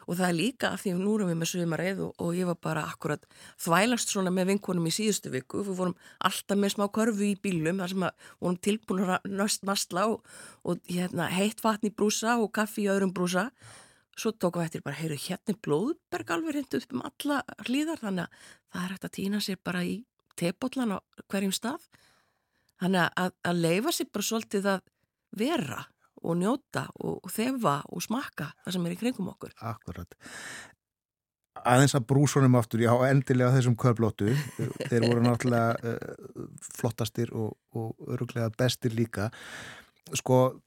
og 0.06 0.18
það 0.18 0.28
er 0.28 0.36
líka 0.36 0.70
af 0.70 0.82
því 0.82 0.92
að 0.94 1.00
nú 1.02 1.14
erum 1.16 1.30
við 1.30 1.38
með 1.40 1.50
sögumareið 1.50 2.02
og, 2.06 2.12
og 2.22 2.36
ég 2.38 2.46
var 2.46 2.58
bara 2.62 2.84
akkurat 2.86 3.24
þvælast 3.62 4.12
svona 4.12 4.32
með 4.34 4.52
vinkonum 4.52 4.86
í 4.86 4.92
síðustu 4.94 5.32
viku. 5.34 5.64
Við 5.66 5.80
vorum 5.80 5.96
alltaf 6.28 6.60
með 6.62 6.74
smá 6.76 6.84
körfu 6.94 7.26
í 7.26 7.32
bílum 7.42 7.82
þar 7.82 7.92
sem 7.92 8.06
að 8.06 8.28
vorum 8.44 8.60
tilbúin 8.68 9.10
að 9.16 9.26
nöst 9.40 9.66
masla 9.66 10.06
og, 10.12 10.30
og 10.62 10.78
hérna, 10.86 11.26
heitt 11.34 11.64
vatn 11.64 11.90
í 11.90 11.94
brúsa 11.94 12.38
og 12.38 12.52
kaffi 12.54 12.86
í 12.86 12.90
öðrum 12.92 13.14
brúsa. 13.16 13.48
Svo 14.16 14.32
tókum 14.32 14.62
við 14.62 14.70
eftir 14.70 14.86
bara, 14.86 14.96
heyru, 14.96 15.18
hérna 15.20 15.52
er 15.52 15.60
blóðberg 15.66 16.30
alveg 16.32 16.60
hendu 16.62 16.80
upp 16.80 16.94
um 16.94 17.02
alla 17.10 17.42
hlýðar 17.66 18.00
þannig 18.00 18.28
að 18.28 18.46
það 18.70 18.84
er 18.84 18.94
hægt 18.94 19.08
að 19.08 19.16
týna 19.18 19.42
sér 19.44 19.58
bara 19.66 19.82
í 19.84 19.96
tepollan 20.38 20.94
á 20.96 20.98
hverjum 21.26 21.52
stað. 21.52 21.82
Þannig 22.80 23.10
að, 23.10 23.34
að 23.42 23.60
leifa 23.66 23.92
sér 23.92 24.08
bara 24.14 24.28
svolítið 24.30 24.70
að 24.76 24.88
vera 25.36 25.82
og 26.26 26.38
njóta 26.40 26.86
og 27.06 27.30
þefa 27.32 27.78
og 27.92 28.02
smakka 28.04 28.50
það 28.64 28.76
sem 28.76 28.88
er 28.88 28.94
í 28.96 28.98
kringum 29.00 29.30
okkur. 29.32 29.54
Akkurat. 29.64 30.16
Aðeins 31.66 31.96
að 31.96 32.06
brúsunum 32.10 32.58
aftur, 32.58 32.82
já, 32.84 32.92
endilega 33.08 33.54
þessum 33.54 33.78
köflóttu, 33.80 34.34
þeir 34.90 35.06
voru 35.06 35.22
náttúrulega 35.24 35.94
uh, 35.94 36.48
flottastir 36.76 37.32
og, 37.32 37.54
og 37.72 38.12
öruglega 38.12 38.50
bestir 38.60 38.92
líka. 38.94 39.30
Sko, 40.20 40.60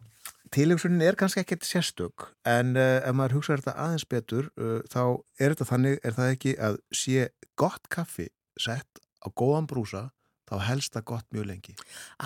tilhugsunin 0.56 1.06
er 1.06 1.20
kannski 1.20 1.44
ekkert 1.44 1.68
sérstök, 1.68 2.32
en 2.50 2.74
uh, 2.74 2.98
ef 3.06 3.16
maður 3.16 3.38
hugsaður 3.38 3.68
þetta 3.68 3.86
aðeins 3.86 4.08
betur, 4.10 4.50
uh, 4.58 4.80
þá 4.90 5.04
er 5.38 5.54
þetta 5.54 5.70
þannig, 5.70 6.02
er 6.02 6.18
það 6.18 6.34
ekki 6.34 6.56
að 6.70 6.82
sé 7.04 7.30
gott 7.60 7.92
kaffi 7.94 8.32
sett 8.60 9.04
á 9.22 9.28
góðan 9.30 9.70
brúsa 9.70 10.08
þá 10.50 10.56
helst 10.66 10.96
það 10.96 11.06
gott 11.12 11.28
mjög 11.36 11.48
lengi. 11.50 11.76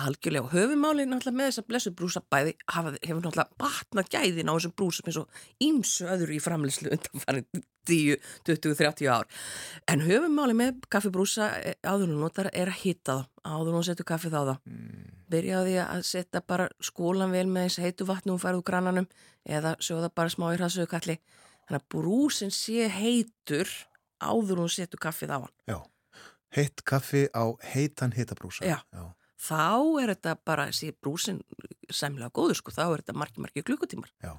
Algjörlega, 0.00 0.46
og 0.46 0.54
höfumálið 0.54 1.10
náttúrulega 1.10 1.38
með 1.38 1.50
þessa 1.50 1.66
blessu 1.68 1.92
brúsabæði 1.98 2.56
hefur 2.72 3.20
náttúrulega 3.20 3.60
batnað 3.60 4.10
gæðin 4.14 4.50
á 4.50 4.54
þessum 4.56 4.74
brúsum 4.78 5.10
eins 5.10 5.20
og 5.20 5.44
ímsu 5.64 6.08
öðru 6.14 6.36
í 6.36 6.42
framleyslu 6.42 6.92
undanfarið 6.96 7.62
10, 7.84 8.16
20, 8.48 8.76
30 8.80 9.10
ár. 9.12 9.28
En 9.92 10.04
höfumálið 10.06 10.60
með 10.60 10.82
kaffibrúsa 10.92 11.50
eh, 11.60 11.76
áður 11.84 12.14
og 12.16 12.24
notar 12.24 12.50
er 12.52 12.72
að 12.72 12.80
hitta 12.80 13.18
það, 13.20 13.30
áður 13.44 13.78
og 13.80 13.86
setur 13.90 14.08
kaffið 14.08 14.38
á 14.40 14.42
það. 14.42 14.58
Mm. 14.72 15.14
Byrjaði 15.34 15.78
að 15.84 16.04
setja 16.08 16.44
bara 16.44 16.68
skólan 16.84 17.34
vel 17.34 17.46
með 17.50 17.68
þessi 17.68 17.84
heitu 17.84 18.08
vatnu 18.08 18.36
og 18.36 18.44
færðu 18.44 18.64
grannanum 18.64 19.08
eða 19.44 19.74
sjóða 19.84 20.12
bara 20.14 20.32
smá 20.32 20.48
í 20.52 20.58
hraðsögukalli. 20.58 21.18
Þannig 21.64 21.80
að 21.80 21.90
brúsin 21.92 22.52
sé 22.52 22.88
heitur 22.92 23.68
áður 24.24 24.64
og 24.64 24.72
setur 24.72 25.00
kaffið 25.00 25.36
á 25.36 25.38
hann. 25.42 25.52
Já 25.68 25.78
heitt 26.54 26.84
kaffi 26.86 27.26
á 27.34 27.44
heitan 27.74 28.14
heitabrúsa. 28.16 28.64
Já. 28.66 28.78
Já, 28.94 29.04
þá 29.44 30.02
er 30.02 30.14
þetta 30.14 30.34
bara, 30.46 30.66
sé 30.72 30.92
brúsin 30.94 31.40
semlega 31.92 32.32
góður 32.34 32.58
sko, 32.60 32.74
þá 32.74 32.84
er 32.86 33.02
þetta 33.02 33.16
margi, 33.20 33.42
margi 33.44 33.64
klukkutímar. 33.66 34.12
Já, 34.24 34.34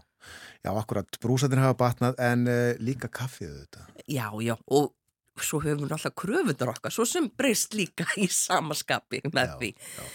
já, 0.65 0.71
akkurat, 0.73 1.19
brúsatin 1.21 1.61
hafa 1.61 1.77
batnað 1.79 2.19
en 2.25 2.47
uh, 2.49 2.73
líka 2.81 3.11
kaffið 3.11 3.59
þetta. 3.61 3.87
Já, 4.07 4.27
já, 4.41 4.55
og 4.65 4.93
svo 5.41 5.59
höfum 5.63 5.85
við 5.85 5.97
alltaf 5.97 6.15
kröfunar 6.17 6.71
okkar, 6.71 6.93
svo 6.95 7.05
sem 7.09 7.27
breyst 7.37 7.75
líka 7.75 8.07
í 8.21 8.29
samaskapi 8.31 9.25
með 9.29 9.51
já, 9.51 9.55
því. 9.59 9.71
Já. 9.75 10.05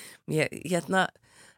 Ég, 0.40 0.60
hérna, 0.72 1.06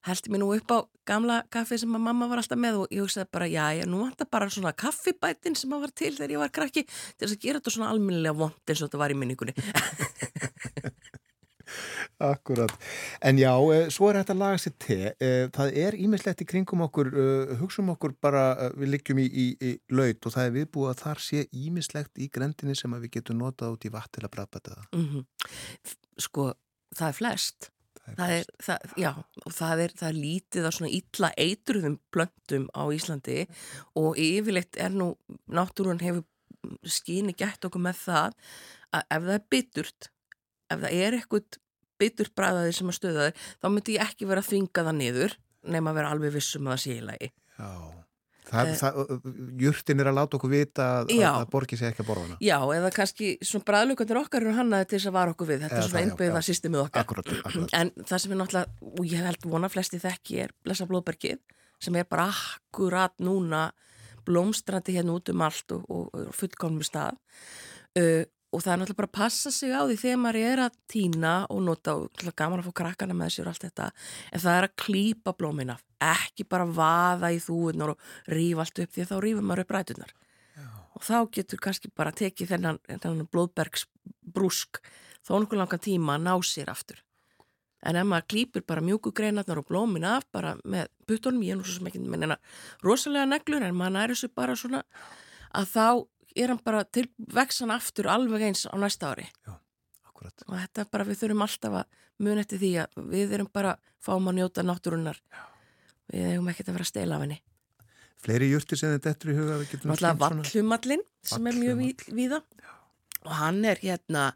heldi 0.09 0.33
mér 0.33 0.43
nú 0.43 0.51
upp 0.57 0.75
á 0.75 0.79
gamla 1.09 1.43
kaffi 1.53 1.79
sem 1.79 1.95
að 1.95 2.05
mamma 2.07 2.29
var 2.31 2.43
alltaf 2.43 2.59
með 2.59 2.83
og 2.83 2.95
ég 2.95 3.05
hugsaði 3.05 3.31
bara 3.35 3.49
já, 3.51 3.65
já, 3.79 3.85
nú 3.87 4.03
vantar 4.03 4.29
bara 4.31 4.51
svona 4.51 4.75
kaffibætin 4.75 5.59
sem 5.59 5.73
að 5.75 5.87
var 5.87 5.95
til 5.95 6.13
þegar 6.17 6.35
ég 6.37 6.43
var 6.43 6.55
krakki 6.55 6.87
til 6.87 7.27
þess 7.27 7.37
að 7.37 7.43
gera 7.47 7.63
þetta 7.63 7.75
svona 7.77 7.91
alminnilega 7.95 8.39
vond 8.39 8.59
eins 8.67 8.83
og 8.83 8.89
þetta 8.89 9.03
var 9.03 9.15
í 9.15 9.19
minningunni 9.23 9.57
Akkurat, 12.23 12.71
en 13.25 13.39
já, 13.39 13.51
eh, 13.75 13.89
svo 13.91 14.11
er 14.11 14.21
þetta 14.21 14.35
að 14.35 14.43
laga 14.43 14.59
sér 14.61 14.75
te, 14.79 14.99
eh, 15.19 15.49
það 15.51 15.77
er 15.85 15.97
ímislegt 15.99 16.43
í 16.45 16.47
kringum 16.47 16.85
okkur, 16.87 17.09
eh, 17.09 17.55
hugsaum 17.59 17.91
okkur 17.97 18.15
bara, 18.21 18.71
við 18.79 18.93
liggjum 18.95 19.19
í, 19.19 19.27
í, 19.27 19.47
í 19.59 19.71
laut 19.91 20.27
og 20.27 20.35
það 20.35 20.47
er 20.47 20.55
viðbúið 20.59 20.91
að 20.93 21.03
þar 21.03 21.23
sé 21.25 21.45
ímislegt 21.51 22.23
í 22.23 22.29
grendinni 22.31 22.77
sem 22.79 22.95
við 22.95 23.11
getum 23.17 23.41
notað 23.43 23.75
út 23.75 23.87
í 23.89 23.91
vatn 23.91 24.13
til 24.13 24.27
að 24.27 24.35
brabata 24.37 24.77
það. 24.77 24.87
Mm 24.93 25.09
-hmm. 25.09 25.97
Sko, 26.19 26.53
það 26.95 27.09
er 27.09 27.19
flest 27.19 27.71
það 28.07 28.35
er, 28.37 28.51
það, 28.67 28.95
já, 28.99 29.11
og 29.47 29.55
það 29.57 29.83
er, 29.85 29.95
það 30.01 30.09
er 30.09 30.19
lítið 30.19 30.69
á 30.69 30.71
svona 30.75 30.93
illa 30.99 31.31
eitruðum 31.45 31.97
blöndum 32.15 32.69
á 32.75 32.83
Íslandi 32.95 33.39
og 33.99 34.21
yfirleitt 34.21 34.79
er 34.81 34.95
nú, 34.95 35.13
náttúrun 35.47 36.03
hefur 36.03 36.27
skýni 36.87 37.35
gætt 37.39 37.65
okkur 37.67 37.83
með 37.83 38.03
það 38.05 38.39
að 38.93 39.07
ef 39.17 39.27
það 39.27 39.35
er 39.37 39.47
bytturt, 39.55 40.11
ef 40.69 40.85
það 40.85 40.99
er 40.99 41.19
eitthvað 41.19 41.59
bytturt 42.03 42.35
bræðaði 42.39 42.77
sem 42.77 42.91
að 42.91 42.99
stöða 42.99 43.27
þau, 43.27 43.43
þá 43.63 43.67
myndi 43.73 43.97
ég 43.97 44.07
ekki 44.07 44.29
vera 44.31 44.43
að 44.43 44.51
þvinga 44.51 44.87
það 44.89 44.99
niður 44.99 45.37
nema 45.73 45.93
að 45.93 46.01
vera 46.01 46.15
alveg 46.15 46.35
vissum 46.37 46.67
að 46.67 46.75
það 46.75 46.83
sé 46.85 46.97
í 46.97 47.05
lagi. 47.07 47.29
Já. 47.59 47.73
Það, 48.53 48.73
það, 48.77 48.99
júrtin 49.63 50.03
er 50.03 50.11
að 50.11 50.19
láta 50.19 50.37
okkur 50.39 50.53
vita 50.53 50.89
að 51.01 51.13
það 51.15 51.47
borgir 51.55 51.81
sig 51.81 51.89
ekki 51.89 52.05
að 52.05 52.09
borða 52.11 52.27
hana. 52.27 52.37
Já, 52.45 52.57
eða 52.77 52.91
kannski 52.93 53.31
svona 53.41 53.69
bræðlugandir 53.71 54.21
okkar 54.21 54.45
eru 54.45 54.57
hannaði 54.59 54.89
til 54.91 54.99
þess 54.99 55.09
að 55.09 55.17
vara 55.17 55.33
okkur 55.33 55.49
við. 55.49 55.65
Þetta 55.65 55.79
er 55.79 55.89
svona 55.89 56.03
einbyrða 56.05 56.43
systemið 56.49 56.83
okkar. 56.83 57.07
Akkurat, 57.07 57.33
akkurat. 57.39 57.75
en 57.79 57.93
það 58.03 58.25
sem 58.25 58.35
er 58.35 58.41
náttúrulega, 58.43 58.91
og 58.93 59.09
ég 59.09 59.25
held 59.31 59.49
vona 59.55 59.73
flesti 59.73 60.03
þekki 60.03 60.43
er 60.45 60.53
blessa 60.67 60.89
blóðbergið 60.91 61.41
sem 61.83 61.97
er 61.99 62.07
bara 62.11 62.29
akkurat 62.29 63.17
núna 63.25 63.65
blómstrandi 64.27 64.95
hérna 64.95 65.17
út 65.17 65.33
um 65.33 65.43
allt 65.43 65.75
og, 65.75 65.89
og, 65.91 66.31
fullkonum 66.37 66.85
stað. 66.87 67.19
Uh, 67.99 68.23
og 68.53 68.61
það 68.61 68.73
er 68.73 68.81
náttúrulega 68.83 69.01
bara 69.01 69.11
að 69.11 69.17
passa 69.17 69.53
sig 69.55 69.73
á 69.73 69.81
því 69.81 69.97
þegar 70.03 70.21
maður 70.21 70.51
er 70.51 70.63
að 70.67 70.77
týna 70.93 71.33
og 71.53 71.63
nota 71.65 71.95
og 71.97 72.33
gaman 72.37 72.61
að 72.61 72.69
fá 72.69 72.75
krakkana 72.83 73.17
með 73.17 73.35
sér 73.35 73.49
og 73.49 73.55
allt 73.55 73.67
þetta 73.67 73.89
en 74.29 74.43
það 74.45 74.59
er 74.59 74.67
að 74.69 74.75
klýpa 74.85 75.35
blómina 75.39 75.77
ekki 76.13 76.47
bara 76.49 76.67
vaða 76.67 77.33
í 77.35 77.39
þúunar 77.43 77.95
og 77.95 78.11
rífa 78.31 78.65
allt 78.65 78.83
upp 78.85 78.93
því 78.97 79.07
þá 79.11 79.15
rífum 79.25 79.49
maður 79.49 79.65
upp 79.65 79.75
rætunar 79.77 80.13
Já. 80.57 80.67
og 80.97 81.07
þá 81.07 81.17
getur 81.39 81.63
kannski 81.63 81.93
bara 81.95 82.13
tekið 82.17 82.53
þennan, 82.55 82.83
þennan 82.89 83.31
blóðbergsbrúsk 83.33 84.83
þó 85.23 85.33
nokkuð 85.39 85.63
langan 85.63 85.83
tíma 85.83 86.19
að 86.19 86.27
ná 86.27 86.35
sér 86.47 86.71
aftur. 86.73 87.03
En 87.83 87.99
ef 87.99 88.07
maður 88.07 88.29
klýpur 88.31 88.65
bara 88.67 88.85
mjúkugreinarnar 88.85 89.59
og 89.59 89.67
blómin 89.67 90.07
af 90.07 90.27
bara 90.35 90.55
með 90.63 90.87
puttunum, 91.07 91.43
ég 91.43 91.57
er 91.57 91.59
nú 91.59 91.67
svo 91.67 91.81
sem 91.81 91.89
ekki 91.91 92.03
með 92.05 92.23
neina 92.23 92.39
rosalega 92.85 93.27
neglur 93.27 93.65
en 93.67 93.75
maður 93.75 93.97
næri 93.97 94.15
þessu 94.15 94.31
bara 94.35 94.55
svona 94.59 94.85
að 95.53 95.73
þá 95.73 95.87
er 96.39 96.53
hann 96.53 96.63
bara 96.65 96.85
til 96.87 97.09
vexan 97.35 97.75
aftur 97.75 98.09
alveg 98.11 98.47
eins 98.47 98.65
á 98.71 98.75
næsta 98.79 99.11
ári. 99.11 99.27
Já, 99.47 99.59
og 100.47 100.55
þetta 100.55 100.85
er 100.85 100.91
bara, 100.93 101.07
við 101.09 101.23
þurfum 101.23 101.45
alltaf 101.47 101.79
að 101.83 101.99
mun 102.23 102.41
eftir 102.43 102.61
því 102.63 102.73
að 102.85 103.01
við 103.13 103.35
erum 103.37 103.51
bara 103.53 103.75
fáum 104.03 104.31
að 104.31 104.39
njóta 104.39 104.65
náttúrunnar 104.67 105.19
við 106.13 106.29
hefum 106.31 106.51
ekkert 106.53 106.69
að 106.71 106.77
vera 106.79 106.87
að 106.87 106.93
stela 106.93 107.17
af 107.19 107.25
henni. 107.27 107.39
Fleiri 108.23 108.51
jurtir 108.53 108.79
sem 108.79 108.93
þetta 108.95 109.11
eftir 109.17 109.33
í 109.33 109.37
huga 109.41 109.57
náttúrulega 109.59 110.19
vallumallin 110.23 111.01
sem 111.27 111.47
er 111.51 111.57
mjög 111.59 111.79
ví- 111.81 112.13
víða. 112.15 112.43
Og 113.27 113.33
hann 113.39 113.65
er 113.65 113.81
hérna 113.83 114.33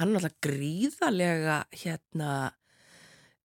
hann 0.00 0.10
er 0.14 0.20
náttúrulega 0.20 0.42
gríðarlega 0.48 1.56
hérna 1.82 2.32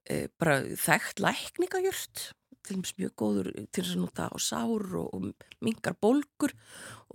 e, 0.09 0.27
bara 0.39 0.59
þekkt 0.79 1.19
lækningajurt 1.23 2.25
til 2.65 2.75
dæmis 2.79 2.95
mjög 2.97 3.11
góður 3.21 3.47
til 3.69 3.83
þess 3.83 3.93
að 3.93 4.01
nota 4.01 4.27
á 4.31 4.35
sár 4.41 4.85
og, 4.97 5.09
og 5.13 5.45
mingar 5.61 5.93
bólgur. 6.01 6.51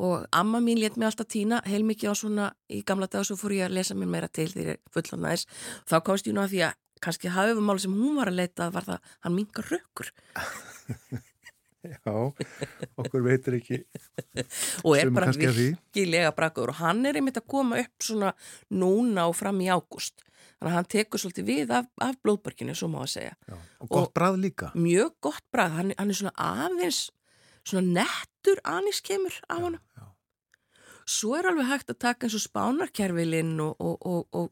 Og 0.01 0.25
amma 0.33 0.61
mín 0.63 0.79
létt 0.81 0.97
mig 0.97 1.09
alltaf 1.11 1.27
týna 1.33 1.59
heilmikið 1.67 2.13
á 2.13 2.15
svona 2.17 2.47
í 2.71 2.85
gamla 2.87 3.09
dag 3.11 3.27
svo 3.27 3.37
fór 3.37 3.57
ég 3.59 3.67
að 3.67 3.75
lesa 3.81 3.97
mér 3.99 4.09
meira 4.13 4.29
til 4.31 4.49
ég 4.55 4.79
fullan 4.95 5.27
næs 5.27 5.45
þá 5.91 5.99
komst 6.07 6.29
ég 6.31 6.37
nú 6.37 6.45
að 6.45 6.55
því 6.55 6.63
að 6.69 6.79
kannski 7.03 7.31
hafumál 7.33 7.81
sem 7.83 7.95
hún 7.97 8.17
var 8.21 8.31
að 8.31 8.39
leita 8.43 8.71
var 8.75 8.87
það 8.89 9.13
hann 9.25 9.37
mingar 9.37 9.69
rökkur. 9.73 10.11
Já, 11.81 12.13
okkur 13.01 13.23
veitir 13.25 13.55
ekki 13.57 13.79
og 14.85 14.99
er 15.01 15.09
bara 15.17 15.31
virkilega 15.33 16.33
brakkur 16.37 16.75
og 16.75 16.77
hann 16.83 17.07
er 17.09 17.17
einmitt 17.17 17.39
að 17.41 17.47
koma 17.49 17.79
upp 17.81 18.05
svona 18.05 18.35
núna 18.69 19.25
og 19.31 19.37
fram 19.39 19.63
í 19.65 19.71
ágúst. 19.73 20.21
Þannig 20.61 20.69
að 20.69 20.77
hann 20.77 20.91
tekur 20.93 21.23
svolítið 21.23 21.47
við 21.49 21.73
af, 21.73 21.87
af 22.05 22.19
blóðbörginu, 22.21 22.75
svo 22.77 22.91
má 22.93 22.99
að 23.01 23.13
segja. 23.15 23.33
Já. 23.49 23.57
Og 23.81 23.89
gott 23.89 24.11
Og- 24.11 24.13
brað 24.19 24.37
líka. 24.45 24.69
mjög 24.77 25.15
gott 25.25 25.45
brað, 25.55 25.79
hann, 25.79 25.95
hann 25.97 26.13
er 26.13 26.19
svona 26.21 26.37
aðeins 26.37 27.07
svona 27.65 28.05
nettur 28.05 28.61
anískemur 28.65 29.41
af 29.49 29.65
hann 29.65 29.79
svo 31.11 31.35
er 31.39 31.49
alveg 31.51 31.67
hægt 31.67 31.91
að 31.91 31.99
taka 32.05 32.27
eins 32.29 32.37
og 32.39 32.45
spánarkerfilinn 32.45 33.57
og, 33.65 33.75
og, 33.81 33.97
og, 34.07 34.29
og 34.37 34.51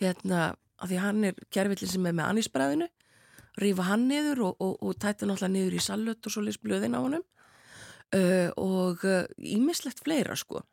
hérna, 0.00 0.54
af 0.80 0.90
því 0.90 1.02
hann 1.02 1.28
er 1.28 1.38
kerfillin 1.52 1.92
sem 1.92 2.08
er 2.08 2.16
með 2.16 2.32
anísbræðinu 2.32 2.88
rífa 3.60 3.86
hann 3.90 4.08
niður 4.08 4.46
og, 4.48 4.56
og, 4.62 4.74
og 4.80 4.96
tæta 5.00 5.26
náttúrulega 5.26 5.52
niður 5.54 5.76
í 5.76 5.84
salut 5.84 6.26
og 6.26 6.34
svo 6.34 6.42
lýs 6.44 6.60
blöðin 6.62 6.96
á 6.96 7.00
honum. 7.02 7.26
Uh, 8.10 8.50
og 8.58 9.04
ímislegt 9.38 10.00
fleira 10.02 10.34
sko. 10.38 10.64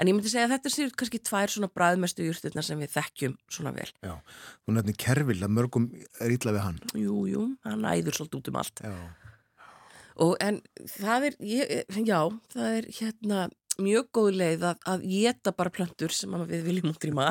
En 0.00 0.08
ég 0.08 0.14
myndi 0.16 0.30
segja 0.32 0.46
að 0.46 0.54
þetta 0.54 0.70
séu 0.72 0.92
kannski 0.96 1.18
tvær 1.20 1.52
svona 1.52 1.68
bræðmestu 1.68 2.24
júrturnar 2.24 2.64
sem 2.64 2.80
við 2.80 2.94
þekkjum 2.94 3.34
svona 3.52 3.74
vel. 3.76 3.88
Já, 4.00 4.14
þú 4.64 4.76
nefnir 4.76 4.96
kerfil 5.02 5.36
að 5.42 5.52
mörgum 5.56 5.88
er 6.22 6.32
illa 6.32 6.54
við 6.54 6.64
hann. 6.64 6.78
Jú, 6.96 7.16
jú, 7.28 7.42
hann 7.66 7.84
æður 7.84 8.20
svolítið 8.20 8.40
út 8.40 8.52
um 8.52 8.60
allt. 8.62 8.84
Já, 8.86 8.94
Og 10.18 10.32
en 10.42 10.56
það 10.96 11.28
er, 11.28 11.34
ég, 11.46 11.74
já, 12.08 12.20
það 12.50 12.72
er 12.80 12.86
hérna 12.96 13.42
mjög 13.82 14.10
góð 14.14 14.30
leið 14.40 14.66
að, 14.70 14.82
að 14.92 15.06
geta 15.12 15.54
bara 15.56 15.72
plöntur 15.74 16.14
sem 16.14 16.34
við 16.48 16.66
viljum 16.66 16.92
útrýma. 16.92 17.30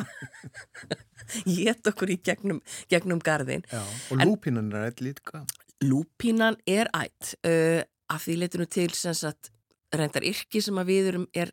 geta 1.45 1.89
okkur 1.93 2.13
í 2.13 2.19
gegnum, 2.23 2.61
gegnum 2.91 3.21
garðin. 3.23 3.65
já 3.71 3.83
Og 4.11 4.23
lúpínan 4.23 4.71
er 4.71 4.89
eitt 4.89 5.03
líka 5.03 5.43
Lúpínan 5.85 6.57
er 6.65 6.89
ætt 6.97 7.35
uh, 7.45 7.83
að 8.09 8.23
því 8.23 8.35
leitinu 8.41 8.65
til 8.71 8.89
sem 8.97 9.13
sagt 9.17 9.51
reyndar 9.93 10.25
yrki 10.25 10.61
sem 10.63 10.77
að 10.79 10.89
við 10.89 11.09
erum 11.11 11.27
er 11.37 11.51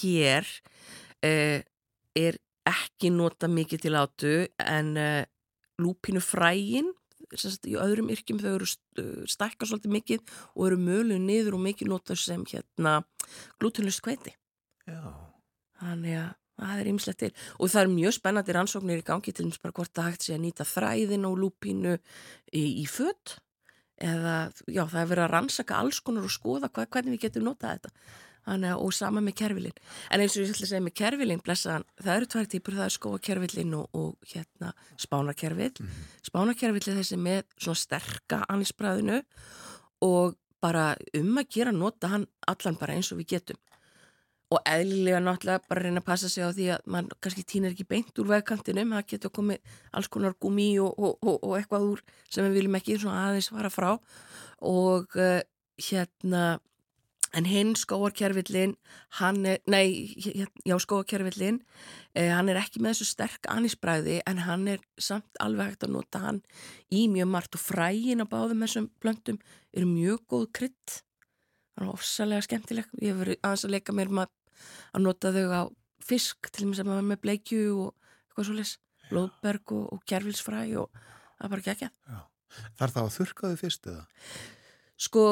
hér 0.00 0.48
uh, 1.22 1.60
er 2.16 2.38
ekki 2.66 3.12
nota 3.14 3.46
mikið 3.46 3.84
til 3.84 3.94
átu 4.00 4.34
en 4.64 4.96
uh, 4.98 5.22
lúpínu 5.78 6.22
frægin 6.24 6.90
sagt 7.34 7.66
í 7.66 7.74
öðrum 7.80 8.10
yrkjum 8.14 8.38
þau 8.42 8.50
eru 8.54 8.68
st- 8.70 9.04
stækka 9.34 9.66
svolítið 9.68 9.94
mikið 9.96 10.34
og 10.54 10.66
eru 10.68 10.78
mölu 10.80 11.18
niður 11.22 11.58
og 11.58 11.64
mikið 11.66 11.90
nota 11.92 12.16
sem 12.18 12.44
hérna 12.46 13.00
glútenlust 13.60 14.04
kveiti. 14.06 14.34
Já, 14.86 15.00
Þannig 15.80 16.20
að 16.22 16.28
það 16.56 16.78
er 16.80 16.88
ymslegt 16.92 17.18
til. 17.20 17.32
Og 17.60 17.68
það 17.72 17.82
er 17.82 17.90
mjög 17.92 18.14
spennandi 18.16 18.54
rannsóknir 18.56 19.02
í 19.02 19.04
gangi 19.04 19.34
til 19.36 19.50
hvort 19.50 19.92
það 19.92 20.06
hægt 20.08 20.22
sé 20.24 20.36
að 20.36 20.44
nýta 20.46 20.64
þræðin 20.64 21.26
og 21.28 21.34
lúpínu 21.42 21.96
í, 22.54 22.62
í 22.80 22.86
fött 22.88 23.36
eða 23.96 24.36
já 24.68 24.82
það 24.84 25.00
er 25.02 25.10
verið 25.10 25.24
að 25.24 25.32
rannsaka 25.32 25.76
alls 25.80 26.00
konar 26.04 26.26
og 26.28 26.32
skoða 26.32 26.68
hvað, 26.68 26.88
hvernig 26.92 27.16
við 27.16 27.22
getum 27.26 27.46
notað 27.48 27.78
þetta 27.78 27.92
Þannig, 28.46 28.78
og 28.78 28.92
sama 28.94 29.20
með 29.26 29.34
kerfilinn. 29.40 29.78
En 30.14 30.22
eins 30.22 30.36
og 30.36 30.44
ég 30.44 30.52
ætla 30.54 30.68
að 30.68 30.70
segja 30.70 30.84
með 30.86 31.42
blessaðan, 31.42 31.86
það 31.98 32.16
eru 32.16 32.28
tvær 32.30 32.50
típur, 32.52 32.76
það 32.78 32.86
er 32.86 32.94
skóakerfillinn 32.94 33.74
og, 33.74 33.88
og 33.98 34.30
hérna 34.30 34.72
spánarkerfill 35.02 35.88
spánarkerfill 36.22 36.92
er 36.92 37.00
þessi 37.00 37.18
með 37.18 37.42
svona 37.58 37.80
sterka 37.80 38.42
annisbræðinu 38.52 39.22
og 40.06 40.36
bara 40.62 40.92
um 41.16 41.40
að 41.40 41.48
gera 41.56 41.72
nota 41.74 42.10
hann 42.12 42.26
allan 42.48 42.78
bara 42.78 42.96
eins 42.96 43.10
og 43.12 43.20
við 43.20 43.36
getum. 43.36 43.58
Og 44.54 44.62
eðlilega 44.62 45.18
náttúrulega 45.26 45.66
bara 45.66 45.82
reyna 45.82 46.00
að 46.04 46.06
passa 46.06 46.28
sig 46.30 46.46
á 46.46 46.54
því 46.54 46.68
að 46.76 46.84
mann 46.94 47.08
kannski 47.18 47.42
týnir 47.42 47.72
ekki 47.74 47.88
beint 47.90 48.20
úr 48.22 48.28
vegkantinum, 48.30 48.94
það 48.94 49.08
getur 49.10 49.32
komið 49.34 49.72
alls 49.90 50.10
konar 50.12 50.36
gumi 50.38 50.68
og, 50.78 50.94
og, 50.94 51.16
og, 51.34 51.56
eitthvað 51.58 51.88
úr 51.88 52.04
sem 52.30 52.46
við 52.46 52.60
viljum 52.60 52.78
ekki 52.78 52.98
svona 53.02 53.24
aðeins 53.26 53.50
fara 53.50 53.72
frá. 53.74 53.88
Og 54.62 55.18
uh, 55.18 55.40
hérna 55.88 56.44
en 57.34 57.48
hinn 57.48 57.74
skóarkerfillin 57.78 58.76
hann 59.18 59.46
er, 59.46 59.58
nei, 59.66 60.14
já 60.66 60.76
skóarkerfillin 60.82 61.58
eh, 62.14 62.30
hann 62.30 62.50
er 62.52 62.60
ekki 62.60 62.82
með 62.82 62.94
þessu 62.94 63.08
sterk 63.10 63.48
anisbræði 63.50 64.20
en 64.30 64.44
hann 64.46 64.68
er 64.70 64.84
samt 64.98 65.40
alveg 65.42 65.72
hægt 65.72 65.88
að 65.88 65.96
nota 65.96 66.22
hann 66.22 66.42
í 66.92 67.06
mjög 67.12 67.32
margt 67.32 67.58
og 67.58 67.64
frægin 67.64 68.22
á 68.22 68.26
báðum 68.30 68.62
þessum 68.66 68.88
plöntum 69.02 69.40
eru 69.76 69.90
mjög 69.90 70.22
góð 70.30 70.46
krydd. 70.60 71.00
Það 71.76 71.84
er 71.84 71.92
ofsalega 71.92 72.46
skemmtileg. 72.46 72.88
Ég 73.02 73.12
hef 73.12 73.20
verið 73.20 73.42
aðeins 73.42 73.66
að 73.66 73.74
leika 73.74 73.96
mér 73.96 74.12
með 74.20 74.32
að 74.96 75.04
nota 75.04 75.32
þau 75.34 75.46
á 75.52 75.62
fisk 76.06 76.48
til 76.52 76.64
og 76.64 76.70
með 76.70 76.80
sem 76.80 76.92
að 76.94 77.04
með 77.10 77.22
bleikju 77.24 77.64
og 77.74 77.90
eitthvað 78.30 78.48
svo 78.48 78.56
les 78.56 78.72
blóðberg 79.10 79.74
og, 79.76 79.84
og 79.94 80.06
kjærvilsfræ 80.08 80.62
og 80.80 80.90
það 80.94 81.46
er 81.46 81.52
bara 81.52 81.62
ekki 81.62 81.76
þarf 82.78 82.94
það 82.94 83.02
að 83.02 83.14
þurrka 83.16 83.50
þau 83.50 83.60
fyrst 83.60 83.90
eða? 83.90 84.04
Sko, 84.96 85.22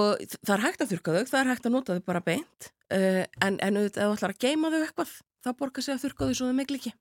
það 0.44 0.54
er 0.58 0.64
hægt 0.66 0.82
að 0.84 0.90
þurka 0.92 1.14
þau, 1.14 1.28
það 1.30 1.38
er 1.40 1.50
hægt 1.52 1.68
að 1.68 1.72
nota 1.72 1.96
þau 1.96 2.04
bara 2.04 2.24
beint, 2.24 2.68
uh, 2.92 3.22
en, 3.46 3.56
en 3.64 3.78
auðvitað 3.80 4.02
ef 4.04 4.10
þú 4.10 4.16
ætlar 4.18 4.34
að 4.34 4.42
geima 4.44 4.70
þau 4.72 4.80
eitthvað, 4.82 5.14
þá 5.44 5.50
borgar 5.60 5.86
sig 5.86 5.94
að 5.94 6.02
þurka 6.04 6.28
þau 6.28 6.34
svo 6.38 6.48
þau 6.50 6.58
mikil 6.58 6.78
ekki. 6.80 6.92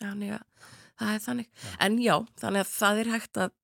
Þannig 0.00 0.32
að 0.38 0.70
það 1.00 1.12
er 1.12 1.24
þannig. 1.26 1.50
En 1.86 1.98
já, 2.00 2.14
þannig 2.40 2.64
að 2.64 2.72
það 2.72 3.02
er 3.02 3.12
hægt 3.14 3.42
að, 3.44 3.54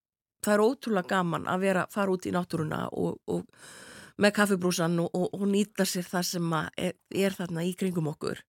það 0.45 0.55
er 0.57 0.65
ótrúlega 0.67 1.15
gaman 1.15 1.49
að 1.51 1.65
vera, 1.65 1.87
fara 1.95 2.15
út 2.15 2.29
í 2.29 2.35
náttúruna 2.35 2.83
og, 2.93 3.17
og 3.31 3.71
með 4.21 4.37
kaffibrúsan 4.37 5.01
og, 5.01 5.11
og, 5.17 5.29
og 5.37 5.49
nýta 5.49 5.87
sér 5.89 6.07
það 6.09 6.27
sem 6.29 6.57
er, 6.61 6.97
er 7.09 7.37
þarna 7.37 7.65
í 7.65 7.75
kringum 7.79 8.11
okkur 8.13 8.43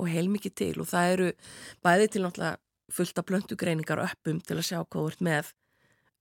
og 0.00 0.08
heilmikið 0.08 0.56
til 0.56 0.74
og 0.80 0.88
það 0.90 1.14
eru 1.14 1.30
bæði 1.84 2.10
til 2.12 2.22
náttúrulega 2.24 2.60
fullt 2.90 3.20
af 3.20 3.26
blöndugreiningar 3.28 4.02
uppum 4.04 4.40
til 4.42 4.58
að 4.58 4.66
sjá 4.66 4.78
hvað 4.80 5.00
þú 5.00 5.10
ert 5.10 5.24
með 5.26 5.50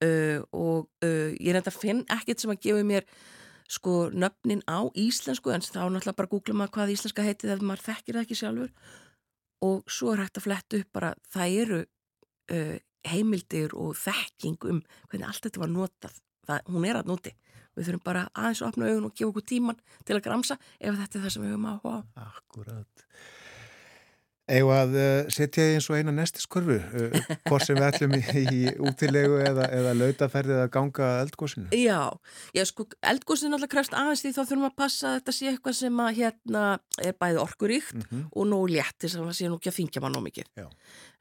uh, 0.06 0.40
og 0.56 0.88
uh, 1.06 1.30
ég 1.36 1.54
reynda 1.54 1.72
að 1.72 1.82
finn 1.82 2.02
ekkert 2.12 2.44
sem 2.44 2.54
að 2.54 2.64
gefa 2.66 2.86
mér 2.88 3.08
sko 3.70 4.10
nöfnin 4.10 4.64
á 4.66 4.90
íslensku 4.98 5.54
en 5.54 5.62
þá 5.62 5.86
náttúrulega 5.86 6.18
bara 6.18 6.32
googla 6.32 6.58
maður 6.58 6.76
hvað 6.78 6.94
íslenska 6.96 7.26
heitið 7.26 7.54
ef 7.54 7.66
maður 7.66 7.86
þekkir 7.86 8.18
það 8.18 8.26
ekki 8.26 8.40
sjálfur. 8.40 8.72
Og 9.66 9.92
svo 9.92 10.14
er 10.14 10.24
hægt 10.24 10.40
að 10.40 10.48
fletta 10.48 10.80
upp 10.80 10.94
bara 10.96 11.12
það 11.30 11.58
eru 11.64 11.82
uh, 11.84 12.78
heimildir 13.08 13.76
og 13.78 13.94
þekking 14.00 14.58
um 14.72 14.82
hvernig 15.12 15.30
allt 15.30 15.46
þetta 15.46 15.64
var 15.64 15.74
notað. 15.74 16.18
Það, 16.50 16.72
hún 16.74 16.88
er 16.90 16.98
að 16.98 17.12
noti. 17.12 17.36
Við 17.78 17.92
þurfum 17.92 18.06
bara 18.08 18.24
aðeins 18.34 18.64
að 18.64 18.72
opna 18.72 18.88
augun 18.90 19.08
og 19.08 19.14
gefa 19.16 19.30
okkur 19.30 19.46
tíman 19.52 19.84
til 20.08 20.18
að 20.18 20.24
gramsa 20.26 20.58
ef 20.80 20.98
þetta 20.98 21.20
er 21.20 21.26
það 21.26 21.36
sem 21.36 21.46
við 21.46 21.54
höfum 21.54 21.68
að 21.70 21.84
hóa 21.86 22.00
Akkurat. 22.26 23.06
Egu 24.50 24.72
að 24.74 24.96
uh, 24.98 25.28
setja 25.30 25.62
í 25.70 25.76
eins 25.78 25.86
og 25.92 26.00
eina 26.00 26.14
nestiskurfu, 26.16 26.78
uh, 26.80 27.28
hvort 27.46 27.66
sem 27.68 27.78
við 27.78 27.86
ætlum 27.86 28.16
í, 28.18 28.22
í 28.50 28.62
útilegu 28.82 29.38
eða, 29.46 29.68
eða 29.78 29.92
lautaferði 30.00 30.56
eða 30.56 30.70
ganga 30.74 31.10
eldgósinu. 31.26 31.68
Já, 31.78 32.00
já 32.58 32.64
sko, 32.66 32.88
eldgósin 33.12 33.54
alltaf 33.54 33.70
krefst 33.76 33.94
aðeins 33.94 34.24
því 34.26 34.32
þá 34.34 34.42
þurfum 34.42 34.66
að 34.72 34.76
passa 34.82 35.12
að 35.12 35.18
þetta 35.20 35.36
sé 35.38 35.52
eitthvað 35.52 35.78
sem 35.84 36.02
að 36.06 36.12
hérna 36.24 36.64
er 37.06 37.14
bæði 37.22 37.44
orkuríkt 37.44 37.96
Mhm. 38.00 38.24
og 38.34 38.48
nóg 38.50 38.66
létti 38.74 39.10
sem 39.14 39.22
að 39.28 39.38
sé 39.38 39.50
nú 39.52 39.60
ekki 39.60 39.70
að 39.70 39.78
þingja 39.80 40.02
maður 40.02 40.16
nóg 40.18 40.26
mikið. 40.30 40.50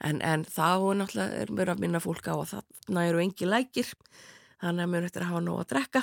En, 0.08 0.22
en 0.22 0.44
þá 0.48 0.68
náttúrulega 1.02 1.42
er 1.42 1.52
mér 1.52 1.72
að 1.74 1.82
minna 1.84 2.00
fólk 2.00 2.24
á 2.30 2.34
að 2.38 2.50
þarna 2.54 3.06
eru 3.10 3.20
engi 3.24 3.48
lækir, 3.50 3.92
þannig 4.62 4.84
að 4.86 4.92
mér 4.94 5.06
eftir 5.08 5.24
að 5.26 5.30
hafa 5.34 5.44
nóg 5.44 5.60
að 5.62 5.68
drekka 5.74 6.02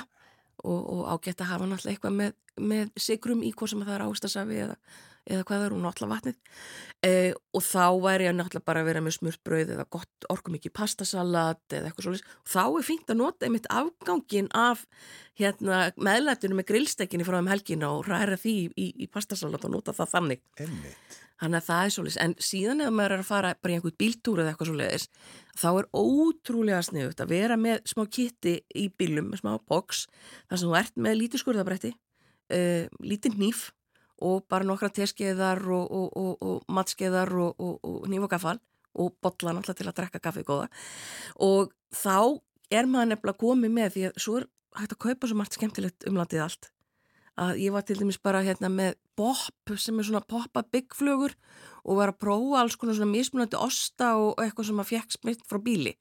og, 0.64 0.80
og 0.94 1.02
ágætt 1.16 1.42
að 1.42 1.50
hafa 1.52 1.66
náttúrulega 1.70 1.96
eitthvað 1.96 2.16
með, 2.20 2.32
með 2.72 2.90
sigrum 2.96 3.42
í 3.44 3.50
hvað 3.56 3.72
sem 3.72 3.82
að 3.84 3.90
það 3.90 3.96
er 3.98 4.04
ástasafi 4.06 4.60
eða, 4.66 4.76
eða 5.26 5.46
hvað 5.48 5.64
er 5.66 5.74
og 5.74 5.82
náttúrulega 5.82 6.14
vatnið. 6.14 6.38
E, 7.06 7.12
og 7.56 7.64
þá 7.66 7.86
væri 8.04 8.28
ég 8.28 8.36
náttúrulega 8.36 8.68
bara 8.70 8.82
að 8.82 8.90
vera 8.90 9.02
með 9.04 9.16
smurt 9.18 9.42
brauð 9.46 9.74
eða 9.74 9.86
gott 9.96 10.28
orkum 10.32 10.56
ekki 10.58 10.72
pastasalat 10.74 11.76
eða 11.76 11.90
eitthvað 11.90 12.08
svolítið. 12.08 12.32
Og 12.40 12.52
þá 12.54 12.62
er 12.66 12.88
fínt 12.88 13.12
að 13.12 13.20
nota 13.20 13.48
einmitt 13.48 13.68
afgangin 13.72 14.50
af 14.56 14.86
hérna, 15.38 15.82
meðlættunum 15.98 16.62
með 16.62 16.70
grillstekinni 16.72 17.26
frá 17.26 17.40
um 17.40 17.50
helgina 17.50 17.92
og 17.92 18.08
ræra 18.08 18.38
því 18.40 18.56
í, 18.72 18.90
í 19.04 19.10
pastasalat 19.10 19.66
og 19.66 19.74
nota 19.76 19.96
það 19.96 20.12
þannig. 20.14 20.44
Einmitt. 20.62 21.22
Þannig 21.36 21.60
að 21.60 21.66
það 21.66 21.82
er 21.82 21.92
svolítið, 21.92 22.22
en 22.24 22.34
síðan 22.40 22.78
ef 22.80 22.92
maður 22.96 23.12
er 23.12 23.22
að 23.22 23.28
fara 23.28 23.48
bara 23.60 23.74
í 23.74 23.76
einhvern 23.76 23.96
bíltúr 24.00 24.40
eða 24.40 24.52
eitthvað 24.54 24.70
svolítið, 24.70 25.02
þá 25.60 25.66
er 25.68 25.88
ótrúlega 26.00 26.78
sniðut 26.86 27.20
að 27.20 27.34
vera 27.34 27.58
með 27.60 27.82
smá 27.92 28.02
kitti 28.08 28.54
í 28.72 28.86
bílum, 28.96 29.34
smá 29.36 29.50
box, 29.68 30.06
þar 30.48 30.62
sem 30.62 30.70
þú 30.70 30.78
ert 30.80 31.02
með 31.04 31.18
lítið 31.20 31.42
skurðabrætti, 31.42 31.90
uh, 32.56 32.88
lítið 33.04 33.36
nýf 33.42 33.66
og 34.24 34.46
bara 34.48 34.66
nokkra 34.66 34.90
teskeiðar 34.96 35.60
og, 35.66 35.90
og, 35.90 36.08
og, 36.16 36.36
og 36.40 36.72
matskeiðar 36.72 37.32
og, 37.36 37.60
og 37.60 38.06
nýf 38.10 38.26
og 38.26 38.32
gaffal 38.32 38.58
og 38.96 39.16
botla 39.20 39.52
náttúrulega 39.52 39.82
til 39.82 39.90
að 39.90 39.98
drekka 39.98 40.22
kaffið 40.24 40.46
góða. 40.48 40.68
Og 41.44 41.74
þá 41.92 42.40
er 42.72 42.88
maður 42.88 43.12
nefnilega 43.12 43.42
komið 43.42 43.74
með 43.76 43.92
því 43.96 44.06
að 44.08 44.22
svo 44.24 44.38
er 44.40 44.48
hægt 44.76 44.96
að 44.96 45.02
kaupa 45.04 45.28
svo 45.28 45.36
margt 45.36 45.58
skemmtilegt 45.58 46.08
um 46.08 46.16
landið 46.16 46.46
allt 46.46 46.70
að 47.36 47.58
ég 47.60 47.74
var 47.74 47.84
til 47.84 47.98
dæmis 48.00 48.18
bara 48.22 48.42
hérna 48.44 48.70
með 48.72 48.96
bopp 49.16 49.74
sem 49.76 49.98
er 50.00 50.08
svona 50.08 50.24
poppa 50.24 50.62
byggflögur 50.72 51.34
og 51.84 51.98
var 51.98 52.12
að 52.12 52.20
prófa 52.24 52.62
alls 52.62 52.76
konar 52.80 52.96
svona 52.96 53.12
mismunandi 53.12 53.58
osta 53.60 54.14
og 54.20 54.40
eitthvað 54.40 54.70
sem 54.70 54.80
að 54.80 54.90
fekk 54.92 55.16
smitt 55.18 55.44
frá 55.48 55.60
bíli. 55.62 55.92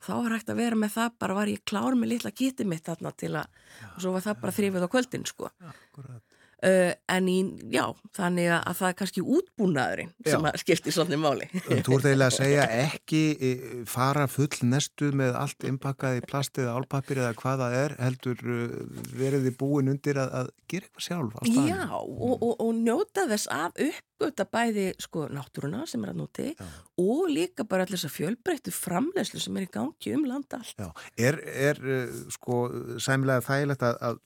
Þá 0.00 0.12
var 0.14 0.36
hægt 0.36 0.52
að 0.52 0.60
vera 0.60 0.78
með 0.78 0.94
það 0.96 1.18
bara 1.20 1.36
var 1.36 1.50
ég 1.50 1.64
klár 1.68 1.96
með 1.96 2.12
litla 2.14 2.32
kitið 2.32 2.70
mitt 2.72 2.88
þarna 2.88 3.12
til 3.16 3.32
að 3.36 3.46
og 3.92 4.00
svo 4.00 4.14
var 4.16 4.24
það 4.24 4.40
bara 4.44 4.56
þrifið 4.56 4.86
á 4.86 4.92
kvöldin 4.92 5.28
sko. 5.28 5.52
Akkurat. 5.72 6.35
Uh, 6.66 6.92
en 7.16 7.28
í, 7.30 7.36
já, 7.72 7.84
þannig 8.16 8.50
að, 8.50 8.60
að 8.70 8.78
það 8.80 8.88
er 8.88 8.96
kannski 9.00 9.24
útbúnaðurinn 9.36 10.12
sem 10.26 10.46
Já. 10.46 10.50
að 10.50 10.60
skipti 10.62 10.94
svolítið 10.94 11.22
máli 11.22 11.48
Þú 11.54 11.96
ert 11.96 12.08
eiginlega 12.08 12.26
að 12.26 12.36
segja 12.36 12.66
ekki 12.82 13.22
e, 13.36 13.50
fara 13.90 14.26
full 14.30 14.50
nestu 14.66 15.10
með 15.16 15.38
allt 15.40 15.66
innpakkað 15.68 16.20
í 16.20 16.24
plast 16.26 16.60
eða 16.60 16.76
álpapir 16.80 17.22
eða 17.22 17.32
hvað 17.38 17.62
það 17.64 17.78
er, 17.80 17.96
heldur 18.02 18.44
uh, 18.44 18.76
verið 19.16 19.48
þið 19.48 19.58
búin 19.62 19.92
undir 19.94 20.20
að, 20.22 20.36
að 20.42 20.52
gera 20.66 20.88
eitthvað 20.88 21.06
sjálf. 21.06 21.38
Já, 21.46 21.82
og, 21.96 22.36
og, 22.36 22.52
og 22.64 22.72
njóta 22.80 23.26
þess 23.30 23.50
að 23.54 23.82
uppgöta 23.86 24.46
bæði 24.56 24.86
sko 25.02 25.26
náttúruna 25.32 25.84
sem 25.88 26.04
er 26.04 26.12
að 26.14 26.22
nóti 26.22 26.48
Já. 26.52 26.70
og 27.02 27.26
líka 27.32 27.66
bara 27.68 27.86
allir 27.86 28.00
þess 28.00 28.10
að 28.10 28.16
fjölbreyttu 28.16 28.74
framlegslu 28.74 29.42
sem 29.42 29.58
er 29.60 29.68
í 29.68 29.72
gangi 29.78 30.14
um 30.16 30.26
landa 30.28 30.62
allt. 30.62 30.78
Já. 30.80 30.90
Er, 31.28 31.40
er 31.70 31.82
uh, 31.82 32.24
sko 32.34 32.66
sæmilega 33.02 33.44
þægilegt 33.46 33.86
að, 33.86 34.00
að 34.10 34.24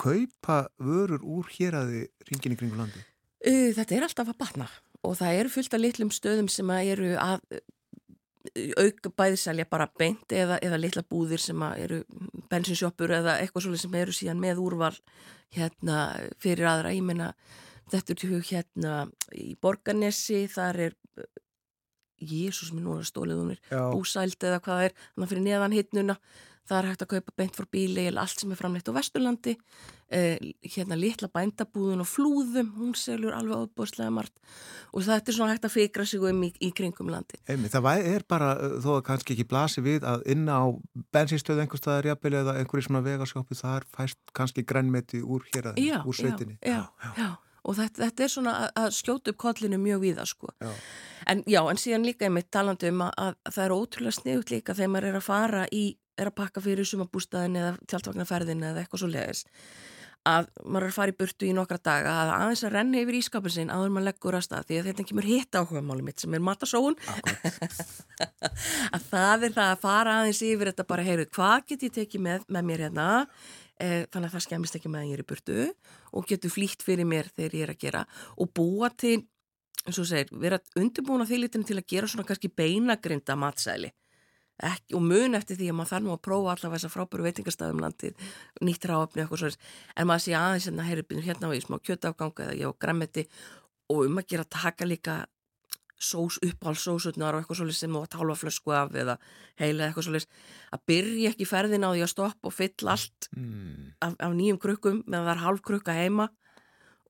kaupa 0.00 0.60
vörur 0.80 1.24
úr 1.24 1.50
hér 1.56 1.76
að 1.80 1.92
þið 1.94 2.30
ringin 2.30 2.54
í 2.54 2.60
kringu 2.60 2.78
landi? 2.80 3.02
Þetta 3.40 3.96
er 3.96 4.06
alltaf 4.06 4.32
að 4.32 4.40
batna 4.40 4.70
og 5.06 5.16
það 5.16 5.38
eru 5.40 5.52
fullt 5.52 5.76
af 5.76 5.80
litlum 5.80 6.10
stöðum 6.12 6.48
sem 6.52 6.72
að 6.72 6.90
eru 6.94 7.12
að 7.20 7.44
auka 8.80 9.12
bæðiselja 9.12 9.66
bara 9.68 9.86
beint 10.00 10.32
eða, 10.32 10.56
eða 10.64 10.78
litla 10.80 11.02
búðir 11.04 11.42
sem 11.42 11.60
eru 11.76 12.02
bensinsjoppur 12.50 13.12
eða 13.20 13.36
eitthvað 13.40 13.66
svolítið 13.66 13.84
sem 13.84 13.98
eru 14.00 14.16
síðan 14.16 14.40
með 14.40 14.62
úrval 14.64 14.94
hérna 15.54 15.98
fyrir 16.40 16.68
aðra, 16.70 16.94
ég 16.96 17.04
meina 17.04 17.34
þetta 17.90 18.14
er 18.14 18.30
hug 18.30 18.48
hérna 18.48 18.94
í 19.36 19.52
Borganesi, 19.60 20.44
þar 20.50 20.82
er 20.86 20.96
Jésús 22.20 22.72
minn 22.74 22.84
núna 22.84 23.04
stólið 23.06 23.40
hún 23.40 23.52
Já. 23.56 23.80
búsæld 23.92 24.44
eða 24.44 24.60
hvað 24.64 24.86
er 24.88 24.96
þannig 24.96 25.24
að 25.24 25.32
fyrir 25.32 25.46
neðan 25.46 25.76
hittnuna 25.76 26.16
það 26.70 26.80
er 26.80 26.90
hægt 26.90 27.04
að 27.04 27.12
kaupa 27.14 27.36
beint 27.40 27.56
frá 27.58 27.66
bíli 27.70 28.06
eða 28.08 28.24
allt 28.24 28.42
sem 28.42 28.52
er 28.52 28.58
framleitt 28.60 28.90
á 28.90 28.96
Vesturlandi 28.96 29.56
eh, 30.10 30.38
hérna 30.74 30.98
litla 30.98 31.30
bændabúðun 31.32 32.04
og 32.04 32.08
flúðum 32.08 32.70
hún 32.76 32.94
selur 32.98 33.34
alveg 33.36 33.66
ábúðslega 33.66 34.12
margt 34.14 34.36
og 34.94 35.04
þetta 35.06 35.32
er 35.32 35.36
svona 35.36 35.54
hægt 35.54 35.68
að 35.68 35.76
fikra 35.76 36.06
sig 36.08 36.24
um 36.30 36.42
í, 36.46 36.50
í 36.62 36.70
kringum 36.76 37.10
landi 37.12 37.40
Einmitt, 37.50 37.74
það 37.74 38.06
er 38.14 38.24
bara, 38.28 38.52
uh, 38.56 38.78
þó 38.82 38.90
að 38.96 39.04
kannski 39.10 39.36
ekki 39.36 39.48
blasi 39.50 39.84
við 39.84 40.06
að 40.08 40.24
inna 40.34 40.62
á 40.62 40.66
bensinstöðu 41.14 41.64
einhver 41.64 41.82
staðar 41.82 42.10
jafnvel 42.12 42.34
eða 42.42 42.56
einhverju 42.60 42.88
svona 42.88 43.04
vegasjópi 43.06 43.60
þar 43.60 43.86
fæst 43.96 44.34
kannski 44.36 44.66
grænmeti 44.66 45.22
úr 45.22 45.46
hér 45.54 45.72
að 45.72 45.80
já, 45.82 46.00
úr 46.02 46.18
sveitinni. 46.18 46.58
já, 46.62 46.82
já, 46.90 47.12
já. 47.18 47.30
og 47.62 47.78
þetta, 47.78 48.04
þetta 48.06 48.26
er 48.26 48.34
svona 48.34 48.56
að, 48.70 48.90
skjóta 48.98 49.34
upp 49.34 49.40
kollinu 49.46 49.80
mjög 49.80 50.04
víða 50.06 50.26
sko 50.28 50.52
Já. 50.58 50.70
en 51.30 51.42
já, 51.46 51.62
en 51.62 51.80
síðan 51.80 52.06
líka 52.08 52.26
einmitt 52.26 52.50
talandi 52.50 52.90
um 52.92 53.06
að, 53.06 53.16
að 53.20 53.56
það 53.56 53.64
er 53.66 53.76
ótrúlega 53.76 54.18
sniðut 54.18 54.54
líka 54.54 54.76
þegar 54.76 54.94
maður 54.94 55.10
er 55.10 55.20
að 55.20 55.26
fara 55.28 55.66
í 55.70 55.84
er 56.20 56.30
að 56.30 56.36
pakka 56.42 56.62
fyrir 56.64 56.88
sumabústaðin 56.88 57.58
eða 57.60 57.72
tjaldvagnaferðin 57.90 58.68
eða 58.70 58.84
eitthvað 58.84 59.04
svo 59.04 59.10
leiðis 59.10 59.46
að 60.28 60.50
maður 60.66 60.84
er 60.84 60.90
að 60.90 60.96
fara 60.98 61.12
í 61.12 61.16
burtu 61.16 61.46
í 61.48 61.52
nokkra 61.56 61.78
daga 61.80 62.12
að 62.22 62.30
aðeins 62.34 62.62
að 62.66 62.74
renna 62.74 63.00
yfir 63.00 63.16
ískapin 63.16 63.54
sinn 63.54 63.70
áður 63.72 63.94
maður 63.94 64.06
leggur 64.10 64.36
að 64.36 64.44
stað 64.44 64.66
því 64.68 64.78
að 64.80 64.88
þetta 64.90 65.06
kemur 65.08 65.28
hitt 65.30 65.56
áhuga 65.56 65.82
máli 65.84 66.04
mitt 66.04 66.20
sem 66.20 66.36
er 66.36 66.42
matasóun. 66.44 66.98
Að 68.94 69.06
það 69.08 69.46
er 69.48 69.54
það 69.56 69.70
að 69.70 69.80
fara 69.80 70.18
aðeins 70.20 70.42
yfir 70.44 70.70
þetta 70.70 70.86
bara 70.92 71.06
heyru 71.06 71.26
hvað 71.32 71.64
get 71.70 71.86
ég 71.86 71.94
tekið 71.96 72.24
með, 72.26 72.44
með 72.52 72.68
mér 72.68 72.84
hérna? 72.84 73.08
Eh, 73.80 74.04
þannig 74.12 74.28
að 74.28 74.34
það 74.34 74.44
skemmist 74.44 74.76
ekki 74.76 74.92
með 74.92 75.00
að 75.00 75.08
ég 75.08 75.16
er 75.16 75.22
í 75.22 75.28
burtu 75.30 75.66
og 76.12 76.26
getur 76.28 76.52
flýtt 76.52 76.84
fyrir 76.84 77.08
mér 77.08 77.30
þegar 77.32 77.56
ég 77.56 77.64
er 77.64 77.72
að 77.72 77.80
gera 77.80 78.02
og 78.36 78.50
búa 78.52 78.90
til 78.92 79.22
eins 79.86 79.96
og 79.96 80.08
segir, 80.10 80.28
vera 80.36 80.58
undirbúin 80.76 81.24
á 81.24 81.30
því 81.30 81.38
litinu 81.46 81.64
til 81.64 81.78
að 81.80 81.88
gera 81.88 82.10
svona 82.10 82.26
kannski 82.28 82.50
beinagrinda 82.52 83.38
matsæli 83.40 83.88
ekki, 84.68 84.94
og 84.98 85.02
mun 85.02 85.34
eftir 85.38 85.56
því 85.56 85.70
að 85.70 85.76
maður 85.78 85.92
þarf 85.94 86.04
nú 86.06 86.12
að 86.14 86.22
prófa 86.26 86.52
allavega 86.54 86.76
þessar 86.78 86.94
frábæru 86.94 87.26
veitingastæðum 87.26 87.82
landið 87.84 88.30
nýtt 88.66 88.86
ráöfni 88.90 89.22
eitthvað 89.24 89.42
svona 89.42 89.68
en 89.96 90.10
maður 90.10 90.24
sé 90.26 90.34
aðeins 90.36 90.68
hérna, 90.68 90.88
byrju, 91.08 91.26
hérna 91.26 91.50
á 91.50 91.56
í 91.56 91.60
smá 91.64 91.76
kjötafganga 91.80 92.46
eða 92.46 92.58
ég 92.60 92.72
á 92.72 92.80
græmmeti 92.80 93.26
og 93.90 94.06
um 94.06 94.18
að 94.20 94.28
gera 94.34 94.44
taka 94.44 94.88
líka 94.88 95.20
sós 96.00 96.38
uppáhaldsósutnar 96.40 97.36
og 97.36 97.42
eitthvað 97.42 97.58
svolítið 97.60 97.76
sem 97.76 97.92
þú 97.92 98.02
átt 98.06 98.14
hálfa 98.16 98.36
flösku 98.40 98.72
af 98.72 98.94
eða 98.96 99.16
heila 99.60 99.88
eitthvað 99.88 100.06
svolítið 100.06 100.44
að 100.72 100.84
byrja 100.88 101.32
ekki 101.34 101.48
ferðin 101.50 101.84
á 101.84 101.90
því 101.92 102.04
að 102.06 102.12
stoppa 102.14 102.48
og 102.48 102.54
fylla 102.56 102.94
allt 102.96 103.28
Mm. 103.36 103.92
af, 104.00 104.14
af 104.16 104.32
nýjum 104.32 104.58
krukkum 104.62 105.02
meðan 105.06 105.26
það 105.26 105.34
er 105.34 105.42
hálf 105.44 105.60
krukka 105.62 105.92
heima. 105.92 106.30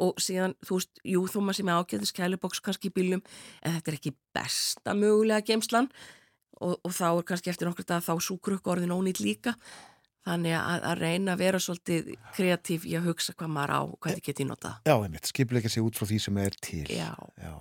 Og 0.01 0.17
síðan, 0.17 0.55
þú 0.65 0.79
veist, 0.79 1.01
jú, 1.05 1.23
þú 1.29 1.41
maður 1.45 1.57
sem 1.59 1.69
er 1.69 1.79
ágæðis 1.79 2.13
kæluboks 2.17 2.61
kannski 2.65 2.89
í 2.89 2.95
bílum 2.97 3.21
en 3.63 3.75
þetta 3.77 3.91
er 3.93 3.97
ekki 3.99 4.15
besta 4.35 4.95
mögulega 4.97 5.45
geimslan 5.45 5.91
og, 6.61 6.77
og 6.85 6.93
þá 6.93 7.07
er 7.11 7.25
kannski 7.31 7.51
eftir 7.53 7.69
nokkur 7.71 7.87
dag 7.89 8.05
þá 8.05 8.13
svo 8.21 8.37
krukka 8.39 8.75
orðin 8.75 8.93
ónýtt 8.95 9.21
líka 9.25 9.55
þannig 10.27 10.53
að, 10.59 10.83
að 10.91 11.01
reyna 11.01 11.33
að 11.35 11.41
vera 11.41 11.61
svolítið 11.65 12.11
kreatív 12.37 12.87
í 12.87 12.95
að 12.99 13.07
hugsa 13.09 13.33
hvað 13.35 13.53
maður 13.55 13.73
á 13.73 13.81
og 13.87 13.97
hvernig 14.05 14.25
get 14.27 14.43
ég 14.45 14.49
notað 14.51 14.75
Já, 14.85 14.95
einmitt, 15.01 15.31
skipulegja 15.31 15.73
sig 15.73 15.85
út 15.87 15.97
frá 15.97 16.07
því 16.11 16.19
sem 16.27 16.41
er 16.45 16.57
til. 16.61 16.85
Já. 16.93 17.11
Já, 17.41 17.55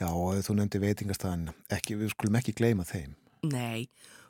Já 0.00 0.08
og 0.10 0.40
þú 0.46 0.56
nefndi 0.58 0.80
veitingastæðan, 0.82 1.50
ekki, 1.76 1.98
við 2.00 2.14
skulum 2.16 2.40
ekki 2.40 2.54
gleyma 2.56 2.86
þeim. 2.88 3.12
Nei, 3.46 3.84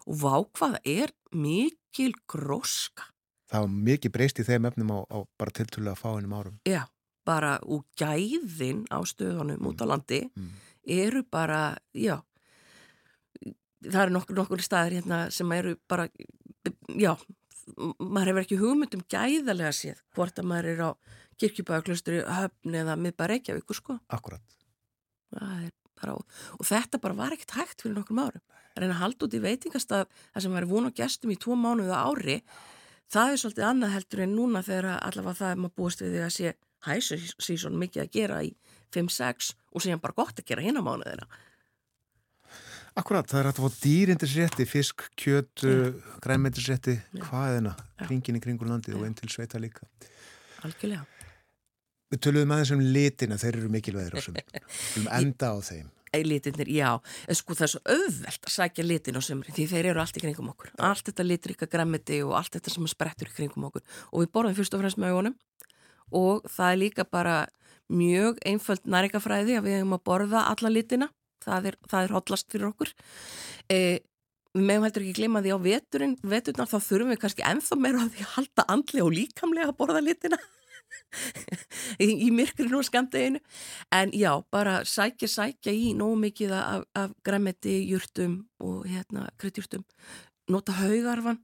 og 0.04 0.18
vá 0.20 0.34
hvað 0.58 0.74
er 0.84 1.14
mikil 1.32 2.12
gróska 2.28 3.06
Það 3.54 3.62
var 3.68 3.72
mikið 3.86 4.12
breyst 4.16 4.38
í 4.42 4.44
þeim 4.48 4.66
efnum 4.66 4.90
á, 4.90 4.98
á 5.14 5.18
bara 5.38 5.52
tiltölulega 5.54 6.00
fáinum 6.00 6.32
árum. 6.34 6.54
Já, 6.66 6.82
bara 7.28 7.58
úr 7.62 7.84
gæðin 8.00 8.82
á 8.90 8.98
stöðunum 9.06 9.62
út 9.70 9.78
á 9.78 9.86
landi 9.86 10.24
Mm. 10.34 10.50
eru 10.84 11.22
bara, 11.30 11.76
já 11.94 12.18
það 13.84 14.00
eru 14.04 14.14
nokkur, 14.16 14.38
nokkur 14.40 14.64
staðir 14.64 14.98
hérna 14.98 15.20
sem 15.34 15.52
eru 15.56 15.76
bara 15.90 16.08
já, 16.98 17.12
maður 17.98 18.30
hefur 18.32 18.42
ekki 18.44 18.60
hugmynd 18.60 18.98
um 18.98 19.04
gæðalega 19.10 19.72
séð 19.76 20.02
hvort 20.16 20.40
að 20.40 20.50
maður 20.50 20.70
er 20.72 20.82
á 20.84 20.90
kirkjubæðaklustri, 21.42 22.20
höfn 22.30 22.76
eða 22.78 22.94
miðbæð 23.00 23.30
Reykjavíkur 23.32 23.78
sko. 23.78 23.96
Akkurat. 24.14 24.58
Það 25.34 25.64
er 25.66 25.72
bara, 25.98 26.14
og 26.58 26.68
þetta 26.68 27.00
bara 27.02 27.18
var 27.18 27.34
ekkert 27.34 27.56
hægt 27.58 27.82
fyrir 27.82 27.96
nokkur 27.98 28.20
árum. 28.22 28.44
Að 28.74 28.84
reyna 28.84 28.94
að 28.94 29.02
halda 29.02 29.26
út 29.26 29.34
í 29.34 29.42
veitingastað 29.42 30.06
þar 30.20 30.44
sem 30.44 30.56
er 30.58 30.68
vun 30.70 30.88
á 30.90 30.92
gestum 30.94 31.34
í 31.34 31.38
tvo 31.38 31.56
mánuða 31.58 32.04
ári 32.06 32.38
það 33.12 33.32
er 33.32 33.40
svolítið 33.40 33.66
annað 33.68 33.94
heldur 33.94 34.22
en 34.24 34.36
núna 34.36 34.62
þegar 34.64 34.88
allavega 34.96 35.38
það 35.40 35.52
er 35.52 35.60
maður 35.62 35.76
búist 35.78 36.02
við 36.02 36.14
því 36.14 36.22
að 36.24 36.32
sé 36.36 36.54
hæsu 36.84 37.18
sísón 37.42 37.78
mikið 37.80 38.04
að 38.04 38.12
gera 38.16 38.40
í 38.44 38.52
5-6 38.94 39.52
og 39.74 39.84
síðan 39.84 40.02
bara 40.02 40.16
gott 40.16 40.40
að 40.40 40.48
gera 40.50 40.64
hinna 40.64 40.82
mánuðina 40.84 41.28
Akkurat, 42.94 43.26
það 43.26 43.40
er 43.40 43.46
hægt 43.48 43.58
að 43.58 43.64
fá 43.64 43.80
dýrindisrétti, 43.82 44.64
fisk, 44.70 45.02
kjöt, 45.18 45.64
uh, 45.66 45.96
grænmyndisrétti, 46.22 46.92
hvaðina, 47.24 47.72
kringin 48.04 48.38
í 48.38 48.42
kringur 48.42 48.68
landið 48.70 49.00
og 49.00 49.08
einn 49.08 49.16
til 49.18 49.30
sveita 49.32 49.58
líka. 49.58 49.82
algjörlega. 50.62 51.02
Við 52.14 52.20
töluðum 52.22 52.54
aðeins 52.54 52.70
um 52.76 52.84
litina, 52.94 53.38
þeir 53.42 53.58
eru 53.58 53.70
mikilvægir 53.74 54.14
á 54.14 54.18
sumrin. 54.22 54.46
Við 54.54 54.68
viljum 54.94 55.08
enda 55.18 55.50
á 55.50 55.56
þeim. 55.66 55.88
litirnir, 56.14 56.70
já, 56.70 57.00
en 57.26 57.34
sko 57.34 57.56
það 57.58 57.66
er 57.66 57.72
svo 57.72 57.80
auðvelt 57.96 58.46
að 58.46 58.54
sækja 58.54 58.84
litin 58.86 59.18
á 59.18 59.22
sömri 59.26 59.56
því 59.56 59.66
þeir 59.72 59.90
eru 59.90 60.00
allt 60.04 60.20
í 60.20 60.22
kringum 60.22 60.52
okkur, 60.52 60.70
allt 60.78 61.10
þetta 61.10 61.26
litrika 61.26 61.66
græmiti 61.66 62.20
og 62.22 62.36
allt 62.38 62.54
þetta 62.54 62.70
sem 62.70 62.86
sprettur 62.86 63.32
í 63.32 63.34
kringum 63.34 63.66
okkur. 63.66 63.82
Og 64.12 64.22
við 64.22 64.30
borðum 64.30 64.54
fyrst 64.54 64.78
og 64.78 64.84
fremst 64.84 65.02
með 65.02 65.16
augunum. 65.16 65.34
Og 66.14 66.46
það 66.46 66.70
er 66.70 66.80
líka 66.84 67.08
bara 67.10 67.36
mjög 67.90 68.38
einföld 68.46 68.86
næringafræði 68.86 69.58
að 69.58 69.66
við 69.66 69.78
hefum 69.80 69.98
að 69.98 70.04
borða 70.06 70.46
alla 70.54 70.70
litina 70.70 71.10
það 71.44 71.70
er, 71.70 71.78
það 71.90 72.08
er 72.08 72.16
hotlast 72.16 72.50
fyrir 72.52 72.68
okkur. 72.70 72.90
E, 73.70 73.78
við 74.54 74.66
meðum 74.70 74.86
heldur 74.88 75.04
ekki 75.04 75.16
glima 75.20 75.42
því 75.44 75.54
á 75.54 75.58
veturinn, 75.68 76.16
veturnar 76.34 76.70
þá 76.70 76.76
þurfum 76.88 77.14
við 77.14 77.22
kannski 77.24 77.46
ennþá 77.46 77.78
meira 77.80 78.04
á 78.04 78.06
því 78.10 78.26
að 78.26 78.34
halda 78.34 78.66
andlega 78.76 79.06
og 79.06 79.16
líkamlega 79.16 79.70
að 79.72 79.78
borða 79.80 80.02
litina 80.04 80.38
í, 82.04 82.06
í 82.06 82.28
myrkrinu 82.34 82.78
og 82.78 82.86
skamdeginu 82.86 83.40
en 83.94 84.12
já, 84.14 84.30
bara 84.54 84.76
sækja 84.86 85.30
sækja 85.30 85.74
í 85.74 85.90
nógu 85.98 86.20
mikið 86.22 86.54
af, 86.58 86.84
af 86.94 87.16
græmeti, 87.26 87.80
jurtum 87.90 88.44
og 88.62 88.84
hérna 88.86 89.26
kryddjurtum. 89.42 89.82
Nota 90.50 90.76
haugarfan 90.78 91.40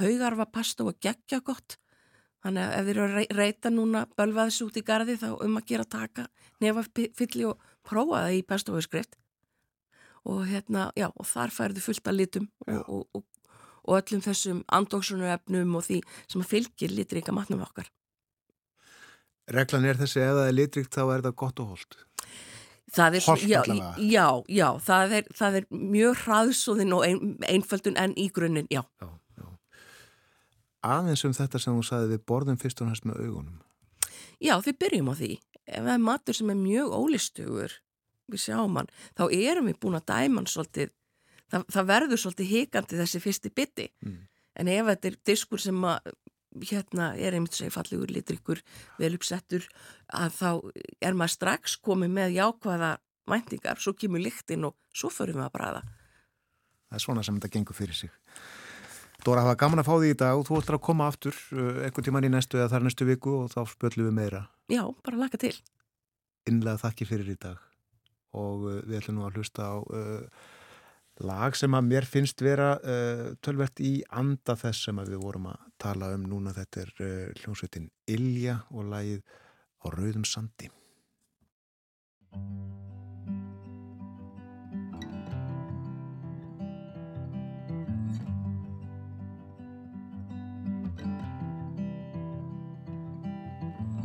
haugarfa 0.00 0.46
pasta 0.52 0.86
og 0.86 0.98
geggja 1.02 1.42
gott. 1.44 1.78
Þannig 2.42 2.62
að 2.62 2.72
ef 2.76 2.86
þið 2.86 2.92
eru 2.92 3.02
að 3.04 3.16
rey- 3.16 3.34
reyta 3.38 3.70
núna 3.70 4.04
bölva 4.18 4.46
þessu 4.48 4.66
út 4.66 4.78
í 4.80 4.84
garði 4.86 5.18
þá 5.20 5.28
um 5.44 5.58
að 5.60 5.66
gera 5.68 5.84
taka 5.86 6.24
nefa 6.62 6.82
fylli 7.18 7.46
og 7.46 7.60
prófa 7.86 8.24
það 8.24 8.38
í 8.38 8.42
pasta 8.46 8.74
og 8.74 8.82
skrift 8.86 9.18
og 10.28 10.44
hérna, 10.46 10.90
já, 10.98 11.08
og 11.10 11.26
þar 11.26 11.54
færðu 11.54 11.82
fullt 11.82 12.08
að 12.08 12.18
litum 12.20 12.48
og, 12.68 13.08
og, 13.18 13.24
og, 13.82 13.96
öllum 13.98 14.22
þessum 14.22 14.62
andóksunum 14.70 15.32
efnum 15.34 15.74
og 15.78 15.86
því 15.88 15.98
sem 16.30 16.46
fylgir 16.46 16.94
litríka 16.94 17.34
matnum 17.34 17.64
okkar 17.66 17.90
Reglan 19.50 19.84
er 19.84 19.98
þessi, 19.98 20.22
ef 20.22 20.36
það 20.36 20.48
er 20.48 20.54
litrikt 20.54 20.94
þá 20.94 21.02
er 21.02 21.24
það 21.26 21.34
gott 21.42 21.60
og 21.60 21.72
holt. 21.72 21.96
Það 22.92 23.16
er, 23.16 23.24
Holt 23.26 23.44
já, 23.48 23.60
já, 23.98 24.26
já, 24.52 24.66
það 24.84 25.14
er, 25.16 25.28
það 25.34 25.56
er 25.58 25.66
mjög 25.72 26.18
hraðsóðin 26.22 26.94
og 26.94 27.04
ein, 27.06 27.20
einföldun 27.48 27.98
en 27.98 28.14
í 28.20 28.28
grunninn, 28.34 28.68
já. 28.70 28.82
Já, 29.00 29.08
aðeins 30.82 31.24
um 31.26 31.34
þetta 31.36 31.60
sem 31.62 31.78
þú 31.78 31.84
saði 31.88 32.10
við 32.12 32.24
borðum 32.28 32.60
fyrst 32.60 32.82
og 32.84 32.90
næst 32.90 33.06
með 33.08 33.22
augunum. 33.24 33.58
Já, 34.42 34.56
við 34.62 34.78
byrjum 34.82 35.10
á 35.10 35.14
því. 35.18 35.32
Ef 35.62 35.80
það 35.86 35.94
er 35.94 36.04
matur 36.04 36.38
sem 36.38 36.52
er 36.52 36.60
mjög 36.60 36.94
ólistugur, 36.98 37.76
við 38.30 38.44
sjáum 38.46 38.80
hann, 38.80 38.90
þá 39.18 39.24
erum 39.30 39.70
við 39.70 39.78
búin 39.82 39.98
að 39.98 40.08
dæma 40.10 40.40
hann 40.40 40.50
svolítið, 40.50 40.92
það, 41.52 41.64
það 41.76 41.88
verður 41.92 42.22
svolítið 42.22 42.52
hikandi 42.52 43.00
þessi 43.00 43.22
fyrsti 43.22 43.52
bytti. 43.54 43.88
Mm. 44.04 44.20
En 44.60 44.68
ef 44.68 44.90
þetta 44.90 45.08
er 45.08 45.18
diskur 45.30 45.62
sem 45.62 45.86
að, 45.88 46.12
hérna, 46.68 47.12
er 47.16 47.36
einmitt 47.36 47.56
segi 47.56 47.72
fallegur 47.72 48.12
litrikur, 48.12 48.60
vel 49.00 49.14
uppsettur, 49.16 49.66
að 50.12 50.36
þá 50.36 50.50
er 51.00 51.16
maður 51.16 51.36
strax 51.38 51.78
komið 51.80 52.12
með 52.18 52.36
jákvæða 52.36 52.94
væntingar, 53.32 53.80
svo 53.80 53.94
kemur 53.96 54.22
lyktinn 54.22 54.68
og 54.68 54.76
svo 54.92 55.08
förum 55.12 55.40
við 55.40 55.46
að 55.46 55.54
bræða. 55.56 55.84
Það 56.90 56.98
er 56.98 57.04
svona 57.06 57.24
sem 57.24 57.38
þetta 57.38 57.54
gengur 57.54 57.78
fyrir 57.78 57.96
sig. 57.96 58.12
Dóra, 59.22 59.44
það 59.44 59.52
var 59.52 59.58
gaman 59.60 59.80
að 59.80 59.86
fá 59.86 59.92
því 59.94 60.08
í 60.10 60.18
dag 60.18 60.38
og 60.38 60.48
þú 60.48 60.56
ætlar 60.58 60.76
að 60.80 60.86
koma 60.88 61.06
aftur 61.08 61.36
uh, 61.54 61.84
einhvern 61.86 62.08
tíman 62.08 62.26
í 62.26 62.32
næstu 62.32 62.58
eða 62.58 62.72
þar 62.74 62.88
næstu 62.88 63.06
viku 63.06 63.36
og 63.44 63.52
þá 63.54 63.60
spöllum 63.70 64.10
við 64.10 64.16
meira. 64.18 64.40
Já, 64.68 64.82
bara 65.06 65.20
laka 65.22 65.38
til. 65.40 65.54
Innlega 66.50 66.82
þakki 66.82 67.06
fyrir 67.06 67.30
í 67.30 67.38
dag 67.38 67.71
og 68.38 68.66
uh, 68.66 68.80
við 68.88 68.98
ætlum 69.00 69.20
nú 69.20 69.26
að 69.28 69.38
hlusta 69.40 69.68
á 69.68 69.76
uh, 69.78 70.42
lag 71.22 71.56
sem 71.58 71.74
að 71.76 71.88
mér 71.88 72.08
finnst 72.08 72.42
vera 72.42 72.74
uh, 72.80 73.32
tölvert 73.44 73.82
í 73.84 73.94
anda 74.10 74.56
þess 74.58 74.88
sem 74.88 75.02
við 75.04 75.20
vorum 75.22 75.50
að 75.52 75.66
tala 75.82 76.12
um 76.16 76.26
núna. 76.28 76.54
Þetta 76.56 76.84
er 76.86 76.94
uh, 76.98 77.42
hljómsveitin 77.42 77.90
Ilja 78.10 78.62
og 78.72 78.88
lagið 78.92 79.20
á 79.82 79.86
Rauðum 79.92 80.26
Sandi. 80.28 80.72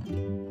Með 0.07 0.46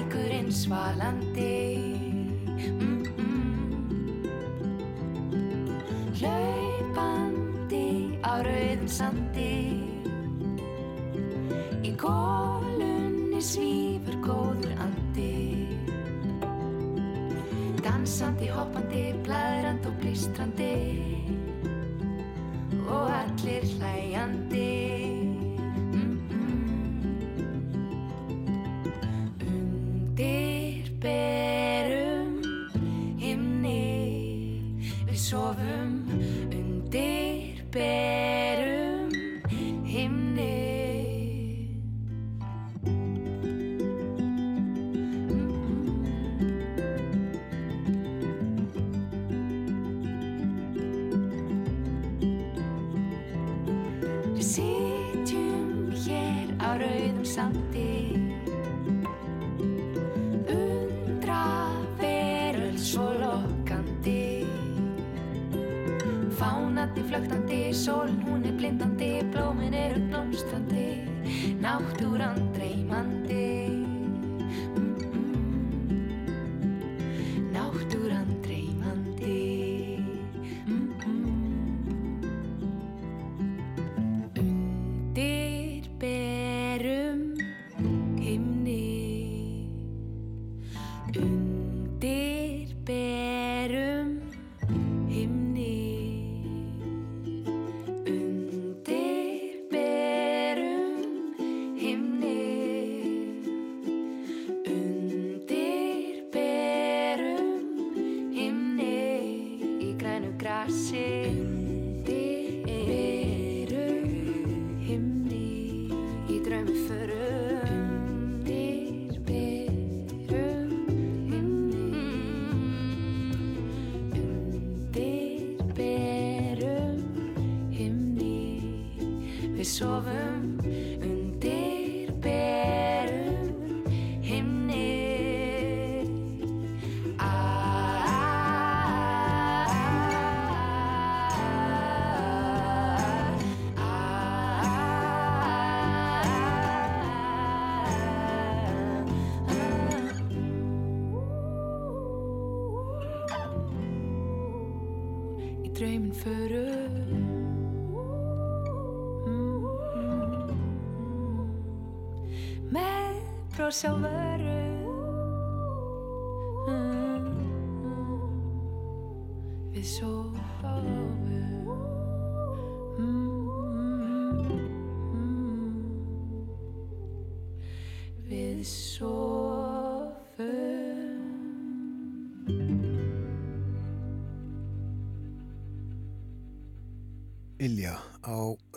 lækurinn 0.00 0.52
svalandi 0.52 1.49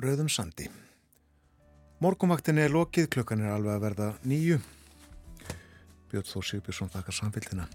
Rauðum 0.04 0.28
Sandi. 0.28 0.66
Morgumvaktin 2.04 2.58
er 2.60 2.74
lokið, 2.74 3.06
klukkan 3.16 3.40
er 3.40 3.54
alveg 3.54 3.78
að 3.78 3.84
verða 3.86 4.08
nýju. 4.28 4.58
Björn 6.12 6.28
Þór 6.28 6.48
Sigbjörnsson 6.50 6.92
þakkar 6.92 7.16
samfélgina. 7.16 7.70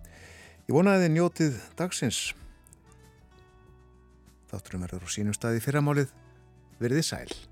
Ég 0.68 0.76
vonaði 0.76 1.06
þið 1.06 1.14
njótið 1.14 1.60
dagsins. 1.78 2.18
Þátturum 4.52 4.84
verður 4.84 5.08
á 5.08 5.14
sínum 5.14 5.36
staði 5.36 5.64
fyrramálið. 5.64 6.12
Verðið 6.76 7.08
sæl. 7.08 7.47